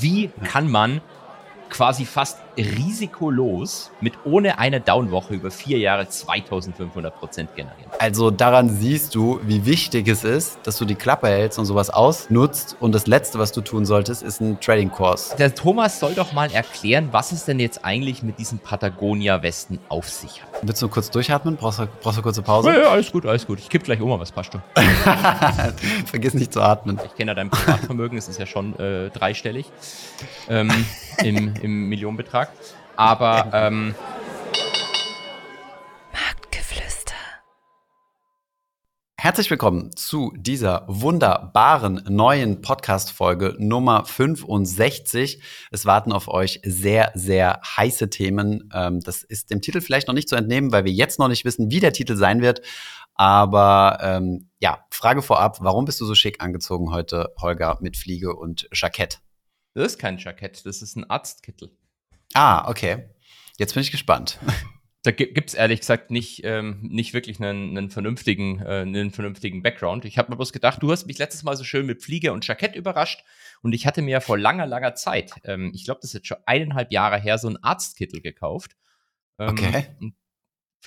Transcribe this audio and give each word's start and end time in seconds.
Wie 0.00 0.30
kann 0.44 0.70
man 0.70 1.00
quasi 1.70 2.04
fast 2.04 2.38
risikolos 2.56 3.90
mit 4.00 4.14
ohne 4.24 4.58
eine 4.58 4.80
Downwoche 4.80 5.34
über 5.34 5.50
vier 5.50 5.78
Jahre 5.78 6.08
2500 6.08 7.14
Prozent 7.14 7.54
generieren. 7.54 7.90
Also 7.98 8.30
daran 8.30 8.68
siehst 8.68 9.14
du, 9.14 9.40
wie 9.44 9.64
wichtig 9.64 10.08
es 10.08 10.24
ist, 10.24 10.58
dass 10.64 10.76
du 10.76 10.84
die 10.84 10.94
Klappe 10.94 11.28
hältst 11.28 11.58
und 11.58 11.66
sowas 11.66 11.90
ausnutzt. 11.90 12.76
Und 12.80 12.94
das 12.94 13.06
Letzte, 13.06 13.38
was 13.38 13.52
du 13.52 13.60
tun 13.60 13.86
solltest, 13.86 14.22
ist 14.22 14.40
ein 14.40 14.60
Trading-Kurs. 14.60 15.36
Der 15.36 15.54
Thomas 15.54 16.00
soll 16.00 16.14
doch 16.14 16.32
mal 16.32 16.50
erklären, 16.50 17.08
was 17.12 17.32
es 17.32 17.44
denn 17.44 17.60
jetzt 17.60 17.84
eigentlich 17.84 18.22
mit 18.22 18.38
diesen 18.38 18.58
Patagonia-Westen 18.58 19.78
auf 19.88 20.08
sich 20.08 20.42
hat. 20.42 20.48
Willst 20.62 20.82
du 20.82 20.88
kurz 20.88 21.10
durchatmen? 21.10 21.56
Brauchst 21.56 21.78
du, 21.78 21.86
brauchst 22.02 22.18
du 22.18 22.22
kurze 22.22 22.42
Pause? 22.42 22.72
Ja, 22.72 22.80
ja, 22.80 22.88
alles 22.88 23.12
gut, 23.12 23.24
alles 23.26 23.46
gut. 23.46 23.60
Ich 23.60 23.68
kipp 23.68 23.84
gleich 23.84 24.00
um, 24.00 24.18
was 24.18 24.32
passt 24.32 24.54
du? 24.54 24.58
Vergiss 26.06 26.34
nicht 26.34 26.52
zu 26.52 26.60
atmen. 26.60 26.98
Ich 27.04 27.14
kenne 27.14 27.30
ja 27.30 27.34
dein 27.34 27.50
Privatvermögen, 27.50 28.18
es 28.18 28.28
ist 28.28 28.40
ja 28.40 28.46
schon 28.46 28.76
äh, 28.78 29.10
dreistellig 29.10 29.66
ähm, 30.48 30.70
im, 31.22 31.54
im 31.58 31.88
Millionenbetrag. 31.88 32.50
Aber 32.96 33.50
ähm, 33.52 33.94
Marktgeflüster. 36.12 37.14
Herzlich 39.16 39.50
willkommen 39.50 39.94
zu 39.94 40.32
dieser 40.36 40.84
wunderbaren 40.88 42.02
neuen 42.08 42.60
Podcast-Folge 42.60 43.56
Nummer 43.58 44.04
65. 44.04 45.42
Es 45.70 45.86
warten 45.86 46.12
auf 46.12 46.28
euch 46.28 46.60
sehr, 46.64 47.12
sehr 47.14 47.60
heiße 47.76 48.10
Themen. 48.10 48.70
Ähm, 48.72 49.00
das 49.00 49.22
ist 49.22 49.50
dem 49.50 49.60
Titel 49.60 49.80
vielleicht 49.80 50.08
noch 50.08 50.14
nicht 50.14 50.28
zu 50.28 50.36
entnehmen, 50.36 50.72
weil 50.72 50.84
wir 50.84 50.92
jetzt 50.92 51.18
noch 51.18 51.28
nicht 51.28 51.44
wissen, 51.44 51.70
wie 51.70 51.80
der 51.80 51.92
Titel 51.92 52.16
sein 52.16 52.42
wird. 52.42 52.62
Aber 53.14 53.98
ähm, 54.00 54.48
ja, 54.60 54.84
Frage 54.90 55.22
vorab, 55.22 55.58
warum 55.60 55.84
bist 55.84 56.00
du 56.00 56.04
so 56.04 56.14
schick 56.14 56.40
angezogen 56.40 56.92
heute, 56.92 57.32
Holger, 57.40 57.78
mit 57.80 57.96
Fliege 57.96 58.34
und 58.34 58.68
Jackett? 58.72 59.20
Das 59.78 59.92
ist 59.92 59.98
kein 59.98 60.18
Jackett, 60.18 60.66
das 60.66 60.82
ist 60.82 60.96
ein 60.96 61.08
Arztkittel. 61.08 61.70
Ah, 62.34 62.68
okay. 62.68 63.10
Jetzt 63.58 63.74
bin 63.74 63.80
ich 63.80 63.92
gespannt. 63.92 64.40
Da 65.04 65.12
gibt 65.12 65.48
es 65.48 65.54
ehrlich 65.54 65.78
gesagt 65.78 66.10
nicht, 66.10 66.42
ähm, 66.42 66.80
nicht 66.82 67.14
wirklich 67.14 67.40
einen, 67.40 67.78
einen, 67.78 67.88
vernünftigen, 67.88 68.60
äh, 68.60 68.80
einen 68.80 69.12
vernünftigen 69.12 69.62
Background. 69.62 70.04
Ich 70.04 70.18
habe 70.18 70.30
mir 70.30 70.36
bloß 70.36 70.52
gedacht, 70.52 70.82
du 70.82 70.90
hast 70.90 71.06
mich 71.06 71.18
letztes 71.18 71.44
Mal 71.44 71.56
so 71.56 71.62
schön 71.62 71.86
mit 71.86 72.02
Fliege 72.02 72.32
und 72.32 72.46
Jackett 72.46 72.74
überrascht 72.74 73.24
und 73.62 73.72
ich 73.72 73.86
hatte 73.86 74.02
mir 74.02 74.10
ja 74.10 74.20
vor 74.20 74.36
langer, 74.36 74.66
langer 74.66 74.96
Zeit, 74.96 75.30
ähm, 75.44 75.70
ich 75.72 75.84
glaube, 75.84 76.00
das 76.02 76.10
ist 76.10 76.14
jetzt 76.14 76.26
schon 76.26 76.38
eineinhalb 76.44 76.90
Jahre 76.90 77.20
her, 77.20 77.38
so 77.38 77.46
einen 77.46 77.62
Arztkittel 77.62 78.20
gekauft. 78.20 78.76
Ähm, 79.38 79.50
okay. 79.50 79.86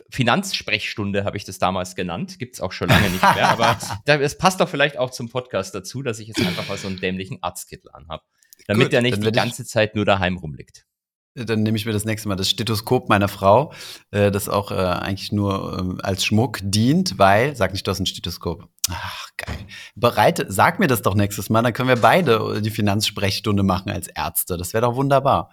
Finanzsprechstunde 0.09 1.23
habe 1.23 1.37
ich 1.37 1.45
das 1.45 1.57
damals 1.57 1.95
genannt. 1.95 2.37
Gibt 2.37 2.55
es 2.55 2.61
auch 2.61 2.73
schon 2.73 2.89
lange 2.89 3.09
nicht 3.09 3.23
mehr. 3.23 3.49
aber 3.49 3.79
es 4.05 4.37
passt 4.37 4.59
doch 4.59 4.69
vielleicht 4.69 4.97
auch 4.97 5.11
zum 5.11 5.29
Podcast 5.29 5.73
dazu, 5.73 6.03
dass 6.03 6.19
ich 6.19 6.27
jetzt 6.27 6.45
einfach 6.45 6.67
mal 6.67 6.77
so 6.77 6.89
einen 6.89 6.99
dämlichen 6.99 7.41
Arztkittel 7.41 7.89
anhabe. 7.91 8.23
Damit 8.67 8.85
Gut, 8.85 8.93
der 8.93 9.01
nicht 9.01 9.23
die 9.23 9.31
ganze 9.31 9.65
Zeit 9.65 9.95
nur 9.95 10.05
daheim 10.05 10.37
rumliegt. 10.37 10.85
Dann 11.33 11.63
nehme 11.63 11.77
ich 11.77 11.85
mir 11.85 11.93
das 11.93 12.03
nächste 12.03 12.27
Mal 12.27 12.35
das 12.35 12.49
Stethoskop 12.49 13.07
meiner 13.07 13.29
Frau, 13.29 13.71
äh, 14.11 14.31
das 14.31 14.49
auch 14.49 14.71
äh, 14.71 14.75
eigentlich 14.75 15.31
nur 15.31 15.97
äh, 15.99 16.01
als 16.03 16.25
Schmuck 16.25 16.59
dient, 16.61 17.17
weil, 17.17 17.55
sag 17.55 17.71
nicht, 17.71 17.87
du 17.87 17.91
hast 17.91 17.99
ein 17.99 18.05
Stethoskop. 18.05 18.67
Ach, 18.89 19.29
geil. 19.37 19.57
Bereite, 19.95 20.45
sag 20.49 20.79
mir 20.79 20.87
das 20.87 21.01
doch 21.01 21.15
nächstes 21.15 21.49
Mal, 21.49 21.61
dann 21.61 21.71
können 21.71 21.87
wir 21.87 21.95
beide 21.95 22.61
die 22.61 22.69
Finanzsprechstunde 22.69 23.63
machen 23.63 23.91
als 23.91 24.09
Ärzte. 24.09 24.57
Das 24.57 24.73
wäre 24.73 24.81
doch 24.81 24.95
wunderbar. 24.95 25.51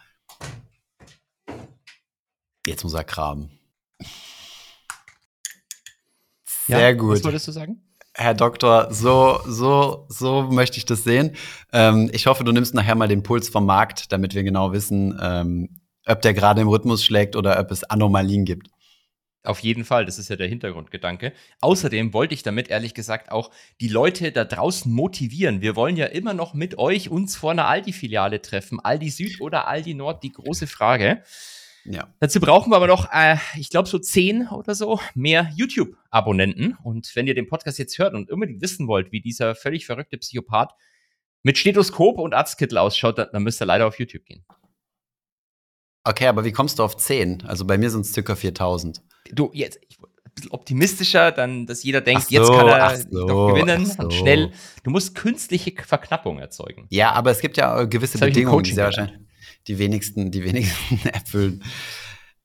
Jetzt 2.66 2.82
muss 2.82 2.94
er 2.94 3.04
graben. 3.04 3.50
Sehr 6.66 6.80
ja, 6.80 6.92
gut. 6.92 7.18
Was 7.18 7.24
wolltest 7.24 7.46
du 7.46 7.52
sagen? 7.52 7.87
Herr 8.20 8.34
Doktor, 8.34 8.92
so, 8.92 9.38
so, 9.46 10.06
so 10.08 10.42
möchte 10.42 10.76
ich 10.76 10.84
das 10.84 11.04
sehen. 11.04 11.36
Ähm, 11.72 12.10
ich 12.12 12.26
hoffe, 12.26 12.42
du 12.42 12.50
nimmst 12.50 12.74
nachher 12.74 12.96
mal 12.96 13.06
den 13.06 13.22
Puls 13.22 13.48
vom 13.48 13.64
Markt, 13.64 14.10
damit 14.10 14.34
wir 14.34 14.42
genau 14.42 14.72
wissen, 14.72 15.16
ähm, 15.22 15.68
ob 16.04 16.20
der 16.22 16.34
gerade 16.34 16.60
im 16.60 16.68
Rhythmus 16.68 17.04
schlägt 17.04 17.36
oder 17.36 17.60
ob 17.60 17.70
es 17.70 17.84
Anomalien 17.84 18.44
gibt. 18.44 18.70
Auf 19.44 19.60
jeden 19.60 19.84
Fall, 19.84 20.04
das 20.04 20.18
ist 20.18 20.30
ja 20.30 20.36
der 20.36 20.48
Hintergrundgedanke. 20.48 21.32
Außerdem 21.60 22.12
wollte 22.12 22.34
ich 22.34 22.42
damit 22.42 22.68
ehrlich 22.68 22.92
gesagt 22.92 23.30
auch 23.30 23.52
die 23.80 23.88
Leute 23.88 24.32
da 24.32 24.44
draußen 24.44 24.92
motivieren. 24.92 25.60
Wir 25.60 25.76
wollen 25.76 25.96
ja 25.96 26.06
immer 26.06 26.34
noch 26.34 26.54
mit 26.54 26.76
euch 26.76 27.10
uns 27.10 27.36
vor 27.36 27.52
einer 27.52 27.68
Aldi-Filiale 27.68 28.42
treffen. 28.42 28.80
Aldi 28.80 29.10
Süd 29.10 29.40
oder 29.40 29.68
Aldi 29.68 29.94
Nord, 29.94 30.24
die 30.24 30.32
große 30.32 30.66
Frage. 30.66 31.22
Ja. 31.90 32.14
Dazu 32.20 32.38
brauchen 32.38 32.70
wir 32.70 32.76
aber 32.76 32.86
noch, 32.86 33.10
äh, 33.12 33.36
ich 33.56 33.70
glaube, 33.70 33.88
so 33.88 33.98
zehn 33.98 34.46
oder 34.48 34.74
so 34.74 35.00
mehr 35.14 35.50
YouTube-Abonnenten. 35.56 36.76
Und 36.82 37.10
wenn 37.14 37.26
ihr 37.26 37.34
den 37.34 37.46
Podcast 37.46 37.78
jetzt 37.78 37.98
hört 37.98 38.14
und 38.14 38.30
unbedingt 38.30 38.60
wissen 38.60 38.88
wollt, 38.88 39.10
wie 39.10 39.20
dieser 39.20 39.54
völlig 39.54 39.86
verrückte 39.86 40.18
Psychopath 40.18 40.72
mit 41.42 41.56
Stethoskop 41.56 42.18
und 42.18 42.34
Arztkittel 42.34 42.78
ausschaut, 42.78 43.18
dann, 43.18 43.28
dann 43.32 43.42
müsst 43.42 43.62
ihr 43.62 43.66
leider 43.66 43.86
auf 43.86 43.98
YouTube 43.98 44.24
gehen. 44.26 44.44
Okay, 46.04 46.26
aber 46.26 46.44
wie 46.44 46.52
kommst 46.52 46.78
du 46.78 46.82
auf 46.82 46.96
10? 46.96 47.44
Also 47.46 47.64
bei 47.64 47.78
mir 47.78 47.90
sind 47.90 48.02
es 48.02 48.12
circa 48.12 48.34
4000. 48.34 49.02
Du, 49.32 49.50
jetzt, 49.54 49.78
ich, 49.88 49.98
ein 49.98 50.32
bisschen 50.34 50.50
optimistischer, 50.50 51.32
dann, 51.32 51.66
dass 51.66 51.82
jeder 51.82 52.02
denkt, 52.02 52.24
so, 52.24 52.34
jetzt 52.34 52.48
kann 52.50 52.68
er 52.68 52.96
so, 52.96 53.26
doch 53.26 53.54
gewinnen 53.54 53.86
so. 53.86 54.02
und 54.02 54.12
schnell. 54.12 54.52
Du 54.84 54.90
musst 54.90 55.14
künstliche 55.14 55.72
Verknappung 55.82 56.38
erzeugen. 56.38 56.86
Ja, 56.90 57.12
aber 57.12 57.30
es 57.30 57.40
gibt 57.40 57.56
ja 57.56 57.80
äh, 57.80 57.88
gewisse 57.88 58.18
Bedingungen, 58.18 58.62
die 58.62 58.72
sehr 58.72 58.84
wahrscheinlich 58.84 59.27
die 59.68 59.78
wenigsten, 59.78 60.30
die 60.30 60.44
wenigsten 60.44 61.06
erfüllen. 61.12 61.62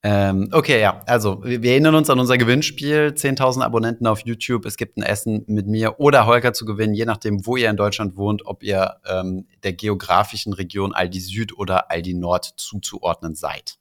Ähm, 0.06 0.50
okay, 0.52 0.82
ja, 0.82 1.02
also 1.06 1.42
wir, 1.46 1.64
wir 1.64 1.72
erinnern 1.72 1.96
uns 1.96 2.10
an 2.10 2.20
unser 2.20 2.38
Gewinnspiel. 2.38 3.14
10.000 3.16 3.62
Abonnenten 3.62 4.06
auf 4.06 4.20
YouTube. 4.26 4.66
Es 4.66 4.76
gibt 4.76 4.98
ein 4.98 5.04
Essen 5.04 5.46
mit 5.48 5.66
mir 5.66 6.00
oder 6.02 6.26
Holger 6.26 6.52
zu 6.52 6.66
gewinnen, 6.66 6.94
je 6.94 7.06
nachdem, 7.06 7.46
wo 7.46 7.56
ihr 7.56 7.70
in 7.70 7.78
Deutschland 7.78 8.18
wohnt, 8.18 8.46
ob 8.46 8.64
ihr 8.64 8.98
ähm, 9.06 9.48
der 9.64 9.72
geografischen 9.72 10.52
Region 10.52 10.94
Aldi 10.94 11.22
Süd 11.22 11.58
oder 11.58 11.90
Aldi 11.90 12.16
Nord 12.16 12.54
zuzuordnen 12.58 13.36
seid. 13.36 13.78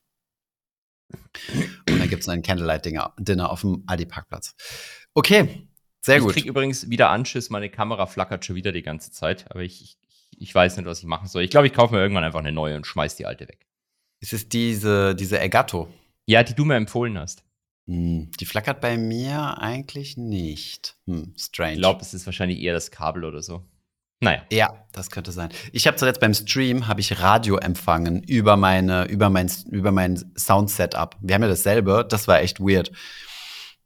Und 1.89 1.99
dann 1.99 2.09
gibt 2.09 2.23
es 2.23 2.29
ein 2.29 2.43
Candlelight-Dinner 2.43 3.51
auf 3.51 3.61
dem 3.63 3.83
Aldi-Parkplatz. 3.87 4.55
Okay, 5.15 5.67
sehr 6.01 6.17
ich 6.17 6.23
gut. 6.23 6.31
Ich 6.31 6.43
krieg 6.43 6.47
übrigens 6.49 6.89
wieder 6.89 7.11
Anschiss, 7.11 7.51
meine 7.51 7.69
Kamera 7.69 8.07
flackert 8.07 8.45
schon 8.45 8.57
wieder 8.57 8.71
die 8.71 8.83
ganze 8.83 9.11
Zeit, 9.11 9.51
aber 9.51 9.63
ich, 9.63 9.83
ich 9.83 9.99
ich 10.38 10.54
weiß 10.54 10.76
nicht, 10.76 10.87
was 10.87 11.00
ich 11.00 11.06
machen 11.06 11.28
soll. 11.28 11.43
Ich 11.43 11.50
glaube, 11.50 11.66
ich 11.66 11.72
kaufe 11.72 11.94
mir 11.94 12.00
irgendwann 12.00 12.25
einfach 12.25 12.41
eine 12.41 12.53
neue 12.53 12.76
und 12.76 12.87
schmeiß 12.87 13.16
die 13.16 13.26
alte 13.26 13.48
weg. 13.48 13.66
Ist 14.20 14.32
es 14.32 14.48
diese, 14.48 15.15
diese 15.15 15.38
Elgato? 15.38 15.88
Ja, 16.26 16.43
die 16.43 16.54
du 16.54 16.65
mir 16.65 16.76
empfohlen 16.76 17.19
hast. 17.19 17.44
Hm, 17.88 18.31
die 18.38 18.47
flackert 18.47 18.81
bei 18.81 18.97
mir 18.97 19.59
eigentlich 19.60 20.16
nicht. 20.16 20.97
Hm, 21.06 21.34
strange. 21.37 21.72
Ich 21.72 21.78
glaube, 21.78 22.00
es 22.00 22.15
ist 22.15 22.26
wahrscheinlich 22.26 22.60
eher 22.60 22.75
das 22.75 22.91
Kabel 22.91 23.25
oder 23.25 23.43
so. 23.43 23.65
Naja. 24.20 24.43
Ja, 24.53 24.87
das 24.93 25.10
könnte 25.10 25.32
sein. 25.32 25.48
Ich 25.72 25.88
habe 25.88 25.97
zuletzt 25.97 26.20
beim 26.20 26.32
Stream 26.32 26.87
habe 26.87 27.00
ich 27.00 27.20
Radio 27.20 27.56
empfangen 27.56 28.22
über 28.22 28.56
meine 28.56 29.06
über 29.06 29.31
mein 29.31 29.50
über 29.69 29.91
mein 29.91 30.16
Sound 30.38 30.70
Setup. 30.70 31.16
Wir 31.20 31.34
haben 31.34 31.43
ja 31.43 31.49
dasselbe, 31.49 32.06
das 32.09 32.28
war 32.28 32.41
echt 32.41 32.60
weird. 32.60 32.93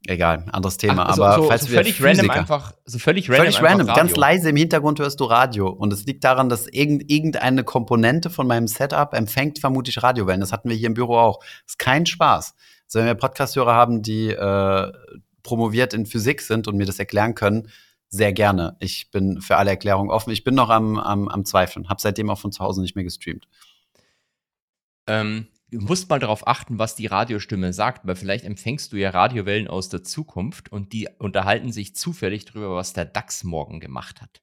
Egal, 0.09 0.44
anderes 0.53 0.77
Thema. 0.77 1.06
Ach, 1.06 1.19
aber 1.19 1.34
so, 1.34 1.43
falls 1.49 1.62
so 1.62 1.69
völlig 1.69 1.97
Physiker, 1.97 2.09
random 2.09 2.31
einfach, 2.31 2.72
so 2.84 2.99
völlig 2.99 3.28
random, 3.28 3.53
völlig 3.53 3.62
random 3.62 3.87
ganz 3.89 4.15
leise 4.15 4.50
im 4.50 4.56
Hintergrund 4.56 5.00
hörst 5.00 5.19
du 5.19 5.25
Radio. 5.25 5.69
Und 5.69 5.93
es 5.93 6.05
liegt 6.05 6.22
daran, 6.22 6.49
dass 6.49 6.69
irgendeine 6.69 7.65
Komponente 7.65 8.31
von 8.31 8.47
meinem 8.47 8.69
Setup 8.69 9.15
empfängt 9.15 9.59
vermutlich 9.59 10.03
Radiowellen. 10.03 10.41
Das 10.41 10.53
hatten 10.53 10.69
wir 10.69 10.77
hier 10.77 10.87
im 10.87 10.94
Büro 10.94 11.17
auch. 11.17 11.41
Das 11.41 11.72
ist 11.72 11.78
kein 11.78 12.06
Spaß. 12.06 12.55
Also 12.87 12.99
wenn 13.00 13.06
wir 13.06 13.15
Podcasthörer 13.15 13.75
haben, 13.75 14.03
die 14.03 14.28
äh, 14.28 14.93
promoviert 15.43 15.93
in 15.93 16.06
Physik 16.06 16.41
sind 16.41 16.69
und 16.69 16.77
mir 16.77 16.87
das 16.87 17.00
erklären 17.00 17.34
können, 17.34 17.69
sehr 18.09 18.33
gerne. 18.33 18.77
Ich 18.78 19.11
bin 19.11 19.41
für 19.41 19.56
alle 19.56 19.71
Erklärungen 19.71 20.11
offen. 20.11 20.31
Ich 20.31 20.44
bin 20.44 20.55
noch 20.55 20.71
am, 20.71 20.99
am, 20.99 21.28
am 21.28 21.44
Zweifeln. 21.44 21.88
Hab 21.88 22.00
seitdem 22.00 22.31
auch 22.31 22.38
von 22.38 22.53
zu 22.53 22.62
Hause 22.62 22.81
nicht 22.81 22.94
mehr 22.94 23.05
gestreamt. 23.05 23.49
Ähm, 25.09 25.49
du 25.71 25.81
musst 25.81 26.09
mal 26.09 26.19
darauf 26.19 26.47
achten, 26.47 26.78
was 26.78 26.94
die 26.94 27.06
Radiostimme 27.06 27.72
sagt, 27.72 28.06
weil 28.06 28.16
vielleicht 28.16 28.44
empfängst 28.44 28.93
du 28.93 28.97
ja 28.97 29.10
Radiowellen 29.10 29.69
aus 29.69 29.88
der 29.88 30.03
Zukunft 30.03 30.71
und 30.71 30.93
die 30.93 31.09
unterhalten 31.19 31.72
sich 31.72 31.94
zufällig 31.94 32.44
darüber, 32.44 32.77
was 32.77 32.93
der 32.93 33.04
DAX 33.04 33.44
morgen 33.44 33.81
gemacht 33.81 34.21
hat. 34.21 34.41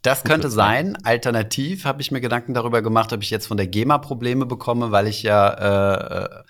Das 0.00 0.24
könnte 0.24 0.48
sein. 0.50 0.96
Alternativ 1.04 1.84
habe 1.84 2.00
ich 2.00 2.10
mir 2.10 2.22
Gedanken 2.22 2.54
darüber 2.54 2.80
gemacht, 2.80 3.12
ob 3.12 3.22
ich 3.22 3.30
jetzt 3.30 3.46
von 3.46 3.58
der 3.58 3.66
GEMA 3.66 3.98
Probleme 3.98 4.46
bekomme, 4.46 4.90
weil 4.90 5.06
ich 5.06 5.22
ja 5.22 6.22
äh, 6.22 6.42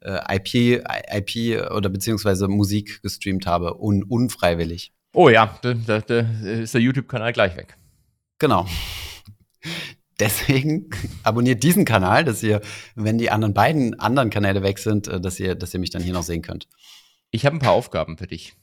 äh, 0.00 0.36
IP, 0.36 0.82
IP 1.12 1.70
oder 1.72 1.90
beziehungsweise 1.90 2.48
Musik 2.48 3.02
gestreamt 3.02 3.46
habe, 3.46 3.74
un 3.78 4.02
unfreiwillig. 4.02 4.92
Oh 5.12 5.28
ja, 5.28 5.58
da, 5.62 5.74
da, 5.74 6.00
da 6.00 6.20
ist 6.42 6.74
der 6.74 6.80
YouTube-Kanal 6.80 7.32
gleich 7.32 7.56
weg. 7.56 7.76
Genau. 8.38 8.66
Deswegen 10.18 10.90
abonniert 11.22 11.62
diesen 11.62 11.84
Kanal, 11.84 12.24
dass 12.24 12.42
ihr, 12.42 12.62
wenn 12.94 13.18
die 13.18 13.30
anderen 13.30 13.52
beiden 13.54 13.98
anderen 14.00 14.30
Kanäle 14.30 14.62
weg 14.62 14.78
sind, 14.78 15.08
äh, 15.08 15.20
dass 15.20 15.38
ihr, 15.38 15.54
dass 15.54 15.74
ihr 15.74 15.80
mich 15.80 15.90
dann 15.90 16.02
hier 16.02 16.14
noch 16.14 16.22
sehen 16.22 16.42
könnt. 16.42 16.68
Ich 17.30 17.44
habe 17.44 17.56
ein 17.56 17.60
paar 17.60 17.72
Aufgaben 17.72 18.16
für 18.16 18.26
dich. 18.26 18.54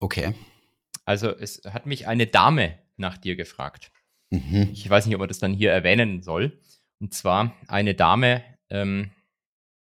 Okay. 0.00 0.34
Also 1.04 1.36
es 1.36 1.62
hat 1.64 1.86
mich 1.86 2.06
eine 2.06 2.26
Dame 2.26 2.78
nach 2.96 3.18
dir 3.18 3.36
gefragt. 3.36 3.92
Mhm. 4.30 4.70
Ich 4.72 4.88
weiß 4.88 5.06
nicht, 5.06 5.14
ob 5.14 5.20
man 5.20 5.28
das 5.28 5.38
dann 5.38 5.52
hier 5.52 5.70
erwähnen 5.70 6.22
soll. 6.22 6.60
Und 6.98 7.14
zwar 7.14 7.54
eine 7.68 7.94
Dame 7.94 8.42
ähm, 8.70 9.10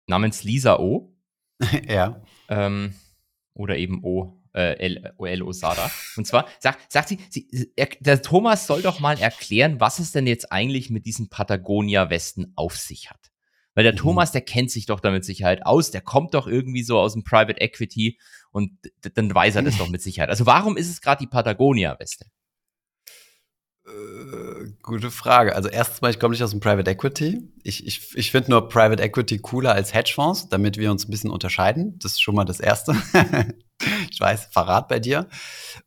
namens 0.06 0.42
Lisa 0.42 0.78
O. 0.78 1.14
ja. 1.88 2.22
Ähm, 2.48 2.94
oder 3.52 3.76
eben 3.76 4.02
O. 4.02 4.40
äh, 4.54 4.78
El, 4.78 5.12
El 5.18 5.42
Osada. 5.42 5.90
Und 6.16 6.26
zwar 6.26 6.46
sagt, 6.60 6.90
sagt 6.90 7.08
sie, 7.08 7.18
sie 7.30 7.72
er, 7.76 7.88
der 8.00 8.22
Thomas 8.22 8.66
soll 8.66 8.82
doch 8.82 9.00
mal 9.00 9.18
erklären, 9.18 9.80
was 9.80 9.98
es 9.98 10.12
denn 10.12 10.26
jetzt 10.26 10.52
eigentlich 10.52 10.90
mit 10.90 11.06
diesen 11.06 11.28
Patagonia-Westen 11.28 12.52
auf 12.56 12.76
sich 12.76 13.10
hat. 13.10 13.30
Weil 13.74 13.84
der 13.84 13.92
mhm. 13.92 13.98
Thomas, 13.98 14.32
der 14.32 14.42
kennt 14.42 14.70
sich 14.70 14.86
doch 14.86 15.00
damit 15.00 15.24
Sicherheit 15.24 15.66
aus, 15.66 15.90
der 15.90 16.00
kommt 16.00 16.34
doch 16.34 16.46
irgendwie 16.46 16.84
so 16.84 16.98
aus 16.98 17.14
dem 17.14 17.24
Private 17.24 17.60
Equity 17.60 18.18
und 18.52 18.70
dann 19.14 19.34
weiß 19.34 19.56
er 19.56 19.62
das 19.62 19.78
doch 19.78 19.88
mit 19.88 20.00
Sicherheit. 20.00 20.30
Also 20.30 20.46
warum 20.46 20.76
ist 20.76 20.88
es 20.88 21.00
gerade 21.00 21.20
die 21.20 21.26
Patagonia-Weste? 21.26 22.26
Äh, 23.94 24.72
gute 24.82 25.10
Frage. 25.10 25.54
Also 25.54 25.68
erstens 25.68 26.00
mal, 26.00 26.10
ich 26.10 26.18
komme 26.18 26.32
nicht 26.32 26.42
aus 26.42 26.50
dem 26.50 26.60
Private 26.60 26.90
Equity. 26.90 27.42
Ich, 27.62 27.86
ich, 27.86 28.16
ich 28.16 28.30
finde 28.30 28.50
nur 28.50 28.68
Private 28.68 29.02
Equity 29.02 29.38
cooler 29.38 29.72
als 29.72 29.94
Hedgefonds, 29.94 30.48
damit 30.48 30.76
wir 30.76 30.90
uns 30.90 31.06
ein 31.06 31.10
bisschen 31.10 31.30
unterscheiden. 31.30 31.98
Das 32.00 32.12
ist 32.12 32.22
schon 32.22 32.34
mal 32.34 32.44
das 32.44 32.60
Erste. 32.60 32.94
ich 34.10 34.20
weiß, 34.20 34.46
Verrat 34.46 34.88
bei 34.88 34.98
dir. 34.98 35.28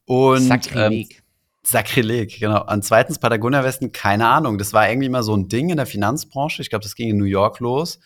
Und 0.06 0.48
Sakrileg. 0.48 1.12
Ähm, 1.12 1.24
Sakrileg, 1.63 2.39
genau. 2.39 2.65
Und 2.71 2.86
zweitens 2.86 3.19
Patagonia 3.19 3.63
Westen, 3.63 3.92
keine 3.92 4.27
Ahnung. 4.27 4.57
Das 4.57 4.74
war 4.74 4.89
irgendwie 4.89 5.10
mal 5.10 5.24
so 5.24 5.36
ein 5.36 5.50
Ding 5.50 5.69
in 5.69 5.77
der 5.77 5.86
Finanzbranche. 5.86 6.62
Ich 6.62 6.69
glaube, 6.69 6.83
das 6.83 6.95
ging 6.95 7.10
in 7.10 7.18
New 7.18 7.25
York 7.25 7.60
los 7.60 8.00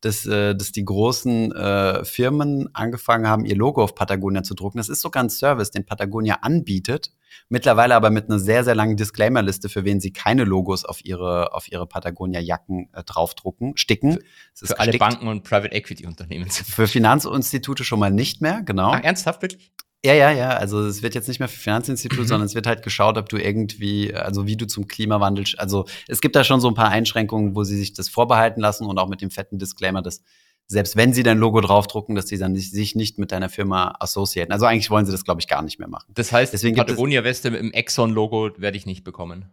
dass, 0.00 0.26
äh, 0.26 0.54
dass 0.54 0.72
die 0.72 0.84
großen 0.84 1.52
äh, 1.52 2.04
Firmen 2.04 2.68
angefangen 2.74 3.26
haben, 3.26 3.44
ihr 3.44 3.56
Logo 3.56 3.82
auf 3.82 3.94
Patagonia 3.94 4.42
zu 4.42 4.54
drucken. 4.54 4.78
Das 4.78 4.88
ist 4.88 5.00
sogar 5.00 5.22
ein 5.22 5.30
Service, 5.30 5.70
den 5.70 5.86
Patagonia 5.86 6.36
anbietet, 6.42 7.12
mittlerweile 7.48 7.94
aber 7.94 8.10
mit 8.10 8.28
einer 8.28 8.38
sehr, 8.38 8.64
sehr 8.64 8.74
langen 8.74 8.96
Disclaimer-Liste, 8.96 9.68
für 9.68 9.84
wen 9.84 10.00
sie 10.00 10.12
keine 10.12 10.44
Logos 10.44 10.84
auf 10.84 11.04
ihre, 11.04 11.52
auf 11.52 11.70
ihre 11.70 11.86
Patagonia-Jacken 11.86 12.90
äh, 12.92 13.02
draufdrucken, 13.04 13.76
sticken. 13.76 14.18
Für, 14.54 14.66
für 14.66 14.78
alle 14.78 14.98
Banken 14.98 15.28
und 15.28 15.44
Private 15.44 15.72
Equity-Unternehmen. 15.72 16.50
Für 16.50 16.86
Finanzinstitute 16.86 17.84
schon 17.84 17.98
mal 17.98 18.10
nicht 18.10 18.40
mehr, 18.40 18.62
genau. 18.62 18.90
Ach, 18.90 19.02
ernsthaft 19.02 19.42
wirklich? 19.42 19.72
Ja, 20.04 20.14
ja, 20.14 20.30
ja. 20.30 20.50
Also 20.50 20.86
es 20.86 21.02
wird 21.02 21.16
jetzt 21.16 21.26
nicht 21.26 21.40
mehr 21.40 21.48
für 21.48 21.58
Finanzinstitut, 21.58 22.20
mhm. 22.20 22.26
sondern 22.26 22.46
es 22.46 22.54
wird 22.54 22.66
halt 22.66 22.82
geschaut, 22.82 23.18
ob 23.18 23.28
du 23.28 23.38
irgendwie, 23.38 24.14
also 24.14 24.46
wie 24.46 24.56
du 24.56 24.66
zum 24.66 24.86
Klimawandel, 24.86 25.44
also 25.56 25.86
es 26.06 26.20
gibt 26.20 26.36
da 26.36 26.44
schon 26.44 26.60
so 26.60 26.68
ein 26.68 26.74
paar 26.74 26.90
Einschränkungen, 26.90 27.56
wo 27.56 27.64
sie 27.64 27.76
sich 27.76 27.92
das 27.92 28.08
vorbehalten 28.08 28.60
lassen 28.60 28.86
und 28.86 28.98
auch 28.98 29.08
mit 29.08 29.20
dem 29.20 29.30
fetten 29.30 29.58
Disclaimer, 29.58 30.02
dass 30.02 30.22
selbst 30.68 30.96
wenn 30.96 31.12
sie 31.12 31.22
dein 31.22 31.38
Logo 31.38 31.60
draufdrucken, 31.60 32.14
dass 32.14 32.28
sie 32.28 32.38
dann 32.38 32.52
nicht, 32.52 32.72
sich 32.72 32.94
nicht 32.96 33.18
mit 33.18 33.32
deiner 33.32 33.48
Firma 33.48 33.96
associaten. 34.00 34.52
Also 34.52 34.66
eigentlich 34.66 34.90
wollen 34.90 35.06
sie 35.06 35.12
das, 35.12 35.24
glaube 35.24 35.40
ich, 35.40 35.46
gar 35.46 35.62
nicht 35.62 35.78
mehr 35.78 35.88
machen. 35.88 36.12
Das 36.14 36.32
heißt, 36.32 36.52
Deswegen 36.52 36.76
Patagonia-Weste 36.76 37.48
im 37.48 37.72
Exxon-Logo 37.72 38.50
werde 38.58 38.76
ich 38.76 38.86
nicht 38.86 39.04
bekommen. 39.04 39.46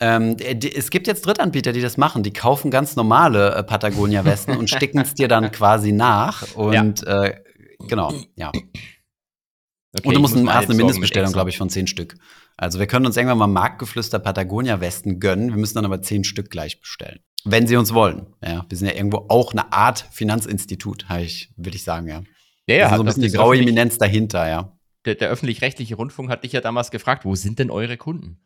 Ähm, 0.00 0.36
es 0.38 0.90
gibt 0.90 1.06
jetzt 1.06 1.26
Drittanbieter, 1.26 1.72
die 1.72 1.80
das 1.80 1.96
machen. 1.96 2.22
Die 2.22 2.32
kaufen 2.32 2.70
ganz 2.70 2.96
normale 2.96 3.54
äh, 3.54 3.62
Patagonia-Westen 3.62 4.56
und 4.56 4.70
sticken 4.70 5.00
es 5.00 5.14
dir 5.14 5.28
dann 5.28 5.50
quasi 5.52 5.92
nach. 5.92 6.54
Und 6.54 7.02
ja. 7.02 7.24
äh, 7.24 7.40
genau, 7.88 8.12
ja. 8.36 8.48
Okay, 8.48 10.06
und 10.08 10.14
du 10.14 10.20
musst 10.20 10.36
hast 10.36 10.66
eine 10.66 10.74
Mindestbestellung, 10.74 11.32
glaube 11.32 11.50
ich, 11.50 11.58
von 11.58 11.70
zehn 11.70 11.86
Stück. 11.86 12.16
Also 12.56 12.78
wir 12.78 12.86
können 12.86 13.06
uns 13.06 13.16
irgendwann 13.16 13.38
mal 13.38 13.46
Marktgeflüster 13.46 14.18
Patagonia-Westen 14.18 15.18
gönnen. 15.18 15.50
Wir 15.50 15.56
müssen 15.56 15.74
dann 15.74 15.84
aber 15.84 16.02
zehn 16.02 16.24
Stück 16.24 16.50
gleich 16.50 16.80
bestellen. 16.80 17.20
Wenn 17.50 17.66
sie 17.66 17.76
uns 17.76 17.94
wollen. 17.94 18.26
Ja, 18.44 18.66
wir 18.68 18.76
sind 18.76 18.88
ja 18.88 18.94
irgendwo 18.94 19.26
auch 19.28 19.52
eine 19.52 19.72
Art 19.72 20.06
Finanzinstitut, 20.10 21.06
würde 21.08 21.76
ich 21.76 21.84
sagen, 21.84 22.08
ja. 22.08 22.22
Ja, 22.66 22.76
ja. 22.76 22.94
so 22.94 23.02
ein 23.02 23.06
bisschen 23.06 23.22
die 23.22 23.30
graue 23.30 23.58
Eminenz 23.58 23.96
dahinter, 23.98 24.48
ja. 24.48 24.72
Der, 25.06 25.14
der 25.14 25.30
öffentlich-rechtliche 25.30 25.94
Rundfunk 25.94 26.28
hat 26.28 26.44
dich 26.44 26.52
ja 26.52 26.60
damals 26.60 26.90
gefragt, 26.90 27.24
wo 27.24 27.34
sind 27.34 27.58
denn 27.58 27.70
eure 27.70 27.96
Kunden? 27.96 28.40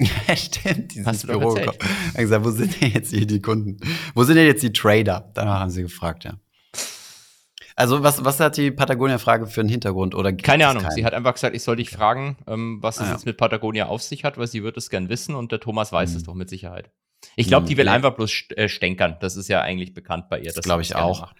Ja, 0.00 0.36
stimmt, 0.36 0.94
dieses 0.94 1.06
Hast 1.06 1.26
Büro. 1.26 1.54
Er 1.56 1.68
hat 1.68 2.16
gesagt, 2.16 2.44
wo 2.44 2.50
sind 2.50 2.80
denn 2.80 2.90
jetzt 2.90 3.10
hier 3.10 3.26
die 3.26 3.40
Kunden? 3.40 3.78
Wo 4.14 4.24
sind 4.24 4.36
denn 4.36 4.46
jetzt 4.46 4.62
die 4.62 4.72
Trader? 4.72 5.30
Danach 5.34 5.60
haben 5.60 5.70
sie 5.70 5.82
gefragt, 5.82 6.24
ja. 6.24 6.34
Also 7.76 8.02
was, 8.02 8.24
was 8.24 8.40
hat 8.40 8.56
die 8.56 8.70
Patagonia-Frage 8.70 9.46
für 9.46 9.60
einen 9.60 9.68
Hintergrund? 9.68 10.14
Oder 10.14 10.32
Keine 10.32 10.66
Ahnung. 10.66 10.84
Sie 10.94 11.04
hat 11.04 11.12
einfach 11.12 11.34
gesagt, 11.34 11.54
ich 11.54 11.62
soll 11.62 11.76
dich 11.76 11.90
fragen, 11.90 12.38
ähm, 12.46 12.78
was 12.80 12.98
ah, 12.98 13.02
es 13.02 13.08
ja. 13.08 13.14
jetzt 13.14 13.26
mit 13.26 13.36
Patagonia 13.36 13.86
auf 13.86 14.02
sich 14.02 14.24
hat, 14.24 14.38
weil 14.38 14.46
sie 14.46 14.62
wird 14.62 14.78
es 14.78 14.88
gern 14.88 15.10
wissen 15.10 15.34
und 15.34 15.52
der 15.52 15.60
Thomas 15.60 15.92
weiß 15.92 16.10
mhm. 16.10 16.16
es 16.16 16.22
doch 16.24 16.34
mit 16.34 16.48
Sicherheit. 16.48 16.90
Ich 17.34 17.48
glaube, 17.48 17.64
mhm. 17.64 17.68
die 17.68 17.76
will 17.76 17.88
einfach 17.88 18.14
bloß 18.14 18.44
äh, 18.56 18.68
stänkern. 18.68 19.16
Das 19.20 19.36
ist 19.36 19.48
ja 19.48 19.60
eigentlich 19.60 19.94
bekannt 19.94 20.28
bei 20.28 20.40
ihr. 20.40 20.52
Das 20.52 20.64
glaube 20.64 20.82
ich 20.82 20.94
auch. 20.94 21.22
Macht. 21.22 21.36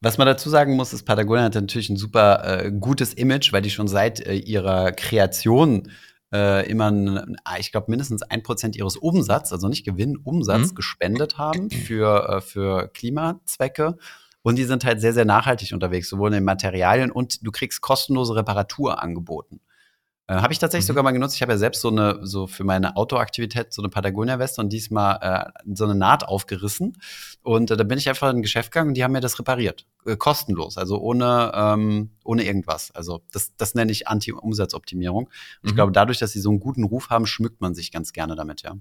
Was 0.00 0.18
man 0.18 0.26
dazu 0.26 0.48
sagen 0.48 0.76
muss, 0.76 0.92
ist, 0.92 1.04
Patagonia 1.04 1.44
hat 1.44 1.54
natürlich 1.54 1.90
ein 1.90 1.96
super 1.96 2.64
äh, 2.64 2.72
gutes 2.72 3.14
Image, 3.14 3.52
weil 3.52 3.62
die 3.62 3.70
schon 3.70 3.88
seit 3.88 4.20
äh, 4.20 4.34
ihrer 4.34 4.92
Kreation 4.92 5.90
äh, 6.32 6.68
immer, 6.68 6.90
ein, 6.90 7.36
ich 7.58 7.72
glaube, 7.72 7.90
mindestens 7.90 8.22
ein 8.22 8.42
Prozent 8.42 8.76
ihres 8.76 8.96
Umsatzes, 8.96 9.52
also 9.52 9.68
nicht 9.68 9.84
Gewinn, 9.84 10.16
Umsatz 10.16 10.70
mhm. 10.70 10.74
gespendet 10.74 11.38
haben 11.38 11.70
für, 11.86 12.28
äh, 12.28 12.40
für 12.40 12.88
Klimazwecke. 12.88 13.96
Und 14.42 14.56
die 14.56 14.64
sind 14.64 14.84
halt 14.84 15.00
sehr, 15.00 15.12
sehr 15.12 15.24
nachhaltig 15.24 15.72
unterwegs, 15.72 16.08
sowohl 16.08 16.28
in 16.28 16.34
den 16.34 16.44
Materialien 16.44 17.10
und 17.10 17.44
du 17.44 17.50
kriegst 17.50 17.80
kostenlose 17.80 18.36
Reparatur 18.36 19.02
angeboten. 19.02 19.60
Äh, 20.28 20.34
habe 20.34 20.52
ich 20.52 20.58
tatsächlich 20.58 20.86
mhm. 20.86 20.88
sogar 20.88 21.04
mal 21.04 21.12
genutzt. 21.12 21.36
Ich 21.36 21.42
habe 21.42 21.52
ja 21.52 21.58
selbst 21.58 21.80
so 21.80 21.88
eine, 21.88 22.18
so 22.22 22.46
für 22.46 22.64
meine 22.64 22.96
Outdoor-Aktivität 22.96 23.72
so 23.72 23.80
eine 23.80 23.88
Patagonia-Weste 23.88 24.60
und 24.60 24.72
diesmal 24.72 25.18
äh, 25.20 25.74
so 25.74 25.84
eine 25.84 25.94
Naht 25.94 26.24
aufgerissen. 26.26 26.98
Und 27.42 27.70
äh, 27.70 27.76
da 27.76 27.84
bin 27.84 27.98
ich 27.98 28.08
einfach 28.08 28.30
in 28.30 28.38
ein 28.38 28.42
Geschäft 28.42 28.72
gegangen 28.72 28.88
und 28.88 28.94
die 28.94 29.04
haben 29.04 29.12
mir 29.12 29.20
das 29.20 29.38
repariert. 29.38 29.86
Äh, 30.04 30.16
kostenlos, 30.16 30.78
also 30.78 30.98
ohne, 30.98 31.52
ähm, 31.54 32.10
ohne 32.24 32.44
irgendwas. 32.44 32.90
Also 32.90 33.22
das, 33.32 33.54
das 33.56 33.74
nenne 33.74 33.92
ich 33.92 34.08
Anti-Umsatzoptimierung. 34.08 35.30
Mhm. 35.62 35.68
Ich 35.68 35.74
glaube, 35.74 35.92
dadurch, 35.92 36.18
dass 36.18 36.32
sie 36.32 36.40
so 36.40 36.50
einen 36.50 36.60
guten 36.60 36.84
Ruf 36.84 37.10
haben, 37.10 37.26
schmückt 37.26 37.60
man 37.60 37.74
sich 37.74 37.92
ganz 37.92 38.12
gerne 38.12 38.34
damit, 38.34 38.62
ja. 38.62 38.76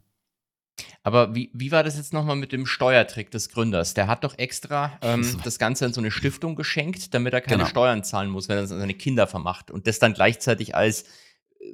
Aber 1.03 1.35
wie, 1.35 1.51
wie 1.53 1.71
war 1.71 1.83
das 1.83 1.95
jetzt 1.95 2.11
nochmal 2.11 2.35
mit 2.35 2.51
dem 2.51 2.65
Steuertrick 2.65 3.31
des 3.31 3.49
Gründers? 3.49 3.93
Der 3.93 4.07
hat 4.07 4.23
doch 4.23 4.37
extra 4.37 4.97
ähm, 5.01 5.39
das 5.43 5.57
Ganze 5.57 5.85
an 5.85 5.93
so 5.93 6.01
eine 6.01 6.11
Stiftung 6.11 6.55
geschenkt, 6.55 7.13
damit 7.13 7.33
er 7.33 7.41
keine 7.41 7.57
genau. 7.59 7.69
Steuern 7.69 8.03
zahlen 8.03 8.29
muss, 8.29 8.49
wenn 8.49 8.57
er 8.57 8.67
seine 8.67 8.93
Kinder 8.93 9.27
vermacht 9.27 9.71
und 9.71 9.87
das 9.87 9.99
dann 9.99 10.13
gleichzeitig 10.13 10.75
als 10.75 11.05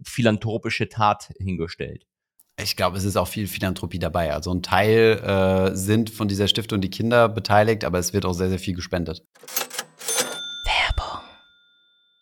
philanthropische 0.04 0.90
Tat 0.90 1.32
hingestellt. 1.40 2.06
Ich 2.62 2.76
glaube, 2.76 2.98
es 2.98 3.06
ist 3.06 3.18
auch 3.18 3.28
viel 3.28 3.48
Philanthropie 3.48 4.00
dabei. 4.00 4.34
Also 4.34 4.54
ein 4.54 4.62
Teil 4.62 5.20
äh, 5.24 5.76
sind 5.76 6.10
von 6.10 6.28
dieser 6.28 6.48
Stiftung 6.48 6.82
die 6.82 6.90
Kinder 6.90 7.28
beteiligt, 7.30 7.84
aber 7.86 7.98
es 7.98 8.14
wird 8.14 8.26
auch 8.26 8.34
sehr, 8.34 8.50
sehr 8.50 8.60
viel 8.60 8.76
gespendet. 8.76 9.24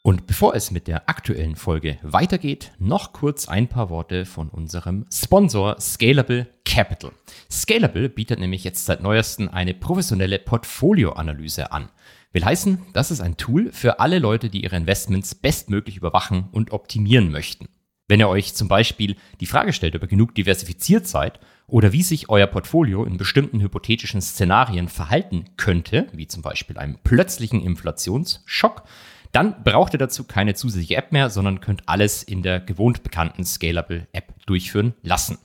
Und 0.09 0.25
bevor 0.25 0.55
es 0.55 0.71
mit 0.71 0.87
der 0.87 1.09
aktuellen 1.09 1.55
Folge 1.55 1.99
weitergeht, 2.01 2.71
noch 2.79 3.13
kurz 3.13 3.47
ein 3.47 3.67
paar 3.67 3.91
Worte 3.91 4.25
von 4.25 4.49
unserem 4.49 5.05
Sponsor 5.13 5.79
Scalable 5.79 6.47
Capital. 6.65 7.11
Scalable 7.51 8.09
bietet 8.09 8.39
nämlich 8.39 8.63
jetzt 8.63 8.85
seit 8.85 9.03
neuestem 9.03 9.49
eine 9.49 9.75
professionelle 9.75 10.39
Portfolioanalyse 10.39 11.71
an. 11.71 11.89
Will 12.31 12.45
heißen, 12.45 12.79
das 12.93 13.09
ist 13.09 13.21
ein 13.21 13.37
Tool 13.37 13.71
für 13.71 13.99
alle 13.99 14.19
Leute, 14.19 14.49
die 14.49 14.63
ihre 14.63 14.75
Investments 14.75 15.33
bestmöglich 15.33 15.97
überwachen 15.97 16.47
und 16.51 16.71
optimieren 16.71 17.31
möchten. 17.31 17.67
Wenn 18.07 18.19
ihr 18.19 18.29
euch 18.29 18.53
zum 18.53 18.67
Beispiel 18.67 19.15
die 19.39 19.47
Frage 19.47 19.73
stellt, 19.73 19.95
ob 19.95 20.03
ihr 20.03 20.07
genug 20.07 20.35
diversifiziert 20.35 21.07
seid 21.07 21.39
oder 21.65 21.91
wie 21.91 22.03
sich 22.03 22.29
euer 22.29 22.47
Portfolio 22.47 23.03
in 23.03 23.17
bestimmten 23.17 23.61
hypothetischen 23.61 24.21
Szenarien 24.21 24.89
verhalten 24.89 25.45
könnte, 25.57 26.07
wie 26.13 26.27
zum 26.27 26.43
Beispiel 26.43 26.77
einem 26.77 26.97
plötzlichen 27.03 27.61
Inflationsschock, 27.61 28.83
dann 29.31 29.63
braucht 29.63 29.93
ihr 29.93 29.99
dazu 29.99 30.23
keine 30.23 30.55
zusätzliche 30.55 30.95
App 30.95 31.11
mehr, 31.11 31.29
sondern 31.29 31.61
könnt 31.61 31.87
alles 31.87 32.23
in 32.23 32.41
der 32.41 32.59
gewohnt 32.59 33.03
bekannten 33.03 33.45
Scalable 33.45 34.07
App 34.11 34.33
durchführen 34.45 34.93
lassen. 35.03 35.37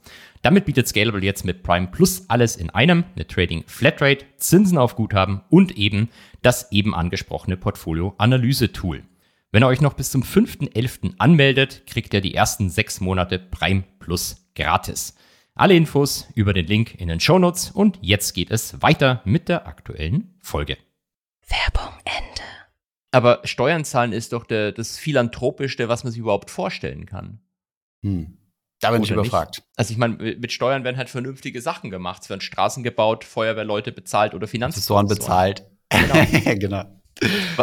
Damit 0.43 0.67
bietet 0.67 0.89
Scalable 0.89 1.23
jetzt 1.23 1.45
mit 1.45 1.63
Prime 1.63 1.89
Plus 1.89 2.29
alles 2.29 2.57
in 2.57 2.71
einem, 2.71 3.05
eine 3.15 3.27
Trading 3.27 3.65
Flatrate, 3.67 4.27
Zinsen 4.37 4.79
auf 4.79 4.95
Guthaben 4.95 5.41
und 5.49 5.77
eben 5.77 6.11
das 6.43 6.71
eben 6.71 6.95
angesprochene 6.95 7.57
Portfolio-Analyse-Tool. 7.57 9.03
Wenn 9.53 9.63
ihr 9.63 9.69
euch 9.69 9.81
noch 9.81 9.95
bis 9.95 10.11
zum 10.11 10.23
5.11. 10.23 11.15
anmeldet, 11.19 11.87
kriegt 11.87 12.13
ihr 12.13 12.21
die 12.21 12.35
ersten 12.35 12.69
sechs 12.69 13.01
Monate 13.01 13.39
Prime 13.39 13.85
Plus 14.01 14.49
gratis. 14.55 15.15
Alle 15.55 15.75
Infos 15.75 16.27
über 16.35 16.53
den 16.53 16.67
Link 16.67 16.95
in 17.01 17.09
den 17.09 17.21
Shownotes 17.21 17.71
und 17.71 17.99
jetzt 18.03 18.35
geht 18.35 18.51
es 18.51 18.83
weiter 18.83 19.23
mit 19.25 19.49
der 19.49 19.67
aktuellen 19.67 20.35
Folge. 20.41 20.77
Werbung 21.49 21.95
Ende. 22.05 22.54
Aber 23.15 23.41
Steuern 23.45 23.85
zahlen 23.85 24.13
ist 24.13 24.33
doch 24.33 24.45
der, 24.45 24.73
das 24.73 24.99
Philanthropischste, 24.99 25.89
was 25.89 26.03
man 26.03 26.13
sich 26.13 26.19
überhaupt 26.19 26.51
vorstellen 26.51 27.07
kann. 27.07 27.39
Hm. 28.03 28.39
Da 28.81 28.91
bin 28.91 29.03
Oder 29.03 29.05
ich 29.05 29.11
überfragt. 29.13 29.59
Nicht? 29.59 29.69
Also 29.77 29.93
ich 29.93 29.99
meine, 29.99 30.17
mit 30.17 30.51
Steuern 30.51 30.83
werden 30.83 30.97
halt 30.97 31.09
vernünftige 31.09 31.61
Sachen 31.61 31.91
gemacht. 31.91 32.23
Es 32.23 32.29
werden 32.29 32.41
Straßen 32.41 32.83
gebaut, 32.83 33.23
Feuerwehrleute 33.23 33.93
bezahlt 33.93 34.35
oder 34.35 34.49
Finanzsponsoren 34.49 35.07
bezahlt. 35.07 35.65
Genau. 35.91 36.15
genau. 36.57 36.85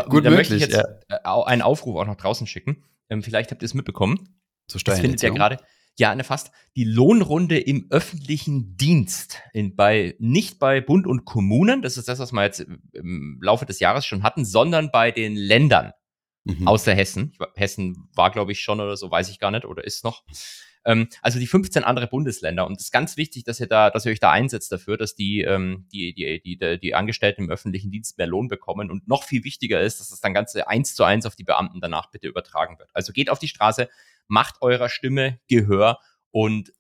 Gut 0.08 0.26
da 0.26 0.30
möglich, 0.30 0.50
möchte 0.52 0.56
ich 0.56 0.62
jetzt 0.62 0.76
ja. 1.10 1.18
Äh, 1.18 1.44
einen 1.46 1.62
Aufruf 1.62 1.98
auch 1.98 2.06
noch 2.06 2.16
draußen 2.16 2.48
schicken. 2.48 2.86
Ähm, 3.10 3.22
vielleicht 3.22 3.52
habt 3.52 3.62
ihr 3.62 3.66
es 3.66 3.74
mitbekommen. 3.74 4.40
Zu 4.68 4.80
das 4.80 5.02
findet 5.02 5.22
ja 5.22 5.32
gerade 5.32 5.58
ja, 5.98 6.16
ne, 6.16 6.24
fast 6.24 6.52
die 6.76 6.84
Lohnrunde 6.84 7.60
im 7.60 7.88
öffentlichen 7.90 8.78
Dienst. 8.78 9.40
In, 9.54 9.76
bei, 9.76 10.16
nicht 10.20 10.60
bei 10.60 10.82
Bund 10.82 11.06
und 11.06 11.26
Kommunen, 11.26 11.82
das 11.82 11.98
ist 11.98 12.08
das, 12.08 12.20
was 12.20 12.32
wir 12.32 12.44
jetzt 12.44 12.66
im 12.94 13.40
Laufe 13.42 13.66
des 13.66 13.80
Jahres 13.80 14.06
schon 14.06 14.24
hatten, 14.24 14.46
sondern 14.46 14.92
bei 14.92 15.12
den 15.12 15.36
Ländern 15.36 15.92
mhm. 16.44 16.68
außer 16.68 16.94
Hessen. 16.94 17.34
Hessen 17.56 18.10
war, 18.14 18.32
glaube 18.32 18.52
ich, 18.52 18.62
schon 18.62 18.80
oder 18.80 18.98
so, 18.98 19.12
weiß 19.12 19.30
ich 19.30 19.40
gar 19.40 19.52
nicht, 19.52 19.66
oder 19.66 19.84
ist 19.84 20.04
noch. 20.04 20.24
Ähm, 20.86 21.08
also 21.22 21.40
die 21.40 21.48
15 21.48 21.84
andere 21.84 22.08
Bundesländer. 22.08 22.66
Und 22.66 22.78
es 22.80 22.86
ist 22.86 22.92
ganz 22.92 23.18
wichtig, 23.18 23.44
dass 23.44 23.60
ihr 23.60 23.68
da, 23.68 23.90
dass 23.90 24.06
ihr 24.06 24.12
euch 24.12 24.20
da 24.20 24.32
einsetzt 24.32 24.72
dafür, 24.72 24.98
dass 24.98 25.16
die, 25.16 25.42
ähm, 25.42 25.88
die, 25.92 26.14
die, 26.14 26.42
die, 26.42 26.80
die, 26.80 26.96
Angestellten 26.96 27.44
im 27.44 27.50
öffentlichen 27.50 27.92
Dienst 27.92 28.18
mehr 28.18 28.28
Lohn 28.28 28.48
bekommen. 28.48 28.90
Und 28.90 29.08
noch 29.08 29.24
viel 29.24 29.44
wichtiger 29.44 29.82
ist, 29.82 30.00
dass 30.00 30.10
das 30.10 30.22
dann 30.22 30.34
ganze 30.34 30.68
eins 30.68 30.96
zu 30.96 31.04
eins 31.04 31.26
auf 31.26 31.36
die 31.36 31.44
Beamten 31.44 31.82
danach 31.82 32.10
bitte 32.10 32.28
übertragen 32.28 32.80
wird. 32.80 32.90
Also 32.94 33.14
geht 33.14 33.30
auf 33.30 33.40
die 33.40 33.48
Straße, 33.48 33.90
macht 34.28 34.62
eurer 34.62 34.90
Stimme 34.90 35.40
Gehör 35.48 36.00
und 36.32 36.72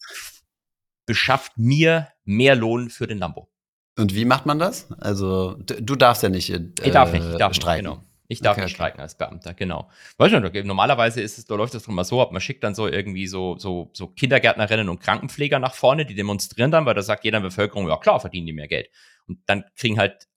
beschafft 1.06 1.58
mir 1.58 2.08
mehr 2.24 2.56
Lohn 2.56 2.90
für 2.90 3.08
den 3.08 3.18
Lambo. 3.18 3.50
Und 3.98 4.16
wie 4.16 4.26
macht 4.26 4.46
man 4.46 4.58
das? 4.58 4.92
Also, 4.94 5.56
du 5.60 5.96
darfst 5.96 6.24
ja 6.24 6.30
nicht 6.30 6.50
äh, 6.50 6.70
ich 6.82 6.92
darf 6.92 7.12
nicht, 7.12 7.26
ich 7.30 7.38
darf 7.38 7.54
streiken. 7.54 7.86
Nicht, 7.86 8.00
genau. 8.00 8.11
Ich 8.32 8.40
darf 8.40 8.56
okay, 8.56 8.64
nicht 8.64 8.76
streiken 8.76 8.96
okay. 8.96 9.04
als 9.04 9.16
Beamter, 9.16 9.54
genau. 9.54 9.90
Weißt 10.18 10.34
du, 10.34 10.64
normalerweise 10.64 11.20
ist 11.20 11.38
es, 11.38 11.46
da 11.46 11.56
läuft 11.56 11.74
das 11.74 11.86
mal 11.88 12.06
so 12.06 12.22
ab, 12.22 12.32
man 12.32 12.40
schickt 12.40 12.64
dann 12.64 12.74
so 12.74 12.88
irgendwie 12.88 13.28
so, 13.28 13.58
so, 13.58 13.90
so 13.94 14.08
Kindergärtnerinnen 14.08 14.88
und 14.88 15.00
Krankenpfleger 15.00 15.60
nach 15.60 15.74
vorne, 15.74 16.06
die 16.06 16.16
demonstrieren 16.16 16.72
dann, 16.72 16.86
weil 16.86 16.94
da 16.94 17.02
sagt 17.02 17.26
jeder 17.26 17.38
in 17.38 17.44
der 17.44 17.50
Bevölkerung, 17.50 17.90
ja 17.90 17.98
klar, 17.98 18.22
verdienen 18.22 18.48
die 18.48 18.54
mehr 18.54 18.70
Geld. 18.70 18.90
Und 19.28 19.40
dann 19.48 19.66
kriegen 19.76 20.00
halt 20.00 20.30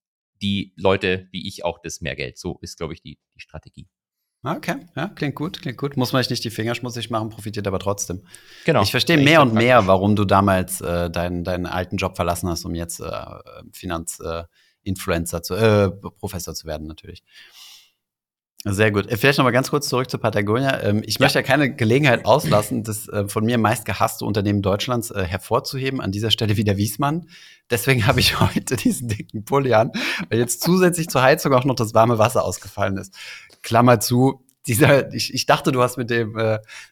die 0.43 0.73
Leute 0.77 1.29
wie 1.31 1.47
ich 1.47 1.65
auch 1.65 1.79
das 1.79 2.01
mehr 2.01 2.17
Geld. 2.17 2.37
So 2.37 2.59
ist, 2.63 2.79
glaube 2.79 2.95
ich, 2.95 3.01
die, 3.01 3.19
die 3.35 3.41
Strategie. 3.41 3.87
Okay, 4.43 4.75
ja, 4.97 5.09
klingt 5.09 5.37
gut, 5.37 5.63
klingt 5.63 5.79
gut. 5.79 5.97
Muss 5.97 6.13
man 6.13 6.25
nicht 6.29 6.45
die 6.45 6.51
Finger 6.51 6.75
schmutzig 6.75 7.11
machen, 7.11 7.31
profitiert 7.31 7.67
aber 7.67 7.79
trotzdem. 7.79 8.27
Genau. 8.67 8.83
Ich 8.83 8.91
verstehe 8.91 9.17
mehr 9.17 9.41
und 9.41 9.55
mehr, 9.55 9.87
warum 9.87 10.17
du 10.17 10.25
damals 10.25 10.81
äh, 10.81 11.11
deinen, 11.11 11.45
deinen 11.45 11.65
alten 11.65 11.97
Job 11.97 12.17
verlassen 12.17 12.51
hast, 12.51 12.65
um 12.65 12.75
jetzt 12.75 13.01
äh, 13.01 13.21
Finanzinfluencer 13.73 15.39
äh, 15.39 15.43
zu, 15.43 15.55
äh, 15.55 15.91
Professor 16.19 16.55
zu 16.55 16.67
werden, 16.67 16.87
natürlich. 16.89 17.23
Sehr 18.66 18.90
gut. 18.90 19.11
Äh, 19.11 19.18
vielleicht 19.18 19.38
noch 19.38 19.44
mal 19.44 19.50
ganz 19.50 19.68
kurz 19.68 19.88
zurück 19.88 20.11
zu 20.11 20.18
Patagonia. 20.18 20.83
Ähm, 20.83 21.02
ich 21.04 21.21
möchte 21.21 21.38
ja 21.38 21.42
keine 21.42 21.75
Gelegenheit 21.75 22.25
auslassen, 22.25 22.83
das 22.83 23.09
äh, 23.09 23.28
von 23.28 23.44
mir 23.44 23.59
meist 23.59 23.85
gehasste 23.85 24.25
Unternehmen 24.25 24.62
Deutschlands 24.62 25.11
äh, 25.11 25.23
hervorzuheben. 25.23 26.00
An 26.00 26.12
dieser 26.12 26.30
Stelle 26.30 26.56
wieder 26.56 26.78
Wiesmann. 26.78 27.28
Deswegen 27.71 28.06
habe 28.06 28.21
ich 28.21 28.40
heute 28.40 28.76
diesen 28.76 29.09
dicken 29.09 29.44
Pulli 29.44 29.75
an, 29.75 29.92
weil 30.30 30.38
jetzt 30.38 30.62
zusätzlich 30.62 31.09
zur 31.11 31.23
Heizung 31.23 31.52
auch 31.52 31.66
noch 31.66 31.75
das 31.75 31.92
warme 31.92 32.18
Wasser 32.18 32.42
ausgefallen 32.42 32.97
ist. 32.97 33.14
Klammer 33.62 34.00
zu. 34.00 34.40
Dieser, 34.66 35.12
ich, 35.12 35.35
ich 35.35 35.44
dachte, 35.44 35.73
du 35.73 35.83
hast 35.83 35.99
mit 35.99 36.09
dem, 36.09 36.40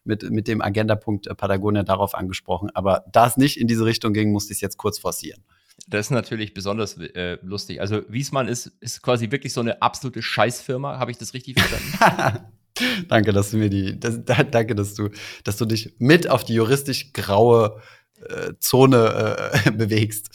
mit, 0.05 0.31
mit 0.31 0.47
dem 0.47 0.61
Agendapunkt 0.61 1.35
Patagonia 1.39 1.83
darauf 1.85 2.15
angesprochen, 2.15 2.69
aber 2.75 3.07
da 3.11 3.27
es 3.27 3.39
nicht 3.39 3.59
in 3.59 3.67
diese 3.67 3.87
Richtung 3.87 4.13
ging, 4.13 4.31
musste 4.31 4.53
ich 4.53 4.59
es 4.59 4.61
jetzt 4.61 4.77
kurz 4.77 4.99
forcieren. 4.99 5.43
Das 5.89 6.07
ist 6.07 6.11
natürlich 6.11 6.55
besonders 6.55 6.97
äh, 6.99 7.39
lustig. 7.43 7.81
Also 7.81 8.03
Wiesmann 8.09 8.49
ist, 8.49 8.67
ist 8.81 9.03
quasi 9.03 9.31
wirklich 9.31 9.53
so 9.53 9.61
eine 9.61 9.83
absolute 9.83 10.23
Scheißfirma. 10.23 10.99
Habe 10.99 11.11
ich 11.11 11.19
das 11.19 11.35
richtig 11.35 11.61
verstanden? 11.61 12.47
danke, 13.09 13.33
dass 13.33 13.51
du 13.51 13.57
mir 13.57 13.69
die, 13.69 13.99
das, 13.99 14.21
danke, 14.25 14.75
dass 14.75 14.95
du, 14.95 15.11
dass 15.45 15.57
du 15.57 15.65
dich 15.65 15.95
mit 15.99 16.29
auf 16.31 16.45
die 16.45 16.55
juristisch 16.55 17.13
graue 17.13 17.81
äh, 18.29 18.53
Zone 18.61 19.51
äh, 19.67 19.71
bewegst. 19.73 20.31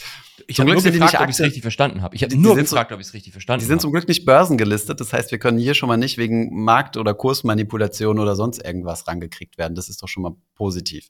Ich 0.50 0.60
habe 0.60 0.72
nur 0.72 0.82
gefragt, 0.82 1.16
ob 1.20 1.30
ich 1.30 1.36
es 1.36 1.42
richtig 1.42 1.62
verstanden 1.62 2.02
habe. 2.02 2.16
Ich 2.16 2.24
habe 2.24 2.36
nur 2.38 2.56
gefragt, 2.56 2.92
so, 2.92 2.96
ob 2.96 3.02
ich 3.02 3.08
es 3.08 3.14
richtig 3.14 3.34
verstanden 3.34 3.62
habe. 3.62 3.66
Die 3.66 3.68
sind 3.68 3.78
hab. 3.78 3.82
zum 3.82 3.92
Glück 3.92 4.08
nicht 4.08 4.26
börsengelistet. 4.26 5.00
Das 5.00 5.12
heißt, 5.12 5.32
wir 5.32 5.40
können 5.40 5.58
hier 5.58 5.74
schon 5.74 5.90
mal 5.90 5.98
nicht 5.98 6.18
wegen 6.18 6.64
Markt- 6.64 6.96
oder 6.96 7.14
Kursmanipulation 7.14 8.18
oder 8.20 8.36
sonst 8.36 8.64
irgendwas 8.64 9.08
rangekriegt 9.08 9.58
werden. 9.58 9.76
Das 9.76 9.90
ist 9.90 10.02
doch 10.02 10.08
schon 10.08 10.24
mal 10.24 10.36
positiv. 10.56 11.10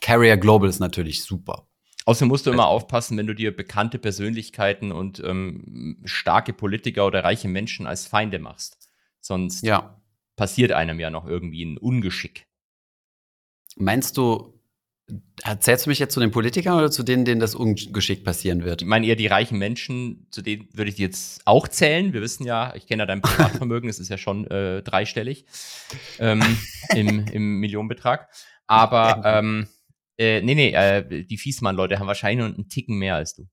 Carrier 0.00 0.36
Global 0.36 0.68
ist 0.68 0.78
natürlich 0.78 1.24
super. 1.24 1.66
Außerdem 2.08 2.28
musst 2.28 2.46
du 2.46 2.50
immer 2.50 2.68
aufpassen, 2.68 3.18
wenn 3.18 3.26
du 3.26 3.34
dir 3.34 3.54
bekannte 3.54 3.98
Persönlichkeiten 3.98 4.92
und 4.92 5.22
ähm, 5.22 6.00
starke 6.06 6.54
Politiker 6.54 7.04
oder 7.06 7.22
reiche 7.22 7.48
Menschen 7.48 7.86
als 7.86 8.06
Feinde 8.06 8.38
machst. 8.38 8.78
Sonst 9.20 9.62
ja. 9.62 10.00
passiert 10.34 10.72
einem 10.72 11.00
ja 11.00 11.10
noch 11.10 11.26
irgendwie 11.26 11.62
ein 11.66 11.76
Ungeschick. 11.76 12.46
Meinst 13.76 14.16
du, 14.16 14.58
erzählst 15.42 15.84
du 15.84 15.90
mich 15.90 15.98
jetzt 15.98 16.14
zu 16.14 16.20
den 16.20 16.30
Politikern 16.30 16.78
oder 16.78 16.90
zu 16.90 17.02
denen, 17.02 17.26
denen 17.26 17.42
das 17.42 17.54
Ungeschick 17.54 18.24
passieren 18.24 18.64
wird? 18.64 18.80
Ich 18.80 18.88
meine 18.88 19.06
eher 19.06 19.14
die 19.14 19.26
reichen 19.26 19.58
Menschen, 19.58 20.28
zu 20.30 20.40
denen 20.40 20.66
würde 20.72 20.90
ich 20.90 20.96
jetzt 20.96 21.42
auch 21.46 21.68
zählen. 21.68 22.14
Wir 22.14 22.22
wissen 22.22 22.46
ja, 22.46 22.74
ich 22.74 22.86
kenne 22.86 23.02
ja 23.02 23.06
dein 23.06 23.20
Privatvermögen, 23.20 23.90
es 23.90 23.98
ist 23.98 24.08
ja 24.08 24.16
schon 24.16 24.46
äh, 24.46 24.82
dreistellig 24.82 25.44
ähm, 26.20 26.42
im, 26.94 27.26
im 27.26 27.60
Millionenbetrag. 27.60 28.30
Aber 28.66 29.20
ähm, 29.26 29.68
äh, 30.18 30.42
nee, 30.42 30.54
nee, 30.54 30.72
äh, 30.72 31.24
die 31.24 31.38
Fiesmann-Leute 31.38 31.98
haben 31.98 32.06
wahrscheinlich 32.06 32.44
nur 32.44 32.54
einen 32.54 32.68
Ticken 32.68 32.98
mehr 32.98 33.14
als 33.14 33.34
du. 33.34 33.48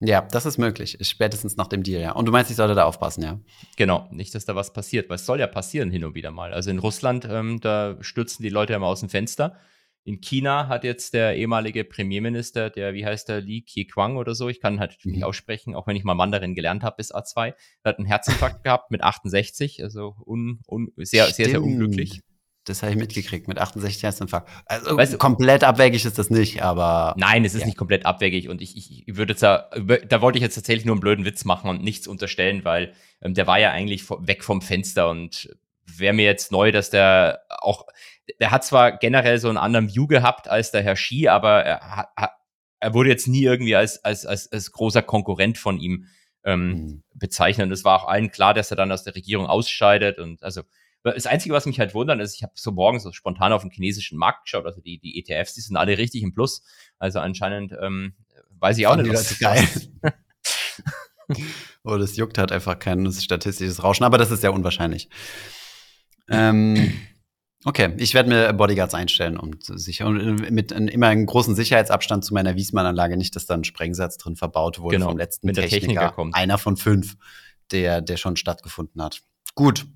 Ja, 0.00 0.22
das 0.22 0.46
ist 0.46 0.58
möglich. 0.58 0.96
Spätestens 1.00 1.56
nach 1.56 1.66
dem 1.66 1.82
Deal, 1.82 2.00
ja. 2.00 2.12
Und 2.12 2.26
du 2.26 2.32
meinst, 2.32 2.50
ich 2.50 2.56
sollte 2.56 2.76
da 2.76 2.84
aufpassen, 2.84 3.22
ja? 3.22 3.40
Genau, 3.76 4.06
nicht, 4.12 4.32
dass 4.32 4.44
da 4.44 4.54
was 4.54 4.72
passiert, 4.72 5.08
weil 5.08 5.16
es 5.16 5.26
soll 5.26 5.40
ja 5.40 5.48
passieren 5.48 5.90
hin 5.90 6.04
und 6.04 6.14
wieder 6.14 6.30
mal. 6.30 6.52
Also 6.52 6.70
in 6.70 6.78
Russland, 6.78 7.26
ähm, 7.28 7.60
da 7.60 7.96
stürzen 8.00 8.44
die 8.44 8.48
Leute 8.48 8.74
ja 8.74 8.78
mal 8.78 8.86
aus 8.86 9.00
dem 9.00 9.08
Fenster. 9.08 9.58
In 10.04 10.20
China 10.20 10.68
hat 10.68 10.84
jetzt 10.84 11.14
der 11.14 11.36
ehemalige 11.36 11.84
Premierminister, 11.84 12.70
der, 12.70 12.94
wie 12.94 13.04
heißt 13.04 13.28
der, 13.28 13.40
Li 13.40 13.62
Keqiang 13.62 14.16
oder 14.16 14.36
so, 14.36 14.48
ich 14.48 14.60
kann 14.60 14.78
halt 14.78 14.96
mhm. 15.02 15.12
nicht 15.12 15.24
aussprechen, 15.24 15.74
auch 15.74 15.88
wenn 15.88 15.96
ich 15.96 16.04
mal 16.04 16.14
Mandarin 16.14 16.54
gelernt 16.54 16.84
habe 16.84 16.96
bis 16.96 17.12
A2, 17.12 17.54
hat 17.84 17.98
einen 17.98 18.06
Herzinfarkt 18.06 18.62
gehabt 18.64 18.92
mit 18.92 19.02
68, 19.02 19.82
also 19.82 20.14
un, 20.24 20.60
un, 20.68 20.92
sehr, 20.96 21.26
sehr, 21.26 21.50
sehr 21.50 21.62
unglücklich. 21.62 22.22
Das 22.68 22.82
habe 22.82 22.92
ich 22.92 22.98
mitgekriegt 22.98 23.48
mit 23.48 23.58
68 23.58 24.02
Herzinfarkt. 24.02 24.48
Also 24.66 24.96
weißt 24.96 25.14
du, 25.14 25.18
komplett 25.18 25.64
abwegig 25.64 26.04
ist 26.04 26.18
das 26.18 26.30
nicht, 26.30 26.62
aber. 26.62 27.14
Nein, 27.16 27.44
es 27.44 27.54
ist 27.54 27.60
ja. 27.60 27.66
nicht 27.66 27.78
komplett 27.78 28.06
abwegig. 28.06 28.48
Und 28.48 28.60
ich, 28.60 28.76
ich 28.76 29.16
würde 29.16 29.34
da, 29.34 29.70
da 30.08 30.20
wollte 30.20 30.38
ich 30.38 30.42
jetzt 30.42 30.54
tatsächlich 30.54 30.84
nur 30.84 30.94
einen 30.94 31.00
blöden 31.00 31.24
Witz 31.24 31.44
machen 31.44 31.70
und 31.70 31.82
nichts 31.82 32.06
unterstellen, 32.06 32.64
weil 32.64 32.92
ähm, 33.22 33.34
der 33.34 33.46
war 33.46 33.58
ja 33.58 33.70
eigentlich 33.70 34.08
weg 34.10 34.44
vom 34.44 34.62
Fenster 34.62 35.08
und 35.08 35.56
wäre 35.84 36.12
mir 36.12 36.24
jetzt 36.24 36.52
neu, 36.52 36.72
dass 36.72 36.90
der 36.90 37.40
auch, 37.48 37.86
der 38.40 38.50
hat 38.50 38.64
zwar 38.64 38.98
generell 38.98 39.38
so 39.38 39.48
einen 39.48 39.56
anderen 39.56 39.88
View 39.88 40.06
gehabt 40.06 40.48
als 40.48 40.70
der 40.70 40.82
Herr 40.82 40.96
Ski, 40.96 41.28
aber 41.28 41.64
er, 41.64 42.08
er 42.80 42.94
wurde 42.94 43.08
jetzt 43.08 43.26
nie 43.26 43.42
irgendwie 43.42 43.76
als, 43.76 44.04
als, 44.04 44.26
als, 44.26 44.50
als 44.52 44.72
großer 44.72 45.02
Konkurrent 45.02 45.58
von 45.58 45.78
ihm 45.78 46.06
ähm, 46.44 46.68
mhm. 46.68 47.02
bezeichnet. 47.14 47.66
Und 47.66 47.72
es 47.72 47.84
war 47.84 48.00
auch 48.00 48.08
allen 48.08 48.30
klar, 48.30 48.54
dass 48.54 48.70
er 48.70 48.76
dann 48.76 48.92
aus 48.92 49.04
der 49.04 49.14
Regierung 49.14 49.46
ausscheidet 49.46 50.18
und 50.18 50.42
also 50.42 50.62
das 51.02 51.26
Einzige, 51.26 51.54
was 51.54 51.66
mich 51.66 51.78
halt 51.78 51.94
wundert, 51.94 52.20
ist, 52.20 52.34
ich 52.34 52.42
habe 52.42 52.52
so 52.56 52.72
morgens 52.72 53.02
so 53.02 53.12
spontan 53.12 53.52
auf 53.52 53.62
den 53.62 53.70
chinesischen 53.70 54.18
Markt 54.18 54.44
geschaut, 54.44 54.66
also 54.66 54.80
die, 54.80 54.98
die 54.98 55.18
ETFs, 55.18 55.54
die 55.54 55.60
sind 55.60 55.76
alle 55.76 55.96
richtig 55.96 56.22
im 56.22 56.34
Plus. 56.34 56.62
Also 56.98 57.20
anscheinend 57.20 57.72
ähm, 57.80 58.14
weiß 58.58 58.78
ich 58.78 58.86
auch 58.86 58.96
nicht, 58.96 59.10
was 59.12 59.28
das 59.28 59.38
geil. 59.38 59.66
oh, 61.84 61.96
das 61.96 62.16
juckt 62.16 62.38
halt 62.38 62.52
einfach 62.52 62.78
kein 62.78 63.10
statistisches 63.12 63.82
Rauschen, 63.82 64.04
aber 64.04 64.18
das 64.18 64.30
ist 64.30 64.40
sehr 64.40 64.52
unwahrscheinlich. 64.52 65.08
Ähm, 66.28 66.92
okay, 67.64 67.94
ich 67.98 68.14
werde 68.14 68.28
mir 68.28 68.52
Bodyguards 68.52 68.94
einstellen, 68.94 69.38
um 69.38 69.52
sicher 69.60 70.06
und 70.06 70.50
mit 70.50 70.72
immer 70.72 71.08
einem 71.08 71.26
großen 71.26 71.54
Sicherheitsabstand 71.54 72.24
zu 72.24 72.34
meiner 72.34 72.56
Wiesmann-Anlage, 72.56 73.16
nicht, 73.16 73.36
dass 73.36 73.46
da 73.46 73.54
ein 73.54 73.64
Sprengsatz 73.64 74.18
drin 74.18 74.36
verbaut 74.36 74.78
wurde 74.78 74.96
genau, 74.96 75.08
vom 75.08 75.18
letzten 75.18 75.46
mit 75.46 75.56
der 75.56 75.64
Techniker, 75.64 75.86
Techniker 75.86 76.12
kommt. 76.12 76.34
einer 76.34 76.58
von 76.58 76.76
fünf, 76.76 77.16
der, 77.70 78.00
der 78.00 78.16
schon 78.16 78.36
stattgefunden 78.36 79.02
hat. 79.02 79.22
Gut, 79.54 79.86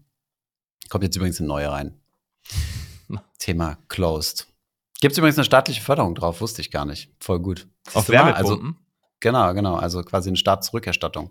Kommt 0.92 1.04
jetzt 1.04 1.16
übrigens 1.16 1.40
eine 1.40 1.48
neue 1.48 1.72
rein. 1.72 1.98
Thema 3.38 3.78
closed. 3.88 4.46
Gibt 5.00 5.12
es 5.12 5.18
übrigens 5.18 5.38
eine 5.38 5.46
staatliche 5.46 5.80
Förderung 5.80 6.14
drauf, 6.14 6.42
wusste 6.42 6.60
ich 6.60 6.70
gar 6.70 6.84
nicht. 6.84 7.10
Voll 7.18 7.40
gut. 7.40 7.66
Auf 7.94 8.10
Wärmepumpen? 8.10 8.66
Also, 8.66 8.74
genau, 9.18 9.54
genau. 9.54 9.76
Also 9.76 10.02
quasi 10.02 10.28
eine 10.28 10.36
Staatszurückerstattung. 10.36 11.30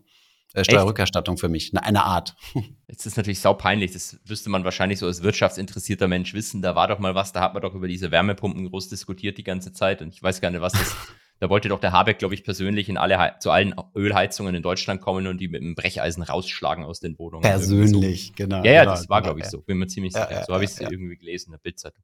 Äh, 0.55 0.63
Steuerrückerstattung 0.63 1.37
für 1.37 1.47
mich. 1.47 1.73
Eine, 1.73 1.83
eine 1.83 2.05
Art. 2.05 2.35
Jetzt 2.87 3.05
ist 3.05 3.17
natürlich 3.17 3.39
saupeinlich. 3.39 3.91
Das 3.91 4.19
wüsste 4.25 4.49
man 4.49 4.63
wahrscheinlich 4.63 4.97
so 4.97 5.05
als 5.05 5.21
wirtschaftsinteressierter 5.21 6.07
Mensch 6.07 6.33
wissen. 6.33 6.63
Da 6.63 6.73
war 6.73 6.87
doch 6.87 6.97
mal 6.97 7.13
was, 7.13 7.31
da 7.31 7.41
hat 7.41 7.53
man 7.53 7.61
doch 7.61 7.75
über 7.75 7.87
diese 7.87 8.09
Wärmepumpen 8.09 8.67
groß 8.67 8.89
diskutiert 8.89 9.37
die 9.37 9.43
ganze 9.43 9.73
Zeit. 9.73 10.01
Und 10.01 10.11
ich 10.11 10.23
weiß 10.23 10.41
gar 10.41 10.49
nicht, 10.49 10.61
was 10.61 10.73
das 10.73 10.95
Da 11.41 11.49
wollte 11.49 11.69
doch 11.69 11.79
der 11.79 11.91
Habeck, 11.91 12.19
glaube 12.19 12.35
ich, 12.35 12.43
persönlich 12.43 12.87
in 12.87 12.97
alle, 12.97 13.33
zu 13.39 13.49
allen 13.49 13.73
Ölheizungen 13.95 14.53
in 14.53 14.61
Deutschland 14.61 15.01
kommen 15.01 15.25
und 15.25 15.41
die 15.41 15.47
mit 15.47 15.63
einem 15.63 15.73
Brecheisen 15.73 16.21
rausschlagen 16.21 16.85
aus 16.85 16.99
den 16.99 17.17
Wohnungen. 17.17 17.41
Persönlich, 17.41 18.27
so. 18.27 18.33
genau. 18.35 18.63
Ja, 18.63 18.71
ja, 18.71 18.83
genau, 18.83 18.95
das 18.95 19.09
war, 19.09 19.23
glaube 19.23 19.39
ich, 19.39 19.47
so. 19.47 19.59
Bin 19.61 19.79
mir 19.79 19.87
ziemlich 19.87 20.13
ja, 20.13 20.27
sicher. 20.27 20.39
Ja, 20.41 20.45
so 20.45 20.53
habe 20.53 20.63
ich 20.63 20.69
es 20.69 20.79
irgendwie 20.79 21.17
gelesen 21.17 21.47
in 21.47 21.53
der 21.53 21.57
Bildzeitung. 21.57 22.03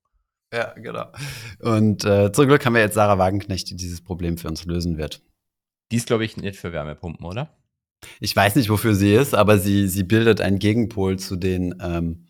Ja, 0.51 0.74
genau. 0.74 1.12
Und 1.60 2.03
äh, 2.03 2.32
zum 2.32 2.48
Glück 2.48 2.65
haben 2.65 2.74
wir 2.74 2.82
jetzt 2.82 2.96
Sarah 2.96 3.20
Wagenknecht, 3.20 3.70
die 3.70 3.75
dieses 3.75 4.01
Problem 4.01 4.39
für 4.39 4.48
uns 4.48 4.65
lösen 4.65 4.98
wird. 4.98 5.22
Die 5.91 5.98
ist, 5.98 6.08
glaube 6.08 6.25
ich, 6.25 6.36
nicht 6.38 6.58
für 6.58 6.74
Wärmepumpen, 6.74 7.24
oder? 7.24 7.56
Ich 8.20 8.36
weiß 8.36 8.56
nicht, 8.56 8.70
wofür 8.70 8.96
sie 8.96 9.13
ist, 9.13 9.36
aber 9.36 9.60
sie, 9.60 9.88
sie 9.88 10.03
bildet 10.03 10.41
einen 10.41 10.58
Gegenpol 10.58 11.20
zu 11.20 11.36
den, 11.36 11.75
ähm, 11.79 12.25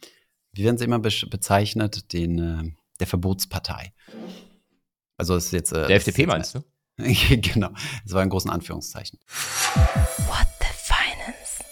wie 0.51 0.65
werden 0.65 0.77
sie 0.77 0.83
immer 0.83 0.99
be 0.99 1.09
bezeichnet, 1.29 2.11
den, 2.11 2.39
äh, 2.39 2.71
der 2.99 3.07
Verbotspartei. 3.07 3.93
Also 5.15 5.37
ist 5.37 5.53
jetzt. 5.53 5.71
Äh, 5.71 5.87
der 5.87 5.95
FDP 5.95 6.25
meinst 6.25 6.55
du? 6.55 6.63
genau. 7.41 7.69
Das 8.03 8.13
war 8.13 8.23
in 8.23 8.29
großen 8.29 8.49
Anführungszeichen. 8.49 9.19
What 9.27 10.47
the 10.59 10.67
Finance? 10.75 11.63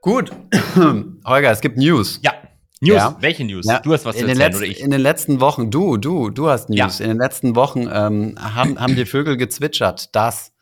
Gut. 0.00 0.30
Holger, 1.24 1.50
es 1.50 1.60
gibt 1.60 1.76
News. 1.76 2.20
Ja. 2.22 2.32
News. 2.80 2.96
Ja. 2.96 3.16
Welche 3.20 3.44
News? 3.44 3.66
Ja. 3.66 3.80
Du 3.80 3.92
hast 3.92 4.04
was 4.04 4.14
in 4.14 4.22
zu 4.22 4.28
erzählen, 4.28 4.54
oder 4.54 4.66
ich? 4.66 4.80
In 4.80 4.90
den 4.90 5.00
letzten 5.00 5.40
Wochen, 5.40 5.70
du, 5.70 5.96
du, 5.96 6.30
du 6.30 6.48
hast 6.48 6.70
News. 6.70 6.98
Ja. 6.98 7.04
In 7.04 7.10
den 7.10 7.18
letzten 7.18 7.56
Wochen 7.56 7.88
ähm, 7.92 8.36
haben, 8.38 8.78
haben 8.80 8.94
die 8.94 9.04
Vögel 9.04 9.36
gezwitschert, 9.36 10.14
dass 10.14 10.52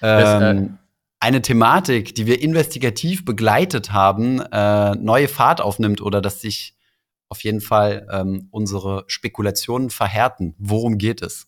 ähm, 0.00 0.20
das, 0.20 0.42
äh, 0.42 0.50
ähm, 0.50 0.78
eine 1.18 1.42
Thematik, 1.42 2.14
die 2.14 2.26
wir 2.26 2.40
investigativ 2.40 3.24
begleitet 3.24 3.92
haben, 3.92 4.40
äh, 4.40 4.92
neue 4.94 5.28
Fahrt 5.28 5.60
aufnimmt 5.60 6.00
oder 6.00 6.22
dass 6.22 6.40
sich 6.40 6.76
auf 7.30 7.42
jeden 7.42 7.60
Fall 7.60 8.06
ähm, 8.12 8.48
unsere 8.50 9.04
Spekulationen 9.06 9.88
verhärten. 9.88 10.54
Worum 10.58 10.98
geht 10.98 11.22
es? 11.22 11.46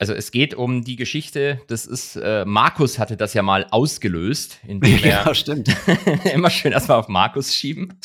Also 0.00 0.12
es 0.12 0.30
geht 0.30 0.54
um 0.54 0.84
die 0.84 0.96
Geschichte, 0.96 1.60
das 1.66 1.84
ist, 1.86 2.16
äh, 2.16 2.44
Markus 2.44 2.98
hatte 2.98 3.16
das 3.16 3.34
ja 3.34 3.42
mal 3.42 3.66
ausgelöst, 3.70 4.60
indem 4.66 4.98
er 5.02 5.24
ja, 5.26 5.34
stimmt. 5.34 5.74
immer 6.34 6.50
schön 6.50 6.72
erstmal 6.72 6.98
auf 6.98 7.08
Markus 7.08 7.54
schieben, 7.54 7.98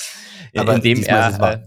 Aber 0.55 0.75
indem 0.75 1.03
er 1.03 1.53
äh, 1.53 1.59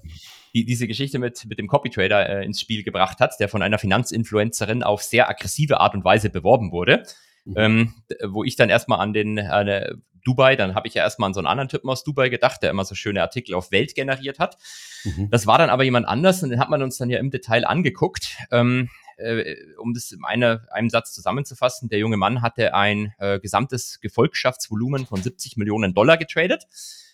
die, 0.54 0.64
diese 0.64 0.88
Geschichte 0.88 1.18
mit, 1.18 1.44
mit 1.46 1.58
dem 1.58 1.68
Copytrader 1.68 2.28
äh, 2.28 2.44
ins 2.44 2.60
Spiel 2.60 2.82
gebracht 2.82 3.20
hat, 3.20 3.34
der 3.38 3.48
von 3.48 3.62
einer 3.62 3.78
Finanzinfluencerin 3.78 4.82
auf 4.82 5.02
sehr 5.02 5.28
aggressive 5.28 5.80
Art 5.80 5.94
und 5.94 6.04
Weise 6.04 6.30
beworben 6.30 6.72
wurde. 6.72 7.04
Mhm. 7.44 7.54
Ähm, 7.56 7.94
wo 8.24 8.42
ich 8.42 8.56
dann 8.56 8.70
erstmal 8.70 8.98
an 8.98 9.12
den 9.12 9.38
äh, 9.38 9.94
Dubai, 10.24 10.56
dann 10.56 10.74
habe 10.74 10.88
ich 10.88 10.94
ja 10.94 11.04
erstmal 11.04 11.28
an 11.28 11.34
so 11.34 11.40
einen 11.40 11.46
anderen 11.46 11.68
Typen 11.68 11.88
aus 11.88 12.02
Dubai 12.02 12.28
gedacht, 12.28 12.62
der 12.62 12.70
immer 12.70 12.84
so 12.84 12.96
schöne 12.96 13.22
Artikel 13.22 13.54
auf 13.54 13.70
Welt 13.70 13.94
generiert 13.94 14.40
hat. 14.40 14.56
Mhm. 15.06 15.30
Das 15.30 15.46
war 15.46 15.58
dann 15.58 15.70
aber 15.70 15.84
jemand 15.84 16.06
anders 16.06 16.42
und 16.42 16.50
den 16.50 16.58
hat 16.58 16.70
man 16.70 16.82
uns 16.82 16.98
dann 16.98 17.10
ja 17.10 17.18
im 17.18 17.30
Detail 17.30 17.64
angeguckt. 17.66 18.36
Ähm, 18.50 18.88
äh, 19.16 19.56
um 19.78 19.94
das 19.94 20.12
in 20.12 20.24
eine, 20.24 20.66
einem 20.70 20.90
Satz 20.90 21.14
zusammenzufassen, 21.14 21.88
der 21.88 21.98
junge 21.98 22.16
Mann 22.16 22.42
hatte 22.42 22.74
ein 22.74 23.14
äh, 23.18 23.38
gesamtes 23.40 24.00
Gefolgschaftsvolumen 24.00 25.06
von 25.06 25.22
70 25.22 25.56
Millionen 25.56 25.94
Dollar 25.94 26.18
getradet, 26.18 26.66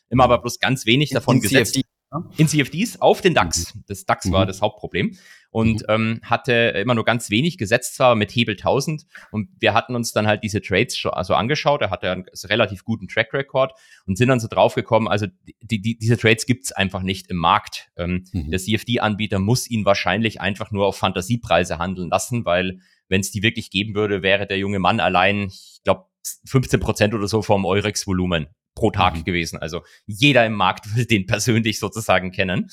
immer 0.09 0.25
aber 0.25 0.39
bloß 0.39 0.59
ganz 0.59 0.87
wenig 0.87 1.11
davon 1.11 1.37
in 1.37 1.43
gesetzt. 1.43 1.75
CFD. 1.75 1.89
In 2.37 2.47
CFDs 2.47 3.01
auf 3.01 3.23
den 3.23 3.33
DAX. 3.35 3.75
Mhm. 3.75 3.85
Das 3.87 4.05
DAX 4.05 4.27
mhm. 4.27 4.33
war 4.33 4.47
das 4.47 4.61
Hauptproblem 4.61 5.17
und 5.53 5.83
mhm. 5.83 5.87
ähm, 5.89 6.21
hatte 6.25 6.53
immer 6.53 6.95
nur 6.95 7.05
ganz 7.05 7.31
wenig 7.31 7.59
gesetzt 7.59 7.95
zwar 7.95 8.17
mit 8.17 8.31
Hebel 8.33 8.57
1000 8.57 9.05
und 9.31 9.49
wir 9.61 9.75
hatten 9.75 9.95
uns 9.95 10.13
dann 10.13 10.27
halt 10.27 10.43
diese 10.43 10.61
Trades 10.61 10.97
schon 10.97 11.13
also 11.13 11.35
angeschaut, 11.35 11.83
er 11.83 11.91
hatte 11.91 12.11
einen 12.11 12.25
relativ 12.45 12.85
guten 12.85 13.07
Track 13.07 13.33
Record 13.33 13.73
und 14.07 14.19
sind 14.19 14.29
dann 14.29 14.41
so 14.41 14.49
drauf 14.49 14.75
gekommen, 14.75 15.09
also 15.09 15.27
die, 15.61 15.81
die, 15.81 15.99
diese 15.99 16.17
Trades 16.17 16.47
gibt's 16.47 16.73
einfach 16.73 17.03
nicht 17.03 17.29
im 17.29 17.37
Markt. 17.37 17.91
Ähm, 17.97 18.25
mhm. 18.33 18.51
Der 18.51 18.59
CFD-Anbieter 18.59 19.39
muss 19.39 19.69
ihn 19.69 19.85
wahrscheinlich 19.85 20.41
einfach 20.41 20.71
nur 20.71 20.87
auf 20.87 20.97
Fantasiepreise 20.97 21.79
handeln 21.79 22.09
lassen, 22.09 22.45
weil 22.45 22.81
wenn 23.09 23.21
es 23.21 23.31
die 23.31 23.43
wirklich 23.43 23.71
geben 23.71 23.95
würde, 23.95 24.23
wäre 24.23 24.47
der 24.47 24.59
junge 24.59 24.79
Mann 24.79 24.99
allein, 24.99 25.49
ich 25.49 25.81
glaube, 25.85 26.07
15 26.47 26.81
Prozent 26.81 27.15
oder 27.15 27.29
so 27.29 27.43
vom 27.43 27.67
Eurex-Volumen 27.67 28.47
pro 28.75 28.91
Tag 28.91 29.17
mhm. 29.17 29.25
gewesen. 29.25 29.59
Also 29.59 29.83
jeder 30.07 30.47
im 30.47 30.55
Markt 30.55 30.87
will 30.97 31.05
den 31.05 31.27
persönlich 31.27 31.79
sozusagen 31.79 32.33
kennen. 32.33 32.71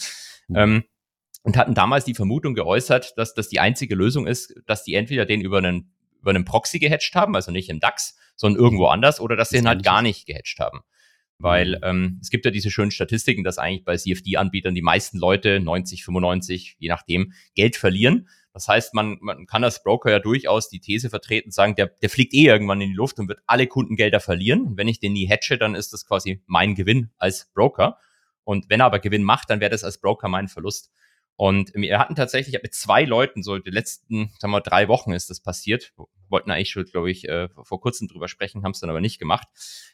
Mhm. 0.48 0.56
Ähm, 0.56 0.84
und 1.44 1.58
hatten 1.58 1.74
damals 1.74 2.06
die 2.06 2.14
Vermutung 2.14 2.54
geäußert, 2.54 3.18
dass 3.18 3.34
das 3.34 3.50
die 3.50 3.60
einzige 3.60 3.96
Lösung 3.96 4.28
ist, 4.28 4.54
dass 4.66 4.84
die 4.84 4.94
entweder 4.96 5.26
den 5.26 5.42
über 5.42 5.60
einen, 5.60 5.94
über 6.22 6.32
einen 6.32 6.46
Proxy 6.46 6.80
gehatcht 6.80 7.16
haben, 7.16 7.36
also 7.36 7.52
nicht 7.52 7.70
im 7.70 7.80
DAX, 7.80 8.18
sondern 8.36 8.62
irgendwo 8.62 8.88
anders, 8.88 9.20
oder 9.20 9.36
dass 9.36 9.50
sie 9.50 9.58
ihn 9.58 9.68
halt 9.68 9.84
gar 9.84 10.02
nicht 10.02 10.26
gehatcht 10.26 10.60
haben. 10.60 10.82
Weil 11.40 11.78
mhm. 11.78 11.84
ähm, 11.84 12.20
es 12.22 12.30
gibt 12.30 12.46
ja 12.46 12.52
diese 12.52 12.70
schönen 12.70 12.92
Statistiken, 12.92 13.44
dass 13.44 13.58
eigentlich 13.58 13.86
bei 13.86 13.96
CFD-Anbietern 13.96 14.76
die 14.76 14.82
meisten 14.82 15.18
Leute, 15.18 15.60
90, 15.62 16.04
95, 16.04 16.76
je 16.80 16.90
nachdem, 16.90 17.32
Geld 17.56 17.78
verlieren. 17.78 18.28
Das 18.54 18.68
heißt, 18.68 18.94
man, 18.94 19.18
man 19.22 19.46
kann 19.46 19.64
als 19.64 19.82
Broker 19.84 20.12
ja 20.12 20.20
durchaus 20.20 20.68
die 20.68 20.82
These 20.82 21.10
vertreten, 21.10 21.52
sagen, 21.52 21.76
der, 21.76 21.88
der 21.88 22.10
fliegt 22.10 22.34
eh 22.34 22.48
irgendwann 22.48 22.82
in 22.82 22.90
die 22.90 22.96
Luft 22.96 23.20
und 23.20 23.30
wird 23.30 23.40
alle 23.48 23.68
Kundengelder 23.68 24.20
verlieren. 24.20 24.64
Und 24.64 24.78
wenn 24.78 24.90
ich 24.90 25.00
den 25.00 25.14
nie 25.14 25.30
hatche, 25.30 25.58
dann 25.58 25.76
ist 25.76 25.94
das 25.94 26.06
quasi 26.06 26.44
mein 26.46 26.76
Gewinn 26.76 27.12
als 27.18 27.50
Broker. 27.54 27.98
Und 28.44 28.70
wenn 28.70 28.82
er 28.82 28.88
aber 28.88 29.00
Gewinn 29.00 29.24
macht, 29.24 29.50
dann 29.50 29.62
wäre 29.62 29.72
das 29.72 29.86
als 29.86 30.02
Broker 30.02 30.28
mein 30.28 30.50
Verlust. 30.50 30.92
Und 31.40 31.74
wir 31.74 32.00
hatten 32.00 32.16
tatsächlich 32.16 32.62
mit 32.62 32.74
zwei 32.74 33.06
Leuten, 33.06 33.44
so 33.44 33.58
die 33.60 33.72
letzten, 33.72 34.30
sagen 34.40 34.52
wir, 34.52 34.60
drei 34.60 34.90
Wochen 34.90 35.14
ist 35.14 35.30
das 35.30 35.40
passiert. 35.40 35.94
Wollten 36.28 36.52
eigentlich 36.52 36.70
schon, 36.70 36.84
glaube 36.84 37.10
ich, 37.10 37.30
äh, 37.30 37.48
vor 37.64 37.80
kurzem 37.80 38.10
drüber 38.10 38.28
sprechen, 38.28 38.66
haben 38.66 38.74
es 38.74 38.82
dann 38.82 38.90
aber 38.90 39.00
nicht 39.00 39.20
gemacht, 39.20 39.48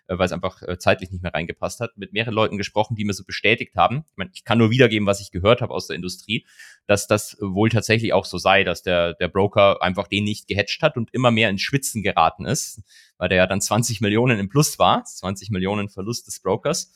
äh, 0.07 0.17
weil 0.17 0.25
es 0.25 0.31
einfach 0.31 0.63
äh, 0.63 0.79
zeitlich 0.79 1.11
nicht 1.11 1.21
mehr 1.21 1.35
reingepasst 1.35 1.81
hat. 1.81 1.97
Mit 1.97 2.13
mehreren 2.13 2.33
Leuten 2.33 2.57
gesprochen, 2.57 2.95
die 2.95 3.05
mir 3.05 3.13
so 3.13 3.23
bestätigt 3.23 3.75
haben. 3.75 4.05
Ich, 4.09 4.17
meine, 4.17 4.31
ich 4.33 4.43
kann 4.43 4.57
nur 4.57 4.71
wiedergeben, 4.71 5.05
was 5.05 5.21
ich 5.21 5.29
gehört 5.29 5.61
habe 5.61 5.71
aus 5.71 5.85
der 5.85 5.95
Industrie, 5.95 6.47
dass 6.87 7.05
das 7.05 7.37
wohl 7.39 7.69
tatsächlich 7.69 8.11
auch 8.11 8.25
so 8.25 8.39
sei, 8.39 8.63
dass 8.63 8.81
der, 8.81 9.13
der 9.13 9.27
Broker 9.27 9.83
einfach 9.83 10.07
den 10.07 10.23
nicht 10.23 10.47
gehatcht 10.47 10.81
hat 10.81 10.97
und 10.97 11.13
immer 11.13 11.29
mehr 11.29 11.51
ins 11.51 11.61
Schwitzen 11.61 12.01
geraten 12.01 12.45
ist, 12.45 12.81
weil 13.19 13.29
der 13.29 13.37
ja 13.37 13.45
dann 13.45 13.61
20 13.61 14.01
Millionen 14.01 14.39
im 14.39 14.49
Plus 14.49 14.79
war, 14.79 15.03
20 15.03 15.51
Millionen 15.51 15.89
Verlust 15.89 16.25
des 16.25 16.39
Brokers. 16.39 16.91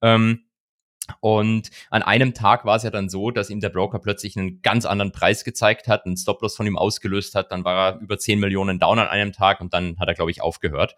Ähm, 0.00 0.46
und 1.20 1.70
an 1.90 2.02
einem 2.02 2.34
Tag 2.34 2.64
war 2.64 2.76
es 2.76 2.82
ja 2.82 2.90
dann 2.90 3.08
so, 3.08 3.30
dass 3.30 3.50
ihm 3.50 3.60
der 3.60 3.70
Broker 3.70 3.98
plötzlich 3.98 4.36
einen 4.36 4.62
ganz 4.62 4.84
anderen 4.84 5.12
Preis 5.12 5.44
gezeigt 5.44 5.88
hat, 5.88 6.06
einen 6.06 6.16
Stop-Loss 6.16 6.56
von 6.56 6.66
ihm 6.66 6.78
ausgelöst 6.78 7.34
hat. 7.34 7.50
Dann 7.50 7.64
war 7.64 7.94
er 7.94 8.00
über 8.00 8.18
10 8.18 8.38
Millionen 8.38 8.78
down 8.78 8.98
an 8.98 9.08
einem 9.08 9.32
Tag 9.32 9.60
und 9.60 9.74
dann 9.74 9.98
hat 9.98 10.08
er, 10.08 10.14
glaube 10.14 10.30
ich, 10.30 10.42
aufgehört. 10.42 10.96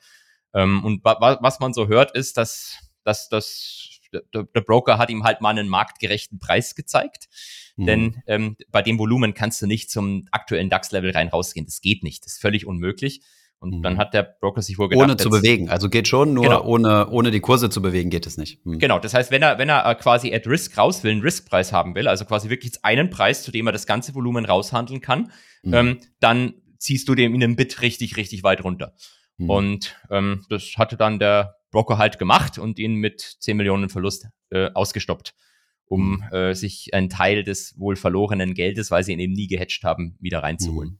Ähm, 0.54 0.85
und 0.85 1.04
was 1.04 1.60
man 1.60 1.73
so 1.73 1.89
hört, 1.89 2.13
ist, 2.13 2.37
dass, 2.37 2.78
dass, 3.04 3.28
dass 3.28 4.00
der, 4.13 4.45
der 4.45 4.60
Broker 4.60 4.99
hat 4.99 5.10
ihm 5.10 5.25
halt 5.25 5.41
mal 5.41 5.50
einen 5.50 5.69
marktgerechten 5.69 6.39
Preis 6.39 6.75
gezeigt. 6.75 7.28
Mhm. 7.76 7.87
Denn 7.87 8.23
ähm, 8.26 8.56
bei 8.71 8.82
dem 8.82 8.99
Volumen 8.99 9.34
kannst 9.34 9.63
du 9.63 9.67
nicht 9.67 9.91
zum 9.91 10.28
aktuellen 10.30 10.71
DAX-Level 10.71 11.13
rein 11.13 11.28
rausgehen. 11.28 11.67
Das 11.67 11.80
geht 11.80 12.02
nicht. 12.02 12.25
Das 12.25 12.32
ist 12.34 12.41
völlig 12.41 12.67
unmöglich. 12.67 13.23
Und 13.63 13.79
mhm. 13.79 13.83
dann 13.83 13.97
hat 13.97 14.13
der 14.13 14.25
Broker 14.25 14.61
sich 14.61 14.77
wohl 14.77 14.89
gedacht, 14.89 15.05
ohne 15.05 15.17
zu 15.17 15.31
bewegen, 15.31 15.69
also 15.69 15.89
geht 15.89 16.09
schon, 16.09 16.35
nur 16.35 16.43
genau. 16.43 16.65
ohne 16.65 17.09
ohne 17.11 17.31
die 17.31 17.39
Kurse 17.39 17.71
zu 17.71 17.81
bewegen 17.81 18.11
geht 18.11 18.27
es 18.27 18.37
nicht. 18.37 18.67
Mhm. 18.67 18.81
Genau, 18.81 18.99
das 18.99 19.15
heißt, 19.15 19.31
wenn 19.31 19.41
er 19.41 19.57
wenn 19.59 19.69
er 19.69 19.89
äh, 19.89 19.95
quasi 19.95 20.35
at 20.35 20.49
risk 20.49 20.77
raus 20.77 21.05
will, 21.05 21.13
einen 21.13 21.23
Riskpreis 21.23 21.73
haben 21.73 21.95
will, 21.95 22.09
also 22.09 22.25
quasi 22.25 22.51
wirklich 22.51 22.73
einen 22.83 23.09
Preis, 23.09 23.45
zu 23.45 23.53
dem 23.53 23.69
er 23.69 23.73
das 23.73 23.87
ganze 23.87 24.17
Volumen 24.17 24.47
raushandeln 24.47 25.01
kann, 25.01 25.31
mhm. 25.63 25.75
ähm, 25.75 25.99
dann 26.19 26.55
ziehst 26.79 27.09
du 27.09 27.15
dem 27.15 27.37
in 27.37 27.45
einem 27.45 27.55
Bit 27.55 27.83
richtig 27.83 28.17
richtig 28.17 28.43
weit 28.43 28.65
runter. 28.65 28.95
Mhm. 29.37 29.51
Und 29.51 29.97
ähm, 30.11 30.45
das 30.49 30.75
hatte 30.77 30.97
dann 30.97 31.21
der 31.21 31.55
Broker 31.71 31.99
halt 31.99 32.19
gemacht 32.19 32.59
und 32.59 32.81
ihn 32.81 32.97
mit 32.97 33.21
10 33.21 33.57
Millionen 33.57 33.91
Verlust 33.91 34.27
äh, 34.51 34.71
ausgestoppt, 34.75 35.37
um 35.85 36.17
mhm. 36.17 36.37
äh, 36.37 36.55
sich 36.57 36.93
einen 36.95 37.11
Teil 37.11 37.45
des 37.45 37.79
wohl 37.79 37.95
verlorenen 37.95 38.55
Geldes, 38.55 38.91
weil 38.91 39.05
sie 39.05 39.13
ihn 39.13 39.21
eben 39.21 39.35
nie 39.35 39.47
gehatcht 39.47 39.85
haben, 39.85 40.17
wieder 40.19 40.43
reinzuholen. 40.43 40.99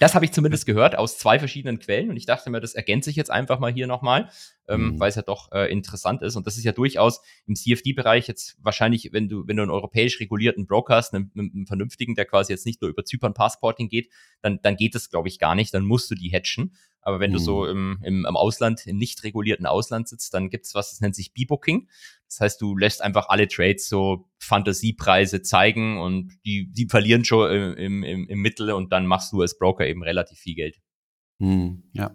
Das 0.00 0.14
habe 0.14 0.24
ich 0.24 0.32
zumindest 0.32 0.66
gehört 0.66 0.96
aus 0.96 1.18
zwei 1.18 1.38
verschiedenen 1.38 1.78
Quellen 1.78 2.10
und 2.10 2.16
ich 2.16 2.26
dachte 2.26 2.50
mir, 2.50 2.60
das 2.60 2.74
ergänze 2.74 3.10
ich 3.10 3.16
jetzt 3.16 3.30
einfach 3.30 3.58
mal 3.58 3.72
hier 3.72 3.86
nochmal, 3.86 4.30
ähm, 4.68 4.92
mhm. 4.92 5.00
weil 5.00 5.08
es 5.08 5.16
ja 5.16 5.22
doch 5.22 5.50
äh, 5.52 5.70
interessant 5.72 6.22
ist. 6.22 6.36
Und 6.36 6.46
das 6.46 6.56
ist 6.56 6.64
ja 6.64 6.72
durchaus 6.72 7.20
im 7.46 7.56
CFD-Bereich 7.56 8.28
jetzt 8.28 8.56
wahrscheinlich, 8.60 9.12
wenn 9.12 9.28
du, 9.28 9.46
wenn 9.46 9.56
du 9.56 9.62
einen 9.62 9.72
europäisch 9.72 10.20
regulierten 10.20 10.66
Broker 10.66 10.96
hast, 10.96 11.14
einen, 11.14 11.32
einen 11.34 11.66
vernünftigen, 11.66 12.14
der 12.14 12.26
quasi 12.26 12.52
jetzt 12.52 12.66
nicht 12.66 12.80
nur 12.80 12.90
über 12.90 13.04
Zypern 13.04 13.34
Passporting 13.34 13.88
geht, 13.88 14.10
dann, 14.40 14.60
dann 14.62 14.76
geht 14.76 14.94
das, 14.94 15.10
glaube 15.10 15.28
ich, 15.28 15.38
gar 15.38 15.54
nicht. 15.54 15.74
Dann 15.74 15.84
musst 15.84 16.10
du 16.10 16.14
die 16.14 16.30
hatchen. 16.30 16.74
Aber 17.00 17.20
wenn 17.20 17.30
mhm. 17.30 17.34
du 17.34 17.40
so 17.40 17.64
mhm. 17.64 17.70
im, 17.70 17.98
im, 18.02 18.26
im 18.26 18.36
Ausland, 18.36 18.86
im 18.86 18.96
nicht 18.96 19.24
regulierten 19.24 19.66
Ausland 19.66 20.08
sitzt, 20.08 20.34
dann 20.34 20.50
gibt's 20.50 20.74
was, 20.74 20.90
das 20.90 21.00
nennt 21.00 21.14
sich 21.14 21.32
B-Booking. 21.32 21.88
Das 22.28 22.40
heißt, 22.40 22.60
du 22.60 22.76
lässt 22.76 23.02
einfach 23.02 23.28
alle 23.28 23.48
Trades 23.48 23.88
so 23.88 24.28
Fantasiepreise 24.38 25.42
zeigen 25.42 25.98
und 25.98 26.32
die, 26.44 26.70
die 26.70 26.86
verlieren 26.86 27.24
schon 27.24 27.50
im, 27.78 28.02
im, 28.02 28.28
im 28.28 28.38
Mittel 28.40 28.70
und 28.72 28.92
dann 28.92 29.06
machst 29.06 29.32
du 29.32 29.40
als 29.40 29.56
Broker 29.58 29.86
eben 29.86 30.02
relativ 30.02 30.38
viel 30.38 30.54
Geld. 30.54 30.78
Hm, 31.40 31.84
ja, 31.92 32.10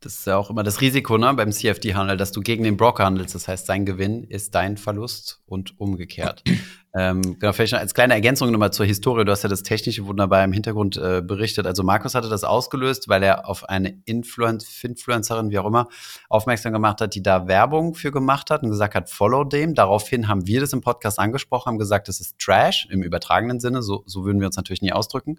das 0.00 0.18
ist 0.18 0.26
ja 0.26 0.36
auch 0.36 0.50
immer 0.50 0.62
das 0.62 0.82
Risiko 0.82 1.16
ne, 1.16 1.32
beim 1.32 1.50
CFD-Handel, 1.50 2.18
dass 2.18 2.30
du 2.30 2.42
gegen 2.42 2.62
den 2.62 2.76
Broker 2.76 3.06
handelst. 3.06 3.34
Das 3.34 3.48
heißt, 3.48 3.66
sein 3.66 3.86
Gewinn 3.86 4.22
ist 4.24 4.54
dein 4.54 4.76
Verlust 4.76 5.42
und 5.46 5.80
umgekehrt. 5.80 6.44
Ähm, 6.92 7.38
genau, 7.38 7.52
vielleicht 7.52 7.74
als 7.74 7.94
kleine 7.94 8.14
Ergänzung 8.14 8.50
nochmal 8.50 8.72
zur 8.72 8.84
Historie. 8.84 9.24
Du 9.24 9.30
hast 9.30 9.42
ja 9.44 9.48
das 9.48 9.62
Technische 9.62 10.06
wunderbar 10.06 10.42
im 10.42 10.52
Hintergrund 10.52 10.96
äh, 10.96 11.22
berichtet. 11.22 11.66
Also 11.66 11.84
Markus 11.84 12.16
hatte 12.16 12.28
das 12.28 12.42
ausgelöst, 12.42 13.08
weil 13.08 13.22
er 13.22 13.48
auf 13.48 13.68
eine 13.68 14.00
Influen 14.06 14.58
Influencerin, 14.82 15.50
wie 15.50 15.58
auch 15.58 15.66
immer, 15.66 15.88
aufmerksam 16.28 16.72
gemacht 16.72 17.00
hat, 17.00 17.14
die 17.14 17.22
da 17.22 17.46
Werbung 17.46 17.94
für 17.94 18.10
gemacht 18.10 18.50
hat 18.50 18.64
und 18.64 18.70
gesagt 18.70 18.96
hat, 18.96 19.08
follow 19.08 19.44
dem. 19.44 19.74
Daraufhin 19.74 20.26
haben 20.26 20.46
wir 20.48 20.60
das 20.60 20.72
im 20.72 20.80
Podcast 20.80 21.20
angesprochen, 21.20 21.68
haben 21.70 21.78
gesagt, 21.78 22.08
das 22.08 22.18
ist 22.18 22.38
Trash 22.38 22.88
im 22.90 23.02
übertragenen 23.02 23.60
Sinne. 23.60 23.82
So, 23.82 24.02
so 24.06 24.24
würden 24.24 24.40
wir 24.40 24.46
uns 24.46 24.56
natürlich 24.56 24.82
nie 24.82 24.92
ausdrücken. 24.92 25.38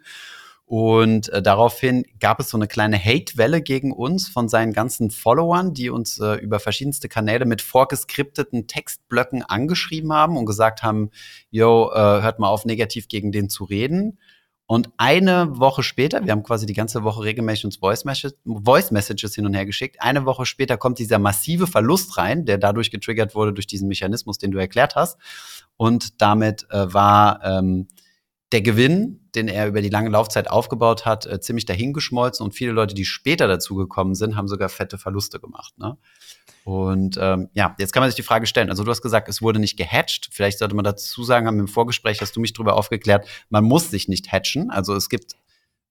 Und 0.72 1.28
äh, 1.28 1.42
daraufhin 1.42 2.06
gab 2.22 2.40
es 2.40 2.50
so 2.50 2.58
eine 2.58 2.66
kleine 2.66 2.98
Hate-Welle 2.98 3.62
gegen 3.62 3.92
uns 3.92 4.30
von 4.30 4.48
seinen 4.48 4.72
ganzen 4.72 5.12
Followern, 5.12 5.74
die 5.74 5.90
uns 5.90 6.18
äh, 6.18 6.36
über 6.36 6.62
verschiedenste 6.62 7.10
Kanäle 7.10 7.44
mit 7.44 7.62
vorgeskripteten 7.62 8.68
Textblöcken 8.68 9.44
angeschrieben 9.44 10.14
haben 10.14 10.38
und 10.38 10.46
gesagt 10.46 10.82
haben, 10.82 11.10
yo, 11.50 11.92
äh, 11.92 11.98
hört 11.98 12.40
mal 12.40 12.48
auf, 12.48 12.64
negativ 12.64 13.10
gegen 13.10 13.34
den 13.34 13.50
zu 13.50 13.66
reden. 13.66 14.18
Und 14.66 14.92
eine 14.96 15.60
Woche 15.60 15.84
später, 15.84 16.24
wir 16.24 16.32
haben 16.32 16.44
quasi 16.44 16.66
die 16.66 16.74
ganze 16.74 17.04
Woche 17.04 17.26
regelmäßig 17.26 17.66
uns 17.66 17.76
Voice, 17.76 18.06
Voice 18.46 18.92
Messages 18.92 19.36
hin 19.36 19.46
und 19.46 19.54
her 19.54 19.66
geschickt. 19.66 19.98
Eine 20.00 20.24
Woche 20.24 20.46
später 20.46 20.78
kommt 20.78 21.00
dieser 21.00 21.20
massive 21.20 21.68
Verlust 21.68 22.18
rein, 22.18 22.46
der 22.46 22.58
dadurch 22.58 22.92
getriggert 22.92 23.36
wurde 23.36 23.52
durch 23.52 23.68
diesen 23.68 23.90
Mechanismus, 23.90 24.38
den 24.38 24.52
du 24.52 24.58
erklärt 24.58 24.96
hast. 24.96 25.18
Und 25.76 26.22
damit 26.22 26.66
äh, 26.70 26.94
war 26.94 27.44
ähm, 27.44 27.88
der 28.52 28.62
Gewinn, 28.62 29.30
den 29.34 29.48
er 29.48 29.68
über 29.68 29.82
die 29.82 29.90
lange 29.90 30.10
Laufzeit 30.10 30.50
aufgebaut 30.50 31.06
hat, 31.06 31.26
äh, 31.26 31.40
ziemlich 31.40 31.66
dahingeschmolzen 31.66 32.44
und 32.44 32.54
viele 32.54 32.72
Leute, 32.72 32.94
die 32.94 33.06
später 33.06 33.48
dazugekommen 33.48 34.16
sind, 34.16 34.36
haben 34.36 34.48
sogar 34.48 34.70
fette 34.70 34.98
Verluste 34.98 35.40
gemacht. 35.40 35.78
Ne? 35.78 35.98
Und 36.64 37.18
ähm, 37.20 37.50
ja, 37.54 37.76
jetzt 37.80 37.94
kann 37.94 38.02
man 38.02 38.10
sich 38.10 38.16
die 38.16 38.24
Frage 38.24 38.46
stellen. 38.46 38.70
Also 38.70 38.84
du 38.84 38.92
hast 38.92 39.02
gesagt, 39.02 39.30
es 39.30 39.42
wurde 39.42 39.60
nicht 39.60 39.78
gehatcht. 39.78 40.30
Vielleicht 40.32 40.60
sollte 40.60 40.76
man 40.76 40.84
dazu 40.84 41.24
sagen, 41.24 41.48
haben 41.48 41.60
im 41.60 41.68
Vorgespräch 41.68 42.22
hast 42.22 42.36
du 42.36 42.40
mich 42.40 42.54
darüber 42.54 42.76
aufgeklärt, 42.76 43.28
man 43.50 43.64
muss 43.64 43.90
sich 43.90 44.08
nicht 44.08 44.32
hatchen. 44.32 44.70
Also 44.70 44.96
es 44.96 45.10
gibt 45.10 45.36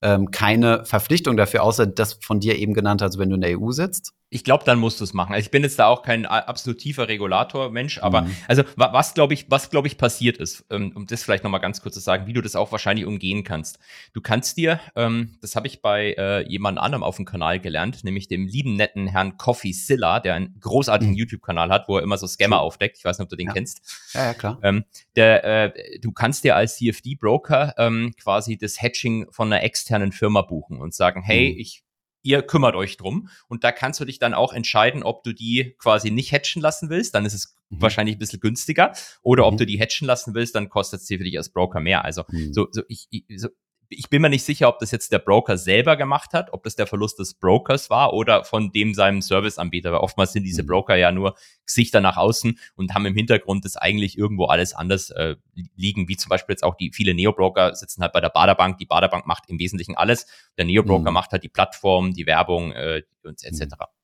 ähm, 0.03 0.31
keine 0.31 0.85
Verpflichtung 0.85 1.37
dafür, 1.37 1.63
außer 1.63 1.87
das 1.87 2.15
von 2.15 2.41
dir 2.41 2.59
eben 2.59 2.75
genannte, 2.75 3.05
also 3.05 3.19
wenn 3.19 3.31
du 3.31 3.37
in 3.37 3.41
der 3.41 3.61
EU 3.61 3.73
sitzt. 3.73 4.13
Ich 4.33 4.45
glaube, 4.45 4.63
dann 4.65 4.79
musst 4.79 5.01
du 5.01 5.05
es 5.05 5.13
machen. 5.13 5.35
Also 5.35 5.45
ich 5.45 5.51
bin 5.51 5.65
jetzt 5.65 5.79
da 5.81 5.87
auch 5.87 6.03
kein 6.03 6.25
absolut 6.25 6.79
tiefer 6.79 7.09
Regulator-Mensch, 7.09 7.99
aber 7.99 8.23
mhm. 8.23 8.37
also 8.47 8.63
was 8.77 9.13
glaube 9.13 9.35
ich, 9.35 9.51
was 9.51 9.71
glaube 9.71 9.89
ich 9.89 9.99
passiert 9.99 10.37
ist, 10.39 10.65
ähm, 10.71 10.93
um 10.95 11.07
das 11.07 11.25
vielleicht 11.25 11.43
nochmal 11.43 11.61
ganz 11.61 11.83
kurz 11.83 11.95
zu 11.95 12.01
sagen, 12.01 12.29
wie 12.29 12.33
du 12.33 12.41
das 12.41 12.55
auch 12.55 12.71
wahrscheinlich 12.71 13.07
umgehen 13.07 13.43
kannst. 13.43 13.81
Du 14.13 14.21
kannst 14.21 14.57
dir, 14.57 14.79
ähm, 14.95 15.37
das 15.41 15.57
habe 15.57 15.67
ich 15.67 15.83
bei 15.83 16.15
äh, 16.17 16.49
jemand 16.49 16.79
anderem 16.79 17.03
auf 17.03 17.17
dem 17.17 17.25
Kanal 17.25 17.59
gelernt, 17.59 18.05
nämlich 18.05 18.29
dem 18.29 18.47
lieben 18.47 18.77
netten 18.77 19.09
Herrn 19.09 19.37
Coffee 19.37 19.73
Silla, 19.73 20.21
der 20.21 20.35
einen 20.35 20.61
großartigen 20.61 21.13
mhm. 21.13 21.19
YouTube-Kanal 21.19 21.71
hat, 21.71 21.89
wo 21.89 21.97
er 21.97 22.05
immer 22.05 22.17
so 22.17 22.29
Scammer 22.29 22.57
mhm. 22.57 22.63
aufdeckt. 22.63 22.99
Ich 22.99 23.05
weiß 23.05 23.19
nicht, 23.19 23.25
ob 23.25 23.31
du 23.31 23.37
den 23.37 23.49
ja. 23.49 23.53
kennst. 23.53 23.83
Ja, 24.15 24.27
ja, 24.27 24.35
klar. 24.35 24.59
Ähm, 24.63 24.85
der, 25.17 25.45
äh, 25.45 25.99
du 25.99 26.13
kannst 26.13 26.45
dir 26.45 26.55
als 26.55 26.77
CFD-Broker 26.77 27.75
ähm, 27.79 28.15
quasi 28.17 28.57
das 28.57 28.81
Hedging 28.81 29.27
von 29.33 29.53
einer 29.53 29.65
externen 29.65 30.13
Firma 30.13 30.43
buchen 30.43 30.81
und 30.81 30.95
sagen, 30.95 31.23
hey, 31.23 31.53
mhm. 31.53 31.59
ich 31.59 31.83
ihr 32.23 32.43
kümmert 32.43 32.75
euch 32.75 32.97
drum. 32.97 33.29
Und 33.49 33.65
da 33.65 33.73
kannst 33.73 34.01
du 34.01 34.05
dich 34.05 34.19
dann 34.19 34.35
auch 34.35 34.53
entscheiden, 34.53 35.03
ob 35.03 35.23
du 35.23 35.33
die 35.33 35.77
quasi 35.79 36.11
nicht 36.11 36.33
hatchen 36.33 36.63
lassen 36.63 36.91
willst, 36.91 37.15
dann 37.15 37.25
ist 37.25 37.35
es 37.35 37.57
mhm. 37.69 37.83
wahrscheinlich 37.83 38.17
ein 38.17 38.19
bisschen 38.19 38.41
günstiger. 38.41 38.93
Oder 39.23 39.45
mhm. 39.45 39.49
ob 39.49 39.57
du 39.59 39.67
die 39.67 39.81
hatchen 39.81 40.07
lassen 40.07 40.35
willst, 40.35 40.55
dann 40.55 40.69
kostet 40.69 41.01
es 41.01 41.07
dir 41.07 41.19
für 41.19 41.25
dich 41.25 41.39
als 41.39 41.51
Broker 41.51 41.81
mehr. 41.81 42.05
Also 42.05 42.25
mhm. 42.29 42.53
so, 42.53 42.69
so 42.71 42.83
ich, 42.89 43.07
ich 43.11 43.25
so, 43.37 43.49
ich 43.93 44.09
bin 44.09 44.23
mir 44.23 44.31
nicht 44.31 44.45
sicher, 44.45 44.69
ob 44.69 44.79
das 44.79 44.93
jetzt 44.93 45.11
der 45.11 45.19
Broker 45.19 45.59
selber 45.59 45.97
gemacht 45.97 46.33
hat, 46.33 46.53
ob 46.53 46.63
das 46.63 46.77
der 46.77 46.87
Verlust 46.87 47.19
des 47.19 47.35
Brokers 47.35 47.91
war 47.91 48.13
oder 48.13 48.45
von 48.45 48.71
dem 48.71 48.95
seinem 48.95 49.21
Serviceanbieter. 49.21 49.91
Weil 49.91 49.99
oftmals 49.99 50.33
sind 50.33 50.45
diese 50.45 50.63
mhm. 50.63 50.69
Broker 50.69 50.95
ja 50.95 51.11
nur 51.11 51.35
Gesichter 51.67 52.01
nach 52.01 52.17
außen 52.17 52.57
und 52.77 52.95
haben 52.95 53.05
im 53.07 53.17
Hintergrund 53.17 53.65
das 53.65 53.77
eigentlich 53.77 54.17
irgendwo 54.17 54.45
alles 54.45 54.75
anders 54.75 55.11
äh, 55.11 55.35
liegen, 55.75 56.09
wie 56.09 56.17
zum 56.17 56.29
Beispiel 56.29 56.53
jetzt 56.53 56.63
auch 56.63 56.77
die 56.77 56.93
viele 56.93 57.15
Neo-Broker 57.15 57.75
sitzen 57.75 58.03
halt 58.03 58.13
bei 58.13 58.21
der 58.21 58.31
Baderbank. 58.31 58.79
Die 58.79 58.87
Baderbank 58.87 59.27
macht 59.27 59.49
im 59.49 59.59
Wesentlichen 59.59 59.97
alles. 59.97 60.27
Der 60.57 60.67
Neo-Broker 60.67 61.11
mhm. 61.11 61.15
macht 61.15 61.33
halt 61.33 61.43
die 61.43 61.49
Plattform, 61.49 62.13
die 62.13 62.27
Werbung 62.27 62.71
äh, 62.71 63.03
und 63.25 63.43
etc. 63.43 63.61
Mhm. 63.61 64.00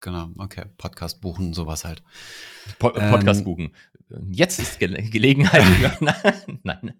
Genau, 0.00 0.28
okay. 0.38 0.64
Podcast 0.76 1.20
buchen, 1.20 1.54
sowas 1.54 1.84
halt. 1.84 2.02
Po 2.78 2.90
Podcast 2.90 3.40
ähm, 3.40 3.44
buchen 3.44 3.72
jetzt 4.30 4.58
ist 4.58 4.78
Ge 4.78 4.88
Gelegenheit. 5.10 5.62
Nein, 6.62 6.94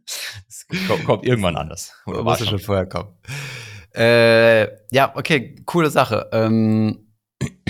es 0.48 0.66
kommt, 0.86 1.04
kommt, 1.04 1.26
irgendwann 1.26 1.56
anders. 1.56 1.92
Oder 2.06 2.22
muss 2.22 2.46
schon 2.46 2.58
vorher 2.58 2.86
kommen. 2.86 3.10
Äh, 3.94 4.64
ja, 4.90 5.14
okay, 5.14 5.56
coole 5.64 5.90
Sache. 5.90 6.28
Ähm, 6.32 7.00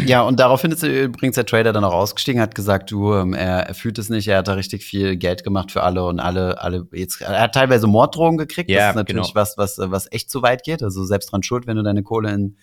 ja, 0.06 0.22
und 0.22 0.38
daraufhin 0.38 0.70
ist 0.70 0.82
übrigens 0.82 1.36
der 1.36 1.46
Trader 1.46 1.72
dann 1.72 1.84
auch 1.84 1.92
ausgestiegen, 1.92 2.40
hat 2.40 2.54
gesagt, 2.54 2.90
du, 2.90 3.14
ähm, 3.14 3.34
er, 3.34 3.66
er, 3.66 3.74
fühlt 3.74 3.98
es 3.98 4.08
nicht, 4.08 4.28
er 4.28 4.38
hat 4.38 4.48
da 4.48 4.54
richtig 4.54 4.84
viel 4.84 5.16
Geld 5.16 5.44
gemacht 5.44 5.72
für 5.72 5.82
alle 5.82 6.04
und 6.04 6.20
alle, 6.20 6.60
alle 6.60 6.86
jetzt, 6.92 7.20
er 7.20 7.40
hat 7.40 7.54
teilweise 7.54 7.86
Morddrohungen 7.86 8.38
gekriegt. 8.38 8.70
Ja, 8.70 8.80
das 8.80 8.90
ist 8.90 8.96
natürlich 8.96 9.28
genau. 9.28 9.34
was, 9.34 9.58
was, 9.58 9.78
was 9.78 10.10
echt 10.12 10.30
zu 10.30 10.42
weit 10.42 10.62
geht. 10.62 10.82
Also 10.82 11.04
selbst 11.04 11.32
dran 11.32 11.42
schuld, 11.42 11.66
wenn 11.66 11.76
du 11.76 11.82
deine 11.82 12.02
Kohle 12.02 12.32
in, 12.32 12.56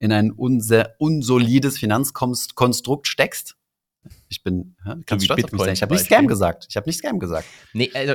in 0.00 0.12
ein 0.12 0.32
unser, 0.32 0.94
unsolides 0.98 1.78
Finanzkonstrukt 1.78 3.06
steckst. 3.06 3.56
Ich 4.28 4.42
bin 4.42 4.76
ja, 4.86 4.96
ganz 5.04 5.24
stolz 5.24 5.44
auf 5.44 5.52
mich 5.52 5.60
sein. 5.60 5.74
Ich 5.74 5.82
habe 5.82 5.92
nicht 5.92 6.06
Scam 6.06 6.26
gesagt. 6.26 6.66
Ich 6.70 6.76
habe 6.76 6.88
nicht 6.88 6.98
Scam 6.98 7.18
gesagt. 7.18 7.46
Nee, 7.74 7.90
also 7.92 8.14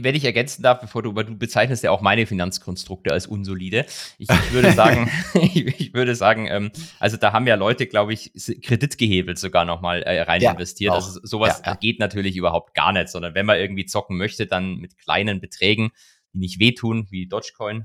wenn 0.00 0.14
ich 0.14 0.24
ergänzen 0.24 0.62
darf, 0.62 0.80
bevor 0.80 1.02
du, 1.02 1.14
weil 1.14 1.26
du 1.26 1.36
bezeichnest 1.36 1.82
ja 1.82 1.90
auch 1.90 2.00
meine 2.00 2.24
Finanzkonstrukte 2.24 3.12
als 3.12 3.26
unsolide. 3.26 3.84
Ich, 4.16 4.30
ich 4.30 4.52
würde 4.52 4.72
sagen, 4.72 5.10
ich, 5.34 5.92
würde 5.92 6.14
sagen, 6.14 6.46
ähm, 6.46 6.70
also 6.98 7.18
da 7.18 7.34
haben 7.34 7.46
ja 7.46 7.56
Leute, 7.56 7.86
glaube 7.86 8.14
ich, 8.14 8.32
Kredit 8.62 8.96
gehebelt 8.96 9.38
sogar 9.38 9.66
nochmal 9.66 10.02
äh, 10.04 10.22
rein 10.22 10.40
ja, 10.40 10.52
investiert. 10.52 10.92
Auch. 10.92 10.96
Also 10.96 11.20
sowas 11.22 11.60
ja, 11.62 11.72
ja. 11.72 11.76
geht 11.76 11.98
natürlich 11.98 12.36
überhaupt 12.36 12.74
gar 12.74 12.92
nicht, 12.92 13.10
sondern 13.10 13.34
wenn 13.34 13.44
man 13.44 13.58
irgendwie 13.58 13.84
zocken 13.84 14.16
möchte, 14.16 14.46
dann 14.46 14.76
mit 14.76 14.96
kleinen 14.96 15.40
Beträgen, 15.40 15.90
die 16.32 16.38
nicht 16.38 16.60
wehtun, 16.60 17.08
wie 17.10 17.26
Dogecoin. 17.26 17.84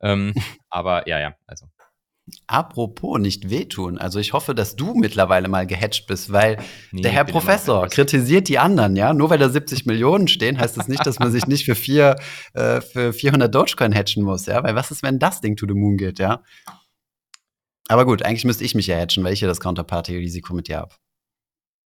Ähm, 0.00 0.32
aber 0.68 1.08
ja, 1.08 1.18
ja, 1.18 1.34
also 1.46 1.66
Apropos 2.48 3.20
nicht 3.20 3.50
wehtun. 3.50 3.98
Also 3.98 4.18
ich 4.18 4.32
hoffe, 4.32 4.54
dass 4.54 4.74
du 4.74 4.94
mittlerweile 4.94 5.46
mal 5.46 5.64
gehatcht 5.64 6.08
bist, 6.08 6.32
weil 6.32 6.58
nee, 6.90 7.02
der 7.02 7.12
Herr 7.12 7.24
Professor 7.24 7.86
kritisiert 7.86 8.48
die 8.48 8.58
anderen, 8.58 8.96
ja. 8.96 9.14
Nur 9.14 9.30
weil 9.30 9.38
da 9.38 9.48
70 9.48 9.86
Millionen 9.86 10.26
stehen, 10.26 10.58
heißt 10.58 10.76
das 10.76 10.88
nicht, 10.88 11.06
dass 11.06 11.20
man 11.20 11.30
sich 11.30 11.46
nicht 11.46 11.64
für 11.64 11.76
vier, 11.76 12.16
äh, 12.54 12.80
für 12.80 13.12
400 13.12 13.54
Dogecoin 13.54 13.94
hatchen 13.94 14.24
muss, 14.24 14.46
ja. 14.46 14.62
Weil 14.64 14.74
was 14.74 14.90
ist, 14.90 15.04
wenn 15.04 15.20
das 15.20 15.40
Ding 15.40 15.56
to 15.56 15.66
the 15.68 15.74
moon 15.74 15.96
geht, 15.96 16.18
ja? 16.18 16.42
Aber 17.88 18.04
gut, 18.04 18.22
eigentlich 18.22 18.44
müsste 18.44 18.64
ich 18.64 18.74
mich 18.74 18.88
ja 18.88 18.98
hatchen, 18.98 19.22
weil 19.22 19.32
ich 19.32 19.40
ja 19.40 19.46
das 19.46 19.60
Counterparty-Risiko 19.60 20.52
mit 20.52 20.66
dir 20.66 20.78
habe. 20.78 20.94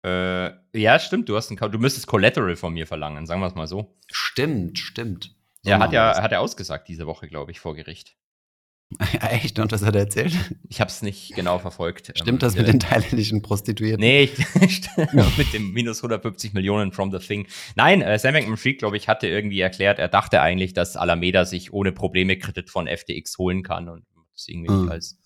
Äh, 0.04 0.78
ja, 0.78 0.98
stimmt. 0.98 1.28
Du 1.28 1.36
hast 1.36 1.50
ein, 1.50 1.56
du 1.56 1.78
müsstest 1.78 2.06
Collateral 2.06 2.56
von 2.56 2.74
mir 2.74 2.86
verlangen, 2.86 3.26
sagen 3.26 3.40
wir 3.40 3.46
es 3.46 3.54
mal 3.54 3.66
so. 3.66 3.96
Stimmt, 4.10 4.78
stimmt. 4.78 5.34
So 5.62 5.70
ja, 5.70 5.80
hat 5.80 5.92
ja, 5.92 6.20
hat 6.20 6.32
er 6.32 6.40
ausgesagt 6.40 6.86
diese 6.88 7.06
Woche, 7.06 7.28
glaube 7.28 7.50
ich, 7.50 7.60
vor 7.60 7.74
Gericht. 7.74 8.16
Echt? 9.20 9.58
Und 9.58 9.70
was 9.70 9.82
hat 9.82 9.94
er 9.94 10.02
erzählt? 10.02 10.34
Ich 10.68 10.80
habe 10.80 10.88
es 10.88 11.02
nicht 11.02 11.34
genau 11.34 11.58
verfolgt. 11.58 12.10
Stimmt 12.14 12.28
ähm, 12.28 12.38
das 12.38 12.56
mit 12.56 12.68
den 12.68 12.80
thailändischen 12.80 13.42
Prostituierten? 13.42 14.00
Nee, 14.00 14.30
mit 15.36 15.52
dem 15.52 15.72
minus 15.72 15.98
150 15.98 16.54
Millionen 16.54 16.92
from 16.92 17.10
the 17.10 17.18
thing. 17.18 17.46
Nein, 17.76 18.00
äh, 18.00 18.18
Sam 18.18 18.32
Bankman-Fried, 18.32 18.78
glaube 18.78 18.96
ich, 18.96 19.08
hatte 19.08 19.26
irgendwie 19.26 19.60
erklärt, 19.60 19.98
er 19.98 20.08
dachte 20.08 20.40
eigentlich, 20.40 20.72
dass 20.72 20.96
Alameda 20.96 21.44
sich 21.44 21.72
ohne 21.72 21.92
Probleme 21.92 22.38
Kredit 22.38 22.70
von 22.70 22.86
FTX 22.86 23.36
holen 23.36 23.62
kann 23.62 23.88
und 23.88 24.04
das 24.32 24.48
irgendwie 24.48 24.72
mhm. 24.72 24.82
nicht 24.82 24.92
als 24.92 25.18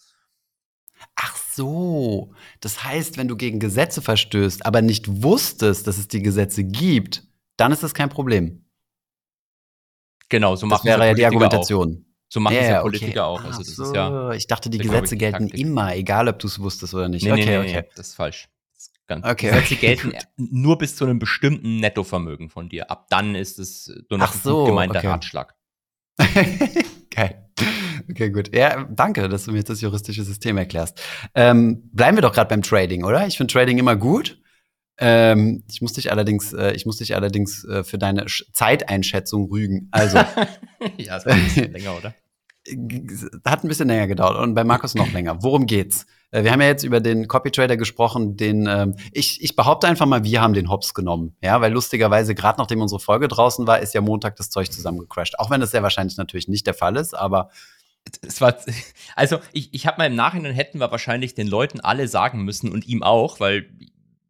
Ach 1.16 1.36
so, 1.36 2.32
das 2.60 2.84
heißt, 2.84 3.16
wenn 3.18 3.26
du 3.26 3.36
gegen 3.36 3.58
Gesetze 3.58 4.02
verstößt, 4.02 4.64
aber 4.64 4.82
nicht 4.82 5.22
wusstest, 5.22 5.86
dass 5.86 5.98
es 5.98 6.06
die 6.06 6.22
Gesetze 6.22 6.62
gibt, 6.62 7.24
dann 7.56 7.72
ist 7.72 7.82
das 7.82 7.92
kein 7.92 8.08
Problem. 8.08 8.64
Genau, 10.28 10.54
so 10.56 10.66
machen 10.66 10.86
das 10.86 10.96
wäre 10.96 11.08
ja 11.08 11.14
die 11.14 11.26
Argumentation. 11.26 12.04
Auch. 12.06 12.11
So 12.32 12.40
machen 12.40 12.54
ja, 12.54 12.60
es 12.62 12.68
ja 12.68 12.80
Politiker 12.80 13.28
okay. 13.28 13.42
auch. 13.42 13.44
Also 13.44 13.58
das 13.58 13.76
so. 13.76 13.82
ist 13.82 13.94
ja, 13.94 14.32
ich 14.32 14.46
dachte, 14.46 14.70
die 14.70 14.78
Gesetze 14.78 15.18
gelten 15.18 15.48
Taktik. 15.48 15.60
immer, 15.60 15.94
egal 15.94 16.28
ob 16.28 16.38
du 16.38 16.46
es 16.46 16.58
wusstest 16.58 16.94
oder 16.94 17.10
nicht. 17.10 17.24
Nee, 17.24 17.32
okay, 17.32 17.44
nee, 17.44 17.58
nee, 17.58 17.78
okay. 17.78 17.88
das 17.94 18.08
ist 18.08 18.14
falsch. 18.14 18.48
Das 18.72 18.84
ist 18.84 19.06
ganz, 19.06 19.26
okay, 19.26 19.50
Gesetze 19.50 19.76
gelten 19.76 20.14
nur 20.38 20.78
bis 20.78 20.96
zu 20.96 21.04
einem 21.04 21.18
bestimmten 21.18 21.76
Nettovermögen 21.76 22.48
von 22.48 22.70
dir. 22.70 22.90
Ab 22.90 23.08
dann 23.10 23.34
ist 23.34 23.58
es 23.58 23.92
nur 24.08 24.18
noch 24.18 24.32
so, 24.32 24.62
ein 24.62 24.66
gemeinter 24.68 25.00
okay. 25.00 25.08
Ratschlag. 25.08 25.54
Geil. 27.10 27.50
Okay, 28.08 28.30
gut. 28.30 28.56
Ja, 28.56 28.88
danke, 28.90 29.28
dass 29.28 29.44
du 29.44 29.50
mir 29.50 29.58
jetzt 29.58 29.68
das 29.68 29.82
juristische 29.82 30.24
System 30.24 30.56
erklärst. 30.56 31.02
Ähm, 31.34 31.90
bleiben 31.92 32.16
wir 32.16 32.22
doch 32.22 32.32
gerade 32.32 32.48
beim 32.48 32.62
Trading, 32.62 33.04
oder? 33.04 33.26
Ich 33.26 33.36
finde 33.36 33.52
Trading 33.52 33.76
immer 33.76 33.96
gut. 33.96 34.40
Ähm, 34.98 35.64
ich 35.70 35.82
muss 35.82 35.94
dich 35.94 36.10
allerdings, 36.10 36.52
äh, 36.52 36.72
ich 36.72 36.86
muss 36.86 36.98
dich 36.98 37.14
allerdings 37.14 37.64
äh, 37.64 37.82
für 37.84 37.98
deine 37.98 38.28
Sch 38.28 38.44
Zeiteinschätzung 38.52 39.50
rügen. 39.50 39.88
Also. 39.90 40.18
ja, 40.96 41.16
es 41.16 41.26
war 41.26 41.32
ein 41.32 41.44
bisschen 41.44 41.72
länger, 41.72 41.96
oder? 41.96 42.14
Hat 43.44 43.64
ein 43.64 43.68
bisschen 43.68 43.88
länger 43.88 44.06
gedauert 44.06 44.38
und 44.38 44.54
bei 44.54 44.64
Markus 44.64 44.94
noch 44.94 45.12
länger. 45.12 45.42
Worum 45.42 45.66
geht's? 45.66 46.06
Äh, 46.30 46.44
wir 46.44 46.52
haben 46.52 46.60
ja 46.60 46.68
jetzt 46.68 46.84
über 46.84 47.00
den 47.00 47.28
Copy 47.28 47.50
Trader 47.50 47.76
gesprochen, 47.76 48.36
den 48.36 48.66
ähm, 48.66 48.94
ich, 49.12 49.42
ich 49.42 49.56
behaupte 49.56 49.88
einfach 49.88 50.06
mal, 50.06 50.24
wir 50.24 50.40
haben 50.40 50.54
den 50.54 50.70
Hops 50.70 50.94
genommen. 50.94 51.36
Ja, 51.42 51.60
weil 51.60 51.72
lustigerweise, 51.72 52.34
gerade 52.34 52.60
nachdem 52.60 52.80
unsere 52.80 53.00
Folge 53.00 53.28
draußen 53.28 53.66
war, 53.66 53.80
ist 53.80 53.94
ja 53.94 54.00
Montag 54.00 54.36
das 54.36 54.50
Zeug 54.50 54.72
zusammengecrashed. 54.72 55.38
Auch 55.38 55.50
wenn 55.50 55.60
das 55.60 55.72
sehr 55.72 55.82
wahrscheinlich 55.82 56.16
natürlich 56.16 56.48
nicht 56.48 56.66
der 56.66 56.74
Fall 56.74 56.96
ist, 56.96 57.14
aber 57.14 57.50
es 58.26 58.40
war, 58.40 58.56
also 59.16 59.38
ich, 59.52 59.74
ich 59.74 59.86
habe 59.86 59.98
mal 59.98 60.06
im 60.06 60.14
Nachhinein 60.14 60.54
hätten 60.54 60.78
wir 60.78 60.90
wahrscheinlich 60.90 61.34
den 61.34 61.48
Leuten 61.48 61.80
alle 61.80 62.08
sagen 62.08 62.42
müssen 62.44 62.70
und 62.70 62.86
ihm 62.86 63.02
auch, 63.02 63.40
weil 63.40 63.68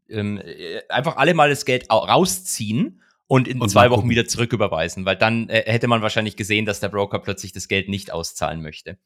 ähm, 0.08 0.38
äh, 0.38 0.80
einfach 0.88 1.16
alle 1.16 1.34
mal 1.34 1.50
das 1.50 1.64
Geld 1.64 1.90
rausziehen 1.90 3.01
und 3.32 3.48
in 3.48 3.62
und 3.62 3.70
zwei 3.70 3.88
Wochen 3.88 4.10
wieder 4.10 4.26
zurücküberweisen, 4.26 5.06
weil 5.06 5.16
dann 5.16 5.48
äh, 5.48 5.62
hätte 5.64 5.88
man 5.88 6.02
wahrscheinlich 6.02 6.36
gesehen, 6.36 6.66
dass 6.66 6.80
der 6.80 6.90
Broker 6.90 7.18
plötzlich 7.18 7.50
das 7.52 7.66
Geld 7.66 7.88
nicht 7.88 8.12
auszahlen 8.12 8.60
möchte. 8.60 8.98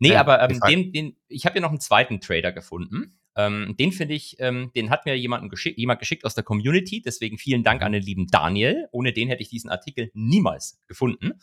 Nee, 0.00 0.10
ja, 0.10 0.20
aber 0.20 0.42
ähm, 0.42 0.58
den, 0.66 0.92
den, 0.92 1.16
ich 1.28 1.46
habe 1.46 1.54
ja 1.54 1.60
noch 1.60 1.70
einen 1.70 1.78
zweiten 1.78 2.20
Trader 2.20 2.50
gefunden. 2.50 3.20
Ähm, 3.36 3.76
den 3.78 3.92
finde 3.92 4.14
ich, 4.14 4.34
ähm, 4.40 4.72
den 4.74 4.90
hat 4.90 5.06
mir 5.06 5.16
jemanden 5.16 5.48
geschick, 5.48 5.78
jemand 5.78 6.00
geschickt 6.00 6.24
aus 6.24 6.34
der 6.34 6.42
Community. 6.42 7.00
Deswegen 7.00 7.38
vielen 7.38 7.62
Dank 7.62 7.82
an 7.82 7.92
den 7.92 8.02
lieben 8.02 8.26
Daniel. 8.26 8.88
Ohne 8.90 9.12
den 9.12 9.28
hätte 9.28 9.42
ich 9.42 9.50
diesen 9.50 9.70
Artikel 9.70 10.10
niemals 10.14 10.82
gefunden. 10.88 11.34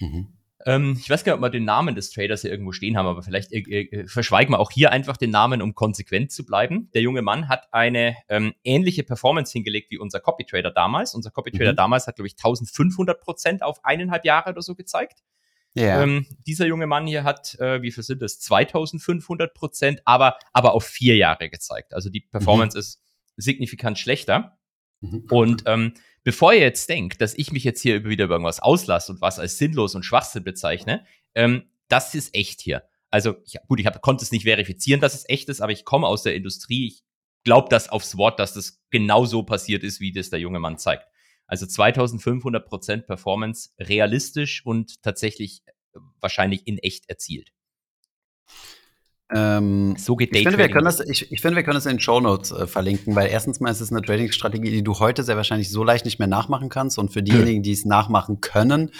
Mhm. 0.00 0.32
Ähm, 0.66 0.96
ich 1.00 1.08
weiß 1.08 1.24
gar 1.24 1.32
nicht, 1.32 1.38
ob 1.38 1.42
wir 1.42 1.50
den 1.50 1.64
Namen 1.64 1.94
des 1.94 2.10
Traders 2.10 2.42
hier 2.42 2.50
irgendwo 2.50 2.72
stehen 2.72 2.96
haben, 2.96 3.06
aber 3.06 3.22
vielleicht 3.22 3.52
äh, 3.52 3.60
äh, 3.60 4.06
verschweigen 4.08 4.52
wir 4.52 4.58
auch 4.58 4.70
hier 4.70 4.90
einfach 4.90 5.16
den 5.16 5.30
Namen, 5.30 5.62
um 5.62 5.74
konsequent 5.74 6.32
zu 6.32 6.44
bleiben. 6.44 6.90
Der 6.94 7.02
junge 7.02 7.22
Mann 7.22 7.48
hat 7.48 7.72
eine 7.72 8.16
ähm, 8.28 8.54
ähnliche 8.64 9.04
Performance 9.04 9.52
hingelegt 9.52 9.90
wie 9.90 9.98
unser 9.98 10.20
Copy 10.20 10.44
Trader 10.44 10.70
damals. 10.70 11.14
Unser 11.14 11.30
Copy 11.30 11.52
Trader 11.52 11.72
mhm. 11.72 11.76
damals 11.76 12.06
hat, 12.06 12.16
glaube 12.16 12.26
ich, 12.26 12.34
1500 12.34 13.20
Prozent 13.20 13.62
auf 13.62 13.84
eineinhalb 13.84 14.24
Jahre 14.24 14.50
oder 14.50 14.62
so 14.62 14.74
gezeigt. 14.74 15.22
Yeah. 15.76 16.02
Ähm, 16.02 16.26
dieser 16.46 16.66
junge 16.66 16.86
Mann 16.86 17.06
hier 17.06 17.22
hat, 17.22 17.54
äh, 17.60 17.82
wie 17.82 17.92
viel 17.92 18.02
sind 18.02 18.20
das? 18.20 18.40
2500 18.40 19.54
Prozent, 19.54 20.00
aber, 20.04 20.38
aber 20.52 20.72
auf 20.72 20.84
vier 20.84 21.16
Jahre 21.16 21.48
gezeigt. 21.50 21.94
Also 21.94 22.10
die 22.10 22.20
Performance 22.20 22.76
mhm. 22.76 22.80
ist 22.80 23.02
signifikant 23.36 23.98
schlechter. 23.98 24.57
Mhm. 25.00 25.26
Und 25.30 25.62
ähm, 25.66 25.94
bevor 26.24 26.52
ihr 26.52 26.60
jetzt 26.60 26.88
denkt, 26.88 27.20
dass 27.20 27.34
ich 27.34 27.52
mich 27.52 27.64
jetzt 27.64 27.80
hier 27.80 28.04
wieder 28.04 28.24
über 28.24 28.34
irgendwas 28.34 28.60
auslasse 28.60 29.12
und 29.12 29.20
was 29.20 29.38
als 29.38 29.58
sinnlos 29.58 29.94
und 29.94 30.04
Schwachsinn 30.04 30.44
bezeichne, 30.44 31.06
ähm, 31.34 31.64
das 31.88 32.14
ist 32.14 32.34
echt 32.34 32.60
hier. 32.60 32.84
Also 33.10 33.36
ich, 33.44 33.56
gut, 33.66 33.80
ich 33.80 33.86
hab, 33.86 34.00
konnte 34.02 34.24
es 34.24 34.32
nicht 34.32 34.44
verifizieren, 34.44 35.00
dass 35.00 35.14
es 35.14 35.28
echt 35.28 35.48
ist, 35.48 35.60
aber 35.60 35.72
ich 35.72 35.84
komme 35.84 36.06
aus 36.06 36.22
der 36.22 36.34
Industrie. 36.34 36.88
Ich 36.88 37.02
glaube 37.44 37.68
das 37.70 37.88
aufs 37.88 38.16
Wort, 38.16 38.38
dass 38.38 38.54
das 38.54 38.82
genau 38.90 39.24
so 39.24 39.42
passiert 39.42 39.82
ist, 39.82 40.00
wie 40.00 40.12
das 40.12 40.30
der 40.30 40.40
junge 40.40 40.60
Mann 40.60 40.78
zeigt. 40.78 41.06
Also 41.46 41.66
2500 41.66 42.66
Prozent 42.66 43.06
Performance 43.06 43.70
realistisch 43.78 44.64
und 44.66 45.02
tatsächlich 45.02 45.62
äh, 45.66 46.00
wahrscheinlich 46.20 46.66
in 46.66 46.78
echt 46.78 47.08
erzielt. 47.08 47.52
Ähm, 49.30 49.94
so 49.98 50.16
geht 50.16 50.34
ich 50.34 50.42
finde, 50.42 50.58
wir 50.58 50.70
können 50.70 50.86
das, 50.86 51.00
ich, 51.00 51.30
ich 51.30 51.40
finde, 51.40 51.56
wir 51.56 51.62
können 51.62 51.74
das 51.74 51.84
in 51.84 51.96
den 51.96 52.00
Show 52.00 52.18
Notes 52.20 52.50
äh, 52.50 52.66
verlinken, 52.66 53.14
weil 53.14 53.28
erstens 53.28 53.60
mal 53.60 53.70
ist 53.70 53.80
es 53.80 53.92
eine 53.92 54.00
Trading-Strategie, 54.00 54.70
die 54.70 54.82
du 54.82 54.98
heute 54.98 55.22
sehr 55.22 55.36
wahrscheinlich 55.36 55.70
so 55.70 55.84
leicht 55.84 56.06
nicht 56.06 56.18
mehr 56.18 56.28
nachmachen 56.28 56.70
kannst. 56.70 56.98
Und 56.98 57.12
für 57.12 57.22
diejenigen, 57.22 57.62
die 57.62 57.72
es 57.72 57.84
nachmachen 57.84 58.40
können, 58.40 58.90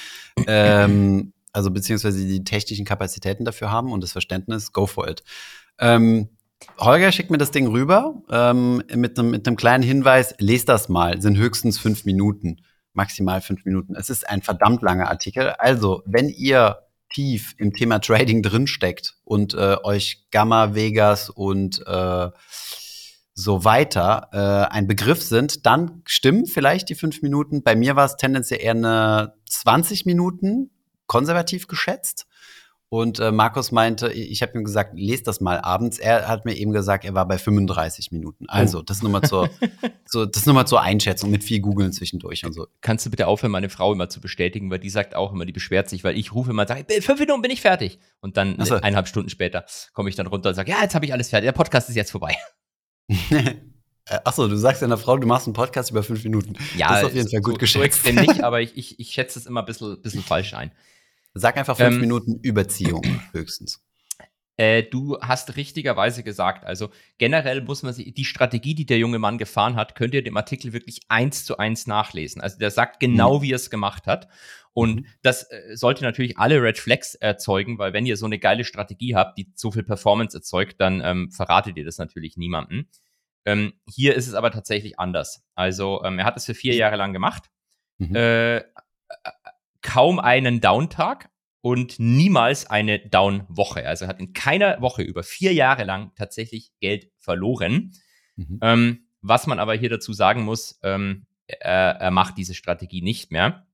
ähm, 0.46 1.32
also 1.52 1.70
beziehungsweise 1.70 2.26
die 2.26 2.44
technischen 2.44 2.84
Kapazitäten 2.84 3.44
dafür 3.44 3.70
haben 3.70 3.90
und 3.92 4.02
das 4.02 4.12
Verständnis, 4.12 4.72
go 4.72 4.86
for 4.86 5.08
it. 5.08 5.24
Ähm, 5.78 6.28
Holger 6.78 7.10
schickt 7.12 7.30
mir 7.30 7.38
das 7.38 7.50
Ding 7.50 7.68
rüber 7.68 8.22
ähm, 8.30 8.82
mit 8.94 9.18
einem 9.18 9.30
mit 9.30 9.56
kleinen 9.56 9.82
Hinweis, 9.82 10.34
lest 10.38 10.68
das 10.68 10.88
mal, 10.88 11.22
sind 11.22 11.38
höchstens 11.38 11.78
fünf 11.78 12.04
Minuten, 12.04 12.58
maximal 12.92 13.40
fünf 13.40 13.64
Minuten. 13.64 13.94
Es 13.94 14.10
ist 14.10 14.28
ein 14.28 14.42
verdammt 14.42 14.82
langer 14.82 15.08
Artikel. 15.08 15.50
Also, 15.58 16.02
wenn 16.04 16.28
ihr 16.28 16.78
tief 17.12 17.54
im 17.58 17.72
Thema 17.72 18.00
Trading 18.00 18.42
drinsteckt 18.42 19.16
und 19.24 19.54
äh, 19.54 19.76
euch 19.82 20.26
Gamma, 20.30 20.74
Vegas 20.74 21.30
und 21.30 21.84
äh, 21.86 22.30
so 23.34 23.64
weiter 23.64 24.28
äh, 24.32 24.74
ein 24.74 24.88
Begriff 24.88 25.22
sind, 25.22 25.64
dann 25.64 26.02
stimmen 26.04 26.46
vielleicht 26.46 26.88
die 26.88 26.96
fünf 26.96 27.22
Minuten. 27.22 27.62
Bei 27.62 27.76
mir 27.76 27.94
war 27.94 28.04
es 28.04 28.16
tendenziell 28.16 28.60
eher 28.60 28.72
eine 28.72 29.34
20 29.48 30.06
Minuten, 30.06 30.70
konservativ 31.06 31.68
geschätzt. 31.68 32.26
Und 32.90 33.18
äh, 33.18 33.32
Markus 33.32 33.70
meinte, 33.70 34.10
ich 34.12 34.40
habe 34.40 34.58
ihm 34.58 34.64
gesagt, 34.64 34.98
lest 34.98 35.26
das 35.26 35.42
mal 35.42 35.60
abends. 35.60 35.98
Er 35.98 36.26
hat 36.26 36.46
mir 36.46 36.54
eben 36.54 36.72
gesagt, 36.72 37.04
er 37.04 37.12
war 37.12 37.28
bei 37.28 37.36
35 37.36 38.12
Minuten. 38.12 38.46
Also, 38.48 38.78
oh. 38.78 38.82
das 38.82 39.02
nur 39.02 39.10
mal 39.10 39.22
zur, 39.22 39.50
so, 40.06 40.24
das 40.24 40.46
nur 40.46 40.54
mal 40.54 40.64
zur 40.64 40.80
Einschätzung 40.80 41.30
mit 41.30 41.44
viel 41.44 41.60
Googeln 41.60 41.92
zwischendurch 41.92 42.46
und 42.46 42.54
so. 42.54 42.66
Kannst 42.80 43.04
du 43.04 43.10
bitte 43.10 43.26
aufhören, 43.26 43.52
meine 43.52 43.68
Frau 43.68 43.92
immer 43.92 44.08
zu 44.08 44.22
bestätigen, 44.22 44.70
weil 44.70 44.78
die 44.78 44.88
sagt 44.88 45.14
auch 45.14 45.32
immer, 45.32 45.44
die 45.44 45.52
beschwert 45.52 45.90
sich, 45.90 46.02
weil 46.02 46.16
ich 46.16 46.32
rufe 46.32 46.50
immer 46.50 46.62
und 46.62 46.68
sage, 46.68 46.86
fünf 47.02 47.20
Minuten 47.20 47.42
bin 47.42 47.50
ich 47.50 47.60
fertig. 47.60 47.98
Und 48.20 48.38
dann 48.38 48.56
so. 48.64 48.76
eineinhalb 48.76 49.06
Stunden 49.06 49.28
später 49.28 49.66
komme 49.92 50.08
ich 50.08 50.16
dann 50.16 50.26
runter 50.26 50.48
und 50.48 50.54
sage, 50.54 50.70
ja, 50.70 50.80
jetzt 50.80 50.94
habe 50.94 51.04
ich 51.04 51.12
alles 51.12 51.28
fertig. 51.28 51.46
Der 51.46 51.52
Podcast 51.52 51.90
ist 51.90 51.96
jetzt 51.96 52.10
vorbei. 52.10 52.36
Äh, 54.10 54.20
Achso, 54.24 54.48
du 54.48 54.56
sagst 54.56 54.82
deiner 54.82 54.96
Frau, 54.96 55.18
du 55.18 55.26
machst 55.26 55.46
einen 55.46 55.54
Podcast 55.54 55.90
über 55.90 56.02
fünf 56.02 56.24
Minuten. 56.24 56.54
Ja, 56.76 56.88
das 56.88 57.00
ist 57.00 57.04
auf 57.04 57.14
jeden 57.14 57.30
Fall 57.30 57.40
gut 57.40 57.54
so, 57.54 57.58
geschätzt. 57.58 58.04
So 58.04 58.12
nicht, 58.12 58.42
aber 58.42 58.60
ich, 58.60 58.76
ich, 58.76 58.98
ich 58.98 59.10
schätze 59.10 59.38
es 59.38 59.46
immer 59.46 59.60
ein 59.60 59.66
bisschen, 59.66 60.00
bisschen 60.00 60.22
falsch 60.22 60.54
ein. 60.54 60.72
Sag 61.34 61.56
einfach 61.56 61.76
fünf 61.76 61.94
ähm, 61.94 62.00
Minuten 62.00 62.40
Überziehung 62.42 63.02
höchstens. 63.32 63.82
Äh, 64.58 64.82
du 64.82 65.16
hast 65.20 65.56
richtigerweise 65.56 66.24
gesagt, 66.24 66.64
also 66.64 66.90
generell 67.16 67.62
muss 67.62 67.84
man 67.84 67.94
sich, 67.94 68.12
die 68.12 68.24
Strategie, 68.24 68.74
die 68.74 68.86
der 68.86 68.98
junge 68.98 69.20
Mann 69.20 69.38
gefahren 69.38 69.76
hat, 69.76 69.94
könnt 69.94 70.14
ihr 70.14 70.24
dem 70.24 70.36
Artikel 70.36 70.72
wirklich 70.72 71.00
eins 71.08 71.44
zu 71.44 71.58
eins 71.58 71.86
nachlesen. 71.86 72.42
Also 72.42 72.58
der 72.58 72.72
sagt 72.72 72.98
genau, 72.98 73.38
mhm. 73.38 73.42
wie 73.42 73.52
er 73.52 73.56
es 73.56 73.70
gemacht 73.70 74.08
hat. 74.08 74.28
Und 74.72 74.96
mhm. 74.96 75.06
das 75.22 75.44
äh, 75.44 75.76
sollte 75.76 76.02
natürlich 76.02 76.38
alle 76.38 76.60
Red 76.60 76.78
Flags 76.78 77.14
erzeugen, 77.14 77.78
weil 77.78 77.92
wenn 77.92 78.04
ihr 78.04 78.16
so 78.16 78.26
eine 78.26 78.40
geile 78.40 78.64
Strategie 78.64 79.14
habt, 79.14 79.38
die 79.38 79.52
so 79.54 79.70
viel 79.70 79.84
Performance 79.84 80.36
erzeugt, 80.36 80.80
dann 80.80 81.00
ähm, 81.04 81.30
verratet 81.30 81.76
ihr 81.76 81.84
das 81.84 81.98
natürlich 81.98 82.36
niemandem. 82.36 82.88
Ähm, 83.44 83.74
hier 83.88 84.16
ist 84.16 84.26
es 84.26 84.34
aber 84.34 84.50
tatsächlich 84.50 84.98
anders. 84.98 85.44
Also 85.54 86.02
ähm, 86.04 86.18
er 86.18 86.24
hat 86.24 86.36
es 86.36 86.46
für 86.46 86.54
vier 86.54 86.74
Jahre 86.74 86.96
lang 86.96 87.12
gemacht. 87.12 87.44
Mhm. 87.98 88.16
Äh, 88.16 88.64
kaum 89.82 90.18
einen 90.18 90.60
Downtag 90.60 91.30
und 91.60 91.98
niemals 91.98 92.66
eine 92.66 92.98
Down-Woche. 92.98 93.86
Also 93.86 94.04
er 94.04 94.08
hat 94.08 94.20
in 94.20 94.32
keiner 94.32 94.80
Woche 94.80 95.02
über 95.02 95.22
vier 95.22 95.52
Jahre 95.52 95.84
lang 95.84 96.12
tatsächlich 96.16 96.70
Geld 96.80 97.10
verloren. 97.18 97.92
Mhm. 98.36 98.58
Ähm, 98.62 99.08
was 99.20 99.46
man 99.46 99.58
aber 99.58 99.74
hier 99.74 99.90
dazu 99.90 100.12
sagen 100.12 100.44
muss, 100.44 100.78
ähm, 100.82 101.26
er, 101.46 101.96
er, 102.00 102.10
macht 102.10 102.38
diese 102.38 102.54
Strategie 102.54 103.02
nicht 103.02 103.32
mehr. 103.32 103.66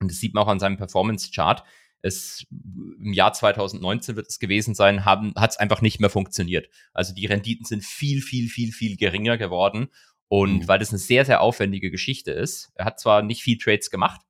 Und 0.00 0.10
das 0.10 0.18
sieht 0.18 0.34
man 0.34 0.44
auch 0.44 0.48
an 0.48 0.60
seinem 0.60 0.76
Performance-Chart. 0.76 1.62
Es, 2.00 2.46
Im 2.50 3.12
Jahr 3.12 3.32
2019 3.32 4.16
wird 4.16 4.28
es 4.28 4.38
gewesen 4.38 4.74
sein, 4.74 5.04
hat 5.04 5.50
es 5.50 5.56
einfach 5.56 5.82
nicht 5.82 6.00
mehr 6.00 6.10
funktioniert. 6.10 6.68
Also 6.92 7.12
die 7.12 7.26
Renditen 7.26 7.66
sind 7.66 7.84
viel, 7.84 8.22
viel, 8.22 8.48
viel, 8.48 8.72
viel 8.72 8.96
geringer 8.96 9.36
geworden. 9.36 9.88
Und 10.28 10.60
mhm. 10.60 10.68
weil 10.68 10.78
das 10.78 10.90
eine 10.90 10.98
sehr, 10.98 11.24
sehr 11.24 11.40
aufwendige 11.40 11.90
Geschichte 11.90 12.30
ist, 12.30 12.70
er 12.74 12.84
hat 12.84 13.00
zwar 13.00 13.22
nicht 13.22 13.42
viel 13.42 13.58
Trades 13.58 13.90
gemacht, 13.90 14.20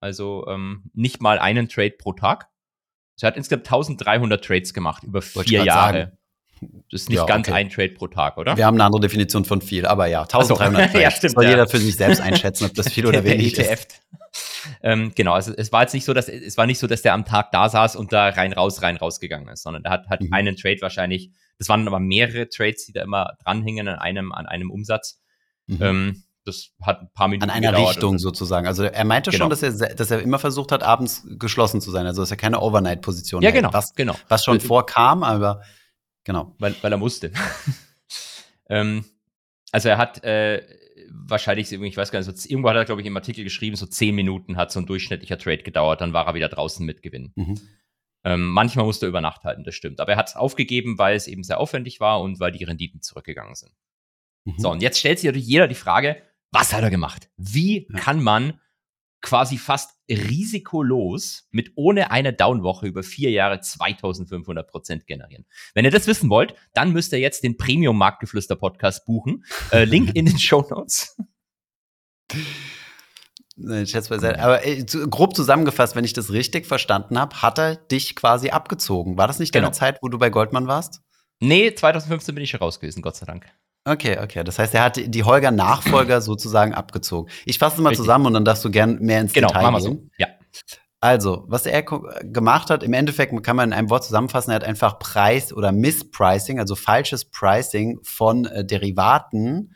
also 0.00 0.46
ähm, 0.48 0.90
nicht 0.94 1.20
mal 1.20 1.38
einen 1.38 1.68
Trade 1.68 1.94
pro 1.98 2.12
Tag. 2.12 2.48
Sie 3.16 3.26
hat 3.26 3.36
insgesamt 3.36 3.66
1300 3.66 4.44
Trades 4.44 4.72
gemacht 4.72 5.02
über 5.02 5.22
vier 5.22 5.64
Jahre. 5.64 5.98
Sagen. 5.98 6.18
Das 6.90 7.02
ist 7.02 7.08
nicht 7.08 7.18
ja, 7.18 7.24
ganz 7.24 7.48
okay. 7.48 7.56
ein 7.56 7.70
Trade 7.70 7.90
pro 7.90 8.08
Tag, 8.08 8.36
oder? 8.36 8.56
Wir 8.56 8.66
haben 8.66 8.74
eine 8.74 8.84
andere 8.84 9.00
Definition 9.00 9.44
von 9.44 9.60
viel, 9.60 9.86
aber 9.86 10.06
ja, 10.06 10.22
1300 10.22 10.86
so. 10.86 10.92
Trades. 10.92 11.02
ja, 11.02 11.10
stimmt, 11.10 11.34
Soll 11.34 11.44
ja. 11.44 11.50
jeder 11.50 11.68
für 11.68 11.78
sich 11.78 11.96
selbst 11.96 12.20
einschätzen, 12.20 12.64
ob 12.64 12.74
das 12.74 12.92
viel 12.92 13.06
oder 13.08 13.24
wenig 13.24 13.58
ETF. 13.58 13.80
ist. 13.80 14.02
Ähm, 14.82 15.12
genau, 15.14 15.32
also 15.32 15.52
es 15.56 15.72
war 15.72 15.82
jetzt 15.82 15.94
nicht 15.94 16.04
so, 16.04 16.14
dass 16.14 16.28
es 16.28 16.56
war 16.56 16.66
nicht 16.66 16.78
so, 16.78 16.86
dass 16.86 17.02
der 17.02 17.14
am 17.14 17.24
Tag 17.24 17.50
da 17.52 17.68
saß 17.68 17.96
und 17.96 18.12
da 18.12 18.28
rein 18.28 18.52
raus 18.52 18.82
rein 18.82 18.96
raus 18.96 19.20
gegangen 19.20 19.48
ist, 19.48 19.62
sondern 19.62 19.84
er 19.84 19.90
hat 19.92 20.08
hat 20.08 20.20
mhm. 20.20 20.32
einen 20.32 20.56
Trade 20.56 20.78
wahrscheinlich. 20.80 21.30
Das 21.58 21.68
waren 21.68 21.86
aber 21.86 22.00
mehrere 22.00 22.48
Trades, 22.48 22.86
die 22.86 22.92
da 22.92 23.02
immer 23.02 23.32
dranhingen 23.42 23.88
an 23.88 23.98
einem 23.98 24.32
an 24.32 24.46
einem 24.46 24.70
Umsatz. 24.70 25.20
Mhm. 25.66 25.78
Ähm, 25.80 26.22
das 26.48 26.70
hat 26.82 27.02
ein 27.02 27.10
paar 27.12 27.28
Minuten 27.28 27.50
An 27.50 27.56
einer 27.56 27.76
Richtung 27.76 28.18
sozusagen. 28.18 28.66
Also 28.66 28.84
er 28.84 29.04
meinte 29.04 29.30
genau. 29.30 29.44
schon, 29.44 29.50
dass 29.50 29.62
er, 29.62 29.94
dass 29.94 30.10
er 30.10 30.20
immer 30.20 30.38
versucht 30.38 30.72
hat, 30.72 30.82
abends 30.82 31.26
geschlossen 31.38 31.80
zu 31.80 31.90
sein. 31.90 32.06
Also 32.06 32.22
dass 32.22 32.30
er 32.30 32.36
keine 32.36 32.60
Overnight-Position 32.60 33.42
Ja, 33.42 33.50
genau, 33.50 33.72
was, 33.72 33.94
genau. 33.94 34.16
Was 34.28 34.44
schon 34.44 34.60
vorkam, 34.60 35.22
aber 35.22 35.62
genau. 36.24 36.54
Weil, 36.58 36.74
weil 36.82 36.92
er 36.92 36.98
musste. 36.98 37.32
ähm, 38.68 39.04
also 39.70 39.88
er 39.88 39.98
hat 39.98 40.24
äh, 40.24 40.62
wahrscheinlich, 41.10 41.70
ich 41.70 41.96
weiß 41.96 42.10
gar 42.10 42.20
nicht, 42.20 42.38
so, 42.38 42.48
irgendwo 42.48 42.70
hat 42.70 42.76
er, 42.76 42.84
glaube 42.84 43.00
ich, 43.00 43.06
im 43.06 43.16
Artikel 43.16 43.44
geschrieben, 43.44 43.76
so 43.76 43.86
zehn 43.86 44.14
Minuten 44.14 44.56
hat 44.56 44.72
so 44.72 44.80
ein 44.80 44.86
durchschnittlicher 44.86 45.38
Trade 45.38 45.62
gedauert, 45.62 46.00
dann 46.00 46.12
war 46.12 46.26
er 46.26 46.34
wieder 46.34 46.48
draußen 46.48 46.84
mit 46.84 47.02
Gewinn. 47.02 47.32
Mhm. 47.36 47.60
Ähm, 48.24 48.48
manchmal 48.48 48.84
musste 48.84 49.06
er 49.06 49.10
über 49.10 49.20
Nacht 49.20 49.44
halten, 49.44 49.64
das 49.64 49.74
stimmt. 49.74 50.00
Aber 50.00 50.12
er 50.12 50.18
hat 50.18 50.28
es 50.28 50.36
aufgegeben, 50.36 50.98
weil 50.98 51.16
es 51.16 51.28
eben 51.28 51.44
sehr 51.44 51.60
aufwendig 51.60 52.00
war 52.00 52.20
und 52.20 52.40
weil 52.40 52.52
die 52.52 52.64
Renditen 52.64 53.00
zurückgegangen 53.00 53.54
sind. 53.54 53.72
Mhm. 54.44 54.54
So, 54.58 54.70
und 54.70 54.82
jetzt 54.82 54.98
stellt 54.98 55.18
sich 55.18 55.26
natürlich 55.26 55.46
jeder 55.46 55.68
die 55.68 55.74
Frage, 55.74 56.20
was 56.50 56.72
hat 56.72 56.82
er 56.82 56.90
gemacht? 56.90 57.30
Wie 57.36 57.86
ja. 57.90 57.98
kann 57.98 58.22
man 58.22 58.60
quasi 59.20 59.58
fast 59.58 59.96
risikolos 60.08 61.48
mit 61.50 61.72
ohne 61.74 62.10
eine 62.10 62.32
Downwoche 62.32 62.86
über 62.86 63.02
vier 63.02 63.30
Jahre 63.30 63.60
2500 63.60 64.68
Prozent 64.68 65.06
generieren. 65.06 65.44
Wenn 65.74 65.84
ihr 65.84 65.90
das 65.90 66.06
wissen 66.06 66.30
wollt, 66.30 66.54
dann 66.72 66.92
müsst 66.92 67.12
ihr 67.12 67.18
jetzt 67.18 67.42
den 67.42 67.56
Premium 67.56 67.98
Marktgeflüster 67.98 68.56
Podcast 68.56 69.04
buchen. 69.06 69.44
Äh, 69.72 69.84
Link 69.86 70.14
in 70.14 70.26
den 70.26 70.38
Show 70.38 70.64
Notes. 70.70 71.16
Aber 74.38 74.64
äh, 74.64 74.84
grob 74.84 75.34
zusammengefasst, 75.34 75.96
wenn 75.96 76.04
ich 76.04 76.12
das 76.12 76.32
richtig 76.32 76.66
verstanden 76.66 77.18
habe, 77.18 77.42
hat 77.42 77.58
er 77.58 77.76
dich 77.76 78.14
quasi 78.14 78.50
abgezogen. 78.50 79.18
War 79.18 79.26
das 79.26 79.40
nicht 79.40 79.52
genau. 79.52 79.66
deine 79.66 79.74
Zeit, 79.74 79.98
wo 80.00 80.08
du 80.08 80.18
bei 80.18 80.30
Goldman 80.30 80.68
warst? 80.68 81.02
Nee, 81.40 81.74
2015 81.74 82.34
bin 82.34 82.44
ich 82.44 82.60
raus 82.60 82.78
gewesen, 82.78 83.02
Gott 83.02 83.16
sei 83.16 83.26
Dank. 83.26 83.46
Okay, 83.88 84.18
okay. 84.22 84.44
Das 84.44 84.58
heißt, 84.58 84.74
er 84.74 84.82
hat 84.82 85.00
die 85.02 85.24
Holger-Nachfolger 85.24 86.20
sozusagen 86.20 86.74
abgezogen. 86.74 87.30
Ich 87.44 87.58
fasse 87.58 87.76
es 87.76 87.82
mal 87.82 87.90
Richtig. 87.90 88.04
zusammen 88.04 88.26
und 88.26 88.34
dann 88.34 88.44
darfst 88.44 88.64
du 88.64 88.70
gern 88.70 88.98
mehr 89.00 89.20
ins 89.20 89.32
genau, 89.32 89.48
Detail 89.48 89.70
gehen. 89.70 89.80
So. 89.80 90.02
Ja. 90.18 90.28
Also, 91.00 91.44
was 91.46 91.64
er 91.64 91.82
gemacht 91.82 92.70
hat, 92.70 92.82
im 92.82 92.92
Endeffekt 92.92 93.42
kann 93.44 93.56
man 93.56 93.70
in 93.70 93.72
einem 93.72 93.88
Wort 93.88 94.04
zusammenfassen, 94.04 94.50
er 94.50 94.56
hat 94.56 94.64
einfach 94.64 94.98
Preis- 94.98 95.52
oder 95.52 95.70
Misspricing, 95.70 96.58
also 96.58 96.74
falsches 96.74 97.24
Pricing 97.24 98.00
von 98.02 98.46
äh, 98.46 98.64
Derivaten 98.64 99.74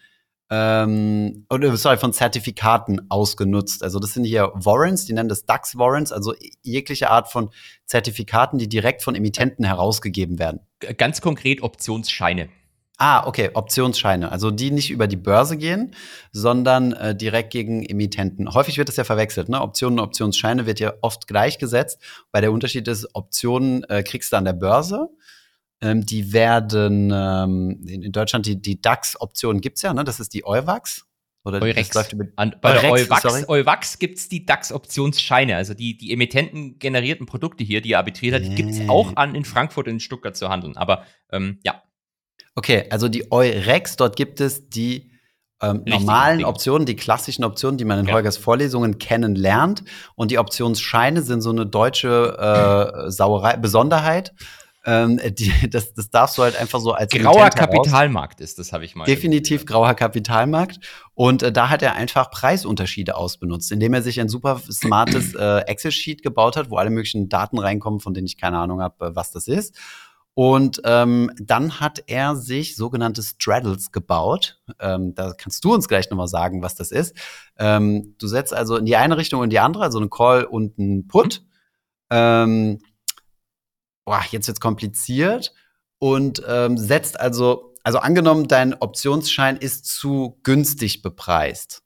ähm, 0.51 1.47
oder 1.49 1.75
sorry, 1.79 1.97
von 1.97 2.13
Zertifikaten 2.13 3.07
ausgenutzt. 3.09 3.83
Also 3.83 3.99
das 3.99 4.13
sind 4.13 4.25
hier 4.25 4.51
Warrants, 4.55 5.07
die 5.07 5.15
nennen 5.15 5.31
das 5.31 5.47
DAX-Warrants, 5.47 6.13
also 6.13 6.35
jegliche 6.61 7.09
Art 7.09 7.31
von 7.31 7.49
Zertifikaten, 7.87 8.59
die 8.59 8.69
direkt 8.69 9.03
von 9.03 9.15
Emittenten 9.15 9.65
herausgegeben 9.65 10.39
werden. 10.39 10.61
Ganz 10.99 11.23
konkret 11.23 11.63
Optionsscheine. 11.63 12.51
Ah, 12.99 13.27
okay, 13.27 13.51
Optionsscheine. 13.55 14.31
Also 14.31 14.51
die 14.51 14.71
nicht 14.71 14.91
über 14.91 15.07
die 15.07 15.17
Börse 15.17 15.57
gehen, 15.57 15.95
sondern 16.31 16.93
äh, 16.93 17.17
direkt 17.17 17.51
gegen 17.51 17.85
Emittenten. 17.85 18.53
Häufig 18.55 18.79
wird 18.79 18.89
das 18.89 18.97
ja 18.97 19.05
verwechselt. 19.05 19.49
Ne? 19.49 19.61
Optionen 19.61 19.99
und 19.99 20.05
Optionsscheine 20.05 20.67
wird 20.67 20.79
ja 20.79 20.93
oft 21.01 21.27
gleichgesetzt. 21.27 22.01
Weil 22.31 22.43
der 22.43 22.53
Unterschied 22.53 22.87
ist, 22.87 23.09
Optionen 23.15 23.83
äh, 23.85 24.03
kriegst 24.03 24.33
du 24.33 24.37
an 24.37 24.45
der 24.45 24.53
Börse. 24.53 25.09
Ähm, 25.81 26.07
die 26.07 26.33
werden 26.33 27.11
ähm, 27.13 27.85
in, 27.89 28.13
Deutschland, 28.13 28.47
die, 28.47 28.61
die 28.61 28.81
DAX-Optionen 28.81 29.61
gibt's 29.61 29.83
ja, 29.83 29.93
ne? 29.93 30.05
Das 30.05 30.21
ist 30.21 30.33
die 30.33 30.47
Euwax. 30.47 31.05
Oder 31.45 31.61
Eurex. 31.61 31.93
läuft 31.93 32.13
über, 32.13 32.27
An, 32.37 32.55
bei 32.61 32.71
Eurex, 32.71 33.09
der 33.09 33.31
Euwax, 33.33 33.49
Euwax 33.49 33.99
gibt 33.99 34.19
es 34.19 34.29
die 34.29 34.47
DAX-Optionsscheine, 34.47 35.57
also 35.57 35.75
die, 35.75 35.97
die 35.97 36.13
Emittenten 36.13 36.79
generierten 36.79 37.27
Produkte 37.27 37.65
hier, 37.65 37.81
die 37.81 37.93
er 37.93 37.99
arbitriert 37.99 38.37
hat, 38.37 38.45
die 38.45 38.55
gibt 38.55 38.71
es 38.71 38.89
auch 38.89 39.17
an 39.17 39.35
in 39.35 39.45
Frankfurt 39.45 39.89
und 39.89 39.95
in 39.95 40.01
Stuttgart 40.01 40.37
zu 40.37 40.49
handeln. 40.49 40.77
Aber 40.77 41.05
ähm, 41.33 41.59
ja. 41.65 41.83
Okay, 42.55 42.87
also 42.91 43.09
die 43.09 43.31
Eurex, 43.33 43.97
dort 43.97 44.17
gibt 44.17 44.41
es 44.41 44.69
die 44.69 45.11
ähm, 45.63 45.83
normalen 45.87 46.39
Ding. 46.39 46.47
Optionen, 46.47 46.87
die 46.87 46.97
klassischen 46.97 47.45
Optionen, 47.45 47.79
die 47.79 47.85
man 47.85 48.01
in 48.01 48.07
ja. 48.07 48.15
Holgers 48.15 48.37
Vorlesungen 48.37 48.99
kennenlernt. 48.99 49.85
Und 50.17 50.31
die 50.31 50.39
Optionsscheine 50.39 51.23
sind 51.23 51.41
so 51.41 51.51
eine 51.51 51.67
deutsche 51.67 53.05
äh, 53.07 53.11
Sauerei, 53.11 53.57
Besonderheit. 53.57 54.35
Ähm, 54.85 55.21
die, 55.39 55.53
das, 55.71 55.95
das 55.95 56.11
darfst 56.11 56.37
du 56.37 56.43
halt 56.43 56.57
einfach 56.61 56.81
so 56.81 56.93
als 56.93 57.13
grauer 57.13 57.51
Kapitalmarkt 57.51 58.41
ist, 58.41 58.59
das 58.59 58.73
habe 58.73 58.85
ich 58.85 58.97
mal. 58.97 59.05
Definitiv 59.05 59.65
grauer 59.65 59.95
Kapitalmarkt. 59.95 60.81
Und 61.15 61.45
äh, 61.45 61.53
da 61.53 61.71
hat 61.71 61.83
er 61.83 61.95
einfach 61.95 62.31
Preisunterschiede 62.31 63.17
ausbenutzt, 63.17 63.71
indem 63.71 63.95
er 63.95 64.03
sich 64.03 64.21
ein 64.21 64.29
super 64.29 64.61
smartes 64.71 65.35
äh, 65.35 65.59
Excel-Sheet 65.61 66.23
gebaut 66.23 66.57
hat, 66.57 66.71
wo 66.71 66.77
alle 66.77 66.91
möglichen 66.91 67.29
Daten 67.29 67.59
reinkommen, 67.59 68.01
von 68.01 68.13
denen 68.13 68.27
ich 68.27 68.37
keine 68.37 68.59
Ahnung 68.59 68.83
habe, 68.83 69.07
äh, 69.07 69.15
was 69.15 69.31
das 69.31 69.47
ist. 69.47 69.77
Und 70.35 70.81
ähm, 70.85 71.31
dann 71.39 71.79
hat 71.81 72.05
er 72.07 72.37
sich 72.37 72.77
sogenannte 72.77 73.23
Straddles 73.23 73.93
gebaut. 73.93 74.61
Ähm, 74.81 75.15
da 75.15 75.35
kannst 75.35 75.63
du 75.65 75.75
uns 75.75 75.89
gleich 75.89 76.09
nochmal 76.11 76.29
sagen, 76.29 76.63
was 76.63 76.75
das 76.75 76.91
ist. 76.91 77.15
Ähm, 77.59 78.15
du 78.19 78.27
setzt 78.27 78.55
also 78.55 78.77
in 78.77 78.87
die 78.87 78.97
eine 78.97 79.19
Richtung 79.19 79.41
und 79.41 79.45
in 79.45 79.51
die 79.51 79.59
andere, 79.59 79.85
also 79.85 79.99
einen 79.99 80.09
Call 80.11 80.45
und 80.45 80.79
einen 80.79 81.07
Put. 81.07 81.43
Ähm, 82.11 82.79
boah, 84.07 84.23
jetzt 84.31 84.47
wird's 84.49 84.61
kompliziert. 84.61 85.53
Und 85.99 86.43
ähm, 86.49 86.79
setzt 86.79 87.21
also, 87.21 87.75
also 87.85 87.99
angenommen, 87.99 88.49
dein 88.49 88.75
Optionsschein 88.75 89.57
ist 89.57 89.85
zu 89.85 90.41
günstig 90.43 91.03
bepreist 91.03 91.83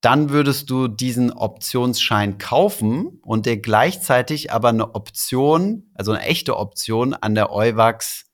dann 0.00 0.30
würdest 0.30 0.70
du 0.70 0.88
diesen 0.88 1.30
Optionsschein 1.30 2.38
kaufen 2.38 3.20
und 3.22 3.46
dir 3.46 3.58
gleichzeitig 3.58 4.52
aber 4.52 4.70
eine 4.70 4.94
Option, 4.94 5.90
also 5.94 6.12
eine 6.12 6.22
echte 6.22 6.56
Option 6.56 7.12
an 7.12 7.34
der 7.34 7.52
Euwax 7.52 8.26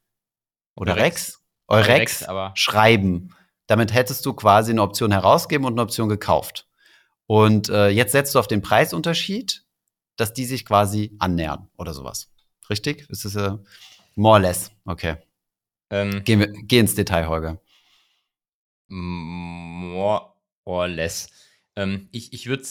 oder 0.76 0.96
Rex, 0.96 1.40
Eurex, 1.66 1.88
Eurex 1.88 2.22
aber 2.24 2.52
schreiben. 2.54 3.34
Damit 3.66 3.92
hättest 3.92 4.24
du 4.26 4.32
quasi 4.32 4.70
eine 4.70 4.82
Option 4.82 5.10
herausgeben 5.10 5.66
und 5.66 5.72
eine 5.72 5.82
Option 5.82 6.08
gekauft. 6.08 6.68
Und 7.26 7.68
äh, 7.68 7.88
jetzt 7.88 8.12
setzt 8.12 8.36
du 8.36 8.38
auf 8.38 8.46
den 8.46 8.62
Preisunterschied, 8.62 9.64
dass 10.16 10.32
die 10.32 10.44
sich 10.44 10.64
quasi 10.64 11.16
annähern 11.18 11.68
oder 11.76 11.92
sowas. 11.92 12.30
Richtig? 12.70 13.10
Ist 13.10 13.24
das 13.24 13.34
äh, 13.34 13.56
more 14.14 14.34
or 14.34 14.40
less? 14.40 14.70
Okay. 14.84 15.16
Ähm, 15.90 16.22
gehen 16.22 16.38
wir, 16.38 16.46
geh 16.48 16.78
ins 16.78 16.94
Detail, 16.94 17.28
Holger. 17.28 17.60
More 18.86 20.32
or 20.64 20.86
less. 20.86 21.28
Ähm, 21.76 22.08
ich 22.12 22.32
ich 22.32 22.46
würde 22.46 22.64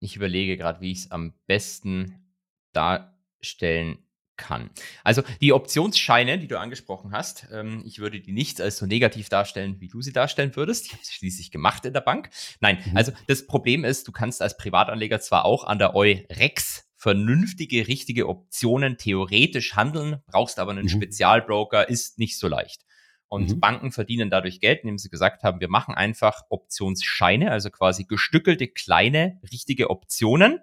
ich 0.00 0.16
überlege 0.16 0.56
gerade, 0.56 0.80
wie 0.80 0.92
ich 0.92 0.98
es 0.98 1.10
am 1.10 1.34
besten 1.46 2.26
darstellen 2.72 3.98
kann. 4.36 4.70
Also 5.04 5.22
die 5.40 5.52
Optionsscheine, 5.52 6.38
die 6.38 6.48
du 6.48 6.58
angesprochen 6.58 7.12
hast, 7.12 7.46
ähm, 7.52 7.82
ich 7.86 7.98
würde 7.98 8.20
die 8.20 8.32
nicht 8.32 8.60
als 8.60 8.78
so 8.78 8.86
negativ 8.86 9.28
darstellen, 9.28 9.80
wie 9.80 9.88
du 9.88 10.02
sie 10.02 10.12
darstellen 10.12 10.56
würdest. 10.56 10.86
Ich 10.86 10.92
habe 10.92 11.04
sie 11.04 11.12
schließlich 11.12 11.50
gemacht 11.50 11.84
in 11.84 11.92
der 11.92 12.00
Bank. 12.00 12.30
Nein, 12.60 12.82
mhm. 12.84 12.96
also 12.96 13.12
das 13.28 13.46
Problem 13.46 13.84
ist, 13.84 14.08
du 14.08 14.12
kannst 14.12 14.42
als 14.42 14.56
Privatanleger 14.56 15.20
zwar 15.20 15.44
auch 15.44 15.64
an 15.64 15.78
der 15.78 15.94
Eurex 15.94 16.88
vernünftige, 16.96 17.88
richtige 17.88 18.28
Optionen 18.28 18.96
theoretisch 18.96 19.74
handeln, 19.74 20.22
brauchst 20.26 20.58
aber 20.58 20.70
einen 20.70 20.84
mhm. 20.84 20.90
Spezialbroker, 20.90 21.88
ist 21.88 22.18
nicht 22.18 22.38
so 22.38 22.48
leicht. 22.48 22.84
Und 23.32 23.48
mhm. 23.48 23.60
Banken 23.60 23.92
verdienen 23.92 24.28
dadurch 24.28 24.60
Geld, 24.60 24.80
indem 24.82 24.98
sie 24.98 25.08
gesagt 25.08 25.42
haben, 25.42 25.58
wir 25.58 25.70
machen 25.70 25.94
einfach 25.94 26.42
Optionsscheine, 26.50 27.50
also 27.50 27.70
quasi 27.70 28.04
gestückelte 28.04 28.68
kleine, 28.68 29.40
richtige 29.50 29.88
Optionen 29.88 30.60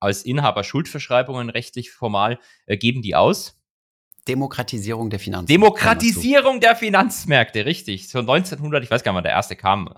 als 0.00 0.22
Inhaber 0.22 0.64
Schuldverschreibungen 0.64 1.48
rechtlich 1.48 1.90
formal, 1.92 2.38
äh, 2.66 2.76
geben 2.76 3.00
die 3.00 3.14
aus. 3.14 3.58
Demokratisierung 4.28 5.08
der 5.08 5.18
Finanzmärkte. 5.18 5.54
Demokratisierung 5.54 6.60
der 6.60 6.76
Finanzmärkte, 6.76 7.64
richtig. 7.64 8.10
So 8.10 8.18
1900, 8.18 8.84
ich 8.84 8.90
weiß 8.90 9.02
gar 9.02 9.12
nicht, 9.12 9.16
wann 9.16 9.24
der 9.24 9.32
erste 9.32 9.56
kam, 9.56 9.86
äh, 9.86 9.92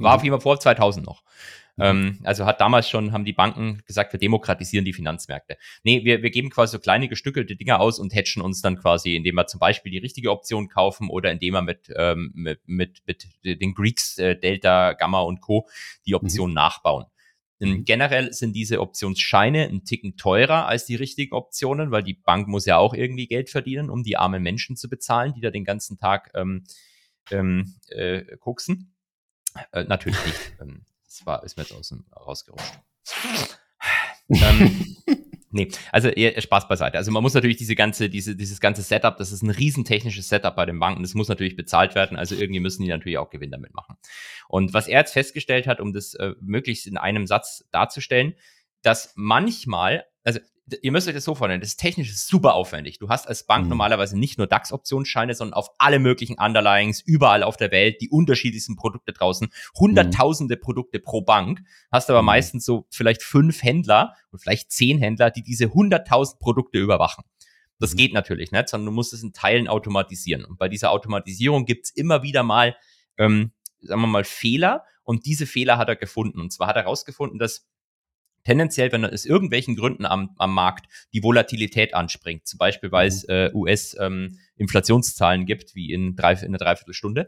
war 0.00 0.14
mhm. 0.14 0.16
auf 0.16 0.24
jeden 0.24 0.34
Fall 0.34 0.40
vor 0.40 0.58
2000 0.58 1.06
noch. 1.06 1.22
Mhm. 1.76 1.84
Ähm, 1.84 2.20
also 2.24 2.46
hat 2.46 2.60
damals 2.60 2.88
schon, 2.88 3.12
haben 3.12 3.24
die 3.24 3.32
Banken 3.32 3.82
gesagt, 3.86 4.12
wir 4.12 4.20
demokratisieren 4.20 4.84
die 4.84 4.92
Finanzmärkte. 4.92 5.56
Nee, 5.84 6.04
wir, 6.04 6.22
wir 6.22 6.30
geben 6.30 6.50
quasi 6.50 6.72
so 6.72 6.78
kleine 6.78 7.08
gestückelte 7.08 7.56
Dinge 7.56 7.78
aus 7.78 7.98
und 7.98 8.14
hatchen 8.14 8.42
uns 8.42 8.62
dann 8.62 8.76
quasi, 8.78 9.14
indem 9.14 9.34
wir 9.34 9.46
zum 9.46 9.60
Beispiel 9.60 9.92
die 9.92 9.98
richtige 9.98 10.30
Option 10.30 10.68
kaufen 10.68 11.10
oder 11.10 11.30
indem 11.30 11.54
wir 11.54 11.62
mit, 11.62 11.92
ähm, 11.96 12.32
mit, 12.34 12.60
mit, 12.66 13.02
mit 13.06 13.26
den 13.44 13.74
Greeks, 13.74 14.18
äh, 14.18 14.36
Delta, 14.36 14.94
Gamma 14.94 15.20
und 15.20 15.40
Co. 15.40 15.68
die 16.06 16.12
mhm. 16.12 16.16
Option 16.16 16.50
mhm. 16.50 16.54
nachbauen. 16.54 17.04
Generell 17.58 18.34
sind 18.34 18.52
diese 18.52 18.82
Optionsscheine 18.82 19.66
ein 19.66 19.82
Ticken 19.84 20.18
teurer 20.18 20.66
als 20.66 20.84
die 20.84 20.94
richtigen 20.94 21.34
Optionen, 21.34 21.90
weil 21.90 22.02
die 22.02 22.12
Bank 22.12 22.48
muss 22.48 22.66
ja 22.66 22.76
auch 22.76 22.92
irgendwie 22.92 23.28
Geld 23.28 23.48
verdienen, 23.48 23.88
um 23.88 24.02
die 24.02 24.18
armen 24.18 24.42
Menschen 24.42 24.76
zu 24.76 24.90
bezahlen, 24.90 25.32
die 25.32 25.40
da 25.40 25.50
den 25.50 25.64
ganzen 25.64 25.96
Tag 25.96 26.30
ähm, 26.34 26.64
ähm, 27.30 27.76
äh, 27.88 28.36
koksen. 28.36 28.94
Äh, 29.72 29.84
natürlich 29.84 30.22
nicht. 30.26 30.52
ähm, 30.60 30.84
das 31.16 31.26
war, 31.26 31.42
ist 31.44 31.56
mir 31.56 31.62
jetzt 31.62 31.72
aus 31.72 31.88
dem, 31.88 32.04
rausgerutscht. 32.14 32.78
ähm, 34.28 34.96
nee, 35.50 35.68
also 35.92 36.08
eher 36.08 36.40
Spaß 36.40 36.68
beiseite. 36.68 36.98
Also 36.98 37.10
man 37.10 37.22
muss 37.22 37.34
natürlich 37.34 37.56
diese 37.56 37.74
ganze, 37.74 38.08
diese, 38.10 38.36
dieses 38.36 38.60
ganze 38.60 38.82
Setup, 38.82 39.16
das 39.16 39.32
ist 39.32 39.42
ein 39.42 39.50
riesentechnisches 39.50 40.28
Setup 40.28 40.54
bei 40.54 40.66
den 40.66 40.78
Banken, 40.78 41.02
das 41.02 41.14
muss 41.14 41.28
natürlich 41.28 41.56
bezahlt 41.56 41.94
werden, 41.94 42.16
also 42.16 42.34
irgendwie 42.34 42.60
müssen 42.60 42.82
die 42.82 42.88
natürlich 42.88 43.18
auch 43.18 43.30
Gewinn 43.30 43.50
damit 43.50 43.74
machen. 43.74 43.96
Und 44.48 44.74
was 44.74 44.88
er 44.88 45.00
jetzt 45.00 45.12
festgestellt 45.12 45.66
hat, 45.66 45.80
um 45.80 45.92
das 45.92 46.14
äh, 46.14 46.34
möglichst 46.40 46.86
in 46.86 46.96
einem 46.96 47.26
Satz 47.26 47.64
darzustellen, 47.70 48.34
dass 48.82 49.12
manchmal, 49.16 50.04
also 50.22 50.40
ihr 50.82 50.90
müsst 50.90 51.06
euch 51.06 51.14
das 51.14 51.24
so 51.24 51.34
vorstellen, 51.34 51.60
das 51.60 51.70
ist 51.70 51.80
technisch 51.80 52.16
super 52.16 52.54
aufwendig. 52.54 52.98
Du 52.98 53.08
hast 53.08 53.28
als 53.28 53.46
Bank 53.46 53.64
mhm. 53.64 53.70
normalerweise 53.70 54.18
nicht 54.18 54.36
nur 54.36 54.46
DAX-Optionsscheine, 54.46 55.34
sondern 55.34 55.54
auf 55.54 55.70
alle 55.78 55.98
möglichen 55.98 56.38
Underlyings 56.38 57.00
überall 57.00 57.42
auf 57.42 57.56
der 57.56 57.70
Welt, 57.70 58.00
die 58.00 58.08
unterschiedlichsten 58.08 58.74
Produkte 58.74 59.12
draußen, 59.12 59.48
hunderttausende 59.78 60.56
mhm. 60.56 60.60
Produkte 60.60 60.98
pro 60.98 61.22
Bank, 61.22 61.60
hast 61.92 62.10
aber 62.10 62.22
mhm. 62.22 62.26
meistens 62.26 62.64
so 62.64 62.86
vielleicht 62.90 63.22
fünf 63.22 63.62
Händler 63.62 64.14
und 64.32 64.40
vielleicht 64.40 64.72
zehn 64.72 64.98
Händler, 64.98 65.30
die 65.30 65.42
diese 65.42 65.72
hunderttausend 65.72 66.40
Produkte 66.40 66.78
überwachen. 66.78 67.24
Das 67.78 67.92
mhm. 67.92 67.98
geht 67.98 68.12
natürlich 68.12 68.50
nicht, 68.50 68.68
sondern 68.68 68.86
du 68.86 68.92
musst 68.92 69.12
es 69.12 69.22
in 69.22 69.32
Teilen 69.32 69.68
automatisieren. 69.68 70.44
Und 70.44 70.58
bei 70.58 70.68
dieser 70.68 70.90
Automatisierung 70.90 71.64
gibt's 71.64 71.90
immer 71.90 72.22
wieder 72.22 72.42
mal, 72.42 72.76
ähm, 73.18 73.52
sagen 73.82 74.00
wir 74.00 74.08
mal, 74.08 74.24
Fehler. 74.24 74.84
Und 75.04 75.26
diese 75.26 75.46
Fehler 75.46 75.78
hat 75.78 75.88
er 75.88 75.96
gefunden. 75.96 76.40
Und 76.40 76.52
zwar 76.52 76.66
hat 76.66 76.76
er 76.76 76.82
herausgefunden, 76.82 77.38
dass 77.38 77.68
tendenziell, 78.46 78.92
wenn 78.92 79.02
es 79.02 79.26
irgendwelchen 79.26 79.74
Gründen 79.74 80.06
am, 80.06 80.30
am 80.38 80.54
Markt 80.54 80.86
die 81.12 81.22
Volatilität 81.22 81.94
anspringt, 81.94 82.46
zum 82.46 82.58
Beispiel 82.58 82.92
weil 82.92 83.08
es 83.08 83.24
mhm. 83.24 83.34
äh, 83.34 83.50
US-Inflationszahlen 83.52 85.40
ähm, 85.40 85.46
gibt, 85.46 85.74
wie 85.74 85.92
in, 85.92 86.14
drei, 86.14 86.34
in 86.34 86.46
einer 86.46 86.58
Dreiviertelstunde, 86.58 87.26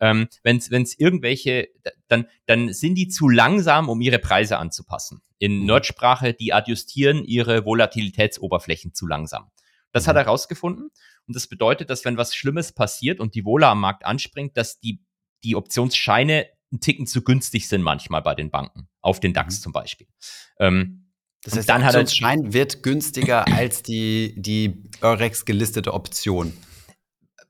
ähm, 0.00 0.26
wenn 0.42 0.56
es 0.56 0.98
irgendwelche, 0.98 1.68
dann, 2.08 2.26
dann 2.46 2.72
sind 2.72 2.94
die 2.94 3.08
zu 3.08 3.28
langsam, 3.28 3.90
um 3.90 4.00
ihre 4.00 4.18
Preise 4.18 4.58
anzupassen. 4.58 5.20
In 5.38 5.60
mhm. 5.60 5.66
Nerdsprache, 5.66 6.32
die 6.32 6.54
adjustieren 6.54 7.24
ihre 7.24 7.66
Volatilitätsoberflächen 7.66 8.94
zu 8.94 9.06
langsam. 9.06 9.50
Das 9.92 10.04
mhm. 10.04 10.08
hat 10.08 10.16
er 10.16 10.24
herausgefunden. 10.24 10.90
Und 11.26 11.36
das 11.36 11.46
bedeutet, 11.46 11.90
dass 11.90 12.06
wenn 12.06 12.16
was 12.16 12.34
Schlimmes 12.34 12.72
passiert 12.72 13.20
und 13.20 13.34
die 13.34 13.44
Vola 13.44 13.70
am 13.70 13.80
Markt 13.80 14.06
anspringt, 14.06 14.56
dass 14.56 14.80
die, 14.80 15.02
die 15.42 15.56
Optionsscheine 15.56 16.46
ein 16.74 16.80
Ticken 16.80 17.06
zu 17.06 17.22
günstig 17.22 17.68
sind 17.68 17.82
manchmal 17.82 18.22
bei 18.22 18.34
den 18.34 18.50
Banken, 18.50 18.88
auf 19.00 19.20
den 19.20 19.32
DAX 19.32 19.58
mhm. 19.58 19.62
zum 19.62 19.72
Beispiel. 19.72 20.06
Ähm, 20.58 21.12
das 21.42 21.56
heißt, 21.56 21.68
dann 21.68 21.82
der 21.82 21.90
Optionsschein 21.90 22.52
wird 22.52 22.82
günstiger 22.82 23.46
als 23.54 23.82
die, 23.82 24.34
die 24.36 24.90
Eurex 25.00 25.44
gelistete 25.44 25.92
Option. 25.94 26.52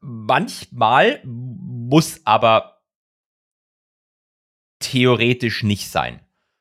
Manchmal 0.00 1.22
muss 1.24 2.20
aber 2.24 2.82
theoretisch 4.80 5.62
nicht 5.62 5.88
sein. 5.88 6.20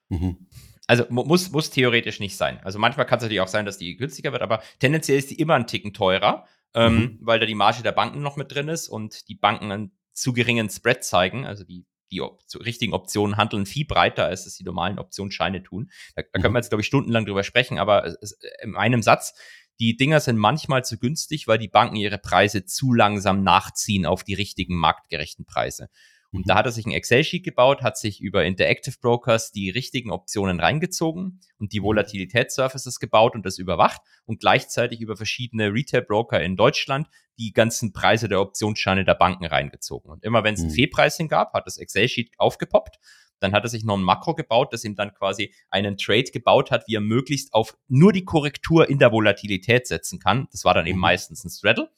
Mhm. 0.10 0.48
Also 0.88 1.06
muss, 1.10 1.52
muss 1.52 1.70
theoretisch 1.70 2.20
nicht 2.20 2.38
sein. 2.38 2.60
Also 2.64 2.78
manchmal 2.78 3.06
kann 3.06 3.18
es 3.18 3.24
natürlich 3.24 3.42
auch 3.42 3.48
sein, 3.48 3.66
dass 3.66 3.78
die 3.78 3.96
günstiger 3.96 4.32
wird, 4.32 4.42
aber 4.42 4.62
tendenziell 4.80 5.18
ist 5.18 5.32
die 5.32 5.40
immer 5.40 5.56
ein 5.56 5.68
Ticken 5.68 5.94
teurer, 5.94 6.46
ähm, 6.74 6.96
mhm. 6.96 7.18
weil 7.22 7.40
da 7.40 7.46
die 7.46 7.56
Marge 7.56 7.84
der 7.84 7.94
Banken 7.94 8.22
noch 8.22 8.38
mit 8.38 8.54
drin 8.54 8.68
ist 8.68 8.88
und 8.90 9.28
die 9.28 9.36
Banken 9.36 9.72
einen 9.72 9.92
zu 10.14 10.34
geringen 10.34 10.70
Spread 10.70 11.04
zeigen. 11.04 11.46
Also 11.46 11.64
die 11.64 11.86
die 12.14 12.22
op 12.22 12.42
richtigen 12.64 12.94
Optionen 12.94 13.38
handeln 13.38 13.66
viel 13.66 13.86
breiter, 13.86 14.26
als 14.26 14.46
es 14.46 14.56
die 14.56 14.64
normalen 14.64 15.00
Optionsscheine 15.00 15.64
tun. 15.64 15.92
Da, 16.16 16.22
da 16.22 16.40
können 16.40 16.46
wir 16.46 16.50
mhm. 16.52 16.56
jetzt, 16.58 16.70
glaube 16.70 16.82
ich, 16.82 16.88
stundenlang 16.88 17.26
drüber 17.26 17.44
sprechen, 17.44 17.80
aber 17.80 18.06
es, 18.06 18.38
in 18.62 18.76
einem 18.76 19.02
Satz, 19.02 19.34
die 19.80 19.98
Dinger 19.98 20.20
sind 20.20 20.38
manchmal 20.38 20.86
zu 20.86 21.00
günstig, 21.00 21.48
weil 21.48 21.58
die 21.58 21.68
Banken 21.68 21.96
ihre 21.96 22.20
Preise 22.20 22.66
zu 22.66 22.94
langsam 22.94 23.44
nachziehen 23.44 24.06
auf 24.06 24.24
die 24.24 24.36
richtigen 24.36 24.76
marktgerechten 24.76 25.46
Preise. 25.46 25.90
Und 26.34 26.50
da 26.50 26.56
hat 26.56 26.66
er 26.66 26.72
sich 26.72 26.88
ein 26.88 26.92
Excel-Sheet 26.92 27.44
gebaut, 27.44 27.84
hat 27.84 27.96
sich 27.96 28.20
über 28.20 28.44
Interactive 28.44 28.96
Brokers 29.00 29.52
die 29.52 29.70
richtigen 29.70 30.12
Optionen 30.12 30.60
reingezogen 30.60 31.40
und 31.60 31.74
die 31.74 31.80
mhm. 31.80 31.86
Volatilitätssurfaces 31.86 33.00
gebaut 33.00 33.36
und 33.36 33.46
das 33.46 33.60
überwacht 33.60 34.02
und 34.26 34.40
gleichzeitig 34.40 35.00
über 35.00 35.16
verschiedene 35.16 35.72
Retail-Broker 35.72 36.42
in 36.42 36.56
Deutschland 36.56 37.08
die 37.38 37.54
ganzen 37.54 37.94
Preise 37.94 38.28
der 38.28 38.42
Optionsscheine 38.42 39.06
der 39.06 39.14
Banken 39.14 39.46
reingezogen. 39.46 40.12
Und 40.12 40.24
immer 40.24 40.44
wenn 40.44 40.56
es 40.56 40.62
ein 40.62 40.68
mhm. 40.68 40.74
Fehlpricing 40.74 41.28
gab, 41.28 41.54
hat 41.54 41.68
das 41.68 41.78
Excel-Sheet 41.78 42.32
aufgepoppt. 42.38 42.98
Dann 43.40 43.54
hat 43.54 43.64
er 43.64 43.70
sich 43.70 43.84
noch 43.84 43.98
ein 43.98 44.04
Makro 44.04 44.34
gebaut, 44.34 44.74
das 44.74 44.84
ihm 44.86 44.96
dann 44.96 45.14
quasi 45.14 45.54
einen 45.70 45.98
Trade 45.98 46.32
gebaut 46.32 46.72
hat, 46.72 46.88
wie 46.88 46.96
er 46.96 47.02
möglichst 47.02 47.54
auf 47.54 47.78
nur 47.88 48.12
die 48.12 48.26
Korrektur 48.26 48.90
in 48.90 48.98
der 48.98 49.12
Volatilität 49.12 49.86
setzen 49.86 50.20
kann. 50.20 50.48
Das 50.52 50.66
war 50.66 50.74
dann 50.74 50.88
eben 50.88 50.98
mhm. 50.98 51.02
meistens 51.02 51.44
ein 51.44 51.50
Straddle. 51.50 51.92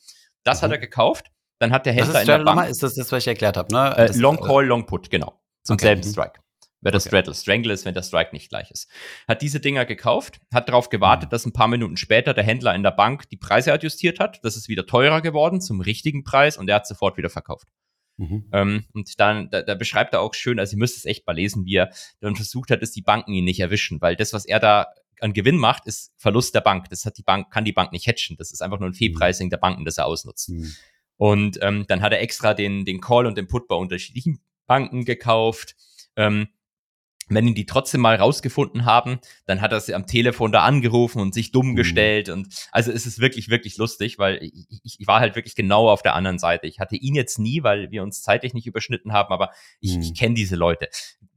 Das 0.44 0.60
mhm. 0.60 0.66
hat 0.66 0.72
er 0.72 0.78
gekauft 0.80 1.32
dann 1.60 1.72
hat 1.72 1.86
der 1.86 1.94
Händler 1.94 2.22
in 2.22 2.28
der 2.28 2.44
Bank. 2.44 2.70
Ist 2.70 2.84
das 2.84 2.96
das, 2.96 3.12
was 3.12 3.24
ich 3.24 3.28
erklärt 3.28 3.58
habe? 3.58 3.74
Ne? 3.74 3.98
Äh, 3.98 4.18
long 4.18 4.38
Call, 4.38 4.66
Long 4.66 4.86
Put, 4.86 5.10
genau. 5.10 5.40
Zum 5.64 5.76
okay. 5.76 5.86
selben 5.86 6.02
mhm. 6.02 6.12
Strike. 6.12 6.40
Wer 6.82 6.92
das 6.92 7.08
okay. 7.08 7.16
Straddle. 7.16 7.34
Strangle 7.34 7.74
ist, 7.74 7.86
wenn 7.86 7.96
der 7.96 8.04
Strike 8.04 8.30
nicht 8.32 8.50
gleich 8.50 8.70
ist. 8.70 8.88
Hat 9.28 9.42
diese 9.42 9.60
Dinger 9.60 9.86
gekauft, 9.86 10.40
hat 10.54 10.70
darauf 10.70 10.90
gewartet, 10.90 11.30
mhm. 11.30 11.32
dass 11.32 11.46
ein 11.46 11.54
paar 11.54 11.68
Minuten 11.68 11.98
später 11.98 12.36
der 12.36 12.44
Händler 12.44 12.76
in 12.76 12.84
der 12.84 12.92
Bank 12.92 13.28
die 13.30 13.38
Preise 13.38 13.74
adjustiert 13.74 14.20
hat. 14.20 14.40
Das 14.44 14.56
ist 14.56 14.70
wieder 14.70 14.86
teurer 14.86 15.22
geworden 15.22 15.62
zum 15.62 15.82
richtigen 15.82 16.24
Preis 16.24 16.58
und 16.58 16.70
er 16.70 16.76
hat 16.76 16.88
sofort 16.88 17.18
wieder 17.18 17.32
verkauft. 17.32 17.68
Mhm. 18.18 18.48
Ähm, 18.54 18.86
und 18.94 19.20
dann, 19.20 19.50
da, 19.50 19.64
da 19.64 19.74
beschreibt 19.74 20.14
er 20.14 20.22
auch 20.22 20.36
schön, 20.36 20.60
also 20.60 20.76
ihr 20.76 20.80
müsst 20.80 20.98
es 20.98 21.06
echt 21.06 21.26
mal 21.26 21.34
lesen, 21.34 21.66
wie 21.66 21.76
er 21.76 21.90
dann 22.22 22.36
versucht 22.36 22.70
hat, 22.70 22.82
dass 22.82 22.92
die 22.92 23.02
Banken 23.02 23.34
ihn 23.34 23.46
nicht 23.46 23.60
erwischen, 23.60 24.00
weil 24.00 24.16
das, 24.16 24.32
was 24.32 24.46
er 24.46 24.60
da 24.60 24.88
an 25.22 25.34
Gewinn 25.34 25.58
macht, 25.58 25.88
ist 25.88 26.14
Verlust 26.18 26.54
der 26.54 26.62
Bank. 26.62 26.90
Das 26.90 27.06
hat 27.06 27.18
die 27.18 27.24
Bank, 27.24 27.50
kann 27.50 27.66
die 27.66 27.72
Bank 27.72 27.92
nicht 27.94 28.08
hatchen. 28.08 28.38
Das 28.38 28.52
ist 28.52 28.62
einfach 28.62 28.80
nur 28.80 28.90
ein 28.90 28.94
Fehlpricing 28.94 29.50
der 29.50 29.58
Banken, 29.58 29.86
das 29.86 29.98
er 29.98 30.06
ausnutzt. 30.06 30.52
Mhm. 31.18 31.28
Und 31.28 31.60
ähm, 31.62 31.86
dann 31.88 32.02
hat 32.02 32.12
er 32.12 32.22
extra 32.22 32.54
den, 32.54 32.86
den 32.86 33.02
Call 33.02 33.26
und 33.26 33.38
den 33.38 33.48
Put 33.48 33.68
bei 33.68 33.76
unterschiedlichen 33.76 34.40
Banken 34.68 35.06
gekauft. 35.06 35.76
Ähm, 36.16 36.48
wenn 37.28 37.48
ihn 37.48 37.56
die 37.56 37.66
trotzdem 37.66 38.02
mal 38.02 38.16
rausgefunden 38.16 38.86
haben, 38.86 39.20
dann 39.46 39.62
hat 39.62 39.72
er 39.72 39.80
sie 39.80 39.96
am 39.96 40.06
Telefon 40.06 40.52
da 40.52 40.62
angerufen 40.62 41.20
und 41.20 41.34
sich 41.34 41.52
dumm 41.52 41.72
mhm. 41.72 41.76
gestellt. 41.76 42.30
Und 42.30 42.68
also 42.72 42.92
es 42.92 43.06
ist 43.06 43.20
wirklich, 43.20 43.50
wirklich 43.50 43.78
lustig, 43.78 44.20
weil 44.20 44.40
ich, 44.44 45.00
ich, 45.00 45.08
war 45.08 45.20
halt 45.20 45.36
wirklich 45.36 45.56
genau 45.56 45.90
auf 45.90 46.04
der 46.04 46.14
anderen 46.14 46.38
Seite. 46.38 46.68
Ich 46.68 46.80
hatte 46.80 46.96
ihn 46.96 47.16
jetzt 47.16 47.40
nie, 47.40 47.64
weil 47.64 47.90
wir 47.90 48.04
uns 48.04 48.22
zeitlich 48.22 48.54
nicht 48.54 48.68
überschnitten 48.68 49.12
haben, 49.12 49.34
aber 49.34 49.52
ich, 49.80 49.96
mhm. 49.96 50.02
ich 50.02 50.14
kenne 50.14 50.36
diese 50.36 50.56
Leute. 50.56 50.88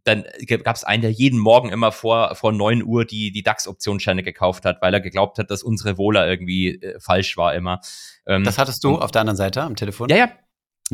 Dann 0.08 0.24
gab 0.64 0.74
es 0.74 0.84
einen, 0.84 1.02
der 1.02 1.12
jeden 1.12 1.38
Morgen 1.38 1.70
immer 1.70 1.92
vor, 1.92 2.34
vor 2.34 2.52
neun 2.52 2.82
Uhr 2.82 3.04
die, 3.04 3.30
die 3.30 3.42
DAX-Optionsscheine 3.42 4.22
gekauft 4.22 4.64
hat, 4.64 4.82
weil 4.82 4.92
er 4.92 5.00
geglaubt 5.00 5.38
hat, 5.38 5.50
dass 5.50 5.62
unsere 5.62 5.98
Wohler 5.98 6.26
irgendwie 6.26 6.80
äh, 6.82 6.98
falsch 6.98 7.36
war 7.36 7.54
immer. 7.54 7.80
Ähm, 8.26 8.44
das 8.44 8.58
hattest 8.58 8.82
du 8.84 8.98
auf 8.98 9.10
der 9.10 9.20
anderen 9.20 9.36
Seite 9.36 9.62
am 9.62 9.76
Telefon? 9.76 10.08
Ja, 10.08 10.16
ja, 10.16 10.30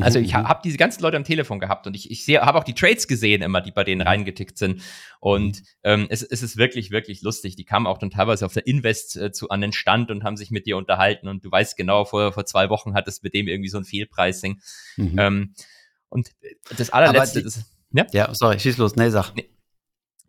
also 0.00 0.18
ich 0.18 0.32
mhm. 0.32 0.48
habe 0.48 0.60
diese 0.64 0.76
ganzen 0.76 1.02
Leute 1.02 1.16
am 1.16 1.24
Telefon 1.24 1.60
gehabt 1.60 1.86
und 1.86 1.94
ich, 1.94 2.10
ich 2.10 2.26
habe 2.36 2.58
auch 2.58 2.64
die 2.64 2.74
Trades 2.74 3.06
gesehen 3.06 3.42
immer, 3.42 3.60
die 3.60 3.70
bei 3.70 3.84
denen 3.84 4.00
mhm. 4.00 4.08
reingetickt 4.08 4.58
sind. 4.58 4.82
Und 5.20 5.60
mhm. 5.60 5.66
ähm, 5.84 6.06
es, 6.10 6.22
es 6.22 6.42
ist 6.42 6.56
wirklich, 6.56 6.90
wirklich 6.90 7.22
lustig. 7.22 7.56
Die 7.56 7.64
kamen 7.64 7.86
auch 7.86 7.98
dann 7.98 8.10
teilweise 8.10 8.44
auf 8.44 8.52
der 8.52 8.66
Invest 8.66 9.16
äh, 9.16 9.30
zu, 9.30 9.50
an 9.50 9.60
den 9.60 9.72
Stand 9.72 10.10
und 10.10 10.24
haben 10.24 10.36
sich 10.36 10.50
mit 10.50 10.66
dir 10.66 10.76
unterhalten. 10.76 11.28
Und 11.28 11.44
du 11.44 11.50
weißt 11.50 11.76
genau, 11.76 12.04
vor, 12.04 12.32
vor 12.32 12.44
zwei 12.44 12.70
Wochen 12.70 12.94
hat 12.94 13.06
es 13.06 13.22
mit 13.22 13.34
dem 13.34 13.46
irgendwie 13.46 13.68
so 13.68 13.78
ein 13.78 13.84
Fehlpricing. 13.84 14.60
Mhm. 14.96 15.18
Ähm, 15.18 15.54
und 16.08 16.30
das 16.76 16.90
allerletzte 16.90 17.40
die, 17.40 17.46
ist. 17.46 17.64
Ja? 17.94 18.06
ja, 18.12 18.34
sorry, 18.34 18.58
schieß 18.58 18.76
los, 18.78 18.96
nee, 18.96 19.08
sag. 19.08 19.34
Nee, 19.34 19.48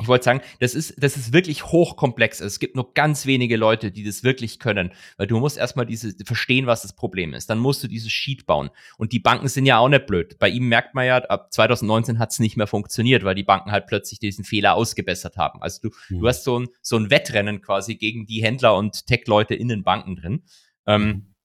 ich 0.02 0.08
wollte 0.08 0.26
sagen, 0.26 0.42
das 0.60 0.76
ist, 0.76 1.02
das 1.02 1.16
ist 1.16 1.32
wirklich 1.32 1.68
hochkomplex. 1.68 2.42
Es 2.42 2.60
gibt 2.60 2.76
nur 2.76 2.94
ganz 2.94 3.26
wenige 3.26 3.56
Leute, 3.56 3.92
die 3.92 4.04
das 4.04 4.24
wirklich 4.24 4.60
können, 4.60 4.92
weil 5.18 5.26
du 5.26 5.40
musst 5.40 5.58
erstmal 5.58 5.86
diese, 5.86 6.14
verstehen, 6.26 6.68
was 6.68 6.82
das 6.82 6.94
Problem 6.94 7.34
ist. 7.34 7.50
Dann 7.50 7.60
musst 7.60 7.82
du 7.82 7.88
dieses 7.88 8.12
Sheet 8.12 8.46
bauen. 8.46 8.72
Und 8.98 9.14
die 9.14 9.20
Banken 9.20 9.48
sind 9.48 9.66
ja 9.66 9.78
auch 9.78 9.88
nicht 9.88 10.06
blöd. 10.06 10.38
Bei 10.38 10.50
ihm 10.50 10.68
merkt 10.68 10.96
man 10.96 11.06
ja, 11.06 11.18
ab 11.18 11.54
2019 11.54 12.20
hat 12.20 12.32
es 12.32 12.40
nicht 12.40 12.58
mehr 12.58 12.68
funktioniert, 12.68 13.24
weil 13.24 13.36
die 13.36 13.44
Banken 13.44 13.72
halt 13.72 13.88
plötzlich 13.88 14.20
diesen 14.20 14.44
Fehler 14.44 14.76
ausgebessert 14.76 15.38
haben. 15.38 15.62
Also 15.62 15.90
du, 15.90 15.96
mhm. 16.10 16.20
du 16.20 16.28
hast 16.28 16.44
so 16.44 16.60
ein, 16.60 16.68
so 16.82 16.98
ein 16.98 17.10
Wettrennen 17.10 17.62
quasi 17.62 17.96
gegen 17.96 18.26
die 18.26 18.44
Händler 18.44 18.76
und 18.76 19.08
Tech-Leute 19.08 19.56
in 19.56 19.70
den 19.70 19.84
Banken 19.84 20.18
drin, 20.18 20.44
ähm, 20.88 21.04
mhm. 21.04 21.36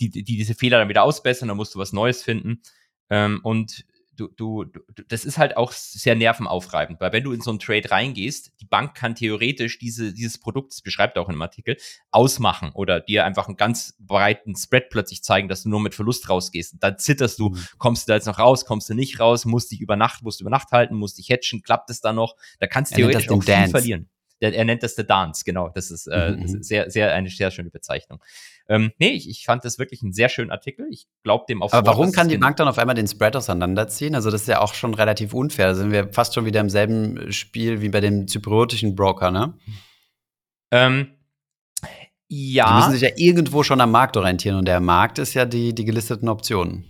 die, 0.00 0.10
die 0.10 0.24
diese 0.24 0.56
Fehler 0.56 0.80
dann 0.80 0.88
wieder 0.88 1.04
ausbessern, 1.04 1.48
dann 1.48 1.56
musst 1.56 1.76
du 1.76 1.78
was 1.78 1.92
Neues 1.92 2.24
finden. 2.24 2.62
Ähm, 3.10 3.40
und 3.44 3.84
du, 4.28 4.64
du, 4.64 4.80
du, 4.94 5.02
das 5.08 5.24
ist 5.24 5.38
halt 5.38 5.56
auch 5.56 5.72
sehr 5.72 6.14
nervenaufreibend, 6.14 7.00
weil 7.00 7.12
wenn 7.12 7.24
du 7.24 7.32
in 7.32 7.40
so 7.40 7.50
einen 7.50 7.58
Trade 7.58 7.90
reingehst, 7.90 8.52
die 8.60 8.66
Bank 8.66 8.94
kann 8.94 9.14
theoretisch 9.14 9.78
diese, 9.78 10.12
dieses 10.12 10.38
Produkt, 10.38 10.72
das 10.72 10.82
beschreibt 10.82 11.18
auch 11.18 11.28
in 11.28 11.34
dem 11.34 11.42
Artikel, 11.42 11.76
ausmachen 12.10 12.70
oder 12.74 13.00
dir 13.00 13.24
einfach 13.24 13.48
einen 13.48 13.56
ganz 13.56 13.96
breiten 13.98 14.56
Spread 14.56 14.90
plötzlich 14.90 15.22
zeigen, 15.22 15.48
dass 15.48 15.62
du 15.64 15.68
nur 15.68 15.80
mit 15.80 15.94
Verlust 15.94 16.28
rausgehst. 16.28 16.74
Und 16.74 16.82
dann 16.82 16.98
zitterst 16.98 17.38
du, 17.38 17.50
mhm. 17.50 17.66
kommst 17.78 18.06
du 18.06 18.12
da 18.12 18.16
jetzt 18.16 18.26
noch 18.26 18.38
raus, 18.38 18.64
kommst 18.64 18.88
du 18.88 18.94
nicht 18.94 19.20
raus, 19.20 19.44
musst 19.44 19.70
dich 19.72 19.80
über 19.80 19.96
Nacht, 19.96 20.22
musst 20.22 20.40
du 20.40 20.44
über 20.44 20.50
Nacht 20.50 20.70
halten, 20.72 20.94
musst 20.94 21.18
dich 21.18 21.30
hatchen, 21.30 21.62
klappt 21.62 21.90
es 21.90 22.00
dann 22.00 22.16
noch, 22.16 22.36
da 22.60 22.66
kannst 22.66 22.92
du 22.92 22.96
theoretisch 22.96 23.28
auch 23.28 23.42
viel 23.42 23.68
verlieren. 23.68 24.08
Der, 24.42 24.52
er 24.54 24.64
nennt 24.64 24.82
das 24.82 24.96
The 24.96 25.06
Dance, 25.06 25.44
genau. 25.44 25.68
Das 25.68 25.90
ist 25.90 26.08
äh, 26.08 26.32
mhm. 26.32 26.40
mhm. 26.40 26.62
sehr, 26.62 26.90
sehr 26.90 27.14
eine 27.14 27.28
sehr 27.28 27.50
schöne 27.52 27.70
Bezeichnung. 27.70 28.22
Ähm, 28.68 28.92
nee, 28.98 29.10
ich, 29.10 29.28
ich 29.28 29.44
fand 29.44 29.64
das 29.64 29.78
wirklich 29.78 30.02
einen 30.02 30.12
sehr 30.12 30.28
schönen 30.28 30.50
Artikel. 30.50 30.86
Ich 30.90 31.06
glaube 31.22 31.44
dem 31.48 31.62
auf 31.62 31.72
Aber 31.72 31.86
Wort, 31.86 31.96
warum 31.96 32.12
kann 32.12 32.28
die 32.28 32.38
Bank 32.38 32.56
dann 32.56 32.68
auf 32.68 32.78
einmal 32.78 32.94
den 32.94 33.08
Spread 33.08 33.36
auseinanderziehen? 33.36 34.14
Also, 34.14 34.30
das 34.30 34.42
ist 34.42 34.48
ja 34.48 34.60
auch 34.60 34.74
schon 34.74 34.94
relativ 34.94 35.34
unfair. 35.34 35.68
Da 35.68 35.74
sind 35.74 35.92
wir 35.92 36.12
fast 36.12 36.34
schon 36.34 36.44
wieder 36.44 36.60
im 36.60 36.70
selben 36.70 37.32
Spiel 37.32 37.80
wie 37.82 37.88
bei 37.88 38.00
dem 38.00 38.28
zypriotischen 38.28 38.94
Broker, 38.94 39.30
ne? 39.30 39.54
Ähm, 40.70 41.08
ja. 42.34 42.66
Die 42.66 42.74
müssen 42.76 42.92
sich 42.92 43.02
ja 43.02 43.10
irgendwo 43.16 43.62
schon 43.62 43.80
am 43.82 43.90
Markt 43.90 44.16
orientieren 44.16 44.56
und 44.56 44.64
der 44.66 44.80
Markt 44.80 45.18
ist 45.18 45.34
ja 45.34 45.44
die, 45.44 45.74
die 45.74 45.84
gelisteten 45.84 46.30
Optionen. 46.30 46.86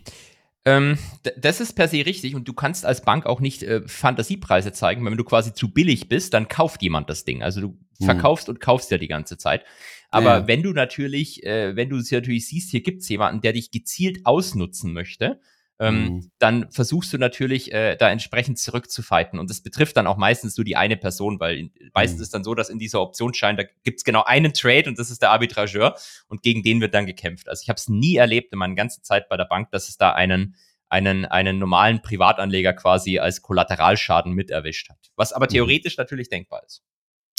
Ähm, 0.65 0.99
das 1.37 1.61
ist 1.61 1.73
per 1.73 1.89
se 1.89 2.07
richtig 2.07 2.37
und 2.37 2.47
du 2.47 2.53
kannst 2.53 2.87
als 2.87 3.01
Bank 3.01 3.27
auch 3.27 3.41
nicht 3.41 3.65
äh, 3.65 3.83
Fantasiepreise 3.85 4.73
zeigen. 4.73 5.05
Wenn 5.05 5.17
du 5.17 5.25
quasi 5.25 5.53
zu 5.53 5.73
billig 5.73 6.09
bist, 6.09 6.35
dann 6.35 6.47
kauft 6.47 6.81
jemand 6.83 7.11
das 7.11 7.25
Ding. 7.25 7.43
Also 7.43 7.61
du 7.61 7.69
hm. 7.99 8.07
verkaufst 8.07 8.49
und 8.49 8.61
kaufst 8.61 8.93
ja 8.93 8.99
die 8.99 9.09
ganze 9.09 9.37
Zeit. 9.37 9.65
Aber 10.13 10.39
ja. 10.39 10.47
wenn 10.47 10.63
du 10.63 10.73
natürlich, 10.73 11.43
äh, 11.43 11.75
wenn 11.75 11.89
du 11.89 11.97
es 11.97 12.13
natürlich 12.13 12.47
siehst, 12.47 12.71
hier 12.71 12.83
gibt 12.83 13.03
es 13.03 13.09
jemanden, 13.09 13.41
der 13.41 13.55
dich 13.55 13.71
gezielt 13.71 14.25
ausnutzen 14.25 14.93
möchte, 14.93 15.41
ähm, 15.81 16.05
mhm. 16.05 16.31
dann 16.39 16.71
versuchst 16.71 17.13
du 17.13 17.19
natürlich 17.19 17.73
äh, 17.73 17.97
da 17.97 18.11
entsprechend 18.11 18.59
zurückzufighten. 18.59 19.39
Und 19.39 19.51
das 19.51 19.63
betrifft 19.63 19.97
dann 19.97 20.07
auch 20.07 20.19
meistens 20.19 20.57
nur 20.57 20.65
die 20.65 20.77
eine 20.77 20.97
Person, 20.97 21.41
weil 21.41 21.71
meistens 21.95 22.19
mhm. 22.19 22.23
ist 22.23 22.35
dann 22.35 22.45
so, 22.45 22.55
dass 22.55 22.69
in 22.69 22.79
dieser 22.79 23.01
Optionsschein, 23.01 23.57
da 23.57 23.65
gibt's 23.83 24.05
genau 24.05 24.23
einen 24.23 24.53
Trade 24.53 24.89
und 24.89 24.99
das 24.99 25.11
ist 25.11 25.23
der 25.23 25.31
Arbitrageur 25.31 25.97
und 26.29 26.43
gegen 26.43 26.63
den 26.63 26.81
wird 26.81 26.95
dann 26.95 27.07
gekämpft. 27.07 27.49
Also 27.49 27.63
ich 27.63 27.69
habe 27.69 27.79
es 27.79 27.89
nie 27.89 28.17
erlebt 28.17 28.53
in 28.53 28.59
meiner 28.59 28.75
ganzen 28.75 29.03
Zeit 29.03 29.29
bei 29.29 29.37
der 29.37 29.47
Bank, 29.47 29.71
dass 29.71 29.89
es 29.89 29.97
da 29.97 30.13
einen 30.13 30.55
einen, 30.89 31.25
einen 31.25 31.59
normalen 31.59 32.03
Privatanleger 32.03 32.75
quasi 32.75 33.19
als 33.19 33.41
Kollateralschaden 33.41 34.35
mit 34.35 34.51
erwischt 34.51 34.91
hat. 34.91 34.99
Was 35.17 35.33
aber 35.33 35.47
mhm. 35.47 35.53
theoretisch 35.53 35.97
mhm. 35.97 36.03
natürlich 36.03 36.29
denkbar 36.29 36.63
ist. 36.67 36.83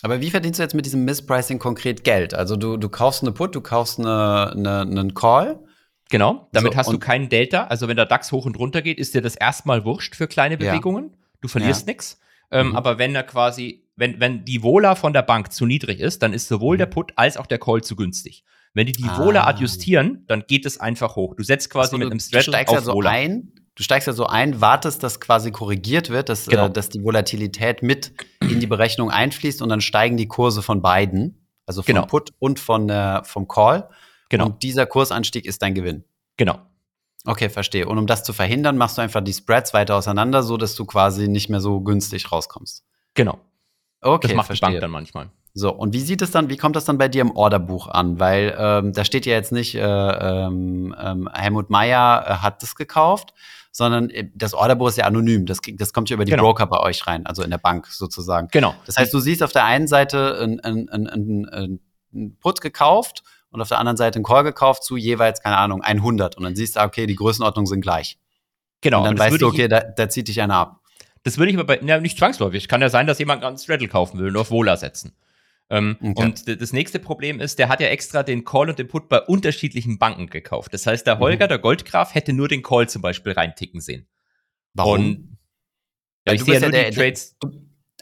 Aber 0.04 0.22
wie 0.22 0.30
verdienst 0.30 0.60
du 0.60 0.64
jetzt 0.64 0.76
mit 0.76 0.86
diesem 0.86 1.04
Misspricing 1.06 1.58
konkret 1.58 2.04
Geld? 2.04 2.36
Also 2.36 2.56
du, 2.56 2.78
du 2.78 2.90
kaufst 2.90 3.24
eine 3.24 3.32
Put, 3.32 3.56
du 3.56 3.62
kaufst 3.62 4.00
eine, 4.00 4.52
eine, 4.56 4.82
einen 4.82 5.14
Call 5.16 5.60
Genau, 6.14 6.48
damit 6.52 6.74
so, 6.74 6.78
hast 6.78 6.92
du 6.92 7.00
keinen 7.00 7.28
Delta. 7.28 7.64
Also 7.64 7.88
wenn 7.88 7.96
der 7.96 8.06
DAX 8.06 8.32
hoch 8.32 8.46
und 8.46 8.60
runter 8.60 8.84
geht, 8.84 9.00
ist 9.00 9.16
dir 9.16 9.22
das 9.24 9.36
erstmal 9.36 9.84
wurscht 9.84 10.16
für 10.16 10.28
kleine 10.28 10.58
Bewegungen. 10.58 11.06
Ja. 11.06 11.18
Du 11.42 11.48
verlierst 11.48 11.88
ja. 11.88 11.92
nichts. 11.92 12.20
Ähm, 12.52 12.68
mhm. 12.68 12.76
Aber 12.76 13.00
wenn 13.00 13.16
er 13.16 13.24
quasi, 13.24 13.88
wenn, 13.96 14.20
wenn 14.20 14.46
die 14.46 14.62
Vola 14.62 14.94
von 14.94 15.14
der 15.14 15.24
Bank 15.24 15.52
zu 15.52 15.66
niedrig 15.66 16.00
ist, 16.00 16.22
dann 16.22 16.34
ist 16.34 16.48
sowohl 16.48 16.76
mhm. 16.76 16.80
der 16.80 16.86
Put 16.86 17.14
als 17.16 17.36
auch 17.36 17.48
der 17.48 17.58
Call 17.58 17.82
zu 17.82 17.96
günstig. 17.96 18.44
Wenn 18.76 18.86
die 18.86 18.92
die 18.92 19.06
ah. 19.06 19.18
Vola 19.18 19.48
adjustieren, 19.48 20.24
dann 20.28 20.44
geht 20.48 20.68
es 20.68 20.80
einfach 20.80 21.16
hoch. 21.16 21.36
Du 21.36 21.42
setzt 21.42 21.72
quasi 21.72 21.96
also, 21.96 21.98
mit 21.98 22.12
einem 22.12 22.20
Straddle 22.20 22.46
du 22.46 22.52
steigst 22.52 22.70
auf 22.70 22.76
ja 22.76 22.82
so 22.82 22.94
Vola. 22.94 23.10
ein, 23.10 23.52
Du 23.76 23.84
steigst 23.84 24.08
ja 24.08 24.14
so 24.14 24.28
ein, 24.28 24.62
wartest, 24.62 25.02
dass 25.02 25.20
quasi 25.20 25.52
korrigiert 25.52 26.10
wird, 26.10 26.30
dass, 26.30 26.48
äh, 26.48 26.52
genau. 26.52 26.66
äh, 26.68 26.70
dass 26.70 26.90
die 26.90 27.04
Volatilität 27.04 27.82
mit 27.82 28.14
in 28.42 28.60
die 28.60 28.68
Berechnung 28.68 29.10
einfließt 29.10 29.62
und 29.62 29.70
dann 29.70 29.82
steigen 29.82 30.16
die 30.16 30.28
Kurse 30.28 30.62
von 30.62 30.82
beiden, 30.82 31.48
also 31.66 31.82
vom 31.82 31.96
genau. 31.96 32.06
Put 32.06 32.34
und 32.40 32.60
von, 32.60 32.90
äh, 32.90 33.24
vom 33.24 33.48
Call. 33.48 33.90
Genau. 34.30 34.46
Und 34.48 34.64
dieser 34.64 34.86
Kursanstieg 34.86 35.46
ist 35.46 35.62
dein 35.62 35.74
Gewinn. 35.74 36.04
Genau. 36.38 36.60
Okay, 37.26 37.50
verstehe. 37.50 37.88
Und 37.88 37.98
um 37.98 38.06
das 38.06 38.24
zu 38.24 38.34
verhindern, 38.34 38.78
machst 38.78 38.98
du 38.98 39.02
einfach 39.02 39.22
die 39.22 39.34
Spreads 39.34 39.74
weiter 39.74 39.96
auseinander, 39.96 40.44
so 40.44 40.58
dass 40.58 40.76
du 40.76 40.86
quasi 40.86 41.28
nicht 41.28 41.50
mehr 41.50 41.62
so 41.62 41.80
günstig 41.82 42.32
rauskommst. 42.32 42.84
Genau. 43.14 43.40
Okay, 44.02 44.28
das 44.28 44.36
macht 44.36 44.48
verstehe. 44.48 44.70
die 44.70 44.74
Bank 44.74 44.82
dann 44.82 44.92
manchmal. 44.92 45.30
So, 45.56 45.72
und 45.72 45.94
wie 45.94 46.00
sieht 46.00 46.22
es 46.22 46.32
dann, 46.32 46.50
wie 46.50 46.58
kommt 46.58 46.76
das 46.76 46.86
dann 46.86 46.98
bei 46.98 47.08
dir 47.08 47.22
im 47.22 47.36
Orderbuch 47.36 47.88
an? 47.88 48.20
Weil 48.20 48.56
ähm, 48.58 48.92
da 48.92 49.06
steht 49.06 49.26
ja 49.26 49.34
jetzt 49.34 49.52
nicht, 49.52 49.76
äh, 49.76 49.82
ähm, 49.82 50.96
ähm, 51.00 51.30
Helmut 51.32 51.70
Meyer 51.70 52.26
äh, 52.28 52.34
hat 52.38 52.64
das 52.64 52.76
gekauft, 52.76 53.34
sondern 53.74 54.10
äh, 54.12 54.30
das 54.34 54.54
Orderbuch 54.54 54.90
ist 54.90 54.98
ja 54.98 55.06
anonym. 55.06 55.46
Das, 55.46 55.58
das 55.74 55.92
kommt 55.92 56.10
ja 56.10 56.14
über 56.14 56.24
die 56.24 56.32
genau. 56.32 56.44
Broker 56.44 56.68
bei 56.68 56.80
euch 56.80 57.06
rein, 57.06 57.26
also 57.26 57.44
in 57.44 57.50
der 57.50 57.58
Bank 57.58 57.88
sozusagen. 57.88 58.48
Genau. 58.52 58.76
Das 58.86 58.98
heißt, 58.98 59.14
du 59.14 59.20
siehst 59.20 59.44
auf 59.44 59.52
der 59.52 59.66
einen 59.66 59.88
Seite 59.88 60.40
ein, 60.42 60.60
ein, 60.62 60.90
ein, 60.90 61.10
ein, 61.10 61.80
ein 62.14 62.38
Put 62.40 62.62
gekauft 62.62 63.24
und 63.50 63.62
auf 63.62 63.68
der 63.68 63.80
anderen 63.80 63.98
Seite 63.98 64.18
einen 64.18 64.24
Call 64.24 64.44
gekauft 64.44 64.84
zu 64.84 64.96
jeweils, 64.96 65.42
keine 65.42 65.58
Ahnung, 65.58 65.82
100. 65.82 66.38
Und 66.38 66.44
dann 66.44 66.56
siehst 66.56 66.76
du, 66.76 66.82
okay, 66.82 67.08
die 67.08 67.16
Größenordnungen 67.16 67.68
sind 67.68 67.82
gleich. 67.82 68.20
Genau. 68.82 69.00
Und 69.00 69.06
dann 69.06 69.14
und 69.16 69.20
weißt 69.20 69.42
du, 69.42 69.48
okay, 69.48 69.68
da, 69.68 69.80
da 69.82 70.08
zieht 70.08 70.28
dich 70.28 70.40
einer 70.40 70.56
ab. 70.56 70.80
Das 71.24 71.38
würde 71.38 71.52
ich 71.52 71.58
aber 71.58 71.66
bei, 71.66 71.80
ja, 71.82 72.00
nicht 72.00 72.18
zwangsläufig. 72.18 72.68
Kann 72.68 72.82
ja 72.82 72.90
sein, 72.90 73.08
dass 73.08 73.18
jemand 73.18 73.44
einen 73.44 73.58
Straddle 73.58 73.88
kaufen 73.88 74.20
will 74.20 74.28
und 74.28 74.38
auf 74.38 74.52
Wohler 74.52 74.78
setzen. 74.78 75.14
Ähm, 75.74 75.98
okay. 76.04 76.24
Und 76.24 76.62
das 76.62 76.72
nächste 76.72 77.00
Problem 77.00 77.40
ist, 77.40 77.58
der 77.58 77.68
hat 77.68 77.82
ja 77.82 77.88
extra 77.88 78.22
den 78.22 78.46
Call 78.46 78.70
und 78.70 78.78
den 78.78 78.88
Put 78.88 79.10
bei 79.10 79.20
unterschiedlichen 79.20 79.98
Banken 79.98 80.28
gekauft. 80.28 80.72
Das 80.72 80.86
heißt, 80.86 81.08
der 81.08 81.18
Holger, 81.18 81.48
mhm. 81.48 81.50
der 81.50 81.58
Goldgraf, 81.58 82.14
hätte 82.14 82.32
nur 82.32 82.48
den 82.48 82.62
Call 82.62 82.88
zum 82.88 83.02
Beispiel 83.02 83.32
reinticken 83.32 83.82
sehen. 83.82 84.08
Warum? 84.76 84.94
Und, 84.94 85.38
ja, 86.28 86.34
ich 86.34 86.44
sehe 86.44 86.54
ja 86.54 86.60
nur 86.60 86.70
der, 86.70 86.92
die 86.92 86.96
Trades. 86.96 87.40
Der, 87.40 87.50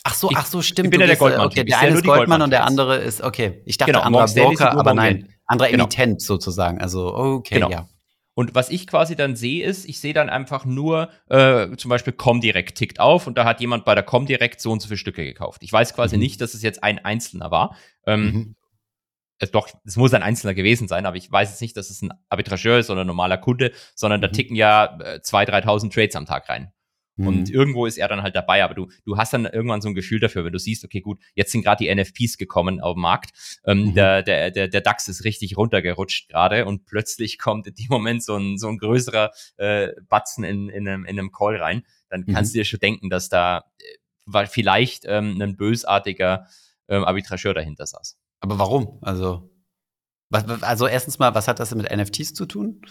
ach 0.03 0.13
so, 0.13 0.29
ach 0.35 0.45
so, 0.45 0.61
stimmt. 0.61 0.87
Ich 0.87 0.91
bin 0.91 0.99
ja 0.99 1.07
der 1.07 1.15
Goldmann. 1.15 1.45
Okay, 1.45 1.63
der 1.63 1.79
eine 1.79 1.95
ist 1.95 2.03
Goldmann 2.03 2.41
und 2.41 2.49
der 2.49 2.65
andere 2.65 2.97
ist, 2.97 3.21
okay. 3.21 3.61
Ich 3.65 3.77
dachte, 3.77 3.93
genau, 3.93 4.03
anderer 4.03 4.27
Broker, 4.27 4.73
aber 4.73 4.93
nein. 4.93 5.29
Anderer 5.45 5.69
genau. 5.69 5.85
Emittent 5.85 6.21
sozusagen. 6.21 6.81
Also, 6.81 7.15
okay, 7.15 7.55
genau. 7.55 7.69
ja. 7.69 7.87
Und 8.33 8.55
was 8.55 8.69
ich 8.69 8.87
quasi 8.87 9.15
dann 9.15 9.35
sehe, 9.35 9.65
ist, 9.65 9.85
ich 9.85 9.99
sehe 9.99 10.13
dann 10.13 10.29
einfach 10.29 10.63
nur, 10.63 11.09
äh, 11.29 11.75
zum 11.75 11.89
Beispiel 11.89 12.13
Comdirect 12.13 12.77
tickt 12.77 12.99
auf 12.99 13.27
und 13.27 13.37
da 13.37 13.43
hat 13.43 13.59
jemand 13.59 13.83
bei 13.83 13.93
der 13.93 14.03
Comdirect 14.03 14.61
so 14.61 14.71
und 14.71 14.81
so 14.81 14.87
viele 14.87 14.97
Stücke 14.97 15.25
gekauft. 15.25 15.63
Ich 15.63 15.71
weiß 15.71 15.93
quasi 15.93 16.15
mhm. 16.15 16.21
nicht, 16.21 16.41
dass 16.41 16.53
es 16.53 16.61
jetzt 16.61 16.81
ein 16.81 17.03
Einzelner 17.03 17.51
war. 17.51 17.75
Ähm, 18.05 18.23
mhm. 18.23 18.55
es, 19.39 19.51
doch, 19.51 19.67
es 19.83 19.97
muss 19.97 20.13
ein 20.13 20.23
Einzelner 20.23 20.53
gewesen 20.53 20.87
sein, 20.87 21.05
aber 21.05 21.17
ich 21.17 21.29
weiß 21.29 21.49
jetzt 21.49 21.61
nicht, 21.61 21.75
dass 21.75 21.89
es 21.89 22.01
ein 22.01 22.13
Arbitrageur 22.29 22.79
ist 22.79 22.89
oder 22.89 23.01
ein 23.01 23.07
normaler 23.07 23.37
Kunde, 23.37 23.73
sondern 23.95 24.21
da 24.21 24.29
mhm. 24.29 24.33
ticken 24.33 24.55
ja 24.55 24.97
äh, 25.01 25.19
2.000, 25.19 25.63
3.000 25.65 25.93
Trades 25.93 26.15
am 26.15 26.25
Tag 26.25 26.47
rein. 26.47 26.71
Und 27.17 27.49
mhm. 27.49 27.53
irgendwo 27.53 27.85
ist 27.85 27.97
er 27.97 28.07
dann 28.07 28.21
halt 28.21 28.35
dabei, 28.35 28.63
aber 28.63 28.73
du, 28.73 28.87
du 29.05 29.17
hast 29.17 29.33
dann 29.33 29.45
irgendwann 29.45 29.81
so 29.81 29.89
ein 29.89 29.95
Gefühl 29.95 30.19
dafür, 30.19 30.45
wenn 30.45 30.53
du 30.53 30.59
siehst, 30.59 30.85
okay, 30.85 31.01
gut, 31.01 31.19
jetzt 31.35 31.51
sind 31.51 31.61
gerade 31.61 31.83
die 31.83 31.93
NFPs 31.93 32.37
gekommen 32.37 32.79
auf 32.79 32.95
den 32.95 33.01
Markt, 33.01 33.59
ähm, 33.65 33.85
mhm. 33.85 33.93
der, 33.95 34.23
der, 34.23 34.51
der, 34.51 34.67
der 34.69 34.81
DAX 34.81 35.07
ist 35.07 35.23
richtig 35.25 35.57
runtergerutscht 35.57 36.29
gerade 36.29 36.65
und 36.65 36.85
plötzlich 36.85 37.37
kommt 37.39 37.67
in 37.67 37.75
dem 37.75 37.87
Moment 37.89 38.23
so 38.23 38.37
ein, 38.37 38.57
so 38.57 38.69
ein 38.69 38.77
größerer 38.77 39.31
äh, 39.57 39.89
Batzen 40.07 40.43
in, 40.43 40.69
in, 40.69 40.87
einem, 40.87 41.05
in 41.05 41.19
einem 41.19 41.31
Call 41.31 41.57
rein, 41.57 41.83
dann 42.09 42.25
kannst 42.25 42.51
mhm. 42.51 42.53
du 42.53 42.59
dir 42.59 42.65
schon 42.65 42.79
denken, 42.79 43.09
dass 43.09 43.29
da 43.29 43.65
äh, 44.33 44.45
vielleicht 44.47 45.03
ähm, 45.05 45.39
ein 45.41 45.57
bösartiger 45.57 46.47
ähm, 46.87 47.03
Arbitrageur 47.03 47.53
dahinter 47.53 47.85
saß. 47.85 48.17
Aber 48.39 48.57
warum? 48.57 48.99
Also, 49.01 49.51
was, 50.29 50.45
also 50.63 50.87
erstens 50.87 51.19
mal, 51.19 51.35
was 51.35 51.47
hat 51.47 51.59
das 51.59 51.75
mit 51.75 51.91
NFTs 51.91 52.33
zu 52.33 52.45
tun? 52.45 52.81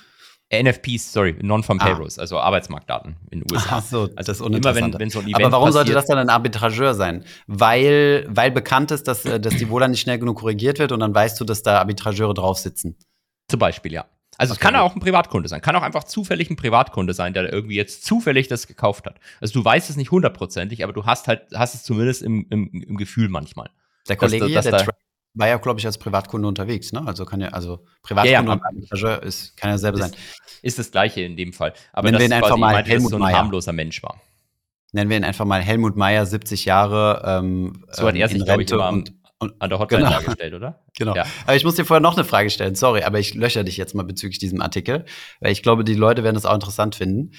NFPs, 0.53 1.13
sorry, 1.13 1.37
Non-Farm 1.41 1.79
ah. 1.81 1.85
Payrolls, 1.85 2.19
also 2.19 2.39
Arbeitsmarktdaten 2.39 3.17
in 3.31 3.41
den 3.41 3.53
USA. 3.53 3.77
Ach 3.79 3.83
so, 3.83 4.01
also 4.03 4.15
das 4.17 4.29
ist 4.29 4.41
immer 4.41 4.75
wenn, 4.75 4.99
wenn 4.99 5.11
so 5.11 5.21
ein 5.21 5.27
Event 5.27 5.37
Aber 5.37 5.53
warum 5.53 5.67
passiert, 5.67 5.87
sollte 5.87 5.93
das 5.93 6.07
dann 6.07 6.19
ein 6.19 6.29
Arbitrageur 6.29 6.95
sein? 6.95 7.25
Weil, 7.47 8.27
weil 8.29 8.51
bekannt 8.51 8.91
ist, 8.91 9.07
dass, 9.07 9.25
äh, 9.25 9.39
dass 9.39 9.57
die 9.57 9.69
Wohler 9.69 9.87
nicht 9.89 10.01
schnell 10.01 10.19
genug 10.19 10.39
korrigiert 10.39 10.79
wird 10.81 10.91
und 10.93 11.01
dann 11.01 11.15
weißt 11.15 11.41
du, 11.41 11.45
dass 11.45 11.63
da 11.63 11.79
Arbitrageure 11.79 12.35
drauf 12.35 12.59
sitzen. 12.59 12.97
Zum 13.49 13.61
Beispiel, 13.61 13.93
ja. 13.93 14.07
Also 14.39 14.53
okay. 14.53 14.61
es 14.61 14.63
kann 14.63 14.77
auch 14.77 14.95
ein 14.95 15.01
Privatkunde 15.01 15.49
sein, 15.49 15.61
kann 15.61 15.77
auch 15.77 15.83
einfach 15.83 16.05
zufällig 16.05 16.51
ein 16.51 16.57
Privatkunde 16.57 17.15
sein, 17.15 17.35
der 17.35 17.53
irgendwie 17.53 17.77
jetzt 17.77 18.05
zufällig 18.05 18.49
das 18.49 18.67
gekauft 18.67 19.07
hat. 19.07 19.21
Also 19.41 19.53
du 19.61 19.65
weißt 19.65 19.91
es 19.91 19.97
nicht 19.97 20.11
hundertprozentig, 20.11 20.83
aber 20.83 20.93
du 20.93 21.05
hast 21.05 21.29
halt, 21.29 21.43
hast 21.55 21.75
es 21.75 21.83
zumindest 21.83 22.23
im, 22.23 22.47
im, 22.51 22.71
im 22.73 22.97
Gefühl 22.97 23.29
manchmal. 23.29 23.71
Der 24.09 24.17
Kollege 24.17 24.49
dass, 24.51 24.65
dass 24.65 24.85
der 24.85 24.95
war 25.35 25.49
ja, 25.49 25.57
glaube 25.59 25.81
ich, 25.81 25.87
als 25.87 25.99
Privatkunde 25.99 26.49
unterwegs, 26.49 26.93
ne? 26.93 27.03
Also 27.07 27.25
kann 27.25 27.41
ja, 27.41 27.49
also 27.49 27.85
Privatkunde 28.03 28.33
ja, 28.33 28.43
ja, 28.43 28.53
und 28.53 28.63
Arbitrageur 28.65 29.23
ist, 29.23 29.57
kann 29.57 29.71
ja 29.71 29.79
selber 29.79 29.99
sein. 29.99 30.13
Ist 30.63 30.79
das 30.79 30.91
gleiche 30.91 31.23
in 31.23 31.37
dem 31.37 31.53
Fall. 31.53 31.73
Aber 31.93 32.11
Nennen 32.11 32.19
wir 32.19 32.27
ihn 32.27 32.33
einfach 32.33 32.57
mal 32.57 32.73
meinte, 32.73 32.91
Helmut 32.91 33.11
so 33.11 33.17
ein 33.17 33.23
Meyer. 33.23 33.39
harmloser 33.39 33.73
Mensch 33.73 34.03
war. 34.03 34.21
Nennen 34.93 35.09
wir 35.09 35.17
ihn 35.17 35.25
einfach 35.25 35.45
mal 35.45 35.63
Helmut 35.63 35.97
Meyer, 35.97 36.27
70 36.27 36.65
Jahre. 36.65 37.23
Ähm, 37.25 37.85
so 37.93 38.07
hat 38.07 38.17
er 38.17 38.29
ähm, 38.29 38.37
sich, 38.37 38.45
glaube 38.45 38.63
ich, 38.63 38.71
immer 38.71 38.89
und, 38.89 39.15
und, 39.39 39.55
an 39.61 39.71
der 39.71 39.79
Hotline 39.79 40.05
genau. 40.05 40.17
dargestellt, 40.17 40.55
oder? 40.55 40.85
Genau. 40.99 41.15
Ja. 41.15 41.25
Aber 41.47 41.57
ich 41.57 41.65
muss 41.65 41.77
dir 41.77 41.87
vorher 41.87 42.03
noch 42.03 42.17
eine 42.17 42.25
Frage 42.25 42.51
stellen. 42.51 42.75
Sorry, 42.75 43.05
aber 43.05 43.19
ich 43.19 43.33
lösche 43.35 43.65
dich 43.65 43.79
jetzt 43.79 43.95
mal 43.95 44.03
bezüglich 44.03 44.39
diesem 44.39 44.61
Artikel, 44.61 45.07
weil 45.41 45.53
ich 45.53 45.63
glaube, 45.63 45.85
die 45.85 45.95
Leute 45.95 46.25
werden 46.25 46.35
das 46.35 46.45
auch 46.45 46.55
interessant 46.55 46.95
finden. 46.95 47.31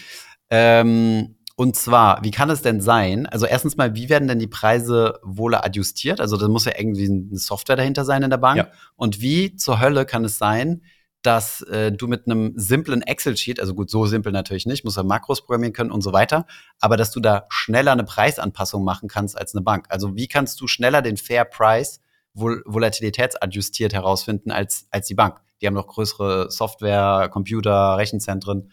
Ähm, 0.50 1.36
und 1.62 1.76
zwar, 1.76 2.24
wie 2.24 2.32
kann 2.32 2.50
es 2.50 2.64
denn 2.64 2.82
sein? 2.82 3.28
Also 3.28 3.46
erstens 3.46 3.78
mal, 3.78 3.94
wie 3.94 4.10
werden 4.10 4.28
denn 4.28 4.40
die 4.40 4.48
Preise 4.48 5.20
wohl 5.22 5.54
adjustiert? 5.54 6.20
Also 6.20 6.36
da 6.36 6.48
muss 6.48 6.66
ja 6.66 6.72
irgendwie 6.76 7.06
eine 7.06 7.38
Software 7.38 7.76
dahinter 7.76 8.04
sein 8.04 8.24
in 8.24 8.32
der 8.32 8.40
Bank. 8.40 8.58
Ja. 8.58 8.68
Und 8.96 9.22
wie 9.22 9.56
zur 9.56 9.80
Hölle 9.80 10.08
kann 10.08 10.26
es 10.26 10.40
sein, 10.40 10.82
dass 11.22 11.62
äh, 11.62 11.92
du 11.92 12.08
mit 12.08 12.26
einem 12.26 12.54
simplen 12.56 13.04
Excel-Sheet, 13.04 13.60
also 13.60 13.76
gut, 13.76 13.92
so 13.92 14.08
simpel 14.08 14.32
natürlich 14.32 14.66
nicht, 14.66 14.84
musst 14.84 14.98
ja 14.98 15.04
Makros 15.04 15.46
programmieren 15.46 15.72
können 15.72 15.92
und 15.92 16.02
so 16.02 16.12
weiter, 16.14 16.48
aber 16.80 16.98
dass 16.98 17.12
du 17.12 17.20
da 17.20 17.46
schneller 17.50 17.92
eine 17.92 18.06
Preisanpassung 18.06 18.84
machen 18.84 19.08
kannst 19.08 19.38
als 19.38 19.54
eine 19.54 19.62
Bank. 19.62 19.86
Also 19.90 20.16
wie 20.16 20.28
kannst 20.28 20.60
du 20.62 20.68
schneller 20.68 21.04
den 21.04 21.16
Fair 21.16 21.46
Price 21.46 22.02
vol 22.34 22.64
volatilitätsadjustiert 22.66 23.94
herausfinden 23.94 24.50
als, 24.50 24.88
als 24.90 25.06
die 25.06 25.14
Bank? 25.14 25.42
Die 25.62 25.68
haben 25.68 25.76
noch 25.76 25.86
größere 25.86 26.50
Software, 26.50 27.30
Computer, 27.32 27.98
Rechenzentren. 27.98 28.72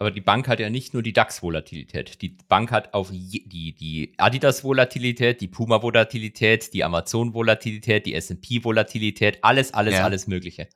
Aber 0.00 0.12
die 0.12 0.20
Bank 0.20 0.46
hat 0.46 0.60
ja 0.60 0.70
nicht 0.70 0.94
nur 0.94 1.02
die 1.02 1.12
DAX-Volatilität. 1.12 2.22
Die 2.22 2.36
Bank 2.46 2.70
hat 2.70 2.94
auch 2.94 3.10
die, 3.10 3.74
die 3.74 4.14
Adidas-Volatilität, 4.16 5.40
die 5.40 5.48
Puma-Volatilität, 5.48 6.72
die 6.72 6.84
Amazon-Volatilität, 6.84 8.06
die 8.06 8.14
S&P-Volatilität, 8.14 9.42
alles, 9.42 9.74
alles, 9.74 9.94
ja. 9.94 10.04
alles 10.04 10.28
Mögliche. 10.28 10.68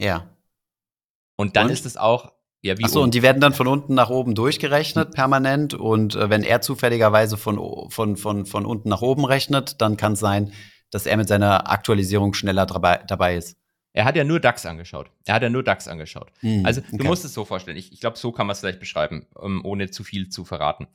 Ja. 0.00 0.28
Und 1.36 1.56
dann 1.56 1.66
und? 1.66 1.72
ist 1.72 1.86
es 1.86 1.96
auch, 1.96 2.30
ja, 2.62 2.78
wie. 2.78 2.84
Achso, 2.84 3.02
und 3.02 3.14
die 3.14 3.22
werden 3.22 3.40
dann 3.40 3.52
von 3.52 3.66
unten 3.66 3.94
nach 3.94 4.10
oben 4.10 4.36
durchgerechnet, 4.36 5.10
permanent. 5.12 5.74
Und 5.74 6.14
äh, 6.14 6.30
wenn 6.30 6.44
er 6.44 6.60
zufälligerweise 6.60 7.36
von, 7.36 7.90
von, 7.90 8.16
von, 8.16 8.46
von 8.46 8.64
unten 8.64 8.88
nach 8.88 9.02
oben 9.02 9.24
rechnet, 9.24 9.80
dann 9.80 9.96
kann 9.96 10.12
es 10.12 10.20
sein, 10.20 10.52
dass 10.92 11.06
er 11.06 11.16
mit 11.16 11.26
seiner 11.26 11.68
Aktualisierung 11.68 12.32
schneller 12.32 12.64
dabei, 12.64 13.00
dabei 13.08 13.34
ist. 13.34 13.56
Er 13.98 14.04
hat 14.04 14.14
ja 14.14 14.22
nur 14.22 14.38
DAX 14.38 14.64
angeschaut. 14.64 15.10
Er 15.24 15.34
hat 15.34 15.42
ja 15.42 15.50
nur 15.50 15.64
DAX 15.64 15.88
angeschaut. 15.88 16.30
Mhm, 16.40 16.64
also 16.64 16.80
du 16.92 17.02
musst 17.02 17.24
es 17.24 17.34
so 17.34 17.44
vorstellen. 17.44 17.76
Ich, 17.76 17.92
ich 17.92 17.98
glaube, 17.98 18.16
so 18.16 18.30
kann 18.30 18.46
man 18.46 18.52
es 18.52 18.60
vielleicht 18.60 18.78
beschreiben, 18.78 19.26
ähm, 19.42 19.64
ohne 19.64 19.90
zu 19.90 20.04
viel 20.04 20.28
zu 20.28 20.44
verraten. 20.44 20.86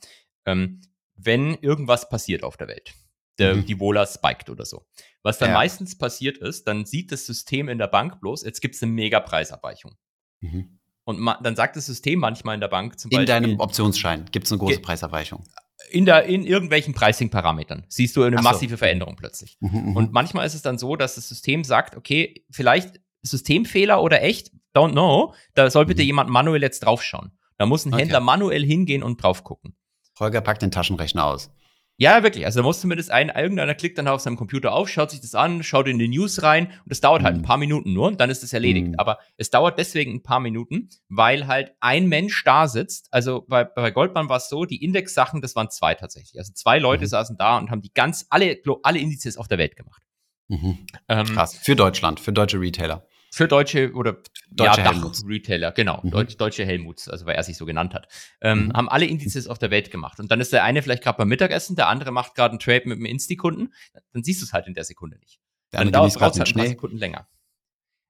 Ähm, 0.46 0.80
wenn 1.14 1.54
irgendwas 1.56 2.08
passiert 2.08 2.44
auf 2.44 2.56
der 2.56 2.66
Welt, 2.68 2.94
der, 3.38 3.56
mhm. 3.56 3.66
die 3.66 3.78
Vola 3.78 4.06
spiked 4.06 4.48
oder 4.48 4.64
so. 4.64 4.86
Was 5.22 5.36
dann 5.36 5.50
ja. 5.50 5.54
meistens 5.56 5.98
passiert 5.98 6.38
ist, 6.38 6.66
dann 6.66 6.86
sieht 6.86 7.12
das 7.12 7.26
System 7.26 7.68
in 7.68 7.76
der 7.76 7.88
Bank 7.88 8.22
bloß, 8.22 8.42
jetzt 8.42 8.62
gibt 8.62 8.74
es 8.74 8.82
eine 8.82 8.92
mega 8.92 9.20
Preisabweichung. 9.20 9.96
Mhm. 10.40 10.78
Und 11.04 11.26
dann 11.42 11.56
sagt 11.56 11.76
das 11.76 11.84
System 11.84 12.20
manchmal 12.20 12.54
in 12.54 12.62
der 12.62 12.68
Bank 12.68 12.98
zum 12.98 13.10
in 13.10 13.18
Beispiel. 13.18 13.34
In 13.34 13.42
deinem 13.42 13.60
Optionsschein 13.60 14.24
gibt 14.32 14.46
es 14.46 14.52
eine 14.52 14.60
große 14.60 14.80
Preisabweichung 14.80 15.44
in, 15.90 16.04
der, 16.04 16.24
in 16.24 16.44
irgendwelchen 16.44 16.94
Pricing-Parametern 16.94 17.84
siehst 17.88 18.16
du 18.16 18.22
eine 18.22 18.38
so. 18.38 18.42
massive 18.42 18.76
Veränderung 18.76 19.16
plötzlich. 19.16 19.56
Mhm, 19.60 19.90
mhm, 19.90 19.96
und 19.96 20.12
manchmal 20.12 20.46
ist 20.46 20.54
es 20.54 20.62
dann 20.62 20.78
so, 20.78 20.96
dass 20.96 21.14
das 21.14 21.28
System 21.28 21.64
sagt, 21.64 21.96
okay, 21.96 22.44
vielleicht 22.50 23.00
Systemfehler 23.22 24.02
oder 24.02 24.22
echt, 24.22 24.50
don't 24.74 24.92
know, 24.92 25.34
da 25.54 25.70
soll 25.70 25.86
bitte 25.86 26.02
mhm. 26.02 26.06
jemand 26.06 26.30
manuell 26.30 26.62
jetzt 26.62 26.80
draufschauen. 26.80 27.32
Da 27.58 27.66
muss 27.66 27.84
ein 27.84 27.92
okay. 27.92 28.02
Händler 28.02 28.20
manuell 28.20 28.64
hingehen 28.64 29.02
und 29.02 29.22
drauf 29.22 29.44
gucken. 29.44 29.76
Holger 30.18 30.40
packt 30.40 30.62
den 30.62 30.70
Taschenrechner 30.70 31.24
aus. 31.24 31.50
Ja, 31.96 32.24
wirklich. 32.24 32.44
Also 32.44 32.60
da 32.60 32.64
muss 32.64 32.80
zumindest 32.80 33.12
ein, 33.12 33.28
irgendeiner 33.28 33.74
klickt 33.74 33.98
dann 33.98 34.08
auf 34.08 34.20
seinem 34.20 34.36
Computer 34.36 34.72
auf, 34.72 34.88
schaut 34.88 35.12
sich 35.12 35.20
das 35.20 35.34
an, 35.36 35.62
schaut 35.62 35.86
in 35.86 35.98
die 35.98 36.08
News 36.08 36.42
rein 36.42 36.66
und 36.66 36.86
das 36.86 37.00
dauert 37.00 37.22
halt 37.22 37.36
ein 37.36 37.42
mhm. 37.42 37.44
paar 37.44 37.56
Minuten 37.56 37.92
nur 37.92 38.08
und 38.08 38.20
dann 38.20 38.30
ist 38.30 38.42
es 38.42 38.52
erledigt. 38.52 38.88
Mhm. 38.88 38.94
Aber 38.98 39.18
es 39.36 39.50
dauert 39.50 39.78
deswegen 39.78 40.12
ein 40.14 40.22
paar 40.22 40.40
Minuten, 40.40 40.88
weil 41.08 41.46
halt 41.46 41.72
ein 41.78 42.08
Mensch 42.08 42.42
da 42.44 42.66
sitzt. 42.66 43.06
Also 43.12 43.44
bei, 43.46 43.64
bei 43.64 43.92
Goldman 43.92 44.28
war 44.28 44.38
es 44.38 44.48
so, 44.48 44.64
die 44.64 44.82
Index-Sachen, 44.82 45.40
das 45.40 45.54
waren 45.54 45.70
zwei 45.70 45.94
tatsächlich. 45.94 46.36
Also 46.36 46.52
zwei 46.52 46.80
Leute 46.80 47.04
mhm. 47.04 47.08
saßen 47.08 47.36
da 47.36 47.58
und 47.58 47.70
haben 47.70 47.82
die 47.82 47.92
ganz, 47.94 48.26
alle, 48.28 48.60
alle 48.82 48.98
Indizes 48.98 49.36
auf 49.36 49.46
der 49.46 49.58
Welt 49.58 49.76
gemacht. 49.76 50.02
Mhm. 50.48 50.78
Ähm, 51.08 51.26
Krass. 51.26 51.56
Für 51.56 51.76
Deutschland, 51.76 52.18
für 52.18 52.32
deutsche 52.32 52.60
Retailer. 52.60 53.06
Für 53.34 53.48
deutsche 53.48 53.92
oder 53.94 54.18
deutsche 54.48 54.80
ja, 54.80 54.92
Helmuts. 54.92 55.24
Retailer, 55.26 55.72
genau, 55.72 56.00
mhm. 56.04 56.10
Deutsch, 56.12 56.36
deutsche 56.36 56.64
Helmuts, 56.64 57.08
also 57.08 57.26
weil 57.26 57.34
er 57.34 57.42
sich 57.42 57.56
so 57.56 57.66
genannt 57.66 57.92
hat, 57.92 58.06
ähm, 58.40 58.66
mhm. 58.66 58.72
haben 58.74 58.88
alle 58.88 59.06
Indizes 59.06 59.48
auf 59.48 59.58
der 59.58 59.72
Welt 59.72 59.90
gemacht. 59.90 60.20
Und 60.20 60.30
dann 60.30 60.40
ist 60.40 60.52
der 60.52 60.62
eine 60.62 60.82
vielleicht 60.82 61.02
gerade 61.02 61.18
beim 61.18 61.28
Mittagessen, 61.28 61.74
der 61.74 61.88
andere 61.88 62.12
macht 62.12 62.36
gerade 62.36 62.52
einen 62.52 62.60
Trade 62.60 62.82
mit 62.84 62.96
einem 62.96 63.06
Insti-Kunden, 63.06 63.74
dann 64.12 64.22
siehst 64.22 64.40
du 64.40 64.44
es 64.44 64.52
halt 64.52 64.68
in 64.68 64.74
der 64.74 64.84
Sekunde 64.84 65.18
nicht. 65.18 65.40
Der 65.72 65.80
dann 65.80 65.90
dauert 65.90 66.14
es 66.14 66.20
halt 66.20 66.38
ein 66.38 66.54
paar 66.54 66.66
Sekunden 66.68 66.96
länger. 66.96 67.26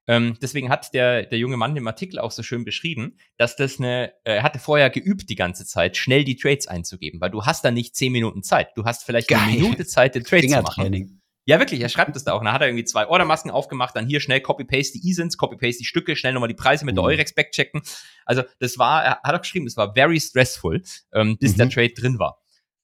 Ähm, 0.07 0.37
deswegen 0.39 0.69
hat 0.69 0.93
der, 0.93 1.25
der 1.25 1.39
junge 1.39 1.57
Mann 1.57 1.75
im 1.75 1.87
Artikel 1.87 2.19
auch 2.19 2.29
so 2.29 2.43
schön 2.43 2.63
beschrieben, 2.63 3.17
dass 3.37 3.55
das 3.55 3.79
eine, 3.79 4.13
äh, 4.25 4.35
er 4.35 4.43
hatte 4.43 4.59
vorher 4.59 4.91
geübt 4.91 5.27
die 5.27 5.35
ganze 5.35 5.65
Zeit, 5.65 5.97
schnell 5.97 6.23
die 6.23 6.35
Trades 6.35 6.67
einzugeben, 6.67 7.19
weil 7.19 7.31
du 7.31 7.45
hast 7.45 7.65
da 7.65 7.71
nicht 7.71 7.95
zehn 7.95 8.11
Minuten 8.11 8.43
Zeit. 8.43 8.69
Du 8.75 8.85
hast 8.85 9.03
vielleicht 9.03 9.29
Geil. 9.29 9.39
eine 9.39 9.53
Minute 9.53 9.87
Zeit, 9.87 10.13
den 10.13 10.23
Trade 10.23 10.47
zu 10.47 10.61
machen. 10.61 11.21
Ja, 11.47 11.59
wirklich, 11.59 11.79
er 11.81 11.89
schreibt 11.89 12.15
es 12.15 12.23
da 12.23 12.33
auch. 12.33 12.39
Und 12.39 12.45
dann 12.45 12.53
hat 12.53 12.61
er 12.61 12.67
irgendwie 12.67 12.85
zwei 12.85 13.07
Ordermasken 13.07 13.51
aufgemacht, 13.51 13.95
dann 13.95 14.07
hier 14.07 14.19
schnell 14.19 14.41
Copy-Paste 14.41 14.99
die 14.99 15.07
ISINs, 15.07 15.37
Copy-Paste 15.37 15.79
die 15.79 15.85
Stücke, 15.85 16.15
schnell 16.15 16.33
nochmal 16.33 16.49
die 16.49 16.55
Preise 16.55 16.85
mit 16.85 16.95
der 16.97 17.03
mhm. 17.03 17.09
Eurex 17.09 17.33
backchecken. 17.33 17.81
Also 18.25 18.43
das 18.59 18.79
war, 18.79 19.03
er 19.03 19.19
hat 19.23 19.35
auch 19.35 19.41
geschrieben, 19.41 19.67
es 19.67 19.77
war 19.77 19.93
very 19.93 20.19
stressful, 20.19 20.81
ähm, 21.13 21.37
bis 21.37 21.53
mhm. 21.53 21.57
der 21.57 21.69
Trade 21.69 21.93
drin 21.93 22.19
war. 22.19 22.41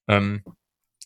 Ähm, 0.08 0.44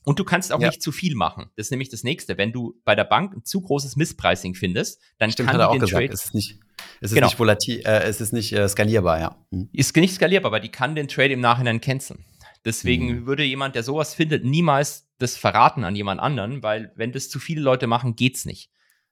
und 0.04 0.20
du 0.20 0.24
kannst 0.24 0.54
auch 0.54 0.60
ja. 0.60 0.68
nicht 0.68 0.84
zu 0.84 0.92
viel 0.92 1.16
machen. 1.16 1.50
Das 1.56 1.68
ist 1.68 1.72
nämlich 1.72 1.90
das 1.90 2.04
nächste. 2.04 2.38
Wenn 2.38 2.52
du 2.52 2.80
bei 2.84 2.94
der 2.94 3.06
Bank 3.06 3.36
ein 3.36 3.44
zu 3.44 3.62
großes 3.62 3.96
Misspricing 3.96 4.54
findest, 4.54 5.02
dann 5.18 5.32
Stimmt, 5.32 5.50
kann 5.50 5.56
hat 5.58 5.62
er 5.62 5.70
auch 5.70 5.80
gesagt. 5.80 5.94
Trade 5.94 6.14
es 6.14 6.26
ist 6.26 6.34
nicht, 6.36 6.60
es 7.02 7.12
ist 7.12 7.16
genau. 7.16 7.28
nicht 7.28 7.40
volatil, 7.40 7.82
äh, 7.86 8.04
es 8.04 8.22
ist 8.22 8.32
nicht 8.32 8.54
äh, 8.54 8.68
skalierbar, 8.68 9.20
ja. 9.20 9.36
Mhm. 9.50 9.70
Ist 9.74 9.96
nicht 9.96 10.14
skalierbar, 10.14 10.52
aber 10.52 10.60
die 10.60 10.70
kann 10.70 10.94
den 10.94 11.08
Trade 11.08 11.34
im 11.34 11.40
Nachhinein 11.40 11.82
canceln. 11.82 12.24
Deswegen 12.66 13.08
mhm. 13.08 13.26
würde 13.28 13.44
jemand, 13.44 13.76
der 13.76 13.84
sowas 13.84 14.14
findet, 14.14 14.44
niemals 14.44 15.08
das 15.20 15.38
verraten 15.38 15.84
an 15.84 15.96
jemand 15.96 16.20
anderen, 16.20 16.64
weil 16.64 16.92
wenn 16.96 17.12
das 17.12 17.30
zu 17.30 17.40
viele 17.40 17.62
Leute 17.62 17.88
machen, 17.88 18.16
geht's 18.16 18.46
nicht. 18.46 18.72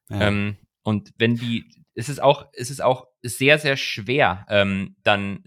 Ja. 0.10 0.22
Ähm, 0.22 0.58
und 0.82 1.14
wenn 1.18 1.36
die, 1.36 1.66
es 1.94 2.10
ist 2.10 2.22
auch, 2.22 2.48
es 2.54 2.70
ist 2.72 2.82
auch 2.82 3.08
sehr, 3.22 3.60
sehr 3.60 3.78
schwer, 3.78 4.46
ähm, 4.50 4.96
dann 5.04 5.44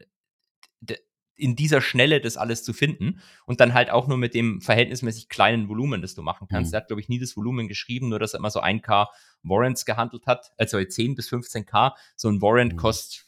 in 1.36 1.54
dieser 1.54 1.80
Schnelle 1.80 2.20
das 2.20 2.36
alles 2.36 2.64
zu 2.64 2.72
finden 2.72 3.20
und 3.44 3.60
dann 3.60 3.74
halt 3.74 3.90
auch 3.90 4.08
nur 4.08 4.16
mit 4.16 4.34
dem 4.34 4.60
verhältnismäßig 4.60 5.28
kleinen 5.28 5.68
Volumen, 5.68 6.00
das 6.00 6.14
du 6.14 6.22
machen 6.22 6.48
kannst. 6.48 6.70
Mhm. 6.70 6.74
Er 6.74 6.80
hat, 6.80 6.86
glaube 6.88 7.00
ich, 7.00 7.08
nie 7.08 7.18
das 7.18 7.36
Volumen 7.36 7.68
geschrieben, 7.68 8.08
nur 8.08 8.18
dass 8.18 8.34
er 8.34 8.38
immer 8.38 8.50
so 8.50 8.60
1K 8.62 9.08
Warrants 9.42 9.84
gehandelt 9.84 10.26
hat, 10.26 10.52
also 10.56 10.82
10 10.82 11.14
bis 11.14 11.30
15K. 11.30 11.92
So 12.16 12.28
ein 12.28 12.40
Warrant 12.40 12.72
mhm. 12.72 12.76
kostet, 12.78 13.26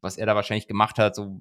was 0.00 0.16
er 0.16 0.26
da 0.26 0.34
wahrscheinlich 0.36 0.68
gemacht 0.68 0.98
hat, 0.98 1.16
so 1.16 1.40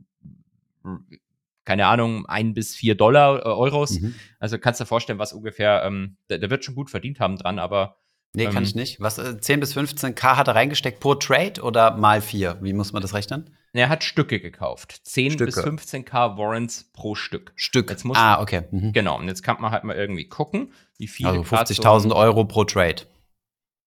keine 1.65 1.87
Ahnung, 1.87 2.25
ein 2.25 2.53
bis 2.53 2.75
vier 2.75 2.95
Dollar, 2.95 3.39
äh, 3.39 3.49
Euros. 3.49 3.99
Mhm. 3.99 4.15
Also 4.39 4.57
kannst 4.57 4.79
du 4.79 4.83
dir 4.83 4.87
vorstellen, 4.87 5.19
was 5.19 5.33
ungefähr, 5.33 5.83
ähm, 5.85 6.17
der, 6.29 6.39
der, 6.39 6.49
wird 6.49 6.65
schon 6.65 6.75
gut 6.75 6.89
verdient 6.89 7.19
haben 7.19 7.37
dran, 7.37 7.59
aber. 7.59 7.97
Nee, 8.35 8.45
ähm, 8.45 8.51
kann 8.51 8.63
ich 8.63 8.75
nicht. 8.75 8.99
Was, 8.99 9.17
äh, 9.17 9.39
10 9.39 9.59
bis 9.59 9.73
15 9.73 10.15
K 10.15 10.37
hat 10.37 10.47
er 10.47 10.55
reingesteckt 10.55 10.99
pro 10.99 11.15
Trade 11.15 11.61
oder 11.61 11.95
mal 11.95 12.21
vier? 12.21 12.57
Wie 12.61 12.73
muss 12.73 12.91
man 12.91 13.01
das 13.01 13.13
rechnen? 13.13 13.55
Er 13.73 13.89
hat 13.89 14.03
Stücke 14.03 14.39
gekauft. 14.39 15.01
10 15.03 15.31
Stücke. 15.31 15.45
bis 15.45 15.59
15 15.59 16.05
K 16.05 16.37
Warrants 16.37 16.91
pro 16.93 17.15
Stück. 17.15 17.53
Stück. 17.55 17.89
Jetzt 17.89 18.03
muss, 18.05 18.17
ah, 18.17 18.41
okay. 18.41 18.63
Mhm. 18.71 18.91
Genau. 18.91 19.17
Und 19.17 19.27
jetzt 19.27 19.43
kann 19.43 19.59
man 19.59 19.71
halt 19.71 19.83
mal 19.83 19.95
irgendwie 19.95 20.27
gucken, 20.27 20.73
wie 20.97 21.07
viel. 21.07 21.27
Also 21.27 21.41
50.000 21.41 22.09
so, 22.09 22.15
Euro 22.15 22.45
pro 22.45 22.63
Trade. 22.63 23.03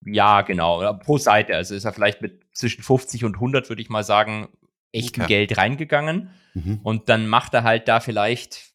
Ja, 0.05 0.43
genau. 0.43 0.93
Pro 0.95 1.19
Seite. 1.19 1.57
Also 1.57 1.75
ist 1.75 1.85
er 1.85 1.93
vielleicht 1.93 2.23
mit 2.23 2.43
zwischen 2.53 2.83
50 2.83 3.25
und 3.25 3.35
100, 3.35 3.69
würde 3.69 3.83
ich 3.83 3.91
mal 3.91 4.05
sagen, 4.05 4.49
echten 4.97 5.23
okay. 5.23 5.29
Geld 5.29 5.59
reingegangen. 5.59 6.31
Mhm. 6.55 6.81
Und 6.83 7.09
dann 7.09 7.27
macht 7.27 7.55
er 7.55 7.63
halt 7.63 7.89
da 7.89 8.01
vielleicht 8.01 8.73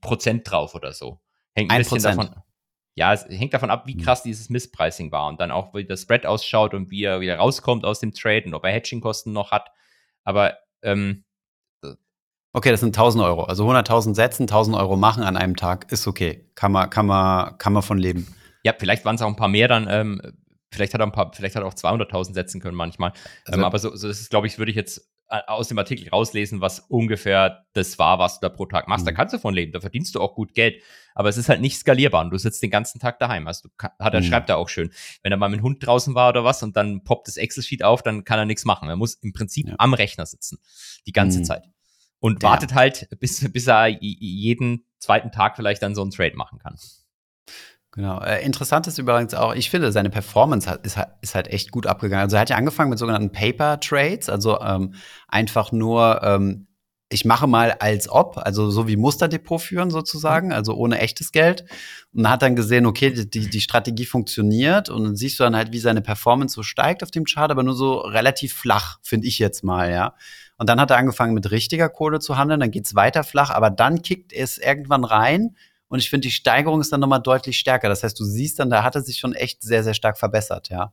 Prozent 0.00 0.50
drauf 0.50 0.74
oder 0.74 0.92
so. 0.92 1.20
Hängt 1.54 1.70
ein, 1.70 1.76
ein 1.76 1.78
bisschen 1.78 1.98
Prozent. 1.98 2.18
davon. 2.18 2.42
Ja, 2.96 3.12
es 3.12 3.24
hängt 3.28 3.54
davon 3.54 3.70
ab, 3.70 3.86
wie 3.86 3.96
mhm. 3.96 4.02
krass 4.02 4.22
dieses 4.22 4.50
Misspricing 4.50 5.10
war 5.10 5.26
und 5.26 5.40
dann 5.40 5.50
auch, 5.50 5.74
wie 5.74 5.84
der 5.84 5.96
Spread 5.96 6.26
ausschaut 6.26 6.74
und 6.74 6.90
wie 6.90 7.02
er 7.04 7.20
wieder 7.20 7.36
rauskommt 7.36 7.84
aus 7.84 8.00
dem 8.00 8.12
Trade 8.12 8.44
und 8.46 8.54
ob 8.54 8.64
er 8.64 8.72
Hedging-Kosten 8.72 9.32
noch 9.32 9.50
hat. 9.50 9.70
Aber 10.22 10.58
ähm, 10.82 11.24
Okay, 12.56 12.70
das 12.70 12.78
sind 12.78 12.96
1000 12.96 13.24
Euro. 13.24 13.42
Also 13.42 13.68
100.000 13.68 14.14
Sätzen, 14.14 14.44
1000 14.44 14.76
Euro 14.76 14.96
machen 14.96 15.24
an 15.24 15.36
einem 15.36 15.56
Tag 15.56 15.90
ist 15.90 16.06
okay. 16.06 16.48
Kann 16.54 16.70
man, 16.70 16.88
kann 16.88 17.04
man, 17.04 17.58
kann 17.58 17.72
man 17.72 17.82
von 17.82 17.98
leben. 17.98 18.32
Ja, 18.62 18.72
vielleicht 18.78 19.04
waren 19.04 19.16
es 19.16 19.22
auch 19.22 19.26
ein 19.26 19.34
paar 19.34 19.48
mehr 19.48 19.66
dann. 19.66 19.88
Ähm, 19.90 20.22
vielleicht 20.74 20.94
hat 20.94 21.00
er 21.00 21.06
ein 21.06 21.12
paar, 21.12 21.32
vielleicht 21.32 21.56
hat 21.56 21.62
er 21.62 21.66
auch 21.66 21.74
200.000 21.74 22.34
setzen 22.34 22.60
können 22.60 22.76
manchmal. 22.76 23.12
Also, 23.44 23.58
ähm, 23.58 23.64
aber 23.64 23.78
so, 23.78 23.94
so 23.96 24.08
das 24.08 24.20
ist, 24.20 24.30
glaube 24.30 24.46
ich, 24.46 24.58
würde 24.58 24.70
ich 24.70 24.76
jetzt 24.76 25.08
äh, 25.28 25.40
aus 25.46 25.68
dem 25.68 25.78
Artikel 25.78 26.08
rauslesen, 26.10 26.60
was 26.60 26.80
ungefähr 26.80 27.64
das 27.72 27.98
war, 27.98 28.18
was 28.18 28.40
du 28.40 28.46
da 28.46 28.54
pro 28.54 28.66
Tag 28.66 28.88
machst. 28.88 29.04
Mhm. 29.04 29.10
Da 29.10 29.12
kannst 29.12 29.34
du 29.34 29.38
von 29.38 29.54
leben, 29.54 29.72
da 29.72 29.80
verdienst 29.80 30.14
du 30.14 30.20
auch 30.20 30.34
gut 30.34 30.54
Geld. 30.54 30.82
Aber 31.14 31.30
es 31.30 31.36
ist 31.36 31.48
halt 31.48 31.60
nicht 31.60 31.78
skalierbar 31.78 32.22
und 32.24 32.30
du 32.30 32.36
sitzt 32.36 32.62
den 32.62 32.70
ganzen 32.70 33.00
Tag 33.00 33.18
daheim. 33.18 33.46
Also 33.46 33.68
du, 33.68 33.88
hat 33.98 34.12
er 34.12 34.20
mhm. 34.20 34.24
schreibt 34.24 34.50
da 34.50 34.56
auch 34.56 34.68
schön. 34.68 34.90
Wenn 35.22 35.32
er 35.32 35.38
mal 35.38 35.48
mit 35.48 35.60
dem 35.60 35.64
Hund 35.64 35.84
draußen 35.84 36.14
war 36.14 36.28
oder 36.28 36.44
was 36.44 36.62
und 36.62 36.76
dann 36.76 37.04
poppt 37.04 37.28
das 37.28 37.36
Excel-Sheet 37.38 37.82
auf, 37.82 38.02
dann 38.02 38.24
kann 38.24 38.38
er 38.38 38.44
nichts 38.44 38.64
machen. 38.64 38.88
Er 38.88 38.96
muss 38.96 39.14
im 39.14 39.32
Prinzip 39.32 39.68
ja. 39.68 39.74
am 39.78 39.94
Rechner 39.94 40.26
sitzen. 40.26 40.58
Die 41.06 41.12
ganze 41.12 41.38
mhm. 41.38 41.44
Zeit. 41.44 41.64
Und 42.20 42.42
ja. 42.42 42.50
wartet 42.50 42.74
halt, 42.74 43.08
bis, 43.18 43.50
bis 43.50 43.66
er 43.66 43.86
jeden 43.88 44.86
zweiten 44.98 45.32
Tag 45.32 45.56
vielleicht 45.56 45.82
dann 45.82 45.94
so 45.94 46.02
einen 46.02 46.10
Trade 46.10 46.36
machen 46.36 46.58
kann. 46.58 46.76
Genau. 47.94 48.20
Äh, 48.20 48.44
interessant 48.44 48.88
ist 48.88 48.98
übrigens 48.98 49.34
auch, 49.34 49.54
ich 49.54 49.70
finde, 49.70 49.92
seine 49.92 50.10
Performance 50.10 50.68
ist, 50.82 50.98
ist, 51.20 51.34
halt 51.36 51.46
echt 51.46 51.70
gut 51.70 51.86
abgegangen. 51.86 52.24
Also 52.24 52.34
er 52.34 52.40
hat 52.40 52.50
ja 52.50 52.56
angefangen 52.56 52.90
mit 52.90 52.98
sogenannten 52.98 53.30
Paper 53.30 53.78
Trades, 53.78 54.28
also 54.28 54.60
ähm, 54.60 54.94
einfach 55.28 55.70
nur, 55.70 56.20
ähm, 56.24 56.66
ich 57.08 57.24
mache 57.24 57.46
mal 57.46 57.70
als 57.78 58.08
ob, 58.08 58.38
also 58.38 58.68
so 58.68 58.88
wie 58.88 58.96
Musterdepot 58.96 59.60
führen 59.60 59.90
sozusagen, 59.92 60.52
also 60.52 60.74
ohne 60.74 60.98
echtes 60.98 61.30
Geld. 61.30 61.66
Und 62.12 62.28
hat 62.28 62.42
dann 62.42 62.56
gesehen, 62.56 62.84
okay, 62.86 63.12
die, 63.12 63.48
die 63.48 63.60
Strategie 63.60 64.06
funktioniert 64.06 64.88
und 64.88 65.04
dann 65.04 65.14
siehst 65.14 65.38
du 65.38 65.44
dann 65.44 65.54
halt, 65.54 65.70
wie 65.70 65.78
seine 65.78 66.00
Performance 66.00 66.52
so 66.52 66.64
steigt 66.64 67.04
auf 67.04 67.12
dem 67.12 67.24
Chart, 67.24 67.52
aber 67.52 67.62
nur 67.62 67.74
so 67.74 67.98
relativ 67.98 68.54
flach, 68.54 68.98
finde 69.02 69.28
ich 69.28 69.38
jetzt 69.38 69.62
mal, 69.62 69.92
ja. 69.92 70.14
Und 70.58 70.68
dann 70.68 70.80
hat 70.80 70.90
er 70.90 70.96
angefangen 70.96 71.34
mit 71.34 71.52
richtiger 71.52 71.88
Kohle 71.88 72.18
zu 72.18 72.36
handeln, 72.36 72.58
dann 72.58 72.72
geht's 72.72 72.96
weiter 72.96 73.22
flach, 73.22 73.50
aber 73.50 73.70
dann 73.70 74.02
kickt 74.02 74.32
es 74.32 74.58
irgendwann 74.58 75.04
rein 75.04 75.54
und 75.94 76.00
ich 76.00 76.10
finde, 76.10 76.26
die 76.26 76.32
Steigerung 76.32 76.80
ist 76.80 76.92
dann 76.92 76.98
nochmal 76.98 77.22
deutlich 77.22 77.56
stärker. 77.56 77.88
Das 77.88 78.02
heißt, 78.02 78.18
du 78.18 78.24
siehst 78.24 78.58
dann, 78.58 78.68
da 78.68 78.82
hat 78.82 78.96
er 78.96 79.00
sich 79.00 79.16
schon 79.16 79.32
echt 79.32 79.62
sehr, 79.62 79.84
sehr 79.84 79.94
stark 79.94 80.18
verbessert, 80.18 80.68
ja. 80.68 80.92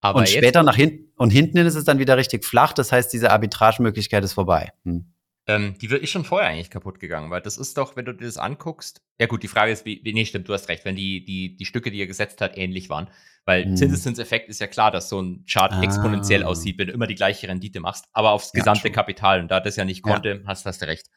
Aber 0.00 0.20
und 0.20 0.28
später 0.30 0.62
nach 0.62 0.74
hinten 0.74 1.12
und 1.16 1.28
hinten 1.28 1.58
hin 1.58 1.66
ist 1.66 1.74
es 1.74 1.84
dann 1.84 1.98
wieder 1.98 2.16
richtig 2.16 2.42
flach. 2.42 2.72
Das 2.72 2.92
heißt, 2.92 3.12
diese 3.12 3.30
Arbitragemöglichkeit 3.30 4.24
ist 4.24 4.32
vorbei. 4.32 4.72
Hm. 4.84 5.04
Ähm, 5.46 5.74
die 5.82 5.88
ist 5.88 6.08
schon 6.08 6.24
vorher 6.24 6.48
eigentlich 6.48 6.70
kaputt 6.70 6.98
gegangen, 6.98 7.30
weil 7.30 7.42
das 7.42 7.58
ist 7.58 7.76
doch, 7.76 7.94
wenn 7.94 8.06
du 8.06 8.14
dir 8.14 8.24
das 8.24 8.38
anguckst. 8.38 9.02
Ja 9.20 9.26
gut, 9.26 9.42
die 9.42 9.48
Frage 9.48 9.70
ist, 9.70 9.84
wie, 9.84 10.00
nee, 10.02 10.24
stimmt, 10.24 10.48
du 10.48 10.54
hast 10.54 10.70
recht, 10.70 10.86
wenn 10.86 10.96
die, 10.96 11.22
die, 11.22 11.54
die 11.58 11.66
Stücke, 11.66 11.90
die 11.90 12.00
er 12.00 12.06
gesetzt 12.06 12.40
hat, 12.40 12.56
ähnlich 12.56 12.88
waren. 12.88 13.08
Weil 13.44 13.66
hm. 13.66 13.76
Zinseszinseffekt 13.76 14.48
ist 14.48 14.62
ja 14.62 14.66
klar, 14.66 14.90
dass 14.90 15.10
so 15.10 15.20
ein 15.20 15.44
Chart 15.44 15.74
ah. 15.74 15.82
exponentiell 15.82 16.42
aussieht, 16.42 16.78
wenn 16.78 16.86
du 16.86 16.94
immer 16.94 17.06
die 17.06 17.16
gleiche 17.16 17.48
Rendite 17.48 17.80
machst, 17.80 18.06
aber 18.14 18.30
aufs 18.30 18.52
gesamte 18.52 18.88
ja, 18.88 18.94
Kapital. 18.94 19.42
Und 19.42 19.50
da 19.50 19.60
das 19.60 19.76
ja 19.76 19.84
nicht 19.84 20.02
konnte, 20.02 20.40
ja. 20.42 20.46
hast, 20.46 20.64
hast 20.64 20.80
du 20.80 20.86
recht. 20.86 21.10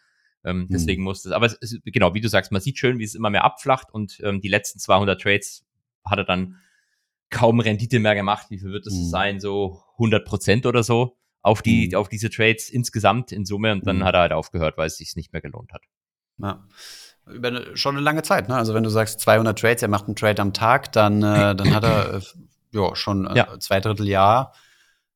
Ähm, 0.43 0.61
mhm. 0.61 0.67
deswegen 0.69 1.03
musste 1.03 1.29
es, 1.29 1.35
aber 1.35 1.45
es 1.45 1.53
ist, 1.53 1.79
genau, 1.85 2.13
wie 2.13 2.21
du 2.21 2.29
sagst, 2.29 2.51
man 2.51 2.61
sieht 2.61 2.77
schön, 2.77 2.99
wie 2.99 3.03
es 3.03 3.15
immer 3.15 3.29
mehr 3.29 3.43
abflacht 3.43 3.93
und 3.93 4.19
ähm, 4.23 4.41
die 4.41 4.47
letzten 4.47 4.79
200 4.79 5.21
Trades 5.21 5.65
hat 6.05 6.17
er 6.17 6.25
dann 6.25 6.57
kaum 7.29 7.59
Rendite 7.59 7.99
mehr 7.99 8.15
gemacht. 8.15 8.47
Wie 8.49 8.57
viel 8.57 8.71
wird 8.71 8.85
das 8.85 8.93
mhm. 8.93 9.09
sein? 9.09 9.39
So 9.39 9.83
100 9.93 10.25
Prozent 10.25 10.65
oder 10.65 10.83
so 10.83 11.17
auf 11.41 11.61
die, 11.61 11.89
mhm. 11.89 11.95
auf 11.95 12.09
diese 12.09 12.29
Trades 12.29 12.69
insgesamt 12.69 13.31
in 13.31 13.45
Summe 13.45 13.71
und 13.71 13.85
dann 13.85 13.97
mhm. 13.97 14.03
hat 14.03 14.15
er 14.15 14.21
halt 14.21 14.33
aufgehört, 14.33 14.77
weil 14.77 14.87
es 14.87 14.97
sich 14.97 15.15
nicht 15.15 15.31
mehr 15.31 15.41
gelohnt 15.41 15.71
hat. 15.73 15.81
Ja. 16.37 16.65
Über 17.27 17.49
eine, 17.49 17.77
schon 17.77 17.95
eine 17.95 18.03
lange 18.03 18.23
Zeit, 18.23 18.47
ne? 18.47 18.55
Also 18.55 18.73
wenn 18.73 18.83
du 18.83 18.89
sagst 18.89 19.19
200 19.19 19.59
Trades, 19.59 19.83
er 19.83 19.87
macht 19.87 20.05
einen 20.05 20.15
Trade 20.15 20.41
am 20.41 20.53
Tag, 20.53 20.91
dann, 20.93 21.21
äh, 21.21 21.55
dann 21.55 21.73
hat 21.73 21.83
er 21.83 22.15
äh, 22.15 22.21
ja 22.71 22.95
schon 22.95 23.27
äh, 23.27 23.35
ja. 23.35 23.59
zwei 23.59 23.79
Drittel 23.79 24.07
Jahr 24.07 24.53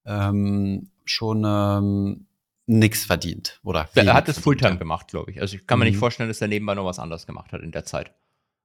ähm, 0.06 0.92
schon 1.06 1.44
ähm, 1.46 2.28
nichts 2.66 3.06
verdient. 3.06 3.60
Oder 3.64 3.90
er 3.96 4.14
hat 4.14 4.30
es 4.30 4.40
Fulltime 4.40 4.78
gemacht, 4.78 5.08
glaube 5.08 5.32
ich. 5.32 5.42
Also 5.42 5.56
ich 5.56 5.68
kann 5.68 5.80
mir 5.80 5.86
mhm. 5.86 5.92
nicht 5.92 6.00
vorstellen, 6.00 6.30
dass 6.30 6.42
er 6.42 6.48
nebenbei 6.48 6.76
noch 6.76 6.86
was 6.86 7.00
anderes 7.00 7.26
gemacht 7.26 7.52
hat 7.52 7.62
in 7.62 7.72
der 7.72 7.86
Zeit. 7.86 8.12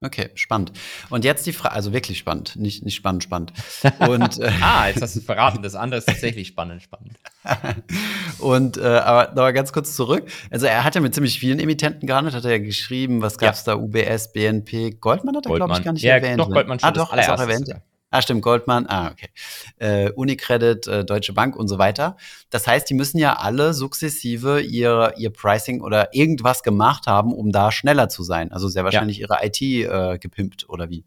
Okay, 0.01 0.31
spannend. 0.35 0.71
Und 1.11 1.25
jetzt 1.25 1.45
die 1.45 1.53
Frage, 1.53 1.75
also 1.75 1.93
wirklich 1.93 2.19
spannend, 2.19 2.55
nicht, 2.55 2.85
nicht 2.85 2.95
spannend, 2.95 3.25
spannend. 3.25 3.53
Und, 3.99 4.39
äh, 4.39 4.53
ah, 4.61 4.87
jetzt 4.87 5.03
hast 5.03 5.17
du 5.17 5.19
es 5.19 5.27
verraten, 5.27 5.61
das 5.61 5.75
andere 5.75 5.99
ist 5.99 6.07
tatsächlich 6.07 6.47
spannend, 6.47 6.83
spannend. 6.83 7.19
und 8.39 8.77
äh, 8.77 8.83
aber 8.83 9.29
nochmal 9.31 9.53
ganz 9.53 9.73
kurz 9.73 9.97
zurück. 9.97 10.31
Also 10.51 10.67
er 10.67 10.85
hat 10.85 10.95
ja 10.95 11.01
mit 11.01 11.15
ziemlich 11.15 11.41
vielen 11.41 11.59
Emittenten 11.59 12.07
gehandelt, 12.07 12.37
hat 12.37 12.45
er 12.45 12.53
ja 12.53 12.59
geschrieben, 12.59 13.23
was 13.23 13.39
gab's 13.39 13.65
ja. 13.67 13.75
da, 13.75 13.81
UBS, 13.81 14.33
BNP, 14.33 14.99
Goldman 15.01 15.37
hat 15.37 15.47
er, 15.47 15.57
glaube 15.57 15.73
ich, 15.73 15.83
gar 15.83 15.93
nicht 15.93 16.03
ja, 16.03 16.15
erwähnt. 16.15 16.39
Doch, 16.39 16.51
Goldman 16.51 16.79
schon 16.79 16.89
ah, 16.89 16.93
doch, 16.93 17.13
ist 17.17 17.29
auch 17.29 17.41
erwähnt. 17.41 17.67
Ja. 17.67 17.81
Ah, 18.11 18.23
stimmt, 18.23 18.41
Goldman, 18.41 18.87
ah, 18.89 19.11
okay. 19.11 19.29
Äh, 19.77 20.11
Unicredit, 20.13 20.87
äh, 20.87 21.05
Deutsche 21.05 21.35
Bank 21.35 21.57
und 21.57 21.69
so 21.69 21.79
weiter. 21.79 22.17
Das 22.49 22.67
heißt, 22.67 22.89
die 22.89 22.95
müssen 22.95 23.19
ja 23.19 23.35
alle 23.35 23.75
sukzessive 23.75 24.63
ihr, 24.63 25.13
ihr 25.19 25.31
Pricing 25.31 25.83
oder 25.83 26.15
irgendwas 26.15 26.63
gemacht 26.63 27.07
haben, 27.07 27.35
um 27.35 27.53
da 27.53 27.71
schneller 27.71 28.09
zu 28.09 28.23
sein. 28.23 28.51
Also 28.51 28.69
sehr 28.69 28.85
wahrscheinlich 28.85 29.19
ja. 29.19 29.27
ihre 29.27 29.47
IT 29.47 29.61
äh, 29.61 30.19
gepimpt 30.19 30.69
oder 30.71 30.89
wie? 30.89 31.05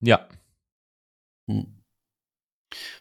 Ja. 0.00 0.26
Hm. 1.48 1.82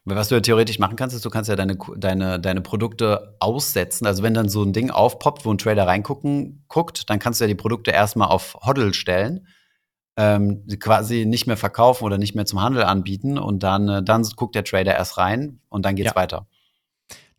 Was 0.04 0.28
du 0.28 0.36
ja 0.36 0.42
theoretisch 0.42 0.80
machen 0.80 0.98
kannst, 0.98 1.16
ist, 1.16 1.24
du 1.24 1.30
kannst 1.30 1.50
ja 1.50 1.56
deine, 1.56 1.78
deine, 1.96 2.38
deine 2.38 2.60
Produkte 2.60 3.38
aussetzen. 3.40 4.06
Also 4.06 4.24
wenn 4.24 4.34
dann 4.34 4.50
so 4.50 4.62
ein 4.62 4.74
Ding 4.74 4.90
aufpoppt, 4.92 5.46
wo 5.46 5.54
ein 5.54 5.58
Trader 5.58 5.88
reingucken 5.88 6.66
guckt, 6.68 7.10
dann 7.10 7.20
kannst 7.20 7.40
du 7.40 7.46
ja 7.46 7.48
die 7.48 7.56
Produkte 7.56 7.92
erstmal 7.92 8.28
auf 8.28 8.56
Hoddle 8.56 8.94
stellen 8.94 9.48
ähm, 10.18 10.66
quasi 10.80 11.26
nicht 11.26 11.48
mehr 11.48 11.58
verkaufen 11.58 12.04
oder 12.04 12.18
nicht 12.18 12.36
mehr 12.36 12.46
zum 12.46 12.62
Handel 12.62 12.84
anbieten 12.84 13.38
und 13.38 13.64
dann, 13.64 13.88
äh, 13.88 14.04
dann 14.04 14.24
guckt 14.36 14.56
der 14.56 14.64
Trader 14.64 14.94
erst 14.94 15.18
rein 15.18 15.60
und 15.70 15.86
dann 15.86 15.96
geht's 15.96 16.12
ja. 16.12 16.16
weiter. 16.16 16.48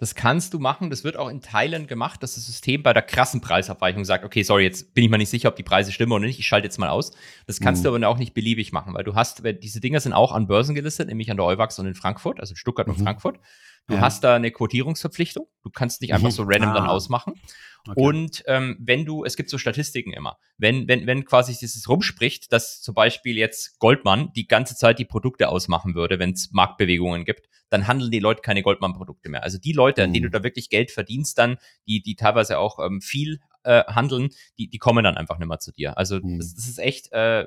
Das 0.02 0.16
kannst 0.16 0.52
du 0.52 0.58
machen. 0.58 0.90
Das 0.90 1.04
wird 1.04 1.16
auch 1.16 1.28
in 1.28 1.40
Teilen 1.42 1.86
gemacht, 1.86 2.24
dass 2.24 2.34
das 2.34 2.44
System 2.44 2.82
bei 2.82 2.92
der 2.92 3.02
krassen 3.02 3.40
Preisabweichung 3.40 4.04
sagt, 4.04 4.24
okay, 4.24 4.42
sorry, 4.42 4.64
jetzt 4.64 4.94
bin 4.94 5.04
ich 5.04 5.10
mal 5.10 5.16
nicht 5.16 5.28
sicher, 5.28 5.48
ob 5.48 5.54
die 5.54 5.62
Preise 5.62 5.92
stimmen 5.92 6.10
oder 6.10 6.26
nicht. 6.26 6.40
Ich 6.40 6.46
schalte 6.48 6.66
jetzt 6.66 6.78
mal 6.78 6.88
aus. 6.88 7.12
Das 7.46 7.60
kannst 7.60 7.82
mhm. 7.82 7.88
du 7.88 7.94
aber 7.94 8.08
auch 8.08 8.18
nicht 8.18 8.34
beliebig 8.34 8.72
machen, 8.72 8.94
weil 8.94 9.04
du 9.04 9.14
hast, 9.14 9.44
diese 9.62 9.80
Dinger 9.80 10.00
sind 10.00 10.12
auch 10.12 10.32
an 10.32 10.48
Börsen 10.48 10.74
gelistet, 10.74 11.06
nämlich 11.06 11.30
an 11.30 11.36
der 11.36 11.46
Euwax 11.46 11.78
und 11.78 11.86
in 11.86 11.94
Frankfurt, 11.94 12.40
also 12.40 12.50
in 12.50 12.56
Stuttgart 12.56 12.88
mhm. 12.88 12.94
und 12.94 13.02
Frankfurt. 13.04 13.38
Du 13.88 13.94
ja. 13.94 14.00
hast 14.00 14.22
da 14.22 14.36
eine 14.36 14.50
Quotierungsverpflichtung. 14.50 15.46
Du 15.62 15.70
kannst 15.70 16.00
nicht 16.00 16.14
einfach 16.14 16.28
mhm. 16.28 16.32
so 16.32 16.42
random 16.44 16.70
ah. 16.70 16.74
dann 16.74 16.86
ausmachen. 16.86 17.34
Okay. 17.86 18.00
Und 18.00 18.44
ähm, 18.46 18.76
wenn 18.80 19.04
du, 19.04 19.24
es 19.24 19.36
gibt 19.36 19.50
so 19.50 19.58
Statistiken 19.58 20.12
immer, 20.12 20.38
wenn, 20.56 20.86
wenn, 20.86 21.06
wenn 21.06 21.24
quasi 21.24 21.56
dieses 21.58 21.88
rumspricht, 21.88 22.52
dass 22.52 22.80
zum 22.80 22.94
Beispiel 22.94 23.36
jetzt 23.36 23.80
Goldman 23.80 24.32
die 24.34 24.46
ganze 24.46 24.76
Zeit 24.76 25.00
die 25.00 25.04
Produkte 25.04 25.48
ausmachen 25.48 25.96
würde, 25.96 26.20
wenn 26.20 26.30
es 26.30 26.52
Marktbewegungen 26.52 27.24
gibt, 27.24 27.48
dann 27.70 27.88
handeln 27.88 28.12
die 28.12 28.20
Leute 28.20 28.42
keine 28.42 28.62
Goldman-Produkte 28.62 29.28
mehr. 29.28 29.42
Also 29.42 29.58
die 29.58 29.72
Leute, 29.72 30.04
an 30.04 30.12
denen 30.12 30.24
du 30.24 30.28
mhm. 30.28 30.42
da 30.42 30.44
wirklich 30.44 30.68
Geld 30.68 30.92
verdienst, 30.92 31.38
dann, 31.38 31.56
die, 31.88 32.02
die 32.02 32.14
teilweise 32.14 32.58
auch 32.58 32.78
ähm, 32.78 33.00
viel 33.00 33.40
äh, 33.64 33.82
handeln, 33.84 34.28
die, 34.58 34.68
die 34.68 34.78
kommen 34.78 35.02
dann 35.02 35.16
einfach 35.16 35.38
nicht 35.38 35.48
mehr 35.48 35.58
zu 35.58 35.72
dir. 35.72 35.98
Also 35.98 36.20
mhm. 36.22 36.38
das, 36.38 36.54
das 36.54 36.66
ist 36.66 36.78
echt, 36.78 37.10
äh, 37.12 37.46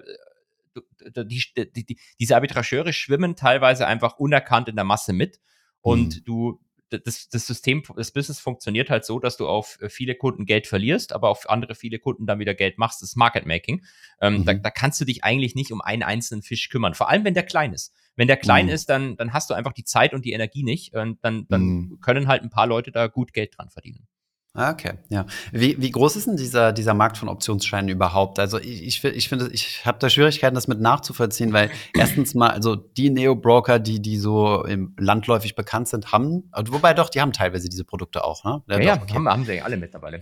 die, 1.16 1.44
die, 1.56 1.86
die, 1.86 2.00
diese 2.20 2.36
Arbitrageure 2.36 2.92
schwimmen 2.92 3.36
teilweise 3.36 3.88
einfach 3.88 4.18
unerkannt 4.18 4.68
in 4.68 4.76
der 4.76 4.84
Masse 4.84 5.14
mit. 5.14 5.40
Und 5.86 6.16
mhm. 6.16 6.24
du, 6.26 6.60
das, 6.90 7.30
das 7.30 7.46
System, 7.46 7.84
das 7.96 8.12
Business 8.12 8.40
funktioniert 8.40 8.90
halt 8.90 9.06
so, 9.06 9.20
dass 9.20 9.38
du 9.38 9.48
auf 9.48 9.78
äh, 9.82 9.90
viele 9.90 10.16
Kunden 10.16 10.48
Geld 10.48 10.66
verlierst, 10.66 11.14
aber 11.14 11.30
auf 11.30 11.48
andere 11.48 11.76
viele 11.76 12.00
Kunden 12.00 12.26
dann 12.26 12.40
wieder 12.40 12.56
Geld 12.56 12.80
machst. 12.80 13.04
Das 13.04 13.10
ist 13.10 13.16
Market 13.16 13.46
Making. 13.46 13.86
Ähm, 14.20 14.40
mhm. 14.40 14.46
da, 14.46 14.56
da, 14.56 14.72
kannst 14.72 15.00
du 15.00 15.06
dich 15.06 15.24
eigentlich 15.24 15.54
nicht 15.54 15.72
um 15.72 15.82
einen 15.82 16.02
einzelnen 16.02 16.42
Fisch 16.42 16.70
kümmern, 16.70 16.96
vor 16.96 17.08
allem 17.08 17.24
wenn 17.24 17.36
der 17.36 17.44
klein 17.44 17.72
ist. 17.72 17.94
Wenn 18.16 18.28
der 18.28 18.38
klein 18.38 18.66
mhm. 18.66 18.72
ist, 18.72 18.90
dann, 18.90 19.16
dann 19.16 19.32
hast 19.32 19.52
du 19.52 19.54
einfach 19.54 19.74
die 19.74 19.84
Zeit 19.84 20.16
und 20.16 20.26
die 20.26 20.32
Energie 20.32 20.64
nicht 20.64 20.96
und 20.96 21.24
dann, 21.24 21.46
dann 21.50 21.62
mhm. 21.62 22.00
können 22.02 22.28
halt 22.28 22.42
ein 22.42 22.50
paar 22.50 22.66
Leute 22.66 22.92
da 22.92 23.06
gut 23.06 23.32
Geld 23.32 23.56
dran 23.56 23.70
verdienen. 23.70 24.08
Ah, 24.56 24.72
okay, 24.72 24.94
ja. 25.10 25.26
Wie, 25.52 25.76
wie 25.82 25.92
groß 25.92 26.16
ist 26.16 26.28
denn 26.28 26.38
dieser, 26.38 26.72
dieser 26.72 26.94
Markt 26.94 27.18
von 27.18 27.28
Optionsscheinen 27.28 27.90
überhaupt? 27.90 28.40
Also 28.40 28.58
ich, 28.58 28.84
ich, 28.84 29.04
ich 29.04 29.28
finde, 29.28 29.50
ich 29.52 29.86
habe 29.86 30.00
da 30.00 30.10
Schwierigkeiten, 30.10 30.56
das 30.56 30.70
mit 30.70 30.80
nachzuvollziehen, 30.80 31.52
weil 31.52 31.70
erstens 31.94 32.34
mal, 32.36 32.52
also 32.52 32.76
die 32.76 33.10
Neo-Broker, 33.10 33.80
die, 33.80 34.02
die 34.02 34.18
so 34.18 34.64
im 34.64 34.96
landläufig 34.98 35.56
bekannt 35.56 35.90
sind, 35.90 36.14
haben, 36.14 36.50
wobei 36.68 36.94
doch, 36.94 37.10
die 37.10 37.20
haben 37.20 37.34
teilweise 37.34 37.68
diese 37.68 37.84
Produkte 37.84 38.24
auch, 38.24 38.46
ne? 38.46 38.64
Ja, 38.68 38.80
ja, 38.80 38.84
ja 38.84 39.14
haben, 39.14 39.28
haben 39.28 39.44
sie 39.44 39.62
alle 39.62 39.76
mittlerweile. 39.76 40.22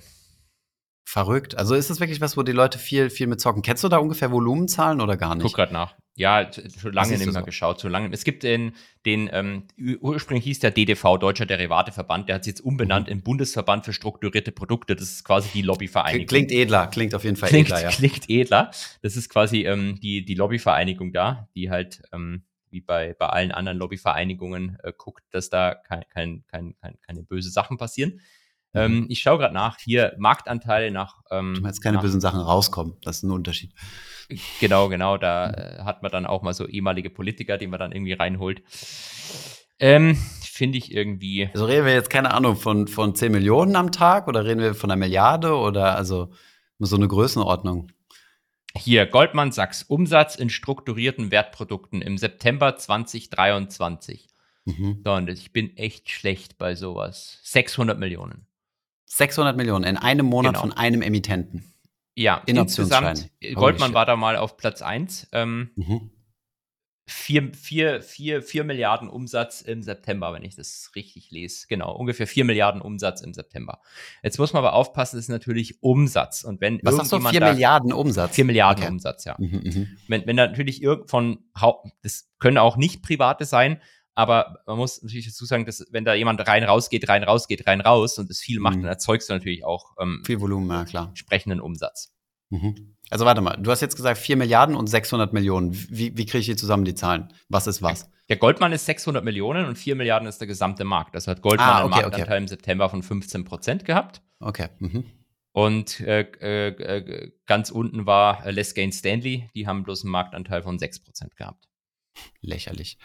Verrückt. 1.06 1.58
Also 1.58 1.76
ist 1.76 1.90
das 1.90 2.00
wirklich 2.00 2.22
was, 2.22 2.38
wo 2.38 2.44
die 2.44 2.54
Leute 2.54 2.80
viel, 2.80 3.10
viel 3.10 3.28
mit 3.28 3.42
zocken? 3.42 3.62
Kennst 3.62 3.84
du 3.84 3.90
da 3.90 3.98
ungefähr 3.98 4.32
Volumenzahlen 4.32 5.02
oder 5.02 5.18
gar 5.18 5.36
nicht? 5.36 5.44
Guck 5.44 5.56
gerade 5.56 5.74
nach. 5.74 5.96
Ja, 6.16 6.50
schon 6.54 6.94
lange 6.94 7.18
nicht 7.18 7.26
mehr 7.26 7.34
so? 7.34 7.44
geschaut. 7.44 7.82
Schon 7.82 7.92
lange. 7.92 8.10
Es 8.14 8.24
gibt 8.24 8.44
den, 8.44 8.74
den 9.06 9.30
ähm, 9.34 9.64
ursprünglich 10.00 10.46
hieß 10.46 10.60
der 10.60 10.72
DDV, 10.72 11.18
Deutscher 11.18 11.46
Derivateverband, 11.46 12.30
der 12.30 12.36
hat 12.36 12.44
sich 12.44 12.52
jetzt 12.52 12.62
umbenannt 12.62 13.08
mhm. 13.08 13.14
in 13.14 13.24
Bundesverband 13.24 13.84
für 13.84 13.94
strukturierte 13.94 14.52
Produkte. 14.52 14.96
Das 14.96 15.10
ist 15.10 15.24
quasi 15.26 15.50
die 15.54 15.64
Lobbyvereinigung. 15.64 16.28
Klingt 16.28 16.52
edler, 16.52 16.88
klingt 16.88 17.16
auf 17.16 17.24
jeden 17.24 17.36
Fall 17.36 17.50
klingt, 17.50 17.68
edler, 17.68 17.82
ja. 17.82 17.90
Klingt 17.90 18.30
edler. 18.30 18.72
Das 19.02 19.18
ist 19.18 19.30
quasi 19.30 19.64
ähm, 19.66 20.00
die, 20.02 20.24
die 20.24 20.36
Lobbyvereinigung 20.36 21.14
da, 21.14 21.50
die 21.56 21.70
halt 21.72 22.04
ähm, 22.14 22.44
wie 22.70 22.82
bei, 22.82 23.16
bei 23.18 23.28
allen 23.28 23.52
anderen 23.52 23.78
Lobbyvereinigungen 23.78 24.78
äh, 24.84 24.94
guckt, 24.96 25.24
dass 25.32 25.50
da 25.50 25.76
kein, 25.76 26.04
kein, 26.10 26.44
kein, 26.48 26.76
kein, 26.80 26.98
keine 27.02 27.24
böse 27.24 27.50
Sachen 27.50 27.78
passieren. 27.78 28.20
Ähm, 28.74 29.02
mhm. 29.02 29.06
ich 29.10 29.22
schaue 29.22 29.38
gerade 29.38 29.54
nach, 29.54 29.78
hier 29.78 30.14
Marktanteile 30.18 30.92
nach. 30.92 31.22
Ähm, 31.30 31.60
meinst 31.62 31.82
keine 31.82 31.98
nach, 31.98 32.04
bösen 32.04 32.22
Sachen 32.22 32.40
rauskommen, 32.40 32.96
das 33.02 33.18
ist 33.18 33.24
ein 33.24 33.32
Unterschied. 33.32 33.74
Genau, 34.60 34.90
genau, 34.90 35.18
da 35.18 35.52
äh, 35.52 35.84
hat 35.84 36.02
man 36.02 36.12
dann 36.12 36.26
auch 36.26 36.42
mal 36.42 36.54
so 36.54 36.68
ehemalige 36.68 37.10
Politiker, 37.10 37.58
die 37.58 37.68
man 37.68 37.80
dann 37.80 37.92
irgendwie 37.92 38.14
reinholt. 38.14 38.64
Ähm, 39.80 40.16
Finde 40.42 40.78
ich 40.78 40.94
irgendwie. 40.94 41.50
Also 41.54 41.66
reden 41.66 41.86
wir 41.86 41.94
jetzt, 41.94 42.10
keine 42.10 42.34
Ahnung, 42.34 42.56
von, 42.56 42.88
von 42.88 43.16
10 43.16 43.32
Millionen 43.32 43.76
am 43.76 43.92
Tag 43.92 44.28
oder 44.28 44.46
reden 44.46 44.62
wir 44.62 44.76
von 44.76 44.90
einer 44.90 45.00
Milliarde 45.00 45.56
oder 45.56 45.96
also 45.96 46.32
so 46.80 46.96
eine 46.96 47.08
Größenordnung? 47.08 47.92
Hier, 48.76 49.06
Goldman 49.06 49.52
Sachs, 49.52 49.84
Umsatz 49.84 50.36
in 50.36 50.50
strukturierten 50.50 51.32
Wertprodukten 51.32 52.02
im 52.02 52.18
September 52.18 52.76
2023. 52.76 54.30
Mhm. 54.66 55.02
So, 55.04 55.14
und 55.14 55.30
ich 55.30 55.54
bin 55.54 55.76
echt 55.78 56.10
schlecht 56.10 56.58
bei 56.58 56.76
sowas. 56.76 57.40
600 57.44 58.00
Millionen. 58.00 58.48
600 59.18 59.56
Millionen 59.56 59.84
in 59.84 59.98
einem 59.98 60.26
Monat 60.26 60.54
genau. 60.54 60.62
von 60.62 60.74
einem 60.74 61.02
Emittenten. 61.02 61.64
Ja, 62.16 62.42
in 62.46 62.58
insgesamt. 62.58 63.30
Goldman 63.54 63.94
war 63.94 64.06
da 64.06 64.16
mal 64.16 64.38
auf 64.38 64.58
Platz 64.58 64.82
1. 64.82 65.30
Ähm, 65.32 65.72
mhm. 65.76 66.12
4, 67.06 67.54
4, 67.54 68.02
4, 68.02 68.42
4 68.42 68.64
Milliarden 68.64 69.10
Umsatz 69.10 69.62
im 69.62 69.84
September, 69.84 70.34
wenn 70.34 70.44
ich 70.44 70.56
das 70.56 70.92
richtig 70.96 71.32
lese. 71.32 71.68
Genau, 71.68 71.94
ungefähr 71.94 72.28
4 72.28 72.46
Milliarden 72.46 72.82
Umsatz 72.82 73.22
im 73.22 73.34
September. 73.34 73.82
Jetzt 74.24 74.40
muss 74.40 74.54
man 74.54 74.64
aber 74.64 74.74
aufpassen, 74.74 75.18
das 75.18 75.26
ist 75.26 75.30
natürlich 75.30 75.84
Umsatz. 75.84 76.44
Und 76.44 76.62
wenn 76.62 76.80
Was 76.82 76.98
hast 76.98 77.12
du, 77.12 77.20
4 77.20 77.42
Milliarden 77.42 77.92
Umsatz? 77.92 78.36
4 78.36 78.46
Milliarden 78.46 78.84
okay. 78.84 78.94
Umsatz, 78.94 79.26
ja. 79.26 79.36
Mhm, 79.38 79.62
mh. 79.64 79.88
wenn, 80.08 80.26
wenn 80.26 80.36
natürlich 80.38 80.82
irgend 80.82 81.10
von, 81.10 81.40
das 82.02 82.32
können 82.40 82.58
auch 82.58 82.78
nicht 82.78 83.04
private 83.04 83.46
sein, 83.46 83.82
aber 84.16 84.60
man 84.68 84.78
muss 84.78 85.02
natürlich 85.02 85.26
dazu 85.26 85.46
sagen, 85.46 85.66
dass 85.66 85.86
wenn 85.92 86.06
da 86.06 86.14
jemand 86.14 86.46
rein 86.48 86.64
rausgeht, 86.64 87.10
rein 87.10 87.24
rausgeht, 87.24 87.66
rein 87.68 87.82
raus 87.82 88.20
und 88.20 88.30
es 88.30 88.40
viel 88.40 88.60
macht, 88.60 88.78
mhm. 88.78 88.84
dann 88.84 88.90
erzeugst 88.90 89.30
du 89.30 89.34
natürlich 89.34 89.66
auch 89.66 89.96
ähm, 90.00 90.22
viel 90.26 90.40
Volumen, 90.40 90.70
ja 90.70 90.86
klar. 90.86 91.08
Entsprechenden 91.10 91.60
Umsatz. 91.60 92.14
Mhm. 92.50 92.96
Also 93.10 93.26
warte 93.26 93.42
mal, 93.42 93.58
du 93.58 93.72
hast 93.72 93.82
jetzt 93.82 93.96
gesagt 93.96 94.18
4 94.18 94.38
Milliarden 94.38 94.76
und 94.76 94.88
600 94.88 95.34
Millionen. 95.34 95.74
Wie, 95.74 96.18
wie 96.18 96.26
kriege 96.26 96.40
ich 96.40 96.46
hier 96.46 96.58
zusammen 96.58 96.86
die 96.86 96.96
Zahlen? 96.96 97.34
Was 97.50 97.68
ist 97.68 97.82
was? 97.82 98.10
Der 98.30 98.38
Goldman 98.38 98.72
ist 98.72 98.86
600 98.86 99.24
Millionen 99.24 99.66
und 99.66 99.78
4 99.78 99.96
Milliarden 99.96 100.28
ist 100.28 100.40
der 100.40 100.48
gesamte 100.48 100.84
Markt. 100.84 101.14
Das 101.16 101.28
hat 101.28 101.42
Goldman 101.42 101.68
ah, 101.68 101.72
okay, 101.72 101.82
einen 101.82 101.90
Marktanteil 101.90 102.24
okay. 102.24 102.38
im 102.38 102.48
September 102.48 102.90
von 102.90 103.04
15 103.04 103.44
Prozent 103.44 103.86
gehabt. 103.86 104.22
Okay. 104.40 104.70
Mhm. 104.80 105.06
Und 105.52 106.00
äh, 106.00 106.22
äh, 106.42 106.68
äh 106.70 107.32
ganz 107.46 107.70
unten 107.70 108.06
war 108.06 108.50
Les 108.52 108.74
Gain 108.74 108.92
Stanley. 108.92 109.50
Die 109.54 109.68
haben 109.68 109.84
bloß 109.84 110.04
einen 110.04 110.12
Marktanteil 110.12 110.64
von 110.64 110.80
6 110.80 111.04
Prozent 111.04 111.36
gehabt. 111.36 111.68
Lächerlich. 112.42 112.98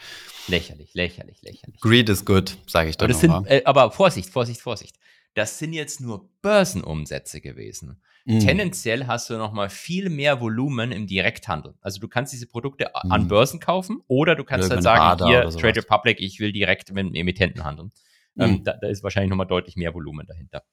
Lächerlich, 0.47 0.93
lächerlich, 0.93 1.41
lächerlich. 1.41 1.79
Greed 1.81 2.09
is 2.09 2.25
good, 2.25 2.57
sage 2.67 2.89
ich 2.89 2.97
da 2.97 3.05
aber, 3.05 3.49
äh, 3.49 3.63
aber 3.65 3.91
Vorsicht, 3.91 4.29
Vorsicht, 4.29 4.61
Vorsicht. 4.61 4.97
Das 5.33 5.57
sind 5.59 5.73
jetzt 5.73 6.01
nur 6.01 6.29
Börsenumsätze 6.41 7.39
gewesen. 7.39 8.01
Mm. 8.25 8.39
Tendenziell 8.39 9.07
hast 9.07 9.29
du 9.29 9.37
noch 9.37 9.53
mal 9.53 9.69
viel 9.69 10.09
mehr 10.09 10.41
Volumen 10.41 10.91
im 10.91 11.07
Direkthandel. 11.07 11.75
Also 11.81 11.99
du 11.99 12.07
kannst 12.07 12.33
diese 12.33 12.47
Produkte 12.47 12.91
mm. 13.03 13.11
an 13.11 13.27
Börsen 13.27 13.59
kaufen 13.59 14.01
oder 14.07 14.35
du 14.35 14.43
kannst 14.43 14.69
halt 14.69 14.83
sagen, 14.83 14.99
Bader 14.99 15.27
hier 15.27 15.49
Trade 15.49 15.77
Republic, 15.77 16.19
ich 16.19 16.39
will 16.39 16.51
direkt 16.51 16.91
mit 16.91 17.05
einem 17.05 17.15
Emittenten 17.15 17.63
handeln. 17.63 17.91
Mm. 18.35 18.41
Ähm, 18.41 18.63
da, 18.63 18.73
da, 18.73 18.87
ist 18.87 19.03
wahrscheinlich 19.03 19.29
noch 19.29 19.37
mal 19.37 19.45
deutlich 19.45 19.75
mehr 19.75 19.93
Volumen 19.93 20.25
dahinter. 20.27 20.63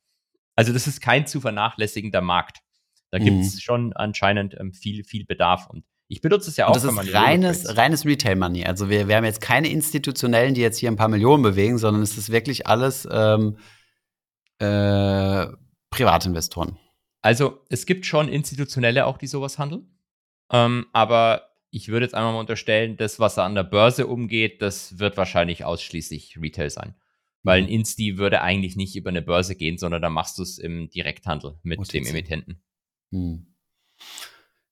Also 0.55 0.72
das 0.72 0.87
ist 0.87 1.01
kein 1.01 1.26
zu 1.26 1.41
vernachlässigender 1.41 2.22
Markt. 2.22 2.59
Da 3.11 3.18
gibt 3.18 3.45
es 3.45 3.62
schon 3.62 3.93
anscheinend 3.93 4.57
ähm, 4.59 4.72
viel, 4.72 5.05
viel 5.05 5.24
Bedarf 5.24 5.68
und 5.68 5.84
ich 6.09 6.20
benutze 6.20 6.50
es 6.50 6.57
ja 6.57 6.66
auch. 6.66 6.74
Und 6.74 6.84
das 6.84 7.07
ist 7.07 7.14
reines, 7.14 7.76
reines 7.76 8.04
Retail 8.04 8.36
Money. 8.36 8.64
Also 8.64 8.88
wir, 8.88 9.09
wir 9.09 9.16
haben 9.16 9.24
jetzt 9.24 9.40
keine 9.40 9.68
institutionellen, 9.68 10.54
die 10.54 10.61
jetzt 10.61 10.78
hier 10.78 10.90
ein 10.90 10.96
paar 10.96 11.09
Millionen 11.09 11.42
bewegen, 11.42 11.78
sondern 11.78 12.02
es 12.02 12.16
ist 12.16 12.30
wirklich 12.30 12.66
alles 12.66 13.09
ähm, 13.11 13.57
äh, 14.59 15.46
Privatinvestoren. 15.90 16.78
Also 17.22 17.61
es 17.70 17.86
gibt 17.86 18.07
schon 18.07 18.28
institutionelle 18.28 19.07
auch, 19.07 19.18
die 19.18 19.26
sowas 19.26 19.59
handeln. 19.59 19.98
Ähm, 20.52 20.86
aber 20.92 21.50
ich 21.70 21.88
würde 21.88 22.07
jetzt 22.07 22.14
einmal 22.14 22.34
mal 22.34 22.40
unterstellen, 22.40 22.96
das, 22.96 23.18
was 23.18 23.36
an 23.38 23.57
der 23.57 23.64
Börse 23.64 24.07
umgeht, 24.07 24.62
das 24.62 24.98
wird 25.00 25.16
wahrscheinlich 25.16 25.64
ausschließlich 25.64 26.38
Retail 26.40 26.70
sein. 26.70 26.94
Weil 27.42 27.62
ein 27.62 27.64
mhm. 27.64 27.70
Insti 27.70 28.16
würde 28.16 28.42
eigentlich 28.42 28.76
nicht 28.76 28.94
über 28.96 29.11
eine 29.11 29.22
Börse 29.22 29.57
gehen, 29.57 29.76
sondern 29.76 30.02
da 30.02 30.09
machst 30.09 30.38
du 30.38 30.42
es 30.42 30.59
im 30.59 30.88
Direkthandel 30.88 31.59
mit 31.62 31.80
OTC. 31.80 31.92
dem 31.92 32.07
Emittenten. 32.07 32.62
Hm. 33.11 33.54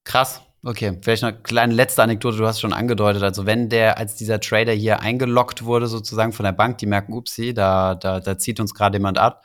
Krass. 0.05 0.43
Okay, 0.67 0.99
vielleicht 1.03 1.23
eine 1.25 1.37
kleine 1.43 1.75
letzte 1.75 2.03
Anekdote, 2.03 2.39
du 2.39 2.47
hast 2.47 2.59
schon 2.59 2.73
angedeutet. 2.73 3.23
Also 3.23 3.45
wenn 3.45 3.69
der, 3.69 3.99
als 3.99 4.17
dieser 4.17 4.41
Trader 4.41 4.73
hier 4.73 5.01
eingeloggt 5.01 5.65
wurde, 5.67 5.89
sozusagen 5.89 6.33
von 6.33 6.45
der 6.45 6.53
Bank, 6.53 6.79
die 6.79 6.87
merken, 6.87 7.13
upsie, 7.13 7.53
da, 7.53 7.95
da, 7.95 8.19
da 8.19 8.39
zieht 8.39 8.61
uns 8.61 8.73
gerade 8.73 8.97
jemand 8.97 9.19
ab, 9.19 9.45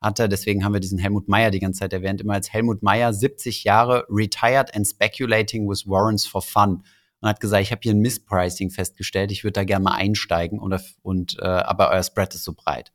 hat 0.00 0.20
er, 0.20 0.28
deswegen 0.28 0.64
haben 0.64 0.72
wir 0.72 0.78
diesen 0.78 0.98
Helmut 0.98 1.28
Meyer 1.28 1.50
die 1.50 1.58
ganze 1.58 1.80
Zeit 1.80 1.92
erwähnt, 1.92 2.20
immer 2.20 2.34
als 2.34 2.52
Helmut 2.52 2.84
Meyer, 2.84 3.12
70 3.12 3.64
Jahre 3.64 4.06
retired 4.08 4.72
and 4.76 4.86
speculating 4.86 5.68
with 5.68 5.88
warrants 5.88 6.24
for 6.24 6.40
fun. 6.40 6.84
Und 7.20 7.28
hat 7.28 7.40
gesagt, 7.40 7.62
ich 7.62 7.72
habe 7.72 7.80
hier 7.82 7.92
ein 7.92 8.00
Misspricing 8.00 8.70
festgestellt, 8.70 9.32
ich 9.32 9.42
würde 9.42 9.54
da 9.54 9.64
gerne 9.64 9.82
mal 9.82 9.96
einsteigen 9.96 10.60
und, 10.60 10.80
und 11.02 11.36
äh, 11.40 11.46
aber 11.46 11.90
euer 11.90 12.04
Spread 12.04 12.32
ist 12.34 12.44
so 12.44 12.54
breit. 12.54 12.92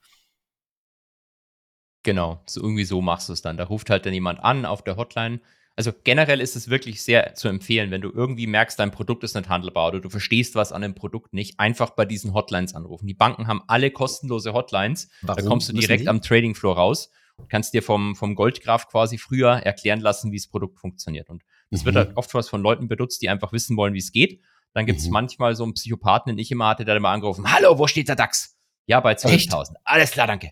Genau, 2.04 2.42
so 2.48 2.62
irgendwie 2.62 2.86
so 2.86 3.02
machst 3.02 3.28
du 3.28 3.34
es 3.34 3.42
dann. 3.42 3.58
Da 3.58 3.66
ruft 3.66 3.90
halt 3.90 4.06
dann 4.06 4.14
jemand 4.14 4.40
an 4.40 4.66
auf 4.66 4.82
der 4.82 4.96
Hotline, 4.96 5.42
also 5.76 5.92
generell 6.04 6.40
ist 6.40 6.56
es 6.56 6.70
wirklich 6.70 7.04
sehr 7.04 7.36
zu 7.36 7.48
empfehlen, 7.48 7.92
wenn 7.92 8.02
du 8.02 8.10
irgendwie 8.10 8.48
merkst, 8.48 8.80
dein 8.80 8.92
Produkt 8.92 9.24
ist 9.24 9.36
nicht 9.36 9.50
handelbar 9.50 9.90
oder 9.90 10.00
du 10.00 10.10
verstehst 10.10 10.56
was 10.56 10.72
an 10.72 10.82
dem 10.82 10.96
Produkt 10.96 11.34
nicht, 11.34 11.60
einfach 11.60 11.92
bei 11.92 12.06
diesen 12.06 12.34
Hotlines 12.34 12.76
anrufen. 12.76 13.08
Die 13.08 13.14
Banken 13.14 13.48
haben 13.48 13.62
alle 13.68 13.92
kostenlose 13.92 14.54
Hotlines. 14.54 15.10
Warum? 15.22 15.44
Da 15.44 15.50
kommst 15.50 15.70
du 15.70 15.74
direkt 15.74 16.08
am 16.08 16.22
Trading 16.22 16.56
Floor 16.56 16.78
raus 16.78 17.12
und 17.36 17.50
kannst 17.50 17.74
dir 17.74 17.84
vom, 17.84 18.16
vom 18.16 18.36
Goldgraf 18.36 18.88
quasi 18.88 19.18
früher 19.18 19.52
erklären 19.52 20.00
lassen, 20.00 20.32
wie 20.32 20.38
das 20.38 20.48
Produkt 20.48 20.80
funktioniert. 20.80 21.30
Und 21.30 21.44
das 21.72 21.82
mhm. 21.82 21.86
wird 21.86 21.96
halt 21.98 22.18
oft 22.18 22.34
was 22.34 22.48
von 22.48 22.62
Leuten 22.62 22.88
benutzt, 22.88 23.22
die 23.22 23.30
einfach 23.30 23.52
wissen 23.52 23.76
wollen, 23.76 23.94
wie 23.94 24.00
es 24.00 24.14
geht. 24.14 24.42
Dann 24.74 24.86
gibt 24.86 25.00
es 25.00 25.08
mhm. 25.08 25.14
manchmal 25.14 25.56
so 25.56 25.64
einen 25.64 25.74
Psychopathen, 25.74 26.32
den 26.32 26.38
ich 26.38 26.52
immer 26.52 26.68
hatte, 26.68 26.86
der 26.86 26.96
immer 26.96 27.10
angerufen, 27.10 27.52
hallo, 27.52 27.78
wo 27.78 27.88
steht 27.88 28.08
der 28.08 28.16
DAX? 28.16 28.58
Ja, 28.88 29.00
bei 29.00 29.14
12.000. 29.14 29.76
Alles 29.84 30.12
klar, 30.12 30.28
danke. 30.28 30.52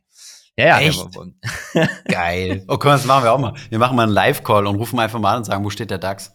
Ja, 0.58 0.66
ja. 0.66 0.80
Echt? 0.82 1.08
Geil. 2.06 2.64
Oh, 2.68 2.78
komm, 2.78 2.92
das 2.92 3.06
machen 3.06 3.24
wir 3.24 3.32
auch 3.34 3.40
mal. 3.40 3.54
Wir 3.70 3.80
machen 3.80 3.96
mal 3.96 4.04
einen 4.04 4.12
Live-Call 4.12 4.68
und 4.68 4.76
rufen 4.76 5.00
einfach 5.00 5.20
mal 5.20 5.32
an 5.32 5.38
und 5.38 5.44
sagen, 5.46 5.64
wo 5.64 5.70
steht 5.70 5.90
der 5.90 5.98
DAX? 5.98 6.32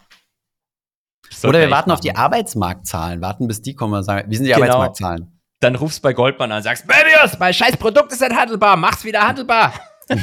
Oder 1.43 1.59
wir 1.59 1.69
warten 1.69 1.89
machen. 1.89 1.97
auf 1.97 2.01
die 2.01 2.15
Arbeitsmarktzahlen, 2.15 3.21
warten 3.21 3.47
bis 3.47 3.61
die 3.61 3.75
kommen 3.75 3.93
und 3.93 4.03
sagen, 4.03 4.29
wie 4.29 4.35
sind 4.35 4.45
die 4.45 4.51
genau. 4.51 4.65
Arbeitsmarktzahlen? 4.65 5.39
Dann 5.61 5.75
rufst 5.75 5.99
du 5.99 6.01
bei 6.03 6.13
Goldman 6.13 6.51
an 6.51 6.57
und 6.57 6.63
sagst, 6.63 6.85
Möbius, 6.87 7.37
mein 7.39 7.53
scheiß 7.53 7.77
Produkt 7.77 8.11
ist 8.11 8.21
nicht 8.21 8.35
handelbar, 8.35 8.77
mach's 8.77 9.03
wieder 9.03 9.27
handelbar. 9.27 9.73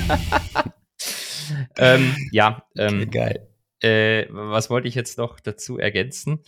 ähm, 1.79 2.17
ja, 2.33 2.63
ähm, 2.77 3.11
geil. 3.11 3.49
Äh, 3.81 4.27
was 4.31 4.71
wollte 4.71 4.89
ich 4.89 4.95
jetzt 4.95 5.19
noch 5.19 5.39
dazu 5.41 5.79
ergänzen? 5.79 6.43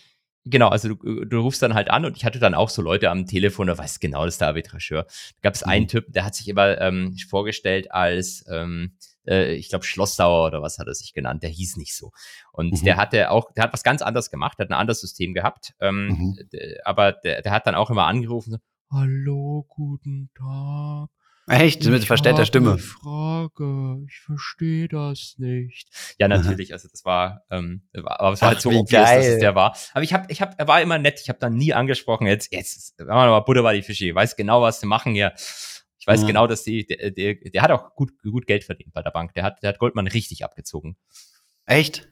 Genau, 0.45 0.69
also 0.69 0.95
du, 0.95 1.25
du 1.25 1.41
rufst 1.41 1.61
dann 1.63 1.75
halt 1.75 1.91
an 1.91 2.05
und 2.05 2.17
ich 2.17 2.25
hatte 2.25 2.39
dann 2.39 2.55
auch 2.55 2.71
so 2.71 2.81
Leute 2.81 3.11
am 3.11 3.27
Telefon, 3.27 3.67
da 3.67 3.77
weiß 3.77 4.01
genau, 4.01 4.25
das 4.25 4.35
ist 4.35 4.41
der 4.41 4.49
Arbitrageur. 4.49 5.03
Da 5.05 5.41
gab 5.43 5.55
es 5.55 5.65
mhm. 5.65 5.73
einen 5.73 5.89
Typ, 5.89 6.07
der 6.09 6.25
hat 6.25 6.35
sich 6.35 6.49
immer 6.49 6.81
ähm, 6.81 7.17
vorgestellt 7.29 7.93
als, 7.93 8.45
ähm, 8.51 8.97
äh, 9.27 9.55
ich 9.55 9.69
glaube, 9.69 9.85
Schlossauer 9.85 10.47
oder 10.47 10.63
was 10.63 10.79
hat 10.79 10.87
er 10.87 10.95
sich 10.95 11.13
genannt, 11.13 11.43
der 11.43 11.51
hieß 11.51 11.77
nicht 11.77 11.95
so. 11.95 12.13
Und 12.53 12.81
mhm. 12.81 12.85
der 12.85 12.97
hatte 12.97 13.31
auch, 13.31 13.53
der 13.53 13.65
hat 13.65 13.73
was 13.73 13.83
ganz 13.83 14.01
anderes 14.01 14.31
gemacht, 14.31 14.59
hat 14.59 14.71
ein 14.71 14.75
anderes 14.75 15.01
System 15.01 15.35
gehabt, 15.35 15.75
ähm, 15.81 16.07
mhm. 16.07 16.39
aber 16.85 17.13
der, 17.13 17.43
der 17.43 17.53
hat 17.53 17.67
dann 17.67 17.75
auch 17.75 17.91
immer 17.91 18.07
angerufen, 18.07 18.53
so, 18.53 18.59
Hallo, 18.91 19.67
guten 19.69 20.31
Tag. 20.35 21.11
Echt? 21.49 21.85
Mit 21.87 22.05
verstellter 22.05 22.45
Stimme. 22.45 22.73
Eine 22.73 22.79
Frage, 22.79 24.05
ich 24.07 24.21
verstehe 24.21 24.89
das 24.89 25.35
nicht. 25.39 25.89
Ja, 26.19 26.29
natürlich, 26.29 26.73
also 26.73 26.89
das 26.89 27.05
war, 27.05 27.45
ähm, 27.51 27.83
aber 27.95 28.33
es 28.33 28.43
war 28.43 28.49
halt 28.51 28.61
so 28.61 28.71
obvious, 28.71 29.09
dass 29.09 29.27
es 29.27 29.39
der 29.41 29.55
war. 29.55 29.77
Aber 29.93 30.03
ich 30.03 30.13
habe, 30.13 30.27
ich 30.29 30.43
habe, 30.43 30.55
er 30.59 30.69
war 30.69 30.83
immer 30.83 30.99
nett, 30.99 31.21
ich 31.21 31.29
habe 31.29 31.39
dann 31.39 31.55
nie 31.55 31.73
angesprochen, 31.73 32.27
jetzt, 32.27 32.53
jetzt, 32.53 32.99
machen 33.01 33.09
wir 33.09 33.31
mal 33.31 33.41
Buddha 33.41 33.65
war 33.65 33.73
die 33.73 33.83
Fische, 33.83 34.15
weiß 34.15 34.37
genau, 34.37 34.63
was 34.63 34.81
sie 34.81 34.87
machen 34.87 35.15
hier. 35.15 35.33
Ich 35.99 36.07
weiß 36.07 36.23
ja. 36.23 36.27
genau, 36.27 36.47
dass 36.47 36.65
die, 36.65 36.87
der, 36.87 37.11
der, 37.11 37.35
der 37.35 37.63
hat 37.63 37.71
auch 37.71 37.95
gut, 37.95 38.13
gut 38.23 38.47
Geld 38.47 38.65
verdient 38.65 38.93
bei 38.93 39.03
der 39.03 39.11
Bank. 39.11 39.35
Der 39.35 39.43
hat, 39.43 39.63
der 39.63 39.71
hat 39.71 39.79
Goldman 39.79 40.07
richtig 40.07 40.45
abgezogen. 40.45 40.97
Echt? 41.67 42.09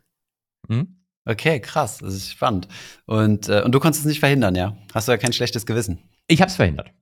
Hm? 0.68 1.02
Okay, 1.24 1.60
krass, 1.60 1.98
das 1.98 2.14
ist 2.14 2.30
spannend. 2.30 2.68
Und, 3.06 3.48
äh, 3.48 3.62
und 3.62 3.72
du 3.72 3.80
konntest 3.80 4.04
es 4.04 4.08
nicht 4.08 4.20
verhindern, 4.20 4.54
ja? 4.54 4.76
Hast 4.94 5.08
du 5.08 5.12
ja 5.12 5.18
kein 5.18 5.32
schlechtes 5.32 5.66
Gewissen? 5.66 5.98
Ich 6.28 6.40
habe 6.40 6.50
es 6.50 6.56
verhindert. 6.56 6.92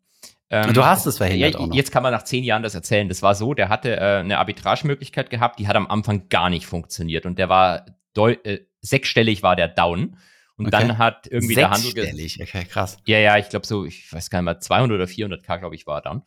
Ähm, 0.51 0.75
du 0.75 0.85
hast 0.85 1.07
es 1.07 1.19
verhindert 1.19 1.55
ja. 1.55 1.69
Jetzt 1.73 1.91
kann 1.91 2.03
man 2.03 2.13
nach 2.13 2.25
zehn 2.25 2.45
Jahren 2.45 2.63
das 2.63 2.75
erzählen. 2.75 3.09
Das 3.09 3.23
war 3.23 3.35
so, 3.35 3.55
der 3.55 3.69
hatte 3.69 3.97
äh, 3.97 4.19
eine 4.19 4.39
Arbitragemöglichkeit 4.39 5.31
gehabt, 5.31 5.59
die 5.59 5.69
hat 5.69 5.77
am 5.77 5.87
Anfang 5.87 6.29
gar 6.29 6.51
nicht 6.51 6.67
funktioniert 6.67 7.27
und 7.27 7.39
der 7.39 7.49
war 7.49 7.87
äh, 8.17 8.59
sechsstellig 8.81 9.43
war 9.43 9.57
der 9.57 9.69
down. 9.69 10.17
Und 10.57 10.67
okay. 10.67 10.87
dann 10.87 10.99
hat 10.99 11.27
irgendwie 11.29 11.57
der 11.57 11.71
Handel 11.71 11.91
Sechsstellig, 11.91 12.41
okay, 12.41 12.65
krass. 12.65 12.99
Ja, 13.07 13.19
ja, 13.19 13.39
ich 13.39 13.49
glaube 13.49 13.67
so, 13.67 13.85
ich 13.85 14.13
weiß 14.13 14.31
gar 14.31 14.39
nicht 14.39 14.45
mal, 14.45 14.61
200 14.61 14.95
oder 14.95 15.05
400k, 15.07 15.59
glaube 15.59 15.75
ich, 15.75 15.85
war 15.89 15.99
er 15.99 16.03
dann. 16.03 16.23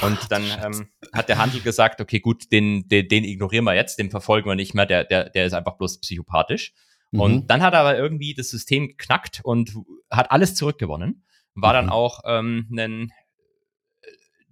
Und 0.00 0.18
dann 0.30 0.44
ähm, 0.64 0.88
hat 1.12 1.28
der 1.28 1.36
Handel 1.36 1.60
gesagt, 1.60 2.00
okay, 2.00 2.20
gut, 2.20 2.50
den, 2.52 2.88
den, 2.88 3.08
den 3.08 3.24
ignorieren 3.24 3.64
wir 3.64 3.74
jetzt, 3.74 3.98
den 3.98 4.10
verfolgen 4.10 4.48
wir 4.48 4.54
nicht 4.54 4.72
mehr, 4.72 4.86
der, 4.86 5.04
der, 5.04 5.28
der 5.28 5.44
ist 5.44 5.52
einfach 5.52 5.76
bloß 5.76 6.00
psychopathisch. 6.00 6.72
Mhm. 7.10 7.20
Und 7.20 7.46
dann 7.48 7.60
hat 7.60 7.74
er 7.74 7.80
aber 7.80 7.98
irgendwie 7.98 8.32
das 8.32 8.48
System 8.48 8.88
geknackt 8.88 9.42
und 9.44 9.74
hat 10.10 10.30
alles 10.30 10.54
zurückgewonnen. 10.54 11.26
War 11.54 11.72
mhm. 11.72 11.76
dann 11.76 11.90
auch 11.90 12.20
ähm, 12.24 12.68
ein 12.72 13.12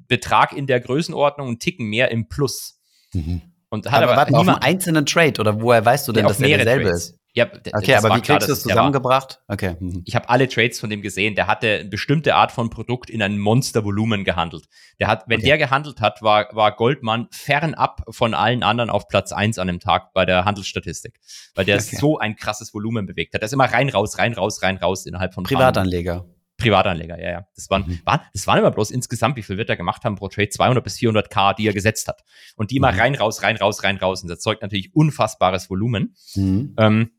Betrag 0.09 0.53
in 0.53 0.67
der 0.67 0.81
Größenordnung 0.81 1.49
einen 1.49 1.59
Ticken 1.59 1.87
mehr 1.87 2.11
im 2.11 2.29
Plus. 2.29 2.81
Mhm. 3.13 3.43
Und 3.69 3.91
hat 3.91 4.03
aber, 4.03 4.13
aber 4.13 4.17
warte, 4.19 4.35
auf 4.37 4.49
einen 4.49 4.59
einzelnen 4.59 5.05
Trade 5.05 5.41
oder 5.41 5.61
woher 5.61 5.85
weißt 5.85 6.07
du 6.07 6.13
denn, 6.13 6.27
dass 6.27 6.39
der 6.39 6.59
derselbe 6.59 6.85
Trades. 6.85 7.11
ist? 7.11 7.19
Ja, 7.37 7.47
okay, 7.73 7.97
aber 7.97 8.15
wie 8.15 8.21
klar, 8.21 8.39
kriegst 8.39 8.49
du 8.49 8.53
es 8.53 8.63
zusammengebracht? 8.63 9.41
Okay. 9.49 9.75
Mhm. 9.81 10.03
Ich 10.05 10.15
habe 10.15 10.29
alle 10.29 10.49
Trades 10.49 10.79
von 10.79 10.89
dem 10.89 11.03
gesehen. 11.03 11.35
Der 11.35 11.49
hatte 11.49 11.81
eine 11.81 11.85
bestimmte 11.87 12.37
Art 12.37 12.53
von 12.53 12.71
Produkt 12.71 13.11
in 13.11 13.21
einem 13.23 13.41
Monstervolumen 13.41 14.23
gehandelt. 14.23 14.67
Der 15.01 15.09
hat, 15.09 15.25
wenn 15.27 15.39
okay. 15.39 15.49
der 15.49 15.59
gehandelt 15.59 16.01
hat, 16.01 16.23
war, 16.23 16.47
war 16.53 16.77
Goldman 16.77 17.27
fernab 17.33 18.05
von 18.09 18.35
allen 18.35 18.63
anderen 18.63 18.89
auf 18.89 19.09
Platz 19.09 19.33
eins 19.33 19.59
an 19.59 19.67
dem 19.67 19.81
Tag 19.81 20.13
bei 20.13 20.25
der 20.25 20.45
Handelsstatistik. 20.45 21.19
Weil 21.57 21.65
der 21.65 21.79
okay. 21.79 21.97
so 21.97 22.19
ein 22.19 22.37
krasses 22.37 22.73
Volumen 22.73 23.05
bewegt 23.05 23.35
hat. 23.35 23.43
Der 23.43 23.47
ist 23.47 23.53
immer 23.53 23.65
rein, 23.65 23.89
raus, 23.89 24.17
rein, 24.19 24.35
raus, 24.35 24.63
rein, 24.63 24.77
raus 24.77 25.05
innerhalb 25.05 25.35
von 25.35 25.43
Privatanleger. 25.43 26.25
Privatanleger, 26.57 27.21
ja, 27.21 27.31
ja. 27.31 27.47
Das 27.57 27.69
waren, 27.69 27.85
mhm. 27.87 28.01
waren, 28.05 28.21
das 28.33 28.47
waren 28.47 28.59
immer 28.59 28.71
bloß 28.71 28.91
insgesamt, 28.91 29.37
wie 29.37 29.43
viel 29.43 29.57
wird 29.57 29.69
er 29.69 29.77
gemacht 29.77 30.05
haben 30.05 30.15
pro 30.15 30.29
Trade? 30.29 30.51
200 30.51 30.85
bis 30.85 30.99
400 30.99 31.31
K, 31.31 31.55
die 31.55 31.67
er 31.67 31.73
gesetzt 31.73 32.07
hat. 32.07 32.23
Und 32.57 32.71
die 32.71 32.77
immer 32.77 32.93
mhm. 32.93 32.99
rein, 32.99 33.15
raus, 33.17 33.43
rein, 33.43 33.57
raus, 33.57 33.83
rein, 33.83 33.97
raus. 33.97 34.23
Und 34.23 34.29
das 34.29 34.39
erzeugt 34.39 34.63
natürlich 34.63 34.95
unfassbares 34.95 35.69
Volumen. 35.69 36.15
Mhm. 36.37 36.75
Ähm, 36.79 37.11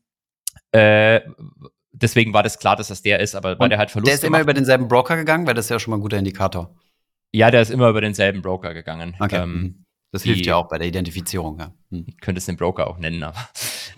äh, 0.72 1.20
deswegen 1.92 2.32
war 2.32 2.42
das 2.42 2.58
klar, 2.58 2.76
dass 2.76 2.88
das 2.88 3.02
der 3.02 3.20
ist, 3.20 3.34
aber 3.34 3.58
weil 3.58 3.68
der 3.68 3.78
halt 3.78 3.90
Verlust 3.90 4.08
Der 4.08 4.14
ist 4.14 4.24
immer 4.24 4.40
über 4.40 4.54
denselben 4.54 4.88
Broker 4.88 5.16
gegangen, 5.16 5.46
weil 5.46 5.54
das 5.54 5.66
ist 5.66 5.70
ja 5.70 5.78
schon 5.78 5.90
mal 5.90 5.98
ein 5.98 6.02
guter 6.02 6.18
Indikator. 6.18 6.74
Ja, 7.32 7.50
der 7.50 7.62
ist 7.62 7.70
immer 7.70 7.88
über 7.88 8.00
denselben 8.00 8.42
Broker 8.42 8.72
gegangen. 8.72 9.16
Okay. 9.18 9.42
Ähm, 9.42 9.52
mhm. 9.52 9.84
das 10.12 10.22
die, 10.22 10.30
hilft 10.30 10.46
ja 10.46 10.56
auch 10.56 10.68
bei 10.68 10.78
der 10.78 10.86
Identifizierung. 10.86 11.58
Ja. 11.58 11.74
Hm. 11.90 12.06
Ich 12.08 12.20
könnte 12.20 12.38
es 12.38 12.46
den 12.46 12.56
Broker 12.56 12.86
auch 12.86 12.98
nennen, 12.98 13.22
aber 13.22 13.48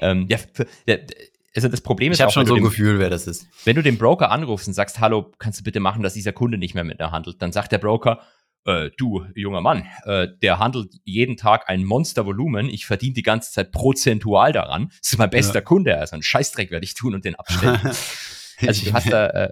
ähm, 0.01 0.27
ja, 0.29 0.39
für, 0.39 0.67
der, 0.87 1.07
also 1.55 1.69
das 1.69 1.81
Problem 1.81 2.13
ist 2.13 2.19
ich 2.19 2.23
habe 2.23 2.33
schon 2.33 2.47
so 2.47 2.55
ein 2.55 2.63
Gefühl, 2.63 2.99
wer 2.99 3.11
das 3.11 3.27
ist. 3.27 3.47
Wenn 3.65 3.77
du 3.77 3.83
den 3.83 3.99
Broker 3.99 4.31
anrufst 4.31 4.69
und 4.69 4.75
sagst, 4.75 5.01
hallo, 5.01 5.33
kannst 5.39 5.61
du 5.61 5.65
bitte 5.65 5.81
machen, 5.81 6.03
dass 6.03 6.15
dieser 6.15 6.33
Kunde 6.33 6.59
nicht 6.59 6.75
mehr 6.75 6.85
mit 6.85 7.01
dir 7.01 7.11
handelt, 7.11 7.41
dann 7.41 7.53
sagt 7.53 7.73
der 7.73 7.79
Broker, 7.79 8.21
äh, 8.65 8.91
du, 8.97 9.25
junger 9.35 9.61
Mann, 9.61 9.87
äh, 10.05 10.29
der 10.43 10.59
handelt 10.59 10.95
jeden 11.05 11.37
Tag 11.37 11.69
ein 11.69 11.85
Monstervolumen, 11.85 12.69
ich 12.69 12.87
verdiene 12.87 13.15
die 13.15 13.23
ganze 13.23 13.51
Zeit 13.53 13.73
prozentual 13.73 14.53
daran, 14.53 14.89
das 15.01 15.13
ist 15.13 15.19
mein 15.19 15.31
bester 15.31 15.57
ja. 15.57 15.61
Kunde, 15.63 15.99
also 15.99 16.15
einen 16.15 16.23
Scheißdreck 16.23 16.71
werde 16.71 16.85
ich 16.85 16.95
tun 16.95 17.15
und 17.15 17.25
den 17.25 17.35
abstellen. 17.35 17.81
also 18.67 18.87
ich 18.87 18.93
hatte, 18.93 19.35
äh, 19.35 19.49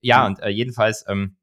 ja, 0.00 0.26
und 0.26 0.40
äh, 0.40 0.48
jedenfalls, 0.48 1.04
ähm, 1.08 1.36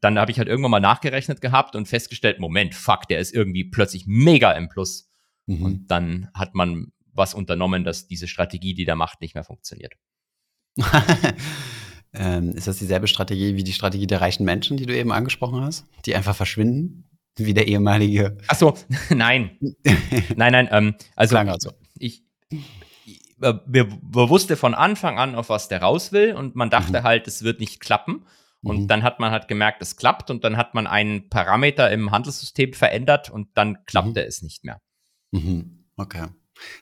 dann 0.00 0.18
habe 0.18 0.30
ich 0.30 0.38
halt 0.38 0.48
irgendwann 0.48 0.70
mal 0.70 0.80
nachgerechnet 0.80 1.40
gehabt 1.40 1.74
und 1.74 1.88
festgestellt, 1.88 2.38
Moment, 2.38 2.74
fuck, 2.74 3.08
der 3.08 3.18
ist 3.18 3.34
irgendwie 3.34 3.64
plötzlich 3.64 4.04
mega 4.06 4.52
im 4.52 4.68
Plus. 4.68 5.10
Mhm. 5.46 5.62
Und 5.62 5.90
dann 5.90 6.28
hat 6.34 6.54
man 6.54 6.92
was 7.18 7.34
unternommen, 7.34 7.84
dass 7.84 8.06
diese 8.06 8.28
Strategie, 8.28 8.74
die 8.74 8.84
da 8.84 8.94
macht, 8.94 9.20
nicht 9.20 9.34
mehr 9.34 9.44
funktioniert. 9.44 9.94
Ähm, 12.14 12.52
ist 12.52 12.66
das 12.66 12.78
dieselbe 12.78 13.06
Strategie 13.06 13.56
wie 13.56 13.64
die 13.64 13.72
Strategie 13.72 14.06
der 14.06 14.20
reichen 14.20 14.44
Menschen, 14.44 14.76
die 14.76 14.86
du 14.86 14.96
eben 14.96 15.12
angesprochen 15.12 15.60
hast? 15.60 15.86
Die 16.06 16.14
einfach 16.14 16.34
verschwinden? 16.34 17.04
Wie 17.36 17.54
der 17.54 17.68
ehemalige. 17.68 18.38
Ach 18.48 18.56
so, 18.56 18.74
nein. 19.10 19.58
nein, 20.34 20.52
nein, 20.52 20.68
ähm, 20.72 20.94
also 21.14 21.36
so. 21.58 21.70
ich, 21.98 22.24
wir, 23.36 23.62
wir, 23.66 23.88
wusste 24.28 24.56
von 24.56 24.74
Anfang 24.74 25.18
an, 25.18 25.34
auf 25.34 25.48
was 25.48 25.68
der 25.68 25.82
raus 25.82 26.10
will 26.10 26.34
und 26.34 26.56
man 26.56 26.70
dachte 26.70 27.00
mhm. 27.00 27.04
halt, 27.04 27.28
es 27.28 27.42
wird 27.42 27.60
nicht 27.60 27.80
klappen. 27.80 28.24
Und 28.60 28.82
mhm. 28.82 28.88
dann 28.88 29.04
hat 29.04 29.20
man 29.20 29.30
halt 29.30 29.46
gemerkt, 29.46 29.82
es 29.82 29.96
klappt 29.96 30.30
und 30.32 30.42
dann 30.42 30.56
hat 30.56 30.74
man 30.74 30.88
einen 30.88 31.28
Parameter 31.28 31.92
im 31.92 32.10
Handelssystem 32.10 32.72
verändert 32.72 33.30
und 33.30 33.48
dann 33.54 33.84
klappte 33.84 34.22
mhm. 34.22 34.26
es 34.26 34.42
nicht 34.42 34.64
mehr. 34.64 34.80
Mhm. 35.30 35.84
Okay. 35.96 36.26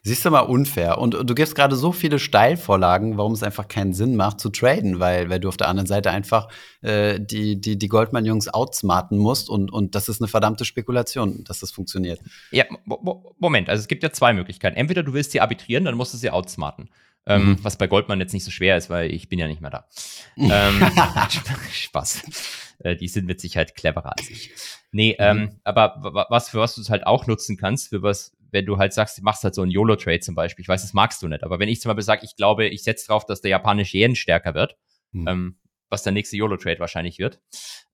Siehst 0.02 0.24
du 0.24 0.30
mal 0.30 0.40
unfair. 0.40 0.98
Und, 0.98 1.14
und 1.14 1.28
du 1.28 1.34
gibst 1.34 1.54
gerade 1.54 1.76
so 1.76 1.92
viele 1.92 2.18
Steilvorlagen, 2.18 3.18
warum 3.18 3.32
es 3.32 3.42
einfach 3.42 3.68
keinen 3.68 3.92
Sinn 3.92 4.16
macht 4.16 4.40
zu 4.40 4.50
traden, 4.50 5.00
weil, 5.00 5.30
weil 5.30 5.40
du 5.40 5.48
auf 5.48 5.56
der 5.56 5.68
anderen 5.68 5.86
Seite 5.86 6.10
einfach 6.10 6.48
äh, 6.82 7.20
die, 7.20 7.60
die, 7.60 7.78
die 7.78 7.88
Goldman-Jungs 7.88 8.48
outsmarten 8.48 9.18
musst 9.18 9.48
und, 9.48 9.72
und 9.72 9.94
das 9.94 10.08
ist 10.08 10.20
eine 10.20 10.28
verdammte 10.28 10.64
Spekulation, 10.64 11.44
dass 11.44 11.60
das 11.60 11.70
funktioniert. 11.70 12.20
Ja, 12.50 12.64
Moment, 13.38 13.68
also 13.68 13.80
es 13.80 13.88
gibt 13.88 14.02
ja 14.02 14.10
zwei 14.10 14.32
Möglichkeiten. 14.32 14.76
Entweder 14.76 15.02
du 15.02 15.12
willst 15.12 15.32
sie 15.32 15.40
arbitrieren, 15.40 15.84
dann 15.84 15.96
musst 15.96 16.14
du 16.14 16.18
sie 16.18 16.30
outsmarten. 16.30 16.88
Ähm, 17.28 17.48
mhm. 17.48 17.64
Was 17.64 17.76
bei 17.76 17.88
Goldman 17.88 18.20
jetzt 18.20 18.32
nicht 18.32 18.44
so 18.44 18.52
schwer 18.52 18.76
ist, 18.76 18.88
weil 18.88 19.12
ich 19.12 19.28
bin 19.28 19.40
ja 19.40 19.48
nicht 19.48 19.60
mehr 19.60 19.70
da. 19.70 19.88
ähm, 20.36 20.80
Spaß. 21.72 22.22
Äh, 22.78 22.96
die 22.96 23.08
sind 23.08 23.26
mit 23.26 23.40
Sicherheit 23.40 23.74
cleverer 23.74 24.12
als 24.16 24.30
ich. 24.30 24.52
Nee, 24.92 25.16
mhm. 25.18 25.24
ähm, 25.24 25.60
aber 25.64 26.26
was 26.30 26.50
für 26.50 26.60
was 26.60 26.76
du 26.76 26.80
es 26.80 26.90
halt 26.90 27.06
auch 27.06 27.26
nutzen 27.26 27.56
kannst, 27.56 27.88
für 27.88 28.02
was 28.02 28.36
wenn 28.56 28.64
du 28.64 28.78
halt 28.78 28.94
sagst, 28.94 29.18
du 29.18 29.22
machst 29.22 29.44
halt 29.44 29.54
so 29.54 29.60
einen 29.60 29.70
YOLO-Trade 29.70 30.20
zum 30.20 30.34
Beispiel, 30.34 30.62
ich 30.62 30.68
weiß, 30.68 30.80
das 30.80 30.94
magst 30.94 31.22
du 31.22 31.28
nicht, 31.28 31.44
aber 31.44 31.58
wenn 31.58 31.68
ich 31.68 31.82
zum 31.82 31.90
Beispiel 31.90 32.02
sage, 32.02 32.22
ich 32.24 32.36
glaube, 32.36 32.66
ich 32.66 32.82
setze 32.82 33.06
drauf, 33.06 33.26
dass 33.26 33.42
der 33.42 33.50
japanische 33.50 33.98
Yen 33.98 34.16
stärker 34.16 34.54
wird, 34.54 34.76
hm. 35.12 35.28
ähm, 35.28 35.58
was 35.90 36.02
der 36.02 36.12
nächste 36.12 36.38
YOLO-Trade 36.38 36.80
wahrscheinlich 36.80 37.18
wird, 37.18 37.38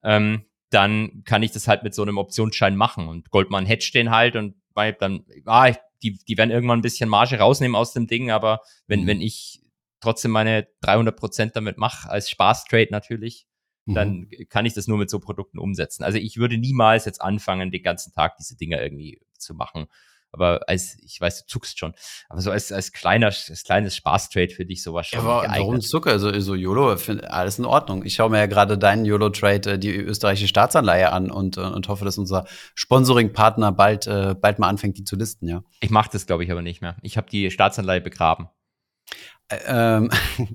ähm, 0.05 0.47
dann 0.71 1.25
kann 1.25 1.43
ich 1.43 1.51
das 1.51 1.67
halt 1.67 1.83
mit 1.83 1.95
so 1.95 2.03
einem 2.03 2.17
Optionsschein 2.17 2.77
machen 2.77 3.09
und 3.09 3.31
Goldman 3.31 3.67
hedge 3.67 3.91
den 3.93 4.11
halt 4.11 4.37
und 4.37 4.55
dann, 4.75 5.25
ah, 5.47 5.73
die, 6.03 6.19
die 6.27 6.39
werden 6.39 6.51
irgendwann 6.51 6.79
ein 6.79 6.83
bisschen 6.83 7.11
Marge 7.11 7.39
rausnehmen 7.39 7.75
aus 7.75 7.93
dem 7.93 8.07
Ding, 8.07 8.31
aber 8.31 8.61
wenn, 8.87 9.01
hm. 9.01 9.07
wenn 9.09 9.21
ich 9.21 9.61
trotzdem 10.01 10.31
meine 10.31 10.69
300 10.83 11.17
Prozent 11.17 11.57
damit 11.57 11.77
mache, 11.77 12.09
als 12.09 12.31
Spaß-Trade 12.31 12.89
natürlich, 12.91 13.49
dann 13.87 14.29
mhm. 14.31 14.49
kann 14.49 14.65
ich 14.65 14.75
das 14.75 14.87
nur 14.87 14.97
mit 14.97 15.11
so 15.11 15.19
Produkten 15.19 15.59
umsetzen. 15.59 16.05
Also 16.05 16.17
ich 16.19 16.37
würde 16.37 16.57
niemals 16.57 17.05
jetzt 17.05 17.21
anfangen, 17.21 17.73
den 17.73 17.83
ganzen 17.83 18.13
Tag 18.13 18.37
diese 18.37 18.57
Dinger 18.57 18.81
irgendwie 18.81 19.21
zu 19.39 19.55
machen 19.55 19.89
aber 20.33 20.61
als, 20.67 20.97
ich 21.05 21.21
weiß, 21.21 21.43
du 21.43 21.47
zuckst 21.47 21.79
schon, 21.79 21.95
aber 22.29 22.41
so 22.41 22.51
als, 22.51 22.73
als 22.73 22.93
kleiner, 22.93 23.27
als 23.27 23.63
kleines 23.65 23.97
Spaß-Trade 23.97 24.49
für 24.49 24.65
dich 24.65 24.83
sowas 24.83 25.07
schon. 25.07 25.19
Ja, 25.19 25.25
aber 25.25 25.49
warum 25.49 25.81
zucke? 25.81 26.11
Also, 26.11 26.39
so 26.41 26.55
YOLO, 26.55 26.97
find, 26.97 27.25
alles 27.25 27.59
in 27.59 27.65
Ordnung. 27.65 28.05
Ich 28.05 28.15
schaue 28.15 28.31
mir 28.31 28.39
ja 28.39 28.47
gerade 28.47 28.79
deinen 28.79 29.05
YOLO-Trade, 29.05 29.73
äh, 29.73 29.79
die 29.79 29.95
österreichische 29.95 30.49
Staatsanleihe 30.49 31.13
an 31.13 31.31
und, 31.31 31.57
äh, 31.57 31.61
und 31.61 31.89
hoffe, 31.89 32.05
dass 32.05 32.19
unser 32.19 32.47
Sponsoring-Partner 32.75 33.73
bald, 33.73 34.07
äh, 34.07 34.35
bald 34.35 34.59
mal 34.59 34.69
anfängt, 34.69 34.99
die 34.99 35.05
zu 35.05 35.17
listen, 35.17 35.49
ja. 35.49 35.63
Ich 35.81 35.91
mache 35.91 36.11
das, 36.13 36.27
glaube 36.27 36.45
ich, 36.45 36.51
aber 36.51 36.63
nicht 36.63 36.81
mehr. 36.81 36.97
Ich 37.03 37.17
habe 37.17 37.29
die 37.31 37.51
Staatsanleihe 37.51 38.01
begraben. 38.01 38.49
Ähm, 39.67 40.11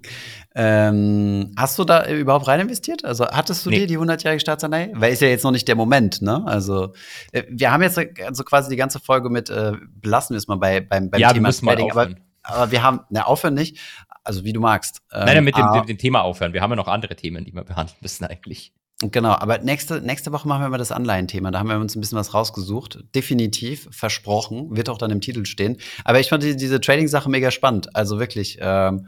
ähm, 0.55 1.53
hast 1.57 1.77
du 1.79 1.83
da 1.83 2.07
überhaupt 2.07 2.47
rein 2.47 2.59
investiert? 2.59 3.05
Also 3.05 3.25
hattest 3.27 3.65
du 3.65 3.69
nee. 3.69 3.79
dir 3.79 3.87
die 3.87 3.97
100-jährige 3.97 4.39
Staatsanleihe? 4.39 4.91
Weil 4.93 5.13
ist 5.13 5.21
ja 5.21 5.27
jetzt 5.27 5.43
noch 5.43 5.51
nicht 5.51 5.67
der 5.67 5.75
Moment, 5.75 6.21
ne? 6.21 6.43
Also 6.45 6.93
äh, 7.31 7.43
wir 7.49 7.71
haben 7.71 7.83
jetzt 7.83 7.99
also 8.25 8.43
quasi 8.43 8.69
die 8.69 8.75
ganze 8.75 8.99
Folge 8.99 9.29
mit, 9.29 9.49
äh, 9.49 9.73
belassen 9.95 10.33
wir 10.33 10.37
es 10.37 10.47
mal 10.47 10.57
bei, 10.57 10.81
beim, 10.81 11.09
beim 11.09 11.21
ja, 11.21 11.33
Thema 11.33 11.51
Trading, 11.51 11.91
aber, 11.91 12.09
aber, 12.43 12.71
wir 12.71 12.83
haben, 12.83 13.01
ne, 13.09 13.25
aufhören 13.25 13.53
nicht. 13.53 13.77
Also 14.23 14.43
wie 14.43 14.51
du 14.51 14.59
magst. 14.59 15.01
Ähm, 15.13 15.25
Nein, 15.25 15.43
mit 15.43 15.55
dem, 15.55 15.63
ah, 15.63 15.81
dem 15.81 15.97
Thema 15.97 16.21
aufhören. 16.21 16.51
Wir 16.51 16.61
haben 16.61 16.71
ja 16.71 16.75
noch 16.75 16.89
andere 16.89 17.15
Themen, 17.15 17.45
die 17.45 17.53
wir 17.53 17.63
behandeln 17.63 17.97
müssen 18.01 18.25
eigentlich. 18.25 18.73
Genau, 18.99 19.29
aber 19.29 19.59
nächste, 19.59 20.01
nächste 20.01 20.31
Woche 20.31 20.47
machen 20.47 20.63
wir 20.63 20.69
mal 20.69 20.79
das 20.79 20.91
Anleihenthema. 20.91 21.51
Da 21.51 21.59
haben 21.59 21.69
wir 21.69 21.77
uns 21.77 21.95
ein 21.95 22.01
bisschen 22.01 22.17
was 22.17 22.33
rausgesucht. 22.33 23.03
Definitiv, 23.13 23.87
versprochen, 23.91 24.75
wird 24.75 24.89
auch 24.89 24.97
dann 24.97 25.11
im 25.11 25.21
Titel 25.21 25.45
stehen. 25.45 25.77
Aber 26.03 26.19
ich 26.19 26.29
fand 26.29 26.41
die, 26.41 26.55
diese 26.55 26.81
Trading-Sache 26.81 27.29
mega 27.29 27.51
spannend. 27.51 27.95
Also 27.95 28.19
wirklich, 28.19 28.57
ähm, 28.59 29.07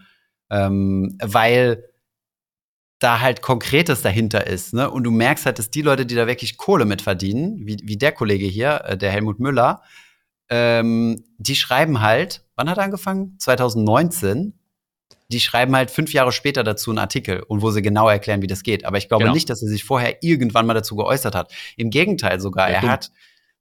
ähm, 0.51 1.17
weil 1.23 1.89
da 2.99 3.19
halt 3.21 3.41
Konkretes 3.41 4.03
dahinter 4.03 4.45
ist. 4.45 4.73
Ne? 4.73 4.91
Und 4.91 5.05
du 5.05 5.11
merkst 5.11 5.47
halt, 5.47 5.57
dass 5.57 5.71
die 5.71 5.81
Leute, 5.81 6.05
die 6.05 6.15
da 6.15 6.27
wirklich 6.27 6.57
Kohle 6.57 6.85
mit 6.85 7.01
verdienen, 7.01 7.65
wie, 7.65 7.77
wie 7.81 7.97
der 7.97 8.11
Kollege 8.11 8.45
hier, 8.45 8.83
äh, 8.85 8.97
der 8.97 9.09
Helmut 9.09 9.39
Müller, 9.39 9.81
ähm, 10.49 11.23
die 11.37 11.55
schreiben 11.55 12.01
halt, 12.01 12.45
wann 12.55 12.69
hat 12.69 12.77
er 12.77 12.83
angefangen? 12.83 13.37
2019 13.39 14.58
die 15.31 15.39
schreiben 15.39 15.75
halt 15.75 15.91
fünf 15.91 16.11
Jahre 16.11 16.31
später 16.31 16.63
dazu 16.63 16.89
einen 16.89 16.97
Artikel 16.97 17.43
und 17.43 17.61
wo 17.61 17.69
sie 17.69 17.81
genau 17.81 18.09
erklären, 18.09 18.41
wie 18.41 18.47
das 18.47 18.63
geht. 18.63 18.85
Aber 18.85 18.97
ich 18.97 19.07
glaube 19.07 19.25
genau. 19.25 19.33
nicht, 19.33 19.49
dass 19.49 19.61
er 19.61 19.69
sich 19.69 19.83
vorher 19.83 20.17
irgendwann 20.21 20.65
mal 20.65 20.73
dazu 20.73 20.95
geäußert 20.95 21.35
hat. 21.35 21.53
Im 21.77 21.91
Gegenteil 21.91 22.39
sogar, 22.39 22.69
ja, 22.69 22.77
er 22.77 22.81
hat 22.89 23.11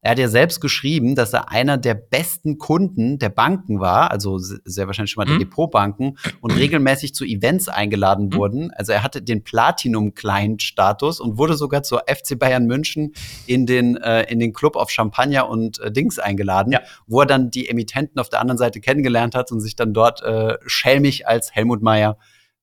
er 0.01 0.13
hat 0.13 0.19
ja 0.19 0.29
selbst 0.29 0.61
geschrieben, 0.61 1.17
dass 1.17 1.33
er 1.33 1.51
einer 1.51 1.77
der 1.77 1.95
besten 1.95 2.59
Kunden 2.59 3.19
der 3.19 3.31
Banken 3.31 3.81
war, 3.81 4.13
also 4.13 4.39
sehr 4.39 4.87
wahrscheinlich 4.87 5.11
schon 5.11 5.25
mal 5.25 5.33
mhm. 5.33 5.39
der 5.39 5.47
Depotbanken 5.49 6.19
und 6.41 6.51
regelmäßig 6.57 7.15
zu 7.15 7.25
Events 7.25 7.69
eingeladen 7.69 8.27
mhm. 8.27 8.35
wurden. 8.35 8.71
Also 8.71 8.93
er 8.93 9.03
hatte 9.03 9.23
den 9.23 9.43
Platinum-Client-Status 9.43 11.19
und 11.19 11.37
wurde 11.37 11.55
sogar 11.55 11.83
zur 11.83 12.05
FC 12.07 12.39
Bayern 12.39 12.67
München 12.67 13.13
in 13.47 13.67
den, 13.67 13.97
äh, 13.97 14.23
in 14.31 14.39
den 14.39 14.53
Club 14.53 14.77
auf 14.77 14.91
Champagner 14.91 15.49
und 15.49 15.81
äh, 15.81 15.91
Dings 15.91 16.21
eingeladen, 16.21 16.73
ja. 16.73 16.81
wo 17.09 17.21
er 17.21 17.27
dann 17.27 17.51
die 17.51 17.69
Emittenten 17.69 18.21
auf 18.21 18.29
der 18.29 18.41
anderen 18.41 18.59
Seite 18.59 18.81
kennengelernt 18.81 19.35
hat 19.35 19.51
und 19.51 19.61
sich 19.61 19.75
dann 19.75 19.95
dort 19.95 20.23
äh, 20.23 20.59
schelmig 20.65 21.27
als 21.27 21.55
Helmut 21.55 21.83
Meyer 21.83 22.19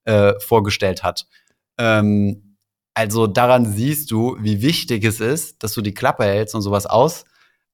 äh, 0.06 0.34
vorgestellt 0.40 1.04
hat. 1.04 1.28
Ähm, 1.78 2.45
also 2.96 3.28
daran 3.28 3.66
siehst 3.72 4.10
du, 4.10 4.38
wie 4.40 4.62
wichtig 4.62 5.04
es 5.04 5.20
ist, 5.20 5.62
dass 5.62 5.74
du 5.74 5.82
die 5.82 5.94
Klappe 5.94 6.24
hältst 6.24 6.56
und 6.56 6.62
sowas 6.62 6.88
aus 6.88 7.26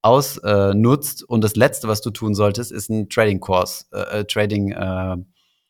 ausnutzt. 0.02 1.22
Äh, 1.22 1.26
und 1.28 1.44
das 1.44 1.56
Letzte, 1.56 1.88
was 1.88 2.02
du 2.02 2.10
tun 2.10 2.34
solltest, 2.34 2.72
ist 2.72 2.90
ein 2.90 3.08
Trading-Kurs, 3.10 3.90
äh, 3.94 4.20
äh, 4.20 4.26
Trading 4.26 4.72
äh, 4.72 5.18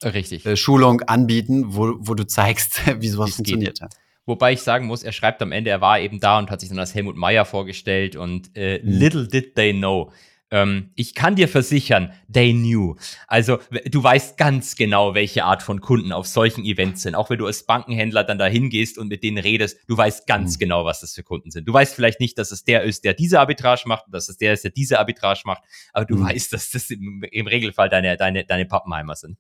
Richtig. 0.04 0.46
Äh, 0.46 0.56
Schulung 0.56 1.02
anbieten, 1.02 1.76
wo, 1.76 1.96
wo 2.00 2.14
du 2.16 2.26
zeigst, 2.26 2.82
wie 3.02 3.08
sowas 3.08 3.28
Wie's 3.28 3.36
funktioniert. 3.36 3.80
Geht. 3.80 3.90
Wobei 4.26 4.54
ich 4.54 4.62
sagen 4.62 4.86
muss, 4.86 5.04
er 5.04 5.12
schreibt 5.12 5.42
am 5.42 5.52
Ende, 5.52 5.72
er 5.72 5.82
war 5.82 6.00
eben 6.00 6.20
da 6.20 6.38
und 6.38 6.50
hat 6.50 6.62
sich 6.62 6.70
dann 6.70 6.80
als 6.80 6.96
Helmut 6.96 7.18
Meyer 7.18 7.44
vorgestellt 7.44 8.16
und 8.16 8.56
äh, 8.56 8.80
mhm. 8.82 8.92
little 8.92 9.28
did 9.28 9.56
they 9.56 9.74
know. 9.74 10.12
Ähm, 10.52 10.92
ich 10.96 11.16
kann 11.16 11.36
dir 11.38 11.48
versichern, 11.48 12.12
they 12.32 12.52
knew. 12.52 12.96
Also 13.28 13.60
du 13.90 14.04
weißt 14.04 14.38
ganz 14.38 14.76
genau, 14.76 15.16
welche 15.16 15.46
Art 15.46 15.64
von 15.64 15.80
Kunden 15.80 16.12
auf 16.12 16.28
solchen 16.28 16.66
Events 16.66 17.04
sind. 17.04 17.16
Auch 17.16 17.30
wenn 17.30 17.40
du 17.40 17.46
als 17.46 17.66
Bankenhändler 17.66 18.26
dann 18.26 18.38
da 18.38 18.46
hingehst 18.46 18.98
und 18.98 19.08
mit 19.08 19.24
denen 19.24 19.38
redest, 19.38 19.78
du 19.88 19.98
weißt 19.98 20.28
ganz 20.28 20.56
mhm. 20.56 20.60
genau, 20.60 20.86
was 20.86 21.00
das 21.00 21.14
für 21.14 21.24
Kunden 21.24 21.52
sind. 21.52 21.68
Du 21.70 21.74
weißt 21.74 21.96
vielleicht 21.96 22.20
nicht, 22.20 22.38
dass 22.38 22.52
es 22.52 22.66
der 22.66 22.84
ist, 22.84 23.06
der 23.06 23.14
diese 23.14 23.40
Arbitrage 23.40 23.84
macht, 23.86 24.06
dass 24.10 24.28
es 24.28 24.38
der 24.38 24.54
ist, 24.54 24.66
der 24.66 24.72
diese 24.72 25.00
Arbitrage 25.00 25.42
macht, 25.46 25.64
aber 25.94 26.06
du 26.06 26.18
mhm. 26.18 26.26
weißt, 26.26 26.52
dass 26.52 26.70
das 26.70 26.90
im, 26.90 27.24
im, 27.32 27.48
Regelfall 27.48 27.88
deine, 27.88 28.18
deine, 28.18 28.44
deine 28.44 28.66
Pappenheimer 28.66 29.16
sind. 29.16 29.38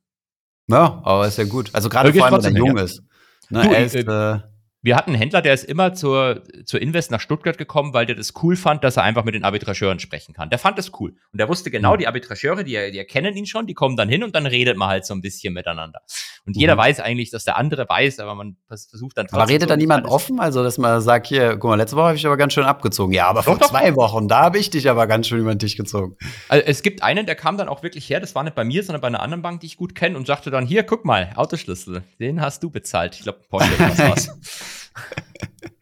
Ja, 0.67 1.01
aber 1.03 1.27
ist 1.27 1.37
ja 1.37 1.43
gut. 1.43 1.69
Also 1.73 1.89
gerade 1.89 2.13
vor 2.13 2.25
allem, 2.25 2.43
wenn 2.43 2.55
er 2.55 2.57
jung 2.57 2.77
ja. 2.77 2.83
ist. 2.83 3.03
Ne, 3.49 3.63
du, 3.63 3.69
er 3.69 3.85
ist, 3.85 3.95
äh, 3.95 4.01
äh 4.01 4.39
wir 4.83 4.95
hatten 4.95 5.11
einen 5.11 5.19
Händler, 5.19 5.41
der 5.41 5.53
ist 5.53 5.63
immer 5.63 5.93
zur, 5.93 6.43
zur 6.65 6.81
Invest 6.81 7.11
nach 7.11 7.19
Stuttgart 7.19 7.57
gekommen, 7.57 7.93
weil 7.93 8.07
der 8.07 8.15
das 8.15 8.33
cool 8.41 8.55
fand, 8.55 8.83
dass 8.83 8.97
er 8.97 9.03
einfach 9.03 9.23
mit 9.23 9.35
den 9.35 9.43
Arbitrageuren 9.43 9.99
sprechen 9.99 10.33
kann. 10.33 10.49
Der 10.49 10.57
fand 10.57 10.77
das 10.77 10.91
cool. 10.99 11.11
Und 11.31 11.37
der 11.39 11.47
wusste 11.47 11.69
genau, 11.69 11.93
mhm. 11.93 11.99
die 11.99 12.07
Arbitrageure, 12.07 12.63
die, 12.63 12.91
die 12.91 12.97
erkennen 12.97 13.35
ihn 13.35 13.45
schon, 13.45 13.67
die 13.67 13.75
kommen 13.75 13.95
dann 13.95 14.09
hin 14.09 14.23
und 14.23 14.33
dann 14.33 14.47
redet 14.47 14.77
man 14.77 14.89
halt 14.89 15.05
so 15.05 15.13
ein 15.13 15.21
bisschen 15.21 15.53
miteinander. 15.53 16.01
Und 16.45 16.55
mhm. 16.55 16.61
jeder 16.61 16.77
weiß 16.77 16.99
eigentlich, 16.99 17.29
dass 17.29 17.45
der 17.45 17.57
andere 17.57 17.87
weiß, 17.87 18.19
aber 18.19 18.33
man 18.33 18.57
versucht 18.67 19.17
dann 19.17 19.27
trotzdem. 19.27 19.39
Aber 19.39 19.49
redet 19.49 19.69
so 19.69 19.73
da 19.73 19.77
niemand 19.77 20.07
offen? 20.07 20.39
Also, 20.39 20.63
dass 20.63 20.79
man 20.79 20.99
sagt, 21.01 21.27
hier, 21.27 21.57
guck 21.57 21.69
mal, 21.69 21.75
letzte 21.75 21.95
Woche 21.95 22.07
habe 22.07 22.17
ich 22.17 22.25
aber 22.25 22.37
ganz 22.37 22.53
schön 22.53 22.63
abgezogen. 22.63 23.13
Ja, 23.13 23.27
aber 23.27 23.43
vor 23.43 23.59
doch, 23.59 23.69
zwei 23.69 23.95
Wochen, 23.95 24.27
da 24.27 24.41
habe 24.41 24.57
ich 24.57 24.71
dich 24.71 24.89
aber 24.89 25.05
ganz 25.05 25.27
schön 25.27 25.39
über 25.39 25.53
den 25.53 25.59
Tisch 25.59 25.77
gezogen. 25.77 26.17
Also, 26.49 26.65
es 26.65 26.81
gibt 26.81 27.03
einen, 27.03 27.27
der 27.27 27.35
kam 27.35 27.57
dann 27.57 27.69
auch 27.69 27.83
wirklich 27.83 28.09
her, 28.09 28.19
das 28.19 28.33
war 28.33 28.43
nicht 28.43 28.55
bei 28.55 28.63
mir, 28.63 28.83
sondern 28.83 29.01
bei 29.01 29.07
einer 29.07 29.21
anderen 29.21 29.43
Bank, 29.43 29.59
die 29.59 29.67
ich 29.67 29.77
gut 29.77 29.93
kenne 29.93 30.17
und 30.17 30.25
sagte 30.25 30.49
dann, 30.49 30.65
hier, 30.65 30.81
guck 30.81 31.05
mal, 31.05 31.31
Autoschlüssel, 31.35 32.01
den 32.19 32.41
hast 32.41 32.63
du 32.63 32.71
bezahlt. 32.71 33.15
Ich 33.15 33.21
glaube, 33.21 33.41
Porsche 33.47 33.69
was 33.77 33.99
was. 33.99 34.39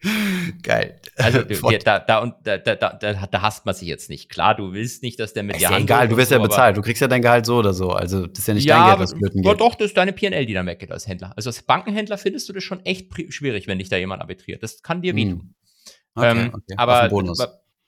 Geil. 0.62 1.00
Also 1.16 1.42
da, 1.42 1.98
da, 1.98 2.34
da, 2.42 2.58
da, 2.58 2.74
da, 2.74 3.26
da 3.26 3.42
hasst 3.42 3.66
man 3.66 3.74
sich 3.74 3.88
jetzt 3.88 4.08
nicht. 4.08 4.30
Klar, 4.30 4.54
du 4.54 4.72
willst 4.72 5.02
nicht, 5.02 5.20
dass 5.20 5.34
der 5.34 5.42
mit 5.42 5.56
dir 5.56 5.66
Ist 5.66 5.70
ja 5.70 5.78
egal, 5.78 6.08
du 6.08 6.16
wirst 6.16 6.30
ja 6.30 6.38
bezahlt. 6.38 6.76
Du 6.76 6.82
kriegst 6.82 7.02
ja 7.02 7.08
dein 7.08 7.22
Gehalt 7.22 7.44
so 7.44 7.58
oder 7.58 7.74
so. 7.74 7.90
Also 7.90 8.26
das 8.26 8.40
ist 8.40 8.48
ja 8.48 8.54
nicht 8.54 8.68
dein 8.68 8.86
Geld, 8.86 8.98
was 8.98 9.12
flöten 9.12 9.42
geht. 9.42 9.60
doch, 9.60 9.74
das 9.74 9.88
ist 9.88 9.96
deine 9.96 10.12
PNL, 10.12 10.46
die 10.46 10.54
dann 10.54 10.66
weggeht 10.66 10.90
als 10.90 11.06
Händler. 11.06 11.32
Also 11.36 11.50
als 11.50 11.62
Bankenhändler 11.62 12.16
findest 12.16 12.48
du 12.48 12.52
das 12.52 12.64
schon 12.64 12.84
echt 12.86 13.08
schwierig, 13.28 13.66
wenn 13.66 13.78
dich 13.78 13.88
da 13.88 13.96
jemand 13.96 14.22
arbitriert. 14.22 14.62
Das 14.62 14.82
kann 14.82 15.02
dir 15.02 15.12
hm. 15.12 15.16
wehtun. 15.16 15.54
Okay, 16.14 16.30
ähm. 16.30 16.52
Aber 16.76 17.08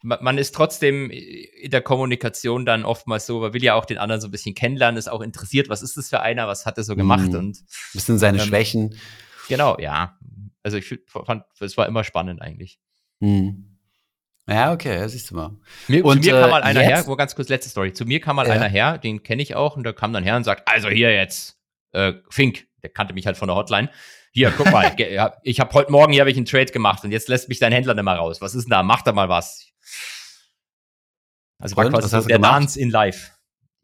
man 0.03 0.37
ist 0.37 0.55
trotzdem 0.55 1.11
in 1.11 1.71
der 1.71 1.81
Kommunikation 1.81 2.67
dann 2.67 2.85
oftmals 2.85 3.27
so, 3.27 3.41
man 3.41 3.55
will 3.55 3.63
ja 3.63 3.75
auch 3.75 3.85
den 3.85 3.99
anderen 3.99 4.21
so 4.21 4.29
ein 4.29 4.33
bisschen 4.33 4.55
kennenlernen, 4.55 4.99
ist 4.99 5.11
auch 5.11 5.21
interessiert, 5.21 5.69
was 5.69 5.83
ist 5.83 5.97
das 5.97 6.09
für 6.09 6.21
einer, 6.21 6.49
was 6.49 6.67
hat 6.67 6.77
er 6.77 6.85
so 6.85 6.97
gemacht 6.97 7.31
mm. 7.31 7.37
und 7.37 7.59
was 7.95 8.07
sind 8.07 8.19
seine 8.19 8.39
ähm, 8.39 8.45
Schwächen. 8.45 8.97
Genau, 9.49 9.79
ja. 9.79 10.19
Also 10.63 10.77
ich 10.77 10.99
fand, 11.07 11.45
es 11.61 11.77
war 11.77 11.87
immer 11.87 12.05
spannend 12.05 12.41
eigentlich. 12.41 12.79
Hm. 13.21 13.79
Ja, 14.49 14.73
okay, 14.73 14.97
ja, 14.97 15.09
siehst 15.09 15.31
du 15.31 15.37
mal. 15.37 15.57
Mir, 15.87 16.05
und, 16.05 16.25
zu 16.25 16.31
mir 16.31 16.41
kam 16.41 16.51
mal 16.51 16.61
äh, 16.61 16.65
einer 16.65 16.81
jetzt? 16.83 16.91
her, 16.91 17.07
wo 17.07 17.17
ganz 17.17 17.35
kurz 17.35 17.49
letzte 17.49 17.71
Story. 17.71 17.93
Zu 17.93 18.05
mir 18.05 18.21
kam 18.21 18.37
mal 18.37 18.47
ja. 18.47 18.55
einer 18.55 18.69
her, 18.69 18.99
den 18.99 19.23
kenne 19.23 19.43
ich 19.43 19.55
auch, 19.55 19.77
und 19.77 19.85
der 19.85 19.93
kam 19.93 20.13
dann 20.13 20.25
her 20.25 20.37
und 20.37 20.45
sagt, 20.45 20.69
also 20.69 20.89
hier 20.89 21.15
jetzt, 21.15 21.61
äh, 21.93 22.15
Fink, 22.29 22.67
der 22.83 22.91
kannte 22.91 23.15
mich 23.15 23.27
halt 23.27 23.37
von 23.37 23.49
der 23.49 23.57
Hotline. 23.57 23.89
Hier, 24.33 24.53
guck 24.57 24.73
mal, 24.73 24.97
ich 25.43 25.61
habe 25.61 25.73
heute 25.75 25.93
Morgen 25.93 26.13
hier 26.13 26.23
hab 26.23 26.29
ich 26.29 26.37
einen 26.37 26.47
Trade 26.47 26.73
gemacht 26.73 27.05
und 27.05 27.13
jetzt 27.13 27.29
lässt 27.29 27.49
mich 27.49 27.61
dein 27.61 27.73
Händler 27.73 27.95
nicht 27.95 28.03
mal 28.03 28.17
raus. 28.17 28.41
Was 28.41 28.55
ist 28.55 28.65
denn 28.65 28.71
da? 28.71 28.83
Mach 28.83 29.03
da 29.03 29.13
mal 29.13 29.29
was. 29.29 29.69
Also 31.59 31.77
war 31.77 31.89
quasi 31.89 32.09
so 32.09 32.27
der 32.27 32.41
Dance 32.41 32.81
in 32.81 32.91
Live. 32.91 33.33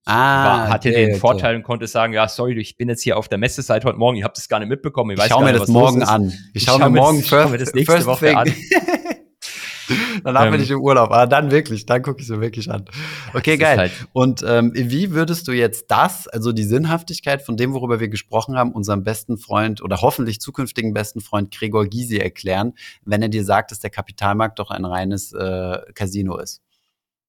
Ah, 0.09 0.45
war, 0.45 0.69
hatte 0.71 0.89
okay, 0.89 0.97
den 0.97 1.11
okay. 1.11 1.21
Vorteil 1.21 1.55
und 1.55 1.63
konnte 1.63 1.87
sagen, 1.87 2.15
ja, 2.15 2.29
sorry, 2.29 2.59
ich 2.59 2.79
bin 2.79 2.89
jetzt 2.89 3.03
hier 3.03 3.19
auf 3.19 3.29
der 3.29 3.37
Messe 3.37 3.61
seit 3.61 3.85
heute 3.85 3.99
Morgen, 3.99 4.17
ich 4.17 4.25
habe 4.25 4.33
das 4.35 4.49
gar 4.49 4.59
nicht 4.59 4.71
mitbekommen. 4.71 5.11
Ich, 5.11 5.23
ich 5.23 5.29
schaue 5.29 5.45
mir 5.45 5.53
das 5.53 5.69
morgen 5.69 6.03
an. 6.03 6.33
Ich 6.55 6.63
schaue 6.63 6.81
schau 6.81 6.89
mir 6.89 6.99
morgen 6.99 7.19
das, 7.19 7.29
first, 7.29 7.51
mir 7.51 7.59
das 7.59 7.75
nächste 7.75 8.07
Woche 8.07 8.27
thing. 8.29 8.37
an. 8.37 8.55
Danach 10.25 10.47
ähm, 10.47 10.53
bin 10.53 10.63
ich 10.63 10.71
im 10.71 10.81
Urlaub. 10.81 11.11
Aber 11.11 11.27
dann 11.27 11.51
wirklich, 11.51 11.85
dann 11.85 12.03
gucke 12.03 12.23
ich 12.23 12.29
mir 12.31 12.41
wirklich 12.41 12.71
an. 12.71 12.87
Okay, 13.35 13.59
geil. 13.59 13.77
Halt 13.77 13.93
und 14.15 14.43
ähm, 14.47 14.73
wie 14.75 15.13
würdest 15.13 15.47
du 15.47 15.53
jetzt 15.53 15.91
das, 15.91 16.27
also 16.27 16.53
die 16.53 16.65
Sinnhaftigkeit 16.65 17.43
von 17.43 17.59
dem, 17.59 17.75
worüber 17.75 18.01
wir 18.01 18.09
gesprochen 18.09 18.57
haben, 18.57 18.73
unserem 18.73 19.05
besten 19.05 19.37
Freund 19.37 19.83
oder 19.83 20.01
hoffentlich 20.01 20.41
zukünftigen 20.41 20.95
besten 20.95 21.21
Freund 21.21 21.55
Gregor 21.55 21.87
Gysi 21.87 22.17
erklären, 22.17 22.73
wenn 23.05 23.21
er 23.21 23.29
dir 23.29 23.45
sagt, 23.45 23.73
dass 23.73 23.81
der 23.81 23.91
Kapitalmarkt 23.91 24.59
doch 24.59 24.71
ein 24.71 24.87
reines 24.87 25.35
äh, 25.35 25.81
Casino 25.95 26.39
ist? 26.39 26.63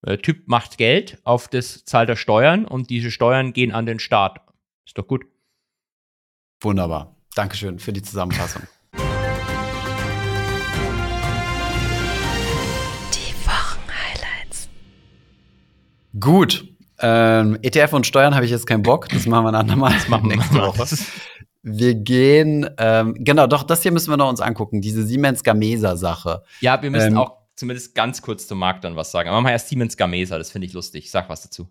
Der 0.06 0.14
äh, 0.14 0.18
Typ 0.18 0.47
macht 0.47 0.78
Geld, 0.78 1.20
auf 1.24 1.47
das 1.47 1.84
zahlt 1.86 2.10
er 2.10 2.16
Steuern 2.16 2.66
und 2.66 2.89
diese 2.89 3.12
Steuern 3.12 3.54
gehen 3.54 3.72
an 3.72 3.86
den 3.86 4.00
Staat. 4.00 4.41
Ist 4.86 4.97
doch 4.97 5.08
gut. 5.08 5.26
Wunderbar. 6.62 7.16
Dankeschön 7.36 7.80
für 7.80 7.93
die 7.93 8.02
Zusammenfassung. 8.02 8.64
Die 13.14 13.34
Wochenhighlights. 13.45 14.70
Gut. 16.20 16.66
Ähm, 17.02 17.58
ETF 17.62 17.93
und 17.93 18.08
Steuern 18.08 18.36
habe 18.36 18.45
ich 18.45 18.52
jetzt 18.52 18.68
keinen 18.68 18.84
Bock. 18.84 19.08
Das 19.10 19.26
machen 19.26 19.45
wir 19.45 19.50
ein 19.50 19.56
andermal. 19.56 19.93
Das 19.93 20.10
machen 20.10 20.30
wir 20.30 20.38
nächste 20.38 20.56
Woche. 20.56 20.86
Wir 21.62 21.93
gehen, 21.93 22.70
ähm, 22.78 23.16
genau, 23.20 23.45
doch, 23.45 23.64
das 23.64 23.84
hier 23.84 23.91
müssen 23.91 24.10
wir 24.10 24.18
noch 24.18 24.30
uns 24.30 24.39
angucken, 24.39 24.80
diese 24.80 25.04
Siemens 25.04 25.43
Gamesa-Sache. 25.43 26.43
Ja, 26.62 26.82
wir 26.82 26.89
müssen 26.89 27.12
ähm, 27.12 27.18
auch 27.18 27.39
zumindest 27.60 27.93
ganz 27.93 28.22
kurz 28.22 28.47
zum 28.47 28.60
Markt 28.60 28.84
dann 28.84 28.95
was 28.95 29.12
sagen. 29.12 29.30
Aber 29.30 29.41
wir 29.41 29.51
erst 29.51 29.70
Siemens 29.70 29.97
Gamesa, 29.97 30.38
das 30.38 30.51
finde 30.51 30.68
ich 30.68 30.74
lustig. 30.74 31.12
Sag 31.12 31.30
was 31.30 31.43
dazu. 31.43 31.68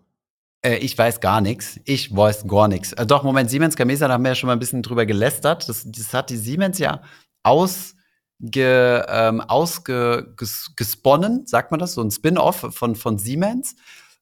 Äh, 0.61 0.77
ich 0.77 0.97
weiß 0.97 1.19
gar 1.19 1.41
nichts. 1.41 1.79
Ich 1.85 2.15
weiß 2.15 2.47
gar 2.47 2.67
nichts. 2.67 2.93
Äh, 2.93 3.05
doch, 3.05 3.23
Moment, 3.23 3.49
Siemens 3.49 3.75
Gamesa, 3.75 4.07
da 4.07 4.13
haben 4.13 4.23
wir 4.23 4.29
ja 4.29 4.35
schon 4.35 4.47
mal 4.47 4.53
ein 4.53 4.59
bisschen 4.59 4.83
drüber 4.83 5.05
gelästert. 5.05 5.67
Das, 5.67 5.83
das 5.85 6.13
hat 6.13 6.29
die 6.29 6.37
Siemens 6.37 6.79
ja 6.79 7.01
ausge, 7.43 9.05
ähm, 9.09 9.41
ausgesponnen, 9.41 11.47
sagt 11.47 11.71
man 11.71 11.79
das, 11.79 11.93
so 11.93 12.01
ein 12.01 12.11
Spin-off 12.11 12.67
von, 12.71 12.95
von 12.95 13.17
Siemens. 13.17 13.75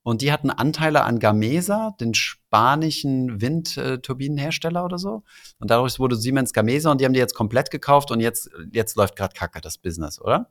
Und 0.04 0.22
die 0.22 0.32
hatten 0.32 0.50
Anteile 0.50 1.04
an 1.04 1.20
Gamesa, 1.20 1.94
den 2.00 2.14
spanischen 2.14 3.42
Windturbinenhersteller 3.42 4.86
oder 4.86 4.98
so. 4.98 5.24
Und 5.60 5.70
dadurch 5.70 6.00
wurde 6.00 6.16
Siemens 6.16 6.54
Gamesa 6.54 6.92
und 6.92 7.02
die 7.02 7.06
haben 7.06 7.12
die 7.12 7.20
jetzt 7.20 7.36
komplett 7.36 7.72
gekauft 7.72 8.10
und 8.12 8.22
jetzt, 8.22 8.50
jetzt 8.72 8.96
läuft 8.96 9.18
gerade 9.18 9.34
Kacke 9.34 9.60
das 9.60 9.78
Business, 9.78 10.22
oder? 10.22 10.50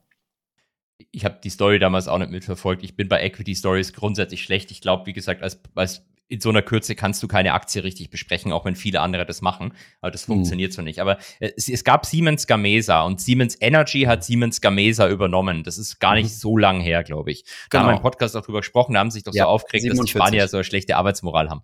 Ich 1.11 1.24
habe 1.24 1.38
die 1.42 1.51
Story 1.51 1.78
damals 1.78 2.09
auch 2.09 2.18
nicht 2.18 2.30
mitverfolgt. 2.30 2.82
Ich 2.82 2.97
bin 2.97 3.09
bei 3.09 3.22
Equity 3.22 3.55
Stories 3.55 3.92
grundsätzlich 3.92 4.42
schlecht. 4.42 4.70
Ich 4.70 4.80
glaube, 4.80 5.07
wie 5.07 5.12
gesagt, 5.12 5.42
als, 5.42 5.61
als 5.74 6.07
in 6.28 6.40
so 6.40 6.49
einer 6.49 6.62
Kürze 6.62 6.97
kannst 6.97 7.22
du 7.22 7.28
keine 7.28 7.53
Aktie 7.53 7.84
richtig 7.84 8.11
besprechen, 8.11 8.53
auch 8.53 8.64
wenn 8.64 8.74
viele 8.74 9.01
andere 9.01 9.24
das 9.26 9.42
machen. 9.42 9.72
Aber 10.01 10.11
das 10.11 10.22
hm. 10.22 10.34
funktioniert 10.34 10.72
so 10.72 10.82
nicht. 10.82 10.99
Aber 10.99 11.18
äh, 11.38 11.53
es, 11.57 11.68
es, 11.68 11.84
gab 11.84 12.05
Siemens 12.05 12.47
Gamesa 12.47 13.03
und 13.03 13.20
Siemens 13.20 13.57
Energy 13.61 14.03
hat 14.03 14.24
Siemens 14.24 14.61
Gamesa 14.61 15.09
übernommen. 15.09 15.62
Das 15.62 15.78
ist 15.78 16.01
gar 16.01 16.14
nicht 16.14 16.24
mhm. 16.24 16.30
so 16.30 16.57
lang 16.57 16.80
her, 16.80 17.05
glaube 17.05 17.30
ich. 17.30 17.44
Da 17.70 17.80
haben 17.80 17.88
wir 17.88 17.97
im 17.97 18.03
Podcast 18.03 18.36
auch 18.36 18.44
drüber 18.44 18.61
gesprochen, 18.61 18.94
da 18.94 19.01
haben 19.01 19.11
sich 19.11 19.22
doch 19.22 19.34
ja, 19.34 19.44
so 19.44 19.51
aufgeregt, 19.51 19.82
47. 19.82 19.99
dass 19.99 20.12
die 20.12 20.18
Spanier 20.18 20.49
so 20.49 20.57
eine 20.57 20.64
schlechte 20.64 20.97
Arbeitsmoral 20.97 21.49
haben. 21.49 21.62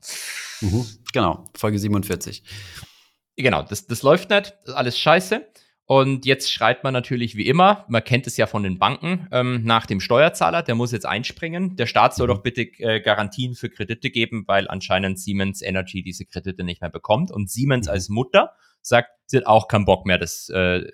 Mhm. 0.60 0.86
Genau, 1.12 1.44
Folge 1.56 1.78
47. 1.78 2.44
Genau, 3.36 3.62
das, 3.62 3.86
das 3.86 4.02
läuft 4.02 4.30
nicht, 4.30 4.54
das 4.60 4.68
ist 4.68 4.74
alles 4.74 4.98
scheiße. 4.98 5.46
Und 5.84 6.24
jetzt 6.26 6.52
schreit 6.52 6.84
man 6.84 6.92
natürlich 6.92 7.36
wie 7.36 7.46
immer, 7.46 7.84
man 7.88 8.04
kennt 8.04 8.26
es 8.26 8.36
ja 8.36 8.46
von 8.46 8.62
den 8.62 8.78
Banken, 8.78 9.28
ähm, 9.32 9.62
nach 9.64 9.84
dem 9.84 10.00
Steuerzahler, 10.00 10.62
der 10.62 10.74
muss 10.74 10.92
jetzt 10.92 11.06
einspringen. 11.06 11.76
Der 11.76 11.86
Staat 11.86 12.14
soll 12.14 12.28
mhm. 12.28 12.32
doch 12.32 12.42
bitte 12.42 12.62
äh, 12.62 13.00
Garantien 13.00 13.54
für 13.54 13.68
Kredite 13.68 14.10
geben, 14.10 14.44
weil 14.46 14.68
anscheinend 14.68 15.18
Siemens 15.18 15.60
Energy 15.60 16.02
diese 16.02 16.24
Kredite 16.24 16.64
nicht 16.64 16.80
mehr 16.80 16.90
bekommt. 16.90 17.30
Und 17.30 17.50
Siemens 17.50 17.86
mhm. 17.86 17.92
als 17.92 18.08
Mutter 18.08 18.52
sagt, 18.80 19.10
sie 19.26 19.38
hat 19.38 19.46
auch 19.46 19.68
keinen 19.68 19.84
Bock 19.84 20.06
mehr, 20.06 20.18
das 20.18 20.48
äh, 20.50 20.86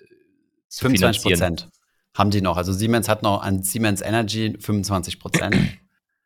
zu 0.67 0.85
25 0.85 1.23
Prozent 1.23 1.69
haben 2.13 2.31
die 2.31 2.41
noch. 2.41 2.57
Also 2.57 2.73
Siemens 2.73 3.07
hat 3.07 3.23
noch 3.23 3.41
an 3.41 3.63
Siemens 3.63 4.01
Energy 4.01 4.57
25 4.59 5.19
Prozent. 5.19 5.55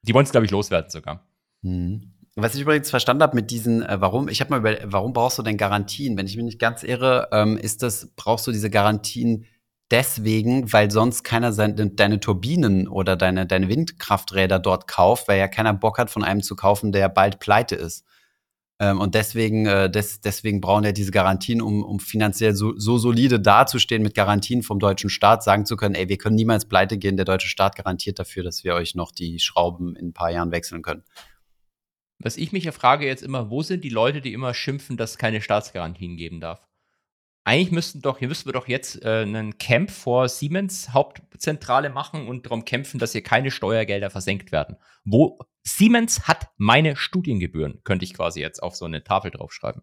Die 0.01 0.13
wollen 0.13 0.25
es, 0.25 0.31
glaube 0.31 0.45
ich, 0.45 0.51
loswerden 0.51 0.89
sogar. 0.89 1.27
Mhm. 1.61 2.13
Was 2.35 2.55
ich 2.55 2.61
übrigens 2.61 2.89
verstanden 2.89 3.21
habe 3.21 3.35
mit 3.35 3.51
diesen, 3.51 3.83
äh, 3.83 4.01
warum, 4.01 4.27
ich 4.27 4.41
habe 4.41 4.49
mal 4.49 4.59
über, 4.59 4.91
warum 4.91 5.13
brauchst 5.13 5.37
du 5.37 5.43
denn 5.43 5.57
Garantien? 5.57 6.17
Wenn 6.17 6.25
ich 6.25 6.35
mich 6.35 6.45
nicht 6.45 6.59
ganz 6.59 6.81
irre, 6.81 7.29
ähm, 7.31 7.57
ist 7.57 7.83
das, 7.83 8.09
brauchst 8.15 8.47
du 8.47 8.51
diese 8.51 8.71
Garantien 8.71 9.45
deswegen, 9.91 10.73
weil 10.73 10.89
sonst 10.89 11.23
keiner 11.23 11.53
seine, 11.53 11.91
deine 11.91 12.19
Turbinen 12.19 12.87
oder 12.87 13.15
deine, 13.15 13.45
deine 13.45 13.69
Windkrafträder 13.69 14.57
dort 14.57 14.87
kauft, 14.87 15.27
weil 15.27 15.37
ja 15.37 15.47
keiner 15.47 15.73
Bock 15.73 15.99
hat, 15.99 16.09
von 16.09 16.23
einem 16.23 16.41
zu 16.41 16.55
kaufen, 16.55 16.91
der 16.91 17.07
bald 17.09 17.37
pleite 17.37 17.75
ist. 17.75 18.03
Ähm, 18.79 18.99
und 18.99 19.13
deswegen, 19.13 19.67
äh, 19.67 19.91
des, 19.91 20.21
deswegen 20.21 20.59
brauchen 20.59 20.85
ja 20.85 20.91
diese 20.91 21.11
Garantien, 21.11 21.61
um, 21.61 21.83
um 21.83 21.99
finanziell 21.99 22.55
so, 22.55 22.73
so 22.75 22.97
solide 22.97 23.39
dazustehen 23.39 24.01
mit 24.01 24.15
Garantien 24.15 24.63
vom 24.63 24.79
deutschen 24.79 25.11
Staat, 25.11 25.43
sagen 25.43 25.67
zu 25.67 25.77
können, 25.77 25.93
ey, 25.93 26.09
wir 26.09 26.17
können 26.17 26.35
niemals 26.35 26.65
pleite 26.65 26.97
gehen, 26.97 27.15
der 27.15 27.25
deutsche 27.25 27.47
Staat 27.47 27.75
garantiert 27.75 28.17
dafür, 28.17 28.43
dass 28.43 28.63
wir 28.63 28.73
euch 28.73 28.95
noch 28.95 29.11
die 29.11 29.39
Schrauben 29.39 29.95
in 29.95 30.07
ein 30.07 30.13
paar 30.13 30.31
Jahren 30.31 30.51
wechseln 30.51 30.81
können. 30.81 31.03
Was 32.19 32.37
ich 32.37 32.51
mich 32.51 32.63
ja 32.63 32.71
frage 32.71 33.05
jetzt 33.05 33.23
immer, 33.23 33.49
wo 33.49 33.63
sind 33.63 33.83
die 33.83 33.89
Leute, 33.89 34.21
die 34.21 34.33
immer 34.33 34.53
schimpfen, 34.53 34.97
dass 34.97 35.11
es 35.11 35.17
keine 35.17 35.41
Staatsgarantien 35.41 36.15
geben 36.15 36.39
darf? 36.39 36.67
Eigentlich 37.45 37.71
müssten 37.71 38.01
doch, 38.01 38.19
hier 38.19 38.29
müssten 38.29 38.47
wir 38.47 38.53
doch 38.53 38.69
jetzt 38.69 39.03
äh, 39.03 39.23
einen 39.23 39.57
Camp 39.57 39.91
vor 39.91 40.29
Siemens 40.29 40.93
Hauptzentrale 40.93 41.89
machen 41.89 42.27
und 42.27 42.45
darum 42.45 42.63
kämpfen, 42.63 42.99
dass 42.99 43.11
hier 43.11 43.23
keine 43.23 43.51
Steuergelder 43.51 44.09
versenkt 44.09 44.53
werden. 44.53 44.77
Wo 45.03 45.39
Siemens 45.63 46.27
hat 46.27 46.51
meine 46.55 46.95
Studiengebühren, 46.95 47.81
könnte 47.83 48.05
ich 48.05 48.13
quasi 48.13 48.39
jetzt 48.39 48.63
auf 48.63 48.75
so 48.75 48.85
eine 48.85 49.03
Tafel 49.03 49.31
draufschreiben. 49.31 49.81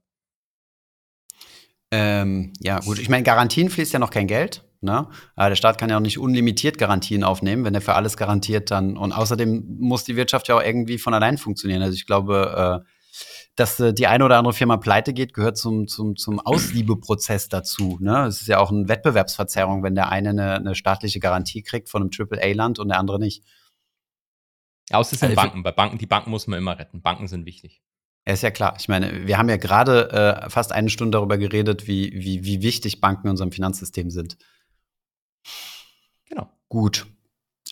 Ähm, 1.91 2.53
ja, 2.61 2.81
gut. 2.81 2.99
Ich 2.99 3.11
meine, 3.11 3.25
Garantien 3.25 3.69
fließt 3.69 3.93
ja 3.93 3.99
noch 3.99 4.11
kein 4.11 4.27
Geld. 4.27 4.65
Ne? 4.83 5.07
Aber 5.37 5.49
der 5.51 5.57
Staat 5.57 5.79
kann 5.79 5.91
ja 5.91 5.97
auch 5.97 6.01
nicht 6.01 6.19
unlimitiert 6.19 6.79
Garantien 6.79 7.23
aufnehmen, 7.23 7.65
wenn 7.65 7.75
er 7.75 7.83
für 7.83 7.95
alles 7.95 8.17
garantiert 8.17 8.71
dann. 8.71 8.97
Und 8.97 9.13
außerdem 9.13 9.77
muss 9.79 10.05
die 10.05 10.17
Wirtschaft 10.17 10.49
ja 10.49 10.57
auch 10.57 10.63
irgendwie 10.63 10.99
von 10.99 11.13
allein 11.13 11.37
funktionieren. 11.37 11.83
Also 11.83 11.95
ich 11.95 12.07
glaube, 12.07 12.83
äh, 12.85 12.89
dass 13.57 13.79
äh, 13.79 13.93
die 13.93 14.07
eine 14.07 14.25
oder 14.25 14.39
andere 14.39 14.55
Firma 14.55 14.79
pleite 14.79 15.13
geht, 15.13 15.35
gehört 15.35 15.59
zum, 15.59 15.87
zum, 15.87 16.17
zum 16.17 16.41
Ausliebeprozess 16.41 17.49
dazu. 17.51 17.99
Ne? 18.01 18.27
Es 18.27 18.41
ist 18.41 18.49
ja 18.49 18.59
auch 18.59 18.71
eine 18.71 18.89
Wettbewerbsverzerrung, 18.89 19.83
wenn 19.83 19.95
der 19.95 20.09
eine 20.09 20.31
eine, 20.31 20.55
eine 20.55 20.75
staatliche 20.75 21.21
Garantie 21.21 21.63
kriegt 21.63 21.91
von 21.91 22.03
einem 22.03 22.11
AAA-Land 22.17 22.79
und 22.79 22.89
der 22.89 22.99
andere 22.99 23.19
nicht. 23.19 23.45
Ja, 24.89 24.99
außer 24.99 25.13
es 25.13 25.21
sind 25.21 25.31
also 25.31 25.43
Banken. 25.43 25.63
Bei 25.63 25.73
Banken, 25.73 25.99
die 25.99 26.07
Banken 26.07 26.31
muss 26.31 26.47
man 26.47 26.59
immer 26.59 26.79
retten. 26.79 27.03
Banken 27.03 27.29
sind 27.29 27.45
wichtig. 27.45 27.83
Ja, 28.27 28.33
ist 28.33 28.43
ja 28.43 28.51
klar. 28.51 28.77
Ich 28.79 28.89
meine, 28.89 29.27
wir 29.27 29.37
haben 29.37 29.49
ja 29.49 29.57
gerade 29.57 30.11
äh, 30.11 30.51
fast 30.51 30.73
eine 30.73 30.89
Stunde 30.89 31.19
darüber 31.19 31.37
geredet, 31.37 31.87
wie, 31.87 32.13
wie, 32.15 32.45
wie 32.45 32.63
wichtig 32.63 33.01
Banken 33.01 33.27
in 33.27 33.31
unserem 33.33 33.53
Finanzsystem 33.53 34.11
sind. 34.11 34.37
Genau. 36.29 36.49
Gut. 36.69 37.07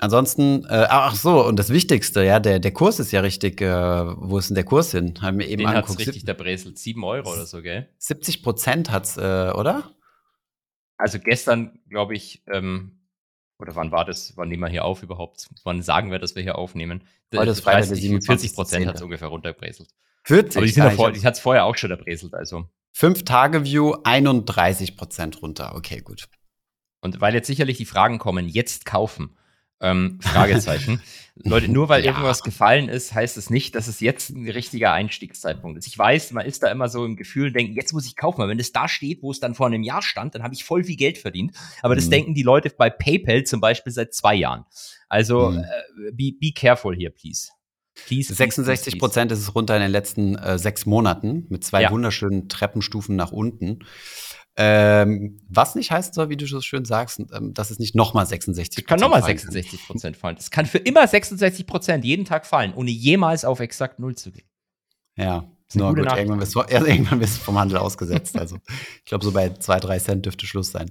Ansonsten, 0.00 0.64
äh, 0.66 0.86
ach 0.88 1.16
so, 1.16 1.44
und 1.44 1.58
das 1.58 1.70
Wichtigste, 1.70 2.22
ja, 2.22 2.38
der, 2.38 2.60
der 2.60 2.70
Kurs 2.72 3.00
ist 3.00 3.10
ja 3.10 3.20
richtig, 3.20 3.60
äh, 3.60 3.66
wo 3.68 4.38
ist 4.38 4.48
denn 4.48 4.54
der 4.54 4.64
Kurs 4.64 4.92
hin? 4.92 5.14
Haben 5.20 5.40
wir 5.40 5.48
eben 5.48 5.58
Den 5.58 5.66
angeguckt. 5.66 5.98
richtig 5.98 6.24
der 6.24 6.34
Breselt, 6.34 6.78
7 6.78 7.02
Euro 7.02 7.32
oder 7.32 7.46
so, 7.46 7.62
gell? 7.62 7.88
70 7.98 8.42
Prozent 8.42 8.90
hat's, 8.92 9.16
äh, 9.16 9.20
oder? 9.54 9.92
Also 10.98 11.18
gestern, 11.18 11.80
glaube 11.88 12.14
ich, 12.14 12.44
ähm, 12.46 12.98
oder 13.58 13.74
wann 13.74 13.90
war 13.90 14.04
das? 14.04 14.36
Wann 14.36 14.48
nehmen 14.48 14.62
wir 14.62 14.68
hier 14.68 14.84
auf 14.84 15.02
überhaupt? 15.02 15.48
Wann 15.64 15.82
sagen 15.82 16.12
wir, 16.12 16.20
dass 16.20 16.36
wir 16.36 16.42
hier 16.44 16.56
aufnehmen? 16.56 17.02
Heute 17.34 17.50
ist 17.50 17.60
Freitag, 17.60 17.96
40 17.96 18.54
Prozent 18.54 18.86
hat 18.86 18.96
es 18.96 19.02
ungefähr 19.02 19.28
runtergebrezelt. 19.28 19.88
40? 20.24 20.56
Aber 20.56 20.66
die, 20.66 20.72
sind 20.72 20.92
vor, 20.92 21.12
die 21.12 21.22
hat 21.22 21.34
es 21.34 21.40
vorher 21.40 21.64
auch 21.64 21.76
schon 21.76 21.90
erbreselt, 21.90 22.34
also. 22.34 22.68
5-Tage-View, 22.96 23.96
31 24.04 24.96
Prozent 24.96 25.42
runter. 25.42 25.74
Okay, 25.74 26.00
gut. 26.00 26.28
Und 27.00 27.20
weil 27.20 27.34
jetzt 27.34 27.46
sicherlich 27.46 27.76
die 27.76 27.84
Fragen 27.84 28.18
kommen, 28.18 28.48
jetzt 28.48 28.84
kaufen. 28.84 29.36
Ähm, 29.80 30.18
Fragezeichen. 30.20 31.00
Leute, 31.36 31.70
nur 31.70 31.88
weil 31.88 32.04
ja. 32.04 32.10
irgendwas 32.10 32.42
gefallen 32.42 32.88
ist, 32.88 33.14
heißt 33.14 33.36
es 33.36 33.48
nicht, 33.48 33.76
dass 33.76 33.86
es 33.86 34.00
jetzt 34.00 34.30
ein 34.30 34.48
richtiger 34.48 34.92
Einstiegszeitpunkt 34.92 35.78
ist. 35.78 35.86
Ich 35.86 35.96
weiß, 35.96 36.32
man 36.32 36.44
ist 36.44 36.64
da 36.64 36.70
immer 36.70 36.88
so 36.88 37.04
im 37.04 37.14
Gefühl, 37.14 37.52
denken, 37.52 37.74
jetzt 37.74 37.92
muss 37.92 38.06
ich 38.06 38.16
kaufen, 38.16 38.40
weil 38.40 38.48
wenn 38.48 38.58
es 38.58 38.72
da 38.72 38.88
steht, 38.88 39.22
wo 39.22 39.30
es 39.30 39.38
dann 39.38 39.54
vor 39.54 39.68
einem 39.68 39.84
Jahr 39.84 40.02
stand, 40.02 40.34
dann 40.34 40.42
habe 40.42 40.54
ich 40.54 40.64
voll 40.64 40.82
viel 40.82 40.96
Geld 40.96 41.16
verdient. 41.16 41.52
Aber 41.82 41.94
das 41.94 42.06
mhm. 42.06 42.10
denken 42.10 42.34
die 42.34 42.42
Leute 42.42 42.70
bei 42.76 42.90
PayPal 42.90 43.44
zum 43.44 43.60
Beispiel 43.60 43.92
seit 43.92 44.14
zwei 44.14 44.34
Jahren. 44.34 44.64
Also 45.08 45.52
mhm. 45.52 45.58
äh, 45.58 46.12
be, 46.12 46.32
be 46.38 46.50
careful 46.52 46.96
here, 46.96 47.12
please. 47.12 47.50
Please, 48.06 48.32
66 48.32 48.98
Prozent 48.98 49.32
ist 49.32 49.40
es 49.40 49.54
runter 49.54 49.76
in 49.76 49.82
den 49.82 49.90
letzten 49.90 50.36
äh, 50.36 50.58
sechs 50.58 50.86
Monaten 50.86 51.46
mit 51.48 51.64
zwei 51.64 51.82
ja. 51.82 51.90
wunderschönen 51.90 52.48
Treppenstufen 52.48 53.16
nach 53.16 53.32
unten. 53.32 53.80
Ähm, 54.60 55.40
was 55.48 55.76
nicht 55.76 55.92
heißen 55.92 56.12
soll, 56.12 56.30
wie 56.30 56.36
du 56.36 56.46
so 56.46 56.60
schön 56.60 56.84
sagst, 56.84 57.20
ähm, 57.32 57.54
dass 57.54 57.70
es 57.70 57.78
nicht 57.78 57.94
nochmal 57.94 58.26
66 58.26 58.86
Prozent 58.86 58.88
kann 58.88 58.98
nochmal 58.98 59.22
66 59.22 59.86
Prozent 59.86 60.16
fallen. 60.16 60.36
Es 60.36 60.50
kann 60.50 60.66
für 60.66 60.78
immer 60.78 61.06
66 61.06 61.64
Prozent 61.64 62.04
jeden 62.04 62.24
Tag 62.24 62.44
fallen, 62.44 62.74
ohne 62.74 62.90
jemals 62.90 63.44
auf 63.44 63.60
exakt 63.60 64.00
Null 64.00 64.16
zu 64.16 64.32
gehen. 64.32 64.48
Ja, 65.16 65.48
nur 65.74 65.94
gut, 65.94 66.06
irgendwann 66.06 66.40
wirst, 66.40 66.54
du, 66.54 66.60
ja, 66.70 66.84
irgendwann 66.84 67.20
wirst 67.20 67.36
du 67.36 67.40
vom 67.42 67.58
Handel 67.58 67.78
ausgesetzt. 67.78 68.36
Also 68.36 68.58
ich 68.98 69.04
glaube, 69.04 69.24
so 69.24 69.32
bei 69.32 69.50
zwei, 69.50 69.78
drei 69.78 69.98
Cent 69.98 70.24
dürfte 70.24 70.46
Schluss 70.46 70.72
sein. 70.72 70.90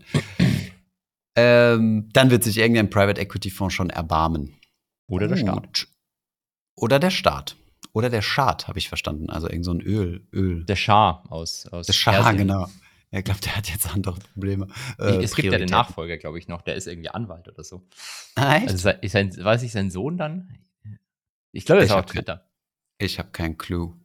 ähm, 1.35 2.09
dann 2.13 2.29
wird 2.29 2.43
sich 2.43 2.57
irgendein 2.59 2.89
Private 2.89 3.19
Equity 3.19 3.49
Fonds 3.49 3.73
schon 3.73 3.89
erbarmen. 3.89 4.55
Oder 5.07 5.27
der 5.27 5.37
Staat. 5.37 5.87
Oder 6.77 6.99
der 6.99 7.09
Staat. 7.11 7.57
Oder 7.91 8.09
der 8.09 8.21
Schad, 8.21 8.67
habe 8.67 8.77
ich 8.77 8.89
verstanden. 8.89 9.29
Also 9.29 9.49
irgend 9.49 9.65
so 9.65 9.71
ein 9.71 9.81
Öl. 9.81 10.27
Öl. 10.31 10.63
Der 10.65 10.75
Schah 10.75 11.23
aus, 11.29 11.65
aus 11.67 11.87
Der 11.87 11.93
Schah, 11.93 12.31
genau. 12.31 12.67
Er 13.09 13.23
glaubt, 13.23 13.45
der 13.45 13.55
hat 13.55 13.69
jetzt 13.69 13.91
andere 13.91 14.19
Probleme. 14.33 14.67
Äh, 14.99 15.23
es 15.23 15.33
gibt 15.35 15.51
ja 15.51 15.57
den 15.57 15.69
Nachfolger, 15.69 16.17
glaube 16.17 16.37
ich, 16.37 16.47
noch. 16.47 16.61
Der 16.61 16.75
ist 16.75 16.87
irgendwie 16.87 17.09
Anwalt 17.09 17.47
oder 17.47 17.63
so. 17.63 17.81
Ah, 18.35 18.57
echt? 18.57 18.69
Also, 18.69 18.89
ist 18.89 19.11
sein, 19.13 19.35
weiß 19.35 19.63
ich, 19.63 19.71
sein 19.71 19.89
Sohn 19.89 20.17
dann? 20.17 20.57
Ich 21.51 21.65
glaube, 21.65 21.81
er 21.81 21.85
ist 21.85 21.91
auch 21.91 22.05
Twitter. 22.05 22.47
Ich 22.97 23.17
habe 23.17 23.29
keinen 23.29 23.57
Clou. 23.57 23.95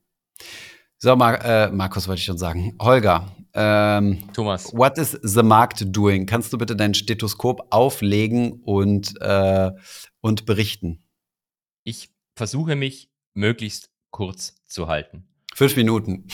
So, 0.99 1.17
Mar 1.17 1.45
äh, 1.45 1.71
Markus 1.71 2.07
wollte 2.07 2.21
ich 2.21 2.25
schon 2.25 2.39
sagen. 2.39 2.77
Holger. 2.81 3.35
Ähm, 3.55 4.33
Thomas. 4.33 4.73
What 4.73 4.97
is 4.99 5.19
the 5.23 5.43
market 5.43 5.95
doing? 5.95 6.25
Kannst 6.27 6.53
du 6.53 6.59
bitte 6.59 6.77
dein 6.77 6.95
Stethoskop 6.95 7.67
auflegen 7.71 8.63
und, 8.63 9.21
äh, 9.21 9.73
und 10.21 10.47
berichten? 10.47 11.03
Ich 11.83 12.12
versuche 12.35 12.77
mich 12.77 13.11
möglichst 13.35 13.91
kurz 14.11 14.55
zu 14.67 14.89
halten. 14.89 15.32
Fünf 15.55 15.77
Minuten. 15.77 16.25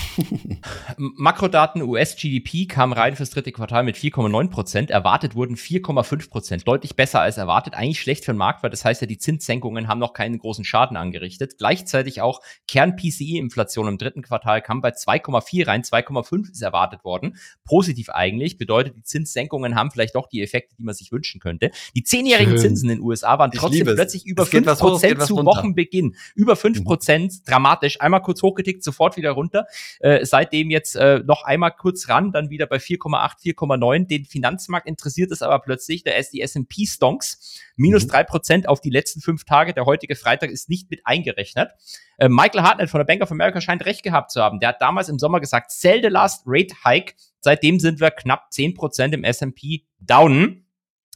Makrodaten 0.97 1.83
US-GDP 1.83 2.67
kam 2.67 2.93
rein 2.93 3.17
fürs 3.17 3.31
dritte 3.31 3.51
Quartal 3.51 3.83
mit 3.83 3.97
4,9 3.97 4.49
Prozent. 4.49 4.91
Erwartet 4.93 5.35
wurden 5.35 5.57
4,5 5.57 6.31
Prozent. 6.31 6.69
Deutlich 6.69 6.95
besser 6.95 7.21
als 7.21 7.37
erwartet. 7.37 7.75
Eigentlich 7.75 8.01
schlecht 8.01 8.25
für 8.25 8.33
den 8.33 8.39
Markt, 8.39 8.63
weil 8.63 8.71
das 8.71 8.85
heißt 8.85 9.01
ja, 9.01 9.09
die 9.09 9.19
Zinssenkungen 9.19 9.89
haben 9.89 9.99
noch 9.99 10.13
keinen 10.13 10.39
großen 10.39 10.65
Schaden 10.65 10.97
angerichtet. 10.97 11.59
Gleichzeitig 11.59 12.21
auch 12.21 12.41
Kern-PCI-Inflation 12.69 13.89
im 13.89 13.99
dritten 13.99 14.23
Quartal 14.23 14.63
kam 14.63 14.81
bei 14.83 14.91
2,4 14.91 15.67
rein. 15.67 15.83
2,5 15.83 16.53
ist 16.53 16.63
erwartet 16.63 17.03
worden. 17.03 17.37
Positiv 17.65 18.11
eigentlich. 18.11 18.57
Bedeutet, 18.57 18.97
die 18.97 19.03
Zinssenkungen 19.03 19.75
haben 19.75 19.91
vielleicht 19.91 20.15
doch 20.15 20.29
die 20.29 20.43
Effekte, 20.43 20.77
die 20.77 20.85
man 20.85 20.95
sich 20.95 21.11
wünschen 21.11 21.41
könnte. 21.41 21.73
Die 21.97 22.05
zehnjährigen. 22.05 22.57
Zinsen 22.57 22.89
in 22.89 22.99
den 22.99 23.05
USA 23.05 23.37
waren 23.39 23.51
trotzdem 23.51 23.85
plötzlich 23.85 24.27
über 24.27 24.47
5 24.47 24.79
Prozent 24.79 25.23
zu 25.23 25.45
Wochenbeginn. 25.45 26.15
Über 26.37 26.55
5 26.55 26.85
Prozent. 26.85 27.33
Mhm. 27.33 27.45
Dramatisch. 27.47 28.01
Einmal 28.01 28.23
kurz 28.23 28.43
hochgetickt, 28.43 28.85
sofort 28.85 29.08
sofort 29.09 29.17
wieder 29.17 29.31
runter. 29.31 29.67
Äh, 30.01 30.25
seitdem 30.25 30.71
jetzt 30.71 30.97
äh, 30.97 31.21
noch 31.21 31.43
einmal 31.43 31.73
kurz 31.73 32.09
ran, 32.09 32.33
dann 32.33 32.51
wieder 32.51 32.67
bei 32.67 32.77
4,8, 32.77 33.55
4,9. 33.57 34.07
Den 34.07 34.25
Finanzmarkt 34.25 34.87
interessiert 34.87 35.31
es 35.33 35.43
aber 35.43 35.59
plötzlich. 35.61 36.05
Da 36.05 36.13
ist 36.13 36.33
die 36.33 36.43
S&P 36.43 36.87
Stonks 36.87 37.61
minus 37.77 38.05
mhm. 38.05 38.11
drei 38.11 38.25
Prozent 38.25 38.69
auf 38.69 38.81
die 38.81 38.91
letzten 38.91 39.21
fünf 39.21 39.45
Tage. 39.45 39.73
Der 39.73 39.87
heutige 39.87 40.17
Freitag 40.17 40.51
ist 40.51 40.69
nicht 40.69 40.91
mit 40.91 41.01
eingerechnet. 41.05 41.71
Äh, 42.19 42.29
Michael 42.29 42.63
Hartnett 42.63 42.91
von 42.91 42.99
der 42.99 43.07
Bank 43.07 43.23
of 43.23 43.31
America 43.31 43.61
scheint 43.61 43.85
recht 43.87 44.03
gehabt 44.03 44.31
zu 44.31 44.41
haben. 44.41 44.61
Der 44.61 44.71
hat 44.71 44.81
damals 44.81 45.09
im 45.09 45.19
Sommer 45.19 45.41
gesagt, 45.41 45.71
sell 45.71 46.03
the 46.03 46.09
last 46.09 46.43
rate 46.47 46.75
hike. 46.85 47.15
Seitdem 47.41 47.79
sind 47.81 48.01
wir 48.01 48.11
knapp 48.11 48.53
10 48.53 48.75
Prozent 48.75 49.15
im 49.15 49.25
S&P 49.25 49.85
down 50.01 50.65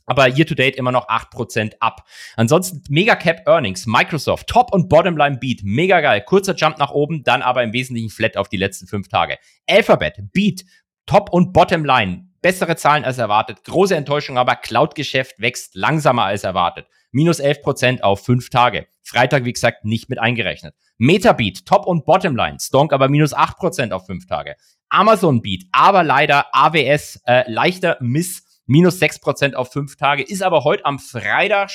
aber 0.06 0.28
year 0.28 0.46
to 0.46 0.54
date 0.54 0.76
immer 0.76 0.92
noch 0.92 1.08
8% 1.08 1.74
ab. 1.80 2.06
Ansonsten 2.36 2.82
Mega 2.88 3.16
Cap 3.16 3.46
Earnings, 3.46 3.86
Microsoft, 3.86 4.48
Top 4.48 4.72
und 4.72 4.88
Bottomline 4.88 5.38
Beat, 5.38 5.60
mega 5.64 6.00
geil. 6.00 6.22
Kurzer 6.22 6.54
Jump 6.54 6.78
nach 6.78 6.90
oben, 6.90 7.22
dann 7.24 7.42
aber 7.42 7.62
im 7.62 7.72
Wesentlichen 7.72 8.10
flat 8.10 8.36
auf 8.36 8.48
die 8.48 8.56
letzten 8.56 8.86
fünf 8.86 9.08
Tage. 9.08 9.38
Alphabet, 9.68 10.18
Beat, 10.32 10.64
Top 11.06 11.30
und 11.32 11.52
Bottomline, 11.52 12.28
bessere 12.42 12.76
Zahlen 12.76 13.04
als 13.04 13.18
erwartet. 13.18 13.64
Große 13.64 13.96
Enttäuschung, 13.96 14.38
aber 14.38 14.56
Cloud-Geschäft 14.56 15.40
wächst 15.40 15.74
langsamer 15.74 16.24
als 16.24 16.44
erwartet. 16.44 16.86
Minus 17.10 17.40
11% 17.40 18.00
auf 18.00 18.24
fünf 18.24 18.50
Tage. 18.50 18.86
Freitag, 19.02 19.44
wie 19.44 19.52
gesagt, 19.52 19.84
nicht 19.84 20.08
mit 20.08 20.18
eingerechnet. 20.18 20.74
Metabeat, 20.98 21.66
Top 21.66 21.86
und 21.86 22.04
Bottomline, 22.04 22.58
Stonk 22.60 22.92
aber 22.92 23.08
minus 23.08 23.34
8% 23.34 23.92
auf 23.92 24.06
fünf 24.06 24.26
Tage. 24.26 24.56
Amazon 24.88 25.42
Beat, 25.42 25.64
aber 25.72 26.04
leider 26.04 26.46
AWS 26.52 27.20
äh, 27.26 27.50
leichter 27.50 27.96
Miss 28.00 28.44
minus 28.66 29.00
6% 29.00 29.54
auf 29.54 29.72
fünf 29.72 29.96
Tage, 29.96 30.22
ist 30.22 30.42
aber 30.42 30.64
heute 30.64 30.84
am 30.84 30.98
Freitag, 30.98 31.70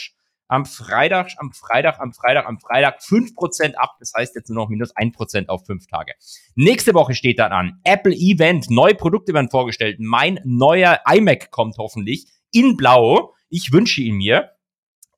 am 0.48 0.66
Freitag, 0.66 1.32
am 1.38 1.52
Freitag, 1.52 2.00
am 2.00 2.14
Freitag, 2.14 2.46
am 2.46 2.60
Freitag 2.60 3.00
5% 3.02 3.76
ab. 3.76 3.98
Das 4.00 4.14
heißt 4.18 4.36
jetzt 4.36 4.50
nur 4.50 4.64
noch 4.64 4.70
minus 4.70 4.96
1% 4.96 5.48
auf 5.48 5.66
fünf 5.66 5.88
Tage. 5.88 6.14
Nächste 6.56 6.94
Woche 6.94 7.14
steht 7.16 7.40
dann 7.40 7.52
an. 7.52 7.80
Apple 7.84 8.14
Event, 8.14 8.70
neue 8.70 8.96
Produkte 8.96 9.34
werden 9.34 9.50
vorgestellt. 9.50 9.98
Mein 10.00 10.40
neuer 10.46 11.02
iMac 11.06 11.52
kommt 11.52 11.78
hoffentlich 11.78 12.28
in 12.52 12.78
blau. 12.78 13.34
Ich 13.50 13.72
wünsche 13.72 14.02
ihn 14.02 14.16
mir. 14.16 14.52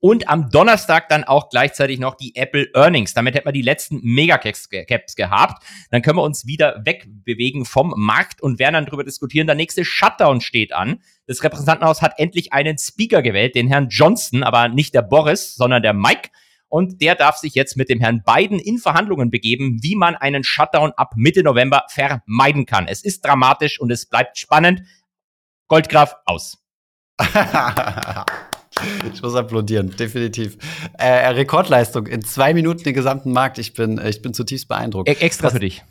Und 0.02 0.30
am 0.30 0.50
Donnerstag 0.50 1.10
dann 1.10 1.26
auch 1.26 1.50
gleichzeitig 1.50 2.00
noch 2.00 2.16
die 2.16 2.34
Apple 2.36 2.70
Earnings. 2.74 3.14
Damit 3.14 3.36
hätten 3.36 3.48
wir 3.48 3.52
die 3.52 3.62
letzten 3.62 4.00
Megacaps 4.02 4.70
gehabt. 5.16 5.64
Dann 5.92 6.02
können 6.02 6.18
wir 6.18 6.24
uns 6.24 6.46
wieder 6.46 6.82
wegbewegen 6.86 7.66
vom 7.66 7.94
Markt 7.98 8.42
und 8.42 8.60
werden 8.60 8.76
dann 8.76 8.86
darüber 8.86 9.04
diskutieren. 9.04 9.48
Der 9.48 9.58
nächste 9.58 9.84
Shutdown 9.84 10.40
steht 10.40 10.72
an. 10.72 11.02
Das 11.28 11.44
Repräsentantenhaus 11.44 12.02
hat 12.02 12.14
endlich 12.18 12.54
einen 12.54 12.78
Speaker 12.78 13.22
gewählt, 13.22 13.56
den 13.56 13.68
Herrn 13.68 13.90
Johnston, 13.90 14.44
aber 14.44 14.70
nicht 14.70 14.94
der 14.94 15.02
Boris, 15.02 15.56
sondern 15.56 15.84
der 15.84 15.94
Mike. 15.94 16.30
Und 16.70 17.02
der 17.02 17.16
darf 17.16 17.36
sich 17.36 17.56
jetzt 17.56 17.76
mit 17.76 17.90
dem 17.90 18.00
Herrn 18.00 18.24
Biden 18.24 18.60
in 18.60 18.78
Verhandlungen 18.78 19.32
begeben, 19.32 19.80
wie 19.82 19.96
man 19.96 20.16
einen 20.16 20.44
Shutdown 20.46 20.94
ab 20.94 21.14
Mitte 21.18 21.44
November 21.44 21.84
vermeiden 21.90 22.66
kann. 22.66 22.88
Es 22.88 23.04
ist 23.04 23.26
dramatisch 23.26 23.82
und 23.82 23.92
es 23.92 24.06
bleibt 24.06 24.38
spannend. 24.38 24.84
Goldgraf 25.68 26.16
aus. 26.26 26.58
Ich 29.14 29.22
muss 29.22 29.36
applaudieren, 29.36 29.96
definitiv. 29.98 30.58
Äh, 30.98 31.28
Rekordleistung 31.30 32.08
in 32.08 32.24
zwei 32.24 32.54
Minuten 32.54 32.84
den 32.84 32.94
gesamten 32.94 33.32
Markt. 33.32 33.58
Ich 33.58 33.74
bin, 33.74 33.98
äh, 33.98 34.10
ich 34.10 34.22
bin 34.22 34.34
zutiefst 34.34 34.68
beeindruckt. 34.68 35.10
E 35.10 35.14
extra 35.14 35.50
für 35.50 35.60
dich. 35.60 35.84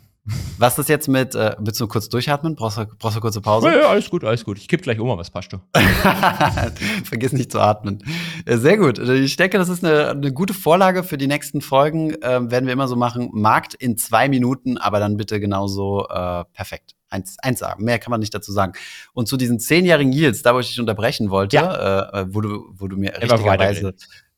Was 0.57 0.77
ist 0.77 0.89
jetzt 0.89 1.07
mit, 1.07 1.33
äh, 1.35 1.55
willst 1.59 1.79
du 1.79 1.87
kurz 1.87 2.09
durchatmen? 2.09 2.55
Brauchst 2.55 2.77
du, 2.77 2.85
brauchst 2.97 3.17
du 3.17 3.21
kurze 3.21 3.41
Pause? 3.41 3.67
Ja, 3.69 3.79
ja, 3.79 3.87
alles 3.87 4.09
gut, 4.09 4.23
alles 4.23 4.43
gut. 4.43 4.57
Ich 4.57 4.67
kipp 4.67 4.81
gleich 4.81 4.99
um, 4.99 5.07
was 5.17 5.29
passt 5.31 5.53
du? 5.53 5.57
Vergiss 7.03 7.31
nicht 7.31 7.51
zu 7.51 7.59
atmen. 7.59 8.03
Äh, 8.45 8.57
sehr 8.57 8.77
gut. 8.77 8.99
Ich 8.99 9.37
denke, 9.37 9.57
das 9.57 9.69
ist 9.69 9.83
eine, 9.83 10.09
eine 10.09 10.33
gute 10.33 10.53
Vorlage 10.53 11.03
für 11.03 11.17
die 11.17 11.27
nächsten 11.27 11.61
Folgen. 11.61 12.15
Ähm, 12.21 12.51
werden 12.51 12.65
wir 12.65 12.73
immer 12.73 12.87
so 12.87 12.95
machen. 12.95 13.29
Markt 13.33 13.73
in 13.73 13.97
zwei 13.97 14.29
Minuten, 14.29 14.77
aber 14.77 14.99
dann 14.99 15.17
bitte 15.17 15.39
genauso 15.39 16.07
äh, 16.09 16.43
perfekt. 16.53 16.95
Eins, 17.09 17.37
eins 17.39 17.59
sagen. 17.59 17.83
Mehr 17.83 17.97
kann 17.97 18.11
man 18.11 18.19
nicht 18.19 18.35
dazu 18.35 18.51
sagen. 18.51 18.73
Und 19.13 19.27
zu 19.27 19.35
diesen 19.35 19.59
zehnjährigen 19.59 20.13
Yields, 20.13 20.43
da 20.43 20.53
wo 20.53 20.59
ich 20.59 20.67
dich 20.67 20.79
unterbrechen 20.79 21.31
wollte, 21.31 21.55
ja. 21.55 22.21
äh, 22.21 22.25
wo, 22.29 22.41
du, 22.41 22.65
wo 22.71 22.87
du 22.87 22.97
mir 22.97 23.13
richtigerweise. 23.19 23.95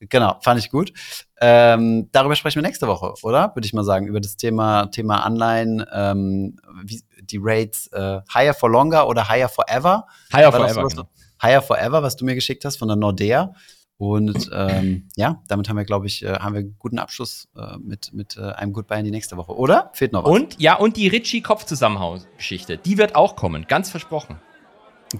Genau, 0.09 0.37
fand 0.41 0.59
ich 0.59 0.71
gut. 0.71 0.93
Ähm, 1.39 2.09
darüber 2.11 2.35
sprechen 2.35 2.55
wir 2.61 2.67
nächste 2.67 2.87
Woche, 2.87 3.13
oder? 3.21 3.55
Würde 3.55 3.65
ich 3.65 3.73
mal 3.73 3.83
sagen, 3.83 4.07
über 4.07 4.19
das 4.19 4.35
Thema, 4.35 4.87
Thema 4.87 5.23
Anleihen, 5.23 5.85
ähm, 5.93 6.59
wie, 6.83 7.01
die 7.21 7.39
Rates 7.41 7.87
äh, 7.93 8.21
higher 8.33 8.53
for 8.53 8.69
longer 8.69 9.07
oder 9.07 9.29
higher 9.29 9.49
forever. 9.49 10.07
Higher 10.33 10.51
forever. 10.51 10.87
Genau. 10.87 11.09
Higher 11.41 11.61
forever, 11.61 12.03
was 12.03 12.15
du 12.15 12.25
mir 12.25 12.35
geschickt 12.35 12.65
hast 12.65 12.77
von 12.77 12.87
der 12.87 12.97
Nordea. 12.97 13.53
Und 13.97 14.49
ähm, 14.51 15.07
ja, 15.15 15.43
damit 15.47 15.69
haben 15.69 15.77
wir, 15.77 15.85
glaube 15.85 16.07
ich, 16.07 16.23
äh, 16.25 16.33
haben 16.39 16.53
wir 16.53 16.61
einen 16.61 16.75
guten 16.79 16.97
Abschluss 16.97 17.47
äh, 17.55 17.77
mit, 17.77 18.11
mit 18.13 18.35
äh, 18.35 18.53
einem 18.53 18.73
Goodbye 18.73 18.97
in 18.97 19.05
die 19.05 19.11
nächste 19.11 19.37
Woche, 19.37 19.55
oder? 19.55 19.91
Fehlt 19.93 20.13
noch 20.13 20.23
was? 20.23 20.31
Und 20.31 20.59
ja, 20.59 20.75
und 20.75 20.97
die 20.97 21.07
Ritchie-Kopfzusammenhaus-Geschichte, 21.07 22.79
die 22.79 22.97
wird 22.97 23.15
auch 23.15 23.35
kommen, 23.35 23.67
ganz 23.67 23.91
versprochen. 23.91 24.39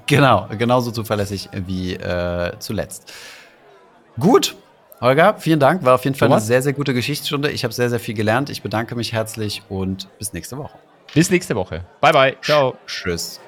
Genau, 0.08 0.48
genauso 0.58 0.90
zuverlässig 0.90 1.50
wie 1.54 1.94
äh, 1.94 2.58
zuletzt. 2.58 3.14
Gut, 4.20 4.56
Holger, 5.02 5.36
vielen 5.40 5.60
Dank. 5.60 5.84
War 5.84 5.96
auf 5.96 6.04
jeden 6.06 6.16
Fall 6.16 6.28
Thomas? 6.28 6.44
eine 6.44 6.48
sehr, 6.48 6.62
sehr 6.62 6.74
gute 6.74 6.94
Geschichtsstunde. 6.94 7.50
Ich 7.50 7.64
habe 7.64 7.74
sehr, 7.74 7.90
sehr 7.90 8.00
viel 8.00 8.14
gelernt. 8.14 8.50
Ich 8.50 8.62
bedanke 8.62 8.96
mich 8.96 9.14
herzlich 9.14 9.64
und 9.68 10.08
bis 10.20 10.32
nächste 10.34 10.58
Woche. 10.58 10.78
Bis 11.14 11.30
nächste 11.32 11.56
Woche. 11.56 11.84
Bye, 12.00 12.14
bye. 12.14 12.38
Ciao. 12.42 12.76
Tschüss. 12.86 13.40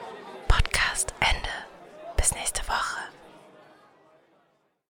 Podcast 0.48 1.14
Ende. 1.20 1.43